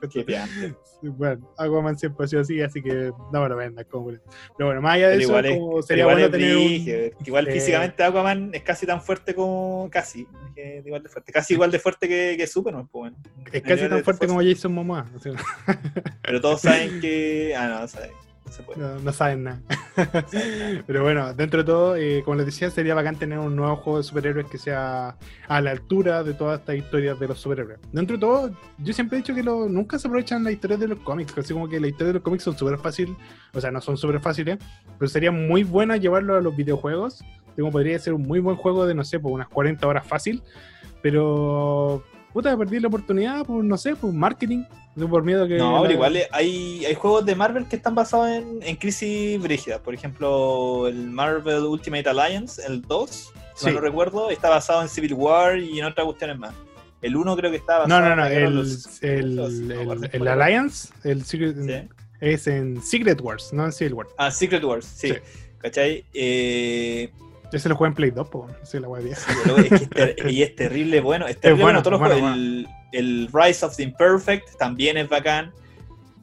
Bueno, 1.03 1.55
Aquaman 1.59 1.99
siempre 1.99 2.25
ha 2.25 2.29
sido 2.29 2.43
así, 2.43 2.61
así 2.63 2.83
que 2.83 3.13
no 3.33 3.43
me 3.43 3.49
lo 3.49 3.57
vendas 3.57 3.87
como. 3.87 4.07
Pero 4.09 4.69
bueno, 4.69 4.81
más 4.81 4.95
allá 4.95 5.11
de 5.11 5.17
Pero 5.17 5.23
eso, 5.23 5.31
igual 5.31 5.47
es, 5.47 5.59
como 5.59 5.83
sería 5.83 6.03
igual 6.03 6.17
bueno 6.17 6.31
tener 6.31 6.57
un. 6.57 7.27
Igual 7.27 7.49
eh, 7.49 7.53
físicamente 7.53 8.03
Aquaman 8.03 8.51
es 8.55 8.63
casi 8.63 8.87
tan 8.87 9.03
fuerte 9.03 9.35
como. 9.35 9.89
Casi. 9.91 10.27
igual 10.85 11.03
de 11.03 11.09
fuerte. 11.09 11.33
Casi 11.33 11.55
igual 11.55 11.71
de 11.71 11.79
fuerte 11.79 12.09
que, 12.09 12.37
que 12.39 12.47
Superman, 12.47 12.89
pues, 12.89 13.13
bueno. 13.13 13.17
Es 13.53 13.63
casi 13.63 13.89
tan 13.89 14.03
fuerte 14.03 14.27
como 14.27 14.43
Jason 14.43 14.73
Momoa. 14.73 15.07
o 15.15 15.19
sea, 15.19 15.33
Pero 16.23 16.41
todos 16.41 16.63
saben 16.63 17.01
que. 17.01 17.55
Ah, 17.57 17.81
no 17.81 17.89
saben. 17.89 18.13
No 18.49 18.55
se 18.55 18.63
puede. 18.63 18.81
no, 18.81 18.99
no 19.01 19.13
saben 19.13 19.45
nada. 19.45 19.61
no. 19.69 20.05
Pero 20.87 21.03
bueno, 21.03 21.33
dentro 21.35 21.61
de 21.63 21.65
todo, 21.67 21.97
eh, 21.97 22.23
como 22.25 22.37
les 22.37 22.47
decía, 22.47 22.71
sería 22.71 22.95
bacán 22.95 23.17
tener 23.17 23.39
un 23.39 23.55
nuevo 23.55 23.77
juego 23.77 23.99
de 23.99 24.05
superhéroes 24.05 24.47
que 24.47 24.59
sea 24.59 25.17
a 25.49 25.61
la 25.61 25.71
altura 25.71 26.23
de 26.23 26.35
todas 26.35 26.61
estas 26.61 26.77
historias 26.77 27.19
de 27.21 27.29
los 27.29 27.39
superhéroes. 27.39 27.79
Dentro 27.93 28.17
de 28.17 28.21
todo, 28.21 28.51
yo 28.79 28.93
siempre 28.93 29.19
he 29.19 29.21
dicho 29.23 29.35
que 29.35 29.43
lo- 29.43 29.69
nunca 29.69 29.99
se 29.99 30.09
aprovechan 30.09 30.45
las 30.45 30.53
historias 30.55 30.81
de 30.81 30.89
los 30.89 30.99
cómics, 31.01 31.37
así 31.37 31.53
como 31.53 31.69
que 31.69 31.79
las 31.81 31.91
historias 31.91 32.09
de 32.09 32.15
los 32.15 32.23
cómics 32.23 32.45
son 32.45 32.57
súper 32.57 32.79
fáciles, 32.79 33.15
o 33.53 33.61
sea, 33.61 33.71
no 33.71 33.81
son 33.81 33.97
súper 33.97 34.21
fáciles, 34.21 34.59
pero 34.99 35.09
sería 35.09 35.31
muy 35.31 35.63
buena 35.65 35.97
llevarlo 35.97 36.37
a 36.37 36.41
los 36.41 36.57
videojuegos. 36.57 37.23
Como 37.57 37.73
podría 37.73 37.99
ser 37.99 38.15
un 38.15 38.23
muy 38.23 38.39
buen 38.39 38.57
juego 38.57 38.87
de, 38.87 38.95
no 38.95 39.05
sé, 39.05 39.19
por 39.19 39.33
unas 39.33 39.49
40 39.49 39.87
horas 39.87 40.07
fácil, 40.07 40.43
pero 41.03 42.05
puta, 42.39 42.57
perdí 42.57 42.79
la 42.79 42.87
oportunidad 42.89 43.45
por, 43.45 43.65
no 43.65 43.77
sé, 43.77 43.97
por 43.97 44.13
marketing, 44.13 44.63
por 45.11 45.25
miedo 45.25 45.49
que... 45.49 45.57
No, 45.59 45.85
la- 45.85 45.93
igual 45.93 46.17
hay, 46.31 46.85
hay 46.85 46.95
juegos 46.95 47.27
de 47.27 47.35
Marvel 47.35 47.67
que 47.67 47.75
están 47.77 47.95
basados 47.97 48.29
en, 48.29 48.61
en 48.63 48.77
crisis 48.77 49.41
brígidas. 49.43 49.81
Por 49.81 49.93
ejemplo, 49.93 50.87
el 50.87 51.11
Marvel 51.11 51.65
Ultimate 51.65 52.09
Alliance, 52.09 52.63
el 52.65 52.83
2, 52.83 53.11
si 53.57 53.67
Sí. 53.67 53.73
no 53.73 53.81
recuerdo, 53.81 54.31
está 54.31 54.49
basado 54.51 54.83
en 54.83 54.89
Civil 54.89 55.15
War 55.15 55.59
y 55.59 55.81
en 55.81 55.87
otras 55.87 56.05
cuestiones 56.05 56.39
más. 56.39 56.55
El 57.03 57.17
1 57.17 57.37
creo 57.37 57.51
que 57.51 57.57
está 57.57 57.87
No, 57.89 57.95
basado 57.97 58.01
no, 58.01 58.11
en 58.13 58.17
no, 58.19 58.25
de 58.29 58.45
el, 58.45 58.55
los- 58.55 59.03
el, 59.03 59.37
los- 59.37 59.53
no 59.53 59.93
el- 59.95 60.11
el. 60.13 60.29
Alliance 60.29 60.91
el 61.03 61.25
Secret, 61.25 61.57
Sí. 61.61 61.89
es 62.21 62.47
en 62.47 62.81
Secret 62.83 63.21
Wars, 63.21 63.53
no 63.53 63.65
en 63.65 63.73
Civil 63.73 63.95
War. 63.95 64.07
Ah, 64.17 64.31
Secret 64.31 64.63
Wars, 64.63 64.85
sí. 64.85 65.09
Sí. 65.09 65.15
¿Cachai? 65.59 66.05
Eh, 66.15 67.11
Ese 67.53 67.69
lo 67.69 67.77
juega 67.77 67.89
en 67.91 67.95
Play 67.95 68.11
2, 68.11 68.29
po. 68.29 68.47
Es 68.63 68.75
la 68.75 68.89
pero 68.89 69.57
es 69.59 69.89
que 69.89 70.17
es 70.27 70.33
y 70.33 70.43
es 70.43 70.55
terrible 70.55 71.01
bueno. 71.01 71.27
Es 71.27 71.37
terrible 71.41 71.63
bueno, 71.63 71.81
bueno, 71.81 71.83
todos 71.83 71.93
los 71.93 72.01
bueno, 72.01 72.15
juegos. 72.15 72.37
El, 72.37 72.69
el 72.93 73.29
Rise 73.33 73.65
of 73.65 73.77
the 73.77 73.83
Imperfect 73.83 74.57
también 74.59 74.97
es 74.97 75.09
bacán. 75.09 75.53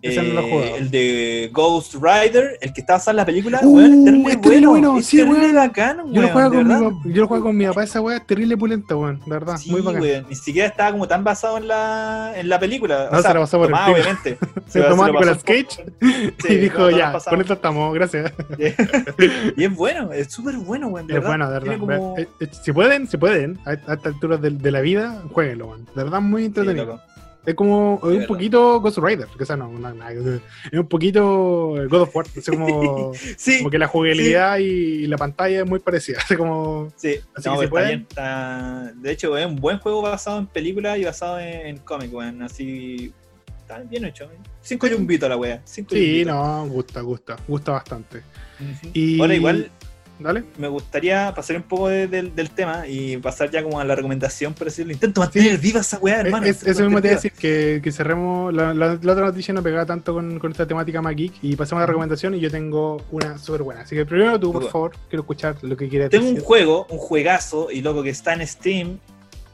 Ese 0.09 0.23
no 0.23 0.33
lo 0.33 0.41
Eh, 0.47 0.75
el 0.77 0.91
de 0.91 1.49
Ghost 1.53 1.95
Rider, 1.95 2.57
el 2.61 2.73
que 2.73 2.81
está 2.81 2.93
basado 2.93 3.11
en 3.11 3.17
la 3.17 3.25
película, 3.25 3.59
Uh, 3.63 3.75
weón, 3.75 3.93
es 3.93 4.03
terrible 4.05 4.31
es 4.33 4.41
terrible 4.41 4.67
bueno. 4.67 4.87
bueno, 4.89 4.99
Es 4.99 5.05
sí, 5.07 5.17
terrible 5.17 5.39
weón. 5.41 5.55
bacán, 5.55 5.97
Yo 5.97 6.03
lo 6.03 6.11
weón, 6.27 6.31
juego 6.31 6.49
con 6.53 6.67
mi, 7.03 7.13
yo 7.13 7.21
lo 7.21 7.27
juego 7.27 7.43
con 7.45 7.57
mi 7.57 7.65
papá, 7.65 7.83
esa 7.83 8.01
wea 8.01 8.17
es 8.17 8.27
terrible 8.27 8.57
pulenta, 8.57 8.95
weón. 8.95 9.19
De 9.25 9.31
verdad, 9.31 9.57
Sí, 9.57 9.71
muy 9.71 9.81
bacán. 9.81 10.01
weón, 10.01 10.25
Ni 10.29 10.35
siquiera 10.35 10.67
estaba 10.67 10.91
como 10.91 11.07
tan 11.07 11.23
basado 11.23 11.57
en 11.57 11.67
la, 11.67 12.33
en 12.35 12.49
la 12.49 12.59
película. 12.59 13.09
No, 13.11 13.21
se 13.21 13.27
la 13.33 13.39
pasó 13.39 13.57
por 13.57 13.67
el 13.67 13.71
tomaba, 13.71 13.87
pico. 13.87 13.99
obviamente. 13.99 14.37
Se 14.67 14.79
lo- 14.79 14.89
tomó 14.89 15.05
Nicolas 15.07 15.43
Cage. 15.43 15.67
Sí, 15.99 16.33
y 16.53 16.55
dijo, 16.57 16.79
no, 16.79 16.91
no 16.91 16.97
ya, 16.97 17.13
con 17.29 17.41
esto 17.41 17.53
estamos, 17.53 17.93
gracias. 17.93 18.31
Y 19.57 19.63
es 19.63 19.75
bueno, 19.75 20.11
es 20.11 20.31
súper 20.31 20.55
bueno, 20.57 20.87
weón. 20.87 21.07
de 21.07 21.13
Es 21.13 21.19
verdad. 21.21 21.29
bueno, 21.29 21.49
de 21.51 21.59
verdad. 21.59 21.79
Como- 21.79 22.17
Eh, 22.17 22.27
eh, 22.39 22.47
Si 22.63 22.71
pueden, 22.73 23.07
si 23.07 23.17
pueden, 23.17 23.59
a, 23.65 23.71
a 23.71 23.73
estas 23.73 24.05
alturas 24.07 24.41
de, 24.41 24.51
de 24.51 24.71
la 24.71 24.81
vida, 24.81 25.23
jueguenlo, 25.31 25.67
weón. 25.67 25.85
De 25.95 26.03
verdad, 26.03 26.21
muy 26.21 26.45
entretenido. 26.45 26.99
Es 27.45 27.53
como 27.55 27.99
es 28.03 28.17
un 28.19 28.25
poquito 28.25 28.79
Ghost 28.81 28.97
Rider, 28.97 29.27
que 29.37 29.43
esa 29.43 29.55
no, 29.55 29.69
no, 29.69 29.93
no, 29.93 30.09
es 30.09 30.41
un 30.73 30.87
poquito 30.87 31.75
God 31.89 32.01
of 32.01 32.15
War, 32.15 32.25
es 32.35 32.45
como, 32.49 33.11
Sí, 33.37 33.59
como 33.59 33.69
que 33.69 33.77
la 33.77 33.87
jugabilidad 33.87 34.57
y 34.57 35.05
la 35.07 35.17
pantalla 35.17 35.59
es 35.61 35.65
muy 35.69 35.79
parecida, 35.79 36.17
es 36.29 36.37
como 36.37 36.91
sí. 36.95 37.15
Así 37.35 37.47
No, 37.49 37.59
que 37.59 37.67
bien, 37.67 38.05
está- 38.09 38.91
De 38.95 39.11
hecho, 39.11 39.37
es 39.37 39.45
un 39.45 39.55
buen 39.57 39.77
juego 39.79 40.01
basado 40.01 40.39
en 40.39 40.47
película 40.47 40.97
y 40.97 41.03
basado 41.05 41.39
en, 41.39 41.67
en 41.67 41.77
cómic, 41.77 42.13
weón. 42.13 42.41
Así. 42.41 43.13
Está 43.59 43.79
bien 43.79 44.05
hecho. 44.05 44.25
weón. 44.25 44.37
Cinco 44.61 44.87
yumbito 44.87 45.27
la 45.29 45.37
wea. 45.37 45.61
Cinco 45.65 45.89
sí, 45.95 46.23
no, 46.25 46.67
gusta, 46.67 47.01
gusta, 47.01 47.35
gusta 47.47 47.71
bastante. 47.73 48.17
Ujú. 48.59 48.89
Y- 48.93 49.19
Ahora, 49.21 49.35
igual, 49.35 49.71
Dale. 50.17 50.43
me 50.57 50.67
gustaría 50.69 51.33
pasar 51.35 51.57
un 51.57 51.63
poco 51.63 51.89
de- 51.89 52.07
del- 52.07 52.33
del 52.35 52.49
tema 52.49 52.87
y 52.87 53.17
pasar 53.17 53.51
ya 53.51 53.61
como 53.63 53.79
a 53.79 53.83
la 53.83 53.95
recomendación, 53.95 54.53
por 54.53 54.65
decirlo. 54.65 54.93
Intento 54.93 55.19
mantener 55.21 55.57
viva 55.57 55.81
esa 55.81 55.97
weá, 55.99 56.21
hermano. 56.21 56.45
Es- 56.45 56.65
eso 56.65 56.83
mismo 56.83 57.01
te 57.01 57.07
iba 57.09 57.13
a 57.13 57.15
decir. 57.17 57.31
que, 57.33 57.81
que 57.83 57.91
cerremos, 57.91 58.53
la, 58.53 58.73
la- 58.73 58.97
la 59.01 59.11
otra 59.11 59.25
noticia 59.25 59.53
no 59.53 59.61
pegaba 59.61 59.85
tanto 59.85 60.13
con, 60.13 60.39
con 60.39 60.51
esta 60.51 60.65
temática 60.65 61.01
más 61.01 61.15
geek 61.15 61.33
y 61.41 61.55
pasemos 61.55 61.79
a 61.79 61.83
la 61.83 61.87
recomendación 61.87 62.33
y 62.35 62.39
yo 62.39 62.49
tengo 62.49 63.01
una 63.11 63.37
súper 63.37 63.63
buena. 63.63 63.81
Así 63.81 63.95
que 63.95 64.05
primero 64.05 64.39
tú, 64.39 64.53
por 64.53 64.69
favor, 64.69 64.91
quiero 65.09 65.23
escuchar 65.23 65.55
lo 65.61 65.75
que 65.75 65.89
quieras 65.89 66.09
Tengo 66.09 66.29
un 66.29 66.39
juego, 66.39 66.87
un 66.89 66.97
juegazo, 66.97 67.69
y 67.71 67.81
loco 67.81 68.01
que 68.03 68.09
está 68.11 68.33
en 68.33 68.47
Steam 68.47 68.97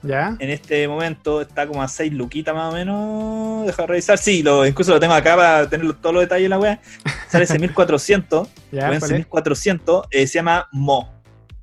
¿Ya? 0.04 0.36
en 0.40 0.50
este 0.50 0.88
momento, 0.88 1.42
está 1.42 1.68
como 1.68 1.82
a 1.84 1.88
6 1.88 2.14
luquitas 2.14 2.56
más 2.56 2.74
o 2.74 2.76
menos. 2.76 3.66
Deja 3.66 3.84
de 3.84 3.88
revisar. 3.88 4.18
Sí, 4.18 4.42
lo, 4.42 4.66
incluso 4.66 4.92
lo 4.92 5.00
tengo 5.00 5.14
acá 5.14 5.36
para 5.36 5.70
tener 5.70 5.94
todos 5.94 6.14
los 6.14 6.24
detalles 6.24 6.46
de 6.46 6.50
la 6.50 6.60
wea. 6.60 6.82
Sale 7.28 7.44
ese 7.44 7.60
1400. 7.60 8.48
¿Ya? 8.72 8.90
weón, 8.90 9.00
¿Cuál 9.00 9.04
ese 9.04 9.06
es? 9.06 9.20
1400 9.20 10.08
eh, 10.10 10.28
se 10.28 10.34
llama 10.34 10.68
Mo. 10.72 11.22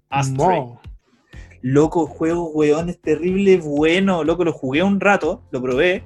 Astray. 0.09 0.61
Mo. 0.61 0.81
Loco, 1.61 2.07
juego, 2.07 2.51
weón, 2.51 2.89
es 2.89 3.01
terrible, 3.01 3.59
bueno. 3.59 4.23
Loco, 4.23 4.45
lo 4.45 4.53
jugué 4.53 4.83
un 4.83 5.01
rato, 5.01 5.43
lo 5.51 5.61
probé. 5.61 6.05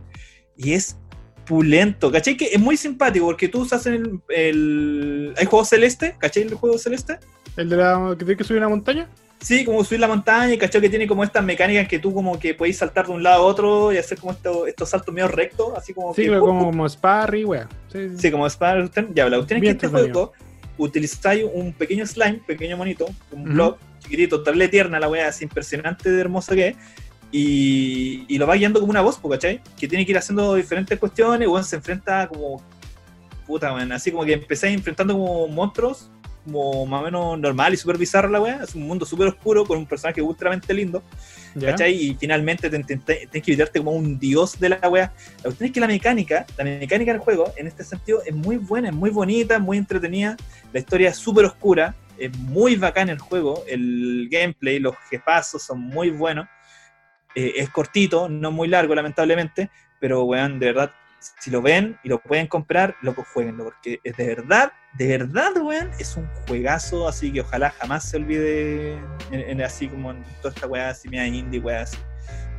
Y 0.57 0.73
es 0.73 0.97
pulento. 1.45 2.11
¿Cachai? 2.11 2.37
Que 2.37 2.47
es 2.47 2.61
muy 2.61 2.77
simpático 2.77 3.27
porque 3.27 3.49
tú 3.49 3.61
usas 3.61 3.85
el. 3.87 4.21
el... 4.29 5.35
¿Hay 5.37 5.47
juego 5.47 5.65
celeste? 5.65 6.17
¿Cachai 6.19 6.45
el 6.45 6.55
juego 6.55 6.79
celeste? 6.79 7.19
¿El 7.57 7.69
de 7.69 7.77
la 7.77 8.15
que 8.19 8.25
tiene 8.25 8.37
que 8.37 8.45
subir 8.45 8.61
una 8.61 8.69
montaña? 8.69 9.09
Sí, 9.43 9.65
como 9.65 9.83
subir 9.83 10.01
la 10.01 10.07
montaña 10.09 10.55
y 10.55 10.59
cachai 10.59 10.81
que 10.81 10.89
tiene 10.89 11.07
como 11.09 11.25
estas 11.25 11.43
mecánicas 11.45 11.89
que 11.89 11.99
tú 11.99 12.15
como 12.15 12.39
que 12.39 12.55
podéis 12.55 12.79
saltar 12.79 13.07
de 13.07 13.13
un 13.13 13.23
lado 13.25 13.43
a 13.43 13.47
otro 13.47 13.93
y 13.93 13.99
hacer 13.99 14.19
como 14.19 14.33
esto- 14.33 14.67
estos 14.67 14.89
saltos 14.89 15.13
medio 15.13 15.27
rectos, 15.29 15.73
así 15.77 15.93
como 15.93 16.15
Sí, 16.15 16.23
que, 16.23 16.29
pero 16.29 16.45
¡uh! 16.45 16.47
como, 16.47 16.65
como 16.67 16.89
Sparry, 16.89 17.45
wea. 17.45 17.69
Sí, 17.93 18.09
sí. 18.11 18.15
Sí, 18.19 18.31
como 18.31 18.47
Spider 18.47 18.89
Ya, 19.15 19.29
la 19.29 19.37
cuestión 19.39 19.59
es 19.59 19.63
que 19.65 19.71
este 19.71 19.89
juego 19.89 20.33
utilizáis 20.79 21.45
un 21.53 21.73
pequeño 21.73 22.07
slime, 22.07 22.41
pequeño 22.47 22.77
monito, 22.77 23.07
un 23.33 23.43
Ujú. 23.43 23.53
blob 23.53 23.77
chiquitito, 23.99 24.43
terrible 24.43 24.69
tierna, 24.69 25.01
la 25.01 25.09
wea 25.09 25.29
es 25.29 25.43
impresionante 25.43 26.11
de 26.11 26.21
hermosa 26.21 26.55
que 26.55 26.69
es. 26.69 26.77
Y, 27.35 28.25
y 28.29 28.39
lo 28.39 28.47
va 28.47 28.55
guiando 28.57 28.79
como 28.79 28.91
una 28.91 29.01
voz, 29.01 29.19
¿cachai? 29.29 29.61
Que 29.79 29.89
tiene 29.89 30.05
que 30.05 30.13
ir 30.13 30.19
haciendo 30.19 30.55
diferentes 30.55 30.99
cuestiones, 30.99 31.49
weón, 31.49 31.65
se 31.65 31.77
enfrenta 31.77 32.29
como. 32.29 32.63
Puta, 33.47 33.73
weón, 33.75 33.91
así 33.91 34.13
como 34.13 34.25
que 34.25 34.35
empezáis 34.35 34.75
enfrentando 34.75 35.15
como 35.15 35.49
monstruos 35.49 36.11
como 36.45 36.87
más 36.87 37.01
o 37.03 37.05
menos 37.05 37.39
normal 37.39 37.75
y 37.75 37.77
súper 37.77 37.99
bizarro 37.99 38.29
la 38.29 38.41
weá. 38.41 38.63
Es 38.63 38.75
un 38.75 38.83
mundo 38.87 39.05
súper 39.07 39.29
oscuro 39.29 39.65
con 39.65 39.79
un 39.79 39.87
personaje 39.87 40.21
ultramente 40.23 40.73
lindo. 40.75 41.03
¿Cachai? 41.61 41.93
Y 41.95 42.15
finalmente 42.15 42.71
te- 42.71 42.83
te- 42.83 42.97
te- 42.97 43.27
tienes 43.27 43.43
que 43.45 43.53
evitarte 43.53 43.79
como 43.79 43.93
un 43.93 44.19
dios 44.19 44.59
de 44.59 44.71
la 44.71 44.89
weá. 44.89 45.13
La 45.39 45.43
cuestión 45.45 45.67
es 45.67 45.73
que 45.73 45.81
la 45.81 45.87
mecánica, 45.87 46.47
la 46.57 46.65
mecánica 46.65 47.13
del 47.13 47.21
juego, 47.21 47.53
en 47.57 47.67
este 47.67 47.85
sentido, 47.85 48.23
es 48.25 48.35
muy 48.35 48.57
buena, 48.57 48.89
es 48.89 48.95
muy 48.95 49.11
bonita, 49.11 49.59
muy 49.59 49.77
entretenida. 49.79 50.37
La 50.73 50.81
historia 50.81 51.11
es 51.11 51.17
súper 51.17 51.45
oscura, 51.45 51.95
es 52.19 52.37
muy 52.39 52.77
bacán 52.77 53.09
el 53.11 53.19
juego. 53.19 53.65
El 53.69 54.29
gameplay, 54.31 54.79
los 54.79 54.97
jefazos 55.11 55.63
son 55.63 55.81
muy 55.81 56.11
buenos. 56.11 56.47
Eh, 57.35 57.53
es 57.57 57.71
cortito, 57.71 58.29
no 58.29 58.51
muy 58.51 58.69
largo, 58.69 58.95
lamentablemente, 58.95 59.71
pero 60.01 60.25
weón, 60.25 60.59
de 60.59 60.67
verdad, 60.67 60.91
si 61.41 61.51
lo 61.51 61.63
ven 61.63 61.99
y 62.03 62.09
lo 62.09 62.19
pueden 62.21 62.47
comprar, 62.47 62.97
loco, 63.03 63.25
jueguenlo, 63.33 63.65
porque 63.65 64.01
es 64.05 64.17
de 64.17 64.27
verdad, 64.27 64.73
de 64.95 65.07
verdad, 65.19 65.51
weón, 65.61 65.91
es 65.99 66.17
un 66.17 66.29
juegazo, 66.49 67.09
así 67.09 67.33
que 67.33 67.41
ojalá 67.41 67.71
jamás 67.71 68.05
se 68.09 68.17
olvide 68.19 68.93
en, 69.31 69.41
en- 69.41 69.63
así 69.63 69.89
como 69.89 70.11
en 70.11 70.23
toda 70.43 70.55
esta 70.55 70.67
weá, 70.67 70.91
así 70.91 71.09
media 71.09 71.27
indie, 71.27 71.61
weá, 71.61 71.83
así. 71.83 71.97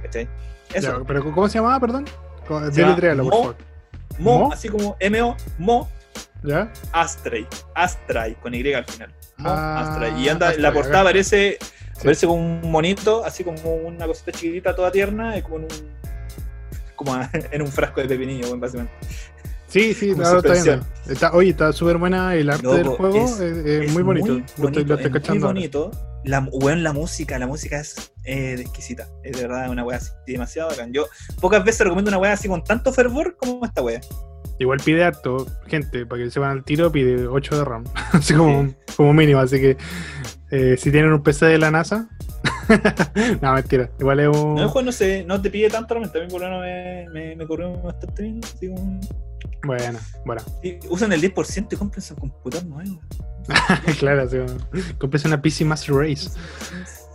¿Cachai? 0.01 0.27
Eso, 0.73 0.99
Ya, 0.99 1.05
pero 1.05 1.23
¿cómo 1.23 1.47
se 1.47 1.59
llamaba, 1.59 1.79
perdón? 1.79 2.05
Deletréalo, 2.73 3.23
por 3.23 3.31
Mo- 3.33 3.39
favor. 3.41 3.55
Mo, 4.19 4.39
¿Mo? 4.39 4.53
así 4.53 4.69
como 4.69 4.95
M-O, 4.99 5.35
Mo 5.57 5.89
¿Ya? 6.43 6.71
Astray, 6.91 7.47
Astray, 7.73 8.35
con 8.35 8.53
Y 8.53 8.73
al 8.73 8.83
final. 8.85 9.13
Mo 9.37 9.49
Ah, 9.49 9.79
Astray. 9.93 10.21
Y 10.21 10.27
anda, 10.29 10.47
Astray, 10.47 10.61
la 10.63 10.73
portada 10.73 10.95
acá. 10.99 11.01
aparece, 11.09 11.57
Sí. 11.61 11.99
aparece 11.99 12.27
como 12.27 12.39
un 12.59 12.69
monito, 12.71 13.23
así 13.23 13.43
como 13.45 13.75
una 13.75 14.05
cosita 14.05 14.31
chiquitita, 14.33 14.75
toda 14.75 14.91
tierna, 14.91 15.37
y 15.37 15.41
como 15.41 15.57
en 15.57 15.63
un, 15.63 15.69
como 16.95 17.15
en 17.51 17.61
un 17.61 17.67
frasco 17.67 18.01
de 18.01 18.07
pepinillo, 18.07 18.57
básicamente. 18.57 18.93
Sí, 19.67 19.93
sí, 19.95 20.11
ahora 20.23 20.53
está. 20.53 20.81
Está, 21.07 21.33
oye, 21.33 21.49
está 21.49 21.73
súper 21.73 21.97
buena 21.97 22.35
el 22.35 22.49
arte 22.49 22.61
Loco, 22.63 22.77
del 22.77 22.87
juego, 22.89 23.25
es- 23.25 23.39
es, 23.39 23.65
es 23.65 23.91
muy 23.91 24.03
bonito. 24.03 24.27
lo 24.27 24.37
estoy, 24.37 24.63
bonito, 24.63 24.85
lo 24.85 24.95
estoy 25.01 25.21
es 25.23 25.29
muy 25.29 25.39
bonito. 25.39 25.91
La, 26.25 26.47
weón, 26.51 26.83
la 26.83 26.93
música, 26.93 27.37
la 27.39 27.47
música 27.47 27.79
es 27.79 28.13
eh, 28.23 28.55
exquisita. 28.59 29.07
Es 29.23 29.35
de 29.35 29.47
verdad 29.47 29.69
una 29.71 29.83
weá 29.83 29.97
así 29.97 30.11
demasiado 30.27 30.69
bacán. 30.69 30.93
Yo 30.93 31.07
pocas 31.41 31.65
veces 31.65 31.81
recomiendo 31.81 32.09
una 32.09 32.19
weá 32.19 32.33
así 32.33 32.47
con 32.47 32.63
tanto 32.63 32.93
fervor 32.93 33.35
como 33.35 33.65
esta 33.65 33.81
weá. 33.81 33.99
Igual 34.59 34.79
pide 34.85 35.03
harto, 35.03 35.47
gente, 35.65 36.05
para 36.05 36.23
que 36.23 36.29
se 36.29 36.39
van 36.39 36.51
al 36.51 36.63
tiro, 36.63 36.91
pide 36.91 37.25
8 37.27 37.57
de 37.57 37.65
RAM, 37.65 37.83
así 38.11 38.35
como, 38.35 38.73
como 38.95 39.11
mínimo. 39.11 39.39
Así 39.39 39.59
que 39.59 39.75
eh, 40.51 40.77
si 40.77 40.91
tienen 40.91 41.11
un 41.11 41.23
PC 41.23 41.47
de 41.47 41.57
la 41.57 41.71
NASA, 41.71 42.07
no, 43.41 43.53
mentira. 43.53 43.89
Igual 43.99 44.19
es 44.19 44.27
un. 44.27 44.55
No, 44.55 44.63
el 44.63 44.67
juego 44.69 44.85
no, 44.85 44.91
se, 44.91 45.23
no 45.23 45.41
te 45.41 45.49
pide 45.49 45.69
tanto, 45.69 45.93
realmente. 45.93 46.19
A 46.19 46.23
mí 46.23 46.27
por 46.29 46.41
lo 46.41 46.47
menos 46.47 46.61
me, 46.61 47.09
me, 47.11 47.35
me 47.35 47.47
corrió 47.47 47.81
bastante 47.81 48.23
bien. 48.23 48.41
Así 48.43 48.67
como, 48.67 48.99
Bueno, 49.63 49.99
bueno. 50.25 50.41
sí, 50.61 50.79
usan 50.89 51.11
el 51.13 51.21
10% 51.21 51.67
y 51.71 51.75
compren 51.75 52.01
su 52.01 52.15
computador 52.15 52.65
nuevo. 52.67 52.99
claro, 53.99 54.23
así 54.23 54.37
como. 54.37 54.57
Cómprese 54.97 55.27
una 55.27 55.41
PC 55.41 55.65
Master 55.65 55.95
Race. 55.95 56.29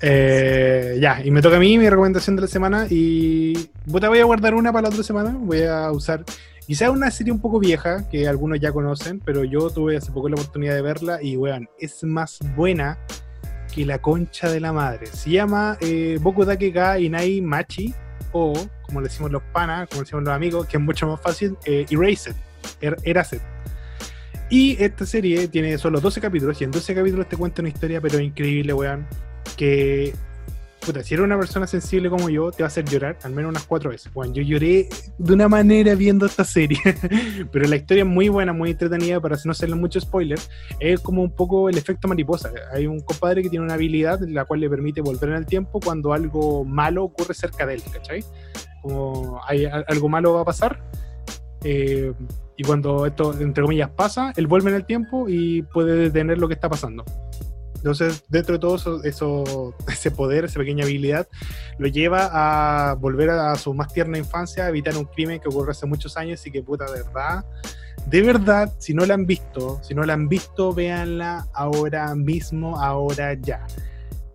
Eh, 0.01 0.99
ya, 1.01 1.25
y 1.25 1.31
me 1.31 1.43
toca 1.43 1.57
a 1.57 1.61
mí 1.61 1.77
mi 1.79 1.89
recomendación 1.89 2.37
de 2.37 2.43
la 2.43 2.49
semana. 2.49 2.87
Y 2.89 3.55
puta, 3.91 4.09
voy 4.09 4.21
a 4.21 4.25
guardar 4.25 4.55
una 4.55 4.73
para 4.73 4.83
la 4.83 4.89
otra 4.89 5.03
semana. 5.03 5.37
Voy 5.39 5.63
a 5.63 5.91
usar 5.91 6.25
quizá 6.67 6.91
una 6.91 7.11
serie 7.11 7.33
un 7.33 7.41
poco 7.41 7.59
vieja 7.59 8.07
que 8.11 8.29
algunos 8.29 8.61
ya 8.61 8.73
conocen, 8.73 9.21
pero 9.21 9.43
yo 9.45 9.71
tuve 9.71 9.97
hace 9.97 10.13
poco 10.13 10.29
la 10.29 10.35
oportunidad 10.35 10.75
de 10.75 10.83
verla 10.83 11.23
y 11.23 11.37
weón, 11.37 11.69
es 11.79 12.05
más 12.05 12.39
buena 12.55 12.99
que 13.79 13.85
la 13.87 13.99
concha 14.01 14.51
de 14.51 14.59
la 14.59 14.73
madre. 14.73 15.07
Se 15.07 15.31
llama 15.31 15.77
eh, 15.81 16.19
Boku 16.21 16.45
Dake 16.45 16.71
ga 16.73 16.99
Inai 16.99 17.41
Machi, 17.41 17.95
o 18.33 18.53
como 18.83 19.01
le 19.01 19.07
decimos 19.09 19.31
los 19.31 19.43
panas, 19.53 19.89
como 19.89 20.01
le 20.01 20.05
decimos 20.05 20.25
los 20.25 20.35
amigos, 20.35 20.67
que 20.67 20.77
es 20.79 20.83
mucho 20.83 21.07
más 21.07 21.21
fácil, 21.21 21.57
eh, 21.65 21.87
Erased. 21.89 22.35
Er- 22.81 22.97
Erased. 23.05 23.41
Y 24.51 24.83
esta 24.83 25.07
serie 25.07 25.47
tiene 25.47 25.79
solo 25.79 26.01
12 26.01 26.21
capítulos, 26.21 26.61
y 26.61 26.65
en 26.65 26.71
12 26.73 26.95
capítulos 26.95 27.29
te 27.29 27.37
cuenta 27.37 27.63
una 27.63 27.69
historia, 27.69 28.01
pero 28.01 28.19
increíble, 28.19 28.73
weón. 28.73 29.07
Que, 29.57 30.13
puta, 30.81 31.03
si 31.03 31.15
eres 31.15 31.25
una 31.25 31.39
persona 31.39 31.67
sensible 31.67 32.11
como 32.11 32.29
yo, 32.29 32.51
te 32.51 32.63
va 32.63 32.67
a 32.67 32.69
hacer 32.69 32.85
llorar 32.85 33.19
al 33.23 33.33
menos 33.33 33.51
unas 33.51 33.65
cuatro 33.65 33.91
veces. 33.91 34.11
Weón, 34.15 34.35
yo 34.35 34.43
lloré 34.43 34.89
de 35.19 35.33
una 35.33 35.49
manera 35.49 35.95
viendo 35.95 36.27
esta 36.27 36.45
serie. 36.45 36.79
pero 37.53 37.67
la 37.67 37.77
historia 37.77 38.03
es 38.03 38.09
muy 38.09 38.29
buena, 38.29 38.53
muy 38.53 38.71
entretenida, 38.71 39.21
para 39.21 39.37
no 39.45 39.53
hacerle 39.53 39.77
mucho 39.77 40.01
spoiler. 40.01 40.39
Es 40.81 41.01
como 41.01 41.23
un 41.23 41.31
poco 41.31 41.69
el 41.69 41.79
efecto 41.79 42.09
mariposa. 42.09 42.51
Hay 42.73 42.87
un 42.87 43.01
compadre 43.01 43.43
que 43.43 43.51
tiene 43.51 43.65
una 43.65 43.75
habilidad 43.75 44.21
la 44.21 44.45
cual 44.45 44.61
le 44.61 44.71
permite 44.71 45.01
volver 45.01 45.31
en 45.31 45.37
el 45.37 45.47
tiempo 45.47 45.81
cuando 45.81 46.13
algo 46.13 46.65
malo 46.65 47.05
ocurre 47.05 47.35
cerca 47.35 47.67
de 47.67 47.75
él, 47.75 47.83
¿cachai? 47.93 48.25
Como 48.83 49.41
hay, 49.47 49.67
algo 49.67 50.09
malo 50.09 50.35
va 50.35 50.43
a 50.43 50.45
pasar. 50.45 50.83
eh, 51.65 52.13
y 52.61 52.65
cuando 52.65 53.07
esto, 53.07 53.33
entre 53.39 53.63
comillas, 53.63 53.89
pasa, 53.91 54.33
él 54.37 54.49
vuelve 54.49 54.71
en 54.71 54.77
el 54.77 54.85
tiempo 54.85 55.29
y 55.29 55.63
puede 55.63 55.97
detener 55.97 56.39
lo 56.39 56.49
que 56.49 56.55
está 56.55 56.69
pasando. 56.69 57.05
Entonces, 57.79 58.23
dentro 58.29 58.55
de 58.55 58.59
todo 58.59 58.77
eso, 58.77 59.03
eso- 59.05 59.75
ese 59.89 60.11
poder, 60.11 60.45
esa 60.45 60.59
pequeña 60.59 60.85
habilidad, 60.85 61.27
lo 61.79 61.87
lleva 61.89 62.29
a 62.91 62.95
volver 62.95 63.31
a 63.31 63.55
su 63.57 63.73
más 63.75 63.93
tierna 63.93 64.19
infancia, 64.19 64.65
a 64.67 64.69
evitar 64.69 64.97
un 64.97 65.05
crimen 65.05 65.41
que 65.41 65.49
ocurrió 65.49 65.71
hace 65.71 65.87
muchos 65.87 66.17
años 66.17 66.45
y 66.47 66.51
que, 66.51 66.63
puta, 66.63 66.85
de 66.91 67.03
verdad, 67.03 67.45
de 68.07 68.23
verdad, 68.23 68.73
si 68.79 68.95
no 68.95 69.05
la 69.07 69.15
han 69.15 69.27
visto, 69.27 69.81
si 69.83 69.95
no 69.95 70.03
la 70.05 70.15
han 70.15 70.29
visto, 70.29 70.73
véanla 70.73 71.47
ahora 71.55 72.15
mismo, 72.15 72.79
ahora 72.83 73.35
ya. 73.35 73.67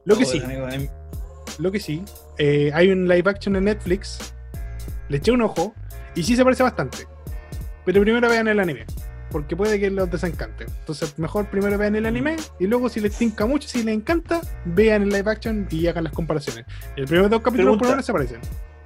Lo 0.05 0.15
que 0.17 0.23
Oh, 0.23 0.27
sí, 0.27 0.39
amigo, 0.39 0.67
mí- 0.67 0.89
lo 1.59 1.71
que 1.71 1.79
sí, 1.79 2.03
eh, 2.37 2.71
hay 2.73 2.89
un 2.91 3.07
live 3.07 3.29
action 3.29 3.55
en 3.55 3.65
Netflix, 3.65 4.33
le 5.09 5.17
eché 5.17 5.31
un 5.31 5.41
ojo 5.41 5.73
y 6.15 6.23
sí 6.23 6.35
se 6.35 6.43
parece 6.43 6.63
bastante. 6.63 6.99
Pero 7.85 8.01
primero 8.01 8.29
vean 8.29 8.47
el 8.47 8.59
anime, 8.59 8.85
porque 9.33 9.57
puede 9.57 9.77
que 9.81 9.89
los 9.89 10.09
desencante. 10.09 10.63
Entonces, 10.79 11.19
mejor 11.19 11.47
primero 11.47 11.77
vean 11.77 11.97
el 11.97 12.05
anime 12.05 12.37
y 12.59 12.67
luego, 12.67 12.87
si 12.87 13.01
les 13.01 13.17
tinca 13.17 13.45
mucho, 13.45 13.67
si 13.67 13.83
les 13.83 13.93
encanta, 13.95 14.39
vean 14.63 15.01
el 15.03 15.09
live 15.09 15.29
action 15.29 15.67
y 15.69 15.87
hagan 15.87 16.05
las 16.05 16.13
comparaciones. 16.13 16.63
El 16.95 17.05
primer 17.05 17.27
dos 17.29 17.41
capítulos 17.41 17.77
por 17.77 17.87
ahora 17.89 18.01
se 18.03 18.13
parecen. 18.13 18.39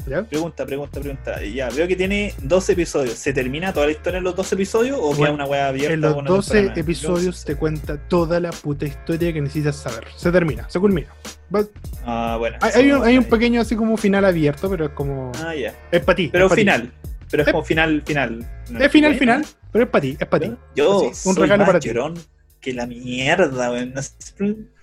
¿Ya? 0.08 0.24
Pregunta, 0.24 0.66
pregunta, 0.66 1.02
pregunta. 1.02 1.44
Ya, 1.44 1.70
veo 1.70 1.86
que 1.86 1.98
tiene 1.98 2.34
12 2.42 2.72
episodios. 2.72 3.16
¿Se 3.16 3.34
termina 3.34 3.74
toda 3.74 3.88
la 3.88 3.92
historia 3.92 4.20
en 4.20 4.24
los 4.24 4.38
12 4.38 4.56
episodios 4.56 4.98
o 4.98 5.10
queda 5.10 5.18
Bueno, 5.18 5.34
una 5.34 5.46
weá 5.46 5.68
abierta? 5.68 5.94
En 5.96 6.00
los 6.00 6.14
con 6.14 6.22
una 6.22 6.30
12 6.32 6.50
temporada 6.54 6.70
más? 6.70 6.78
episodios 6.78 7.44
te 7.44 7.56
cuenta 7.56 7.98
toda 8.08 8.40
la 8.40 8.52
puta 8.52 8.86
historia 8.86 9.34
que 9.34 9.42
necesitas 9.42 9.76
saber. 9.76 10.06
Se 10.16 10.32
termina, 10.32 10.70
se 10.70 10.80
culmina. 10.80 11.10
Va- 11.54 11.66
Ah, 12.06 12.38
bueno. 12.40 12.56
Hay, 12.62 12.72
hay 12.76 12.92
un, 12.94 13.04
hay 13.04 13.18
un 13.18 13.26
pequeño. 13.26 13.60
así 13.60 13.76
como 13.76 13.98
final 13.98 14.24
abierto, 14.24 14.70
pero 14.70 14.86
es 14.86 14.92
como... 14.92 15.34
Ah, 15.44 15.54
ya. 15.54 15.74
Es 15.92 16.02
para 16.06 16.16
ti. 16.16 16.30
Pero 16.32 16.46
es 16.46 16.50
pa' 16.52 16.56
final. 16.56 16.94
Pero 17.30 17.44
es 17.44 17.50
como 17.52 17.64
final, 17.66 18.02
final. 18.06 18.50
Es 18.80 18.90
final, 18.94 19.12
Bueno. 19.12 19.20
final, 19.20 19.46
pero 19.78 19.86
es 19.86 19.92
para 19.92 20.02
ti, 20.02 20.18
es 20.20 20.28
para 20.28 20.46
ti. 20.46 20.56
Yo 20.76 20.98
Así, 21.12 21.28
un 21.30 21.36
soy 21.36 21.44
regalo 21.44 21.60
más 21.62 21.68
para 21.70 21.80
ti. 21.80 21.88
llorón 21.90 22.14
que 22.60 22.74
la 22.74 22.88
mierda, 22.88 23.72
weón. 23.72 23.94
No 23.94 24.02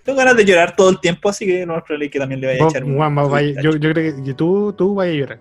Tengo 0.05 0.19
ganas 0.19 0.37
de 0.37 0.45
llorar 0.45 0.77
todo 0.77 0.91
el 0.91 1.01
tiempo, 1.01 1.29
así 1.29 1.45
que 1.47 1.67
no 1.67 1.77
es 1.77 1.83
probable 1.83 2.11
que 2.11 2.19
también 2.19 2.41
le 2.41 2.47
vaya 2.49 2.65
a 2.65 2.69
echar 2.69 2.85
un. 2.85 2.97
Juan, 2.97 3.15
vos 3.15 3.31
vaya- 3.31 3.61
yo, 3.61 3.73
yo 3.77 3.93
creo 3.93 4.25
que 4.25 4.35
tú, 4.35 4.73
tú 4.73 4.95
vayas 4.95 5.15
a 5.15 5.19
llorar. 5.19 5.41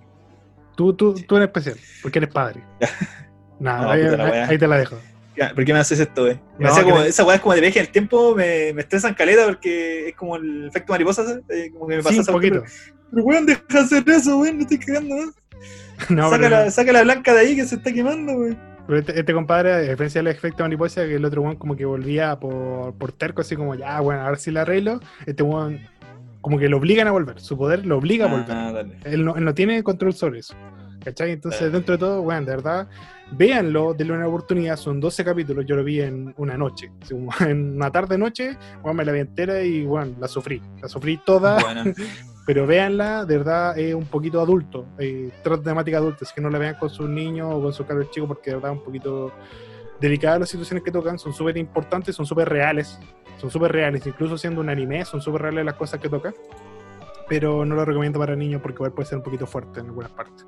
Tú, 0.76 0.94
tú, 0.94 1.14
tú 1.14 1.38
en 1.38 1.44
especial, 1.44 1.76
porque 2.02 2.20
eres 2.20 2.30
padre. 2.34 2.62
Nada, 3.60 3.84
No, 3.84 3.92
ahí, 3.92 4.58
te 4.58 4.68
la 4.68 4.78
dejo. 4.78 4.98
Ya, 5.38 5.54
¿Por 5.54 5.64
qué 5.66 5.74
me 5.74 5.80
haces 5.80 6.00
esto? 6.00 6.24
Me 6.26 6.40
No, 6.60 6.70
hacía 6.70 6.84
como, 6.84 7.02
que- 7.02 7.10
esa 7.10 7.24
weá 7.24 7.36
es 7.36 7.42
como 7.42 7.54
de 7.56 7.62
viaje 7.62 7.80
en 7.80 7.86
el 7.86 7.92
tiempo, 7.92 8.36
me, 8.36 8.74
me 8.74 8.82
estresan 8.82 9.14
caleta 9.14 9.46
porque 9.46 10.10
es 10.10 10.16
como 10.16 10.36
el 10.36 10.68
efecto 10.68 10.94
mariposa, 10.94 11.24
¿sabes? 11.26 11.44
Eh, 11.50 11.70
como 11.72 11.88
que 11.88 11.98
me 11.98 12.04
pasa 12.04 12.16
Sí, 12.16 12.20
un 12.30 12.36
poquito. 12.36 12.64
Pero 13.12 13.24
weón, 13.26 13.46
deja 13.46 13.64
de 13.70 13.80
hacer 13.80 14.04
eso, 14.10 14.38
weón, 14.40 14.58
no 14.58 14.62
estoy 14.64 14.80
cagando. 14.80 15.16
No, 16.10 16.30
saca, 16.30 16.38
pero, 16.44 16.50
la, 16.50 16.72
saca 16.72 16.92
la 16.92 17.04
blanca 17.04 17.34
de 17.34 17.40
ahí 17.40 17.56
que 17.56 17.66
se 17.66 17.76
está 17.76 17.94
quemando, 17.94 18.34
weón. 18.34 18.58
Este, 18.90 19.20
este 19.20 19.34
compadre, 19.34 19.72
a 19.74 19.80
diferencia 19.80 20.20
del 20.22 20.28
efecto 20.32 20.64
mariposa, 20.64 21.06
que 21.06 21.16
el 21.16 21.26
otro 21.26 21.42
one 21.44 21.58
como 21.58 21.76
que 21.76 21.86
volvía 21.86 22.40
por, 22.40 22.94
por 22.96 23.12
terco, 23.12 23.42
así 23.42 23.56
como, 23.56 23.76
ya, 23.76 24.00
bueno, 24.02 24.22
ahora 24.22 24.38
sí 24.38 24.52
la 24.52 24.62
arreglo. 24.62 25.00
Este 25.26 25.44
one 25.44 25.88
como 26.42 26.60
que 26.60 26.68
lo 26.68 26.78
obligan 26.78 27.08
a 27.08 27.12
volver. 27.12 27.40
Su 27.40 27.58
poder 27.58 27.86
lo 27.86 27.98
obliga 27.98 28.26
a 28.26 28.30
volver. 28.30 28.52
Ah, 28.52 28.72
dale. 28.74 28.98
Él 29.06 29.24
no, 29.24 29.36
él 29.38 29.46
no 29.46 29.54
tiene 29.54 29.82
control 29.84 30.14
sobre 30.14 30.40
eso. 30.40 30.56
¿Cachai? 31.04 31.32
Entonces, 31.32 31.60
Claro. 31.60 31.74
dentro 31.74 31.94
de 31.94 32.00
todo, 32.00 32.22
bueno, 32.22 32.42
de 32.46 32.52
verdad, 32.56 32.88
véanlo, 33.32 33.94
denle 33.94 34.14
una 34.14 34.28
oportunidad. 34.28 34.78
Son 34.78 35.00
12 35.00 35.24
capítulos, 35.26 35.66
yo 35.66 35.76
lo 35.76 35.84
vi 35.84 36.02
en 36.02 36.34
una 36.38 36.58
noche. 36.58 36.92
En 37.42 37.76
una 37.76 37.92
tarde-noche, 37.92 38.58
bueno, 38.82 38.96
me 38.96 39.06
la 39.06 39.12
vi 39.12 39.20
entera 39.20 39.62
y, 39.64 39.86
bueno, 39.86 40.16
la 40.20 40.28
sufrí. 40.28 40.62
La 40.82 40.88
sufrí 40.88 41.18
toda, 41.26 41.60
Bueno, 41.60 41.84
pero 42.46 42.68
véanla, 42.68 43.26
de 43.26 43.38
verdad, 43.38 43.78
es 43.78 43.94
un 43.94 44.06
poquito 44.06 44.42
adulto. 44.42 44.86
Eh, 44.98 45.32
trata 45.44 45.64
temática 45.64 45.98
adulta, 45.98 46.20
así 46.24 46.34
que 46.36 46.42
no 46.42 46.50
la 46.50 46.60
vean 46.60 46.76
con 46.76 46.90
sus 46.90 47.08
niños 47.10 47.48
o 47.52 47.62
con 47.62 47.74
sus 47.74 47.86
cabros 47.86 48.12
chicos, 48.12 48.28
porque 48.28 48.50
de 48.50 48.58
verdad 48.58 48.72
es 48.74 48.78
un 48.80 48.84
poquito 48.84 49.32
delicadas 50.02 50.42
las 50.42 50.50
situaciones 50.50 50.84
que 50.84 50.92
tocan. 50.92 51.18
Son 51.18 51.34
súper 51.34 51.58
importantes, 51.58 52.16
son 52.16 52.26
súper 52.26 52.50
reales. 52.50 53.00
Son 53.40 53.50
súper 53.50 53.72
reales, 53.72 54.06
incluso 54.08 54.38
siendo 54.38 54.62
un 54.62 54.70
anime, 54.70 55.04
son 55.06 55.22
súper 55.22 55.42
reales 55.42 55.66
las 55.66 55.76
cosas 55.76 56.00
que 56.00 56.10
toca. 56.10 56.34
Pero 57.30 57.66
no 57.66 57.76
lo 57.76 57.86
recomiendo 57.86 58.20
para 58.20 58.36
niños 58.36 58.62
porque 58.62 58.76
igual 58.76 58.92
puede 58.92 59.08
ser 59.08 59.20
un 59.20 59.24
poquito 59.24 59.48
fuerte 59.48 59.80
en 59.80 59.88
algunas 59.88 60.12
partes. 60.12 60.46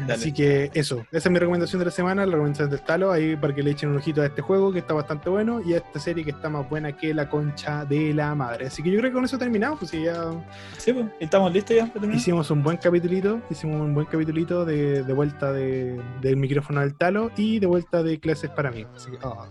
Dale. 0.00 0.12
Así 0.14 0.32
que 0.32 0.70
eso, 0.74 1.06
esa 1.12 1.28
es 1.28 1.30
mi 1.32 1.38
recomendación 1.38 1.78
de 1.78 1.86
la 1.86 1.90
semana, 1.90 2.26
la 2.26 2.32
recomendación 2.32 2.70
del 2.70 2.80
talo, 2.82 3.12
ahí 3.12 3.36
para 3.36 3.54
que 3.54 3.62
le 3.62 3.70
echen 3.70 3.90
un 3.90 3.96
ojito 3.96 4.22
a 4.22 4.26
este 4.26 4.42
juego 4.42 4.72
que 4.72 4.80
está 4.80 4.94
bastante 4.94 5.28
bueno 5.30 5.60
y 5.64 5.74
a 5.74 5.78
esta 5.78 6.00
serie 6.00 6.24
que 6.24 6.30
está 6.30 6.48
más 6.48 6.68
buena 6.68 6.96
que 6.96 7.14
la 7.14 7.28
concha 7.28 7.84
de 7.84 8.12
la 8.12 8.34
madre. 8.34 8.66
Así 8.66 8.82
que 8.82 8.90
yo 8.90 8.98
creo 8.98 9.10
que 9.10 9.14
con 9.14 9.24
eso 9.24 9.38
terminamos, 9.38 9.78
pues 9.78 9.92
ya 9.92 10.30
Sí, 10.78 10.92
pues, 10.92 11.06
estamos 11.20 11.52
listos 11.52 11.76
ya 11.76 11.86
para 11.86 12.12
hicimos 12.14 12.50
un 12.50 12.62
buen 12.62 12.76
capitulito, 12.76 13.40
hicimos 13.50 13.80
un 13.80 13.94
buen 13.94 14.06
capitulito 14.06 14.64
de, 14.64 15.02
de 15.02 15.12
vuelta 15.12 15.52
de- 15.52 16.00
del 16.20 16.36
micrófono 16.36 16.80
del 16.80 16.94
talo 16.94 17.30
y 17.36 17.58
de 17.58 17.66
vuelta 17.66 18.02
de 18.02 18.18
clases 18.18 18.50
para 18.50 18.70
mí. 18.70 18.86
Así 18.96 19.10
que 19.10 19.18
oh. 19.22 19.46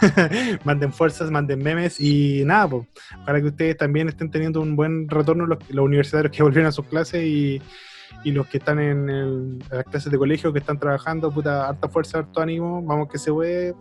manden 0.64 0.92
fuerzas, 0.92 1.30
manden 1.30 1.58
memes 1.62 2.00
y 2.00 2.44
nada, 2.44 2.68
pues, 2.68 2.86
para 3.26 3.40
que 3.40 3.48
ustedes 3.48 3.76
también 3.76 4.08
estén 4.08 4.30
teniendo 4.30 4.60
un 4.60 4.76
buen 4.76 5.08
retorno 5.08 5.46
los, 5.46 5.58
los 5.70 5.84
universitarios 5.84 6.34
que 6.34 6.42
volvieron 6.42 6.68
a 6.68 6.72
sus 6.72 6.86
clases 6.86 7.24
y, 7.24 7.60
y 8.24 8.30
los 8.32 8.46
que 8.46 8.58
están 8.58 8.78
en, 8.78 9.08
el- 9.10 9.58
en 9.70 9.76
las 9.76 9.84
clases 9.84 10.10
de 10.12 10.18
colegio, 10.18 10.52
que 10.52 10.58
están 10.60 10.78
trabajando, 10.78 11.30
puta, 11.30 11.68
harta 11.68 11.88
fuerza, 11.88 12.18
harto 12.18 12.40
ánimo, 12.40 12.82
vamos 12.82 13.08
que 13.08 13.18
se 13.18 13.30
puede. 13.32 13.74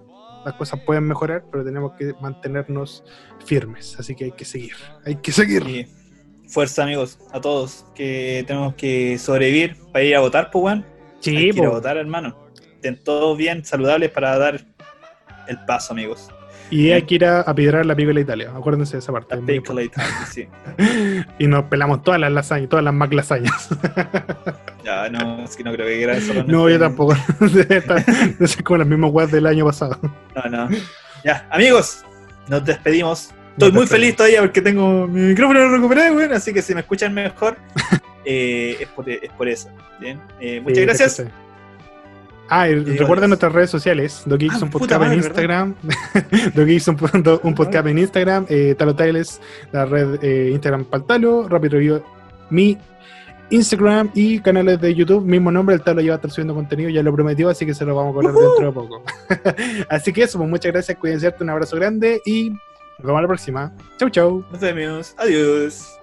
Las 0.44 0.56
cosas 0.56 0.80
pueden 0.86 1.04
mejorar, 1.08 1.44
pero 1.52 1.64
tenemos 1.64 1.94
que 1.94 2.14
mantenernos 2.20 3.04
firmes. 3.46 3.96
Así 4.00 4.16
que 4.16 4.26
hay 4.26 4.32
que 4.32 4.44
seguir. 4.46 4.74
Hay 5.06 5.16
que 5.18 5.32
seguir. 5.32 5.88
Fuerza, 6.48 6.84
amigos, 6.84 7.20
a 7.32 7.40
todos, 7.40 7.86
que 7.96 8.44
tenemos 8.48 8.74
que 8.74 9.18
sobrevivir 9.20 9.78
para 9.94 10.04
ir 10.04 10.16
a 10.16 10.20
votar, 10.20 10.50
pues, 10.52 10.64
weón. 10.66 10.86
Sí, 11.20 11.38
Hay 11.38 11.52
que 11.52 11.60
ir 11.60 11.66
a 11.66 11.70
votar, 11.70 11.98
hermano. 11.98 12.36
Estén 12.74 13.02
todos 13.04 13.38
bien, 13.38 13.64
saludables 13.64 14.10
para 14.10 14.36
dar 14.40 14.60
el 15.48 15.60
paso, 15.66 15.94
amigos. 15.94 16.30
Y 16.72 16.92
hay 16.92 17.02
que 17.04 17.16
ir 17.16 17.26
a, 17.26 17.42
a 17.42 17.54
la 17.84 17.96
picola 17.96 18.20
Italia. 18.20 18.52
Acuérdense 18.56 18.94
de 18.94 19.00
esa 19.00 19.12
parte. 19.12 19.36
La 19.36 19.84
y 19.84 19.90
tal, 19.90 20.06
sí. 20.32 20.48
Y 21.40 21.48
nos 21.48 21.66
pelamos 21.66 22.02
todas 22.02 22.20
las 22.20 22.32
lasañas, 22.32 22.70
todas 22.70 22.84
las 22.86 22.94
Mac 22.94 23.14
lasañas. 23.14 23.70
Ya, 24.84 25.08
no, 25.10 25.44
es 25.44 25.56
que 25.56 25.64
no 25.64 25.72
creo 25.74 25.86
que 25.86 25.96
quiera 25.98 26.18
eso. 26.18 26.34
no, 26.48 26.68
yo 26.68 26.80
tampoco. 26.80 27.14
Debe 27.40 27.78
estar- 27.78 28.04
debe 28.04 28.48
ser 28.48 28.64
como 28.64 28.80
las 28.80 28.88
mismas 28.88 29.12
weas 29.14 29.32
del 29.32 29.46
año 29.46 29.64
pasado. 29.66 30.00
No, 30.36 30.50
no. 30.50 30.70
Ya, 31.24 31.48
amigos, 31.52 32.04
nos 32.48 32.66
despedimos. 32.66 33.30
Estoy 33.52 33.72
muy 33.74 33.86
feliz 33.86 34.16
todavía 34.16 34.42
porque 34.42 34.60
tengo 34.60 35.06
mi 35.08 35.22
micrófono 35.22 35.70
recuperado, 35.70 36.16
weón. 36.16 36.34
Así 36.34 36.52
que 36.52 36.64
si 36.64 36.74
me 36.74 36.80
escuchan 36.82 37.14
mejor, 37.14 37.58
eh, 38.26 38.78
es, 38.80 38.88
por, 38.88 39.08
es 39.08 39.30
por 39.38 39.48
eso. 39.48 39.70
Bien. 40.00 40.20
Eh, 40.40 40.60
muchas 40.62 40.78
Sí, 40.80 40.86
gracias. 40.86 41.24
Ah, 42.54 42.68
y 42.68 42.76
recuerden 42.76 43.30
nuestras 43.30 43.54
redes 43.54 43.70
sociales, 43.70 44.24
Doc 44.26 44.42
Ah, 44.52 44.60
Podcast 44.70 45.04
en 45.04 45.14
Instagram, 45.14 45.74
Doc 46.54 46.98
punto- 46.98 47.40
un 47.44 47.56
podcast 47.56 47.88
en 47.88 47.98
Instagram, 47.98 48.46
eh, 48.50 48.76
Talo 48.78 48.94
Tiles, 48.94 49.40
la 49.72 49.86
red 49.86 50.22
eh, 50.22 50.50
Instagram 50.52 50.84
para 50.84 51.02
el 51.02 51.08
Talo, 51.08 51.48
Rapid 51.48 51.72
Review, 51.72 52.04
mi 52.50 52.78
Instagram 53.52 54.12
y 54.14 54.40
canales 54.40 54.82
de 54.82 54.94
YouTube, 54.94 55.24
mismo 55.26 55.50
nombre, 55.50 55.76
el 55.76 55.82
Talo 55.82 56.02
ya 56.02 56.12
va 56.12 56.16
a 56.16 56.18
estar 56.18 56.30
subiendo 56.32 56.54
contenido, 56.54 56.90
ya 56.90 57.02
lo 57.04 57.14
prometió, 57.14 57.50
así 57.50 57.66
que 57.66 57.74
se 57.74 57.86
lo 57.86 57.96
vamos 57.96 58.14
a 58.16 58.20
Ujú. 58.30 58.40
dentro 58.40 58.66
de 58.66 58.72
poco. 58.74 59.04
así 59.90 60.12
que 60.12 60.24
eso, 60.24 60.38
pues 60.38 60.50
muchas 60.50 60.74
gracias, 60.74 60.98
cuídense, 60.98 61.34
un 61.40 61.50
abrazo 61.50 61.78
grande 61.78 62.22
y 62.26 62.50
nos 62.50 62.60
vemos 63.08 63.20
a 63.20 63.22
la 63.22 63.28
próxima. 63.30 63.72
Chau, 63.98 64.10
chau. 64.10 64.46
Nos 64.52 64.60
vemos. 64.60 65.16
Adiós. 65.18 66.01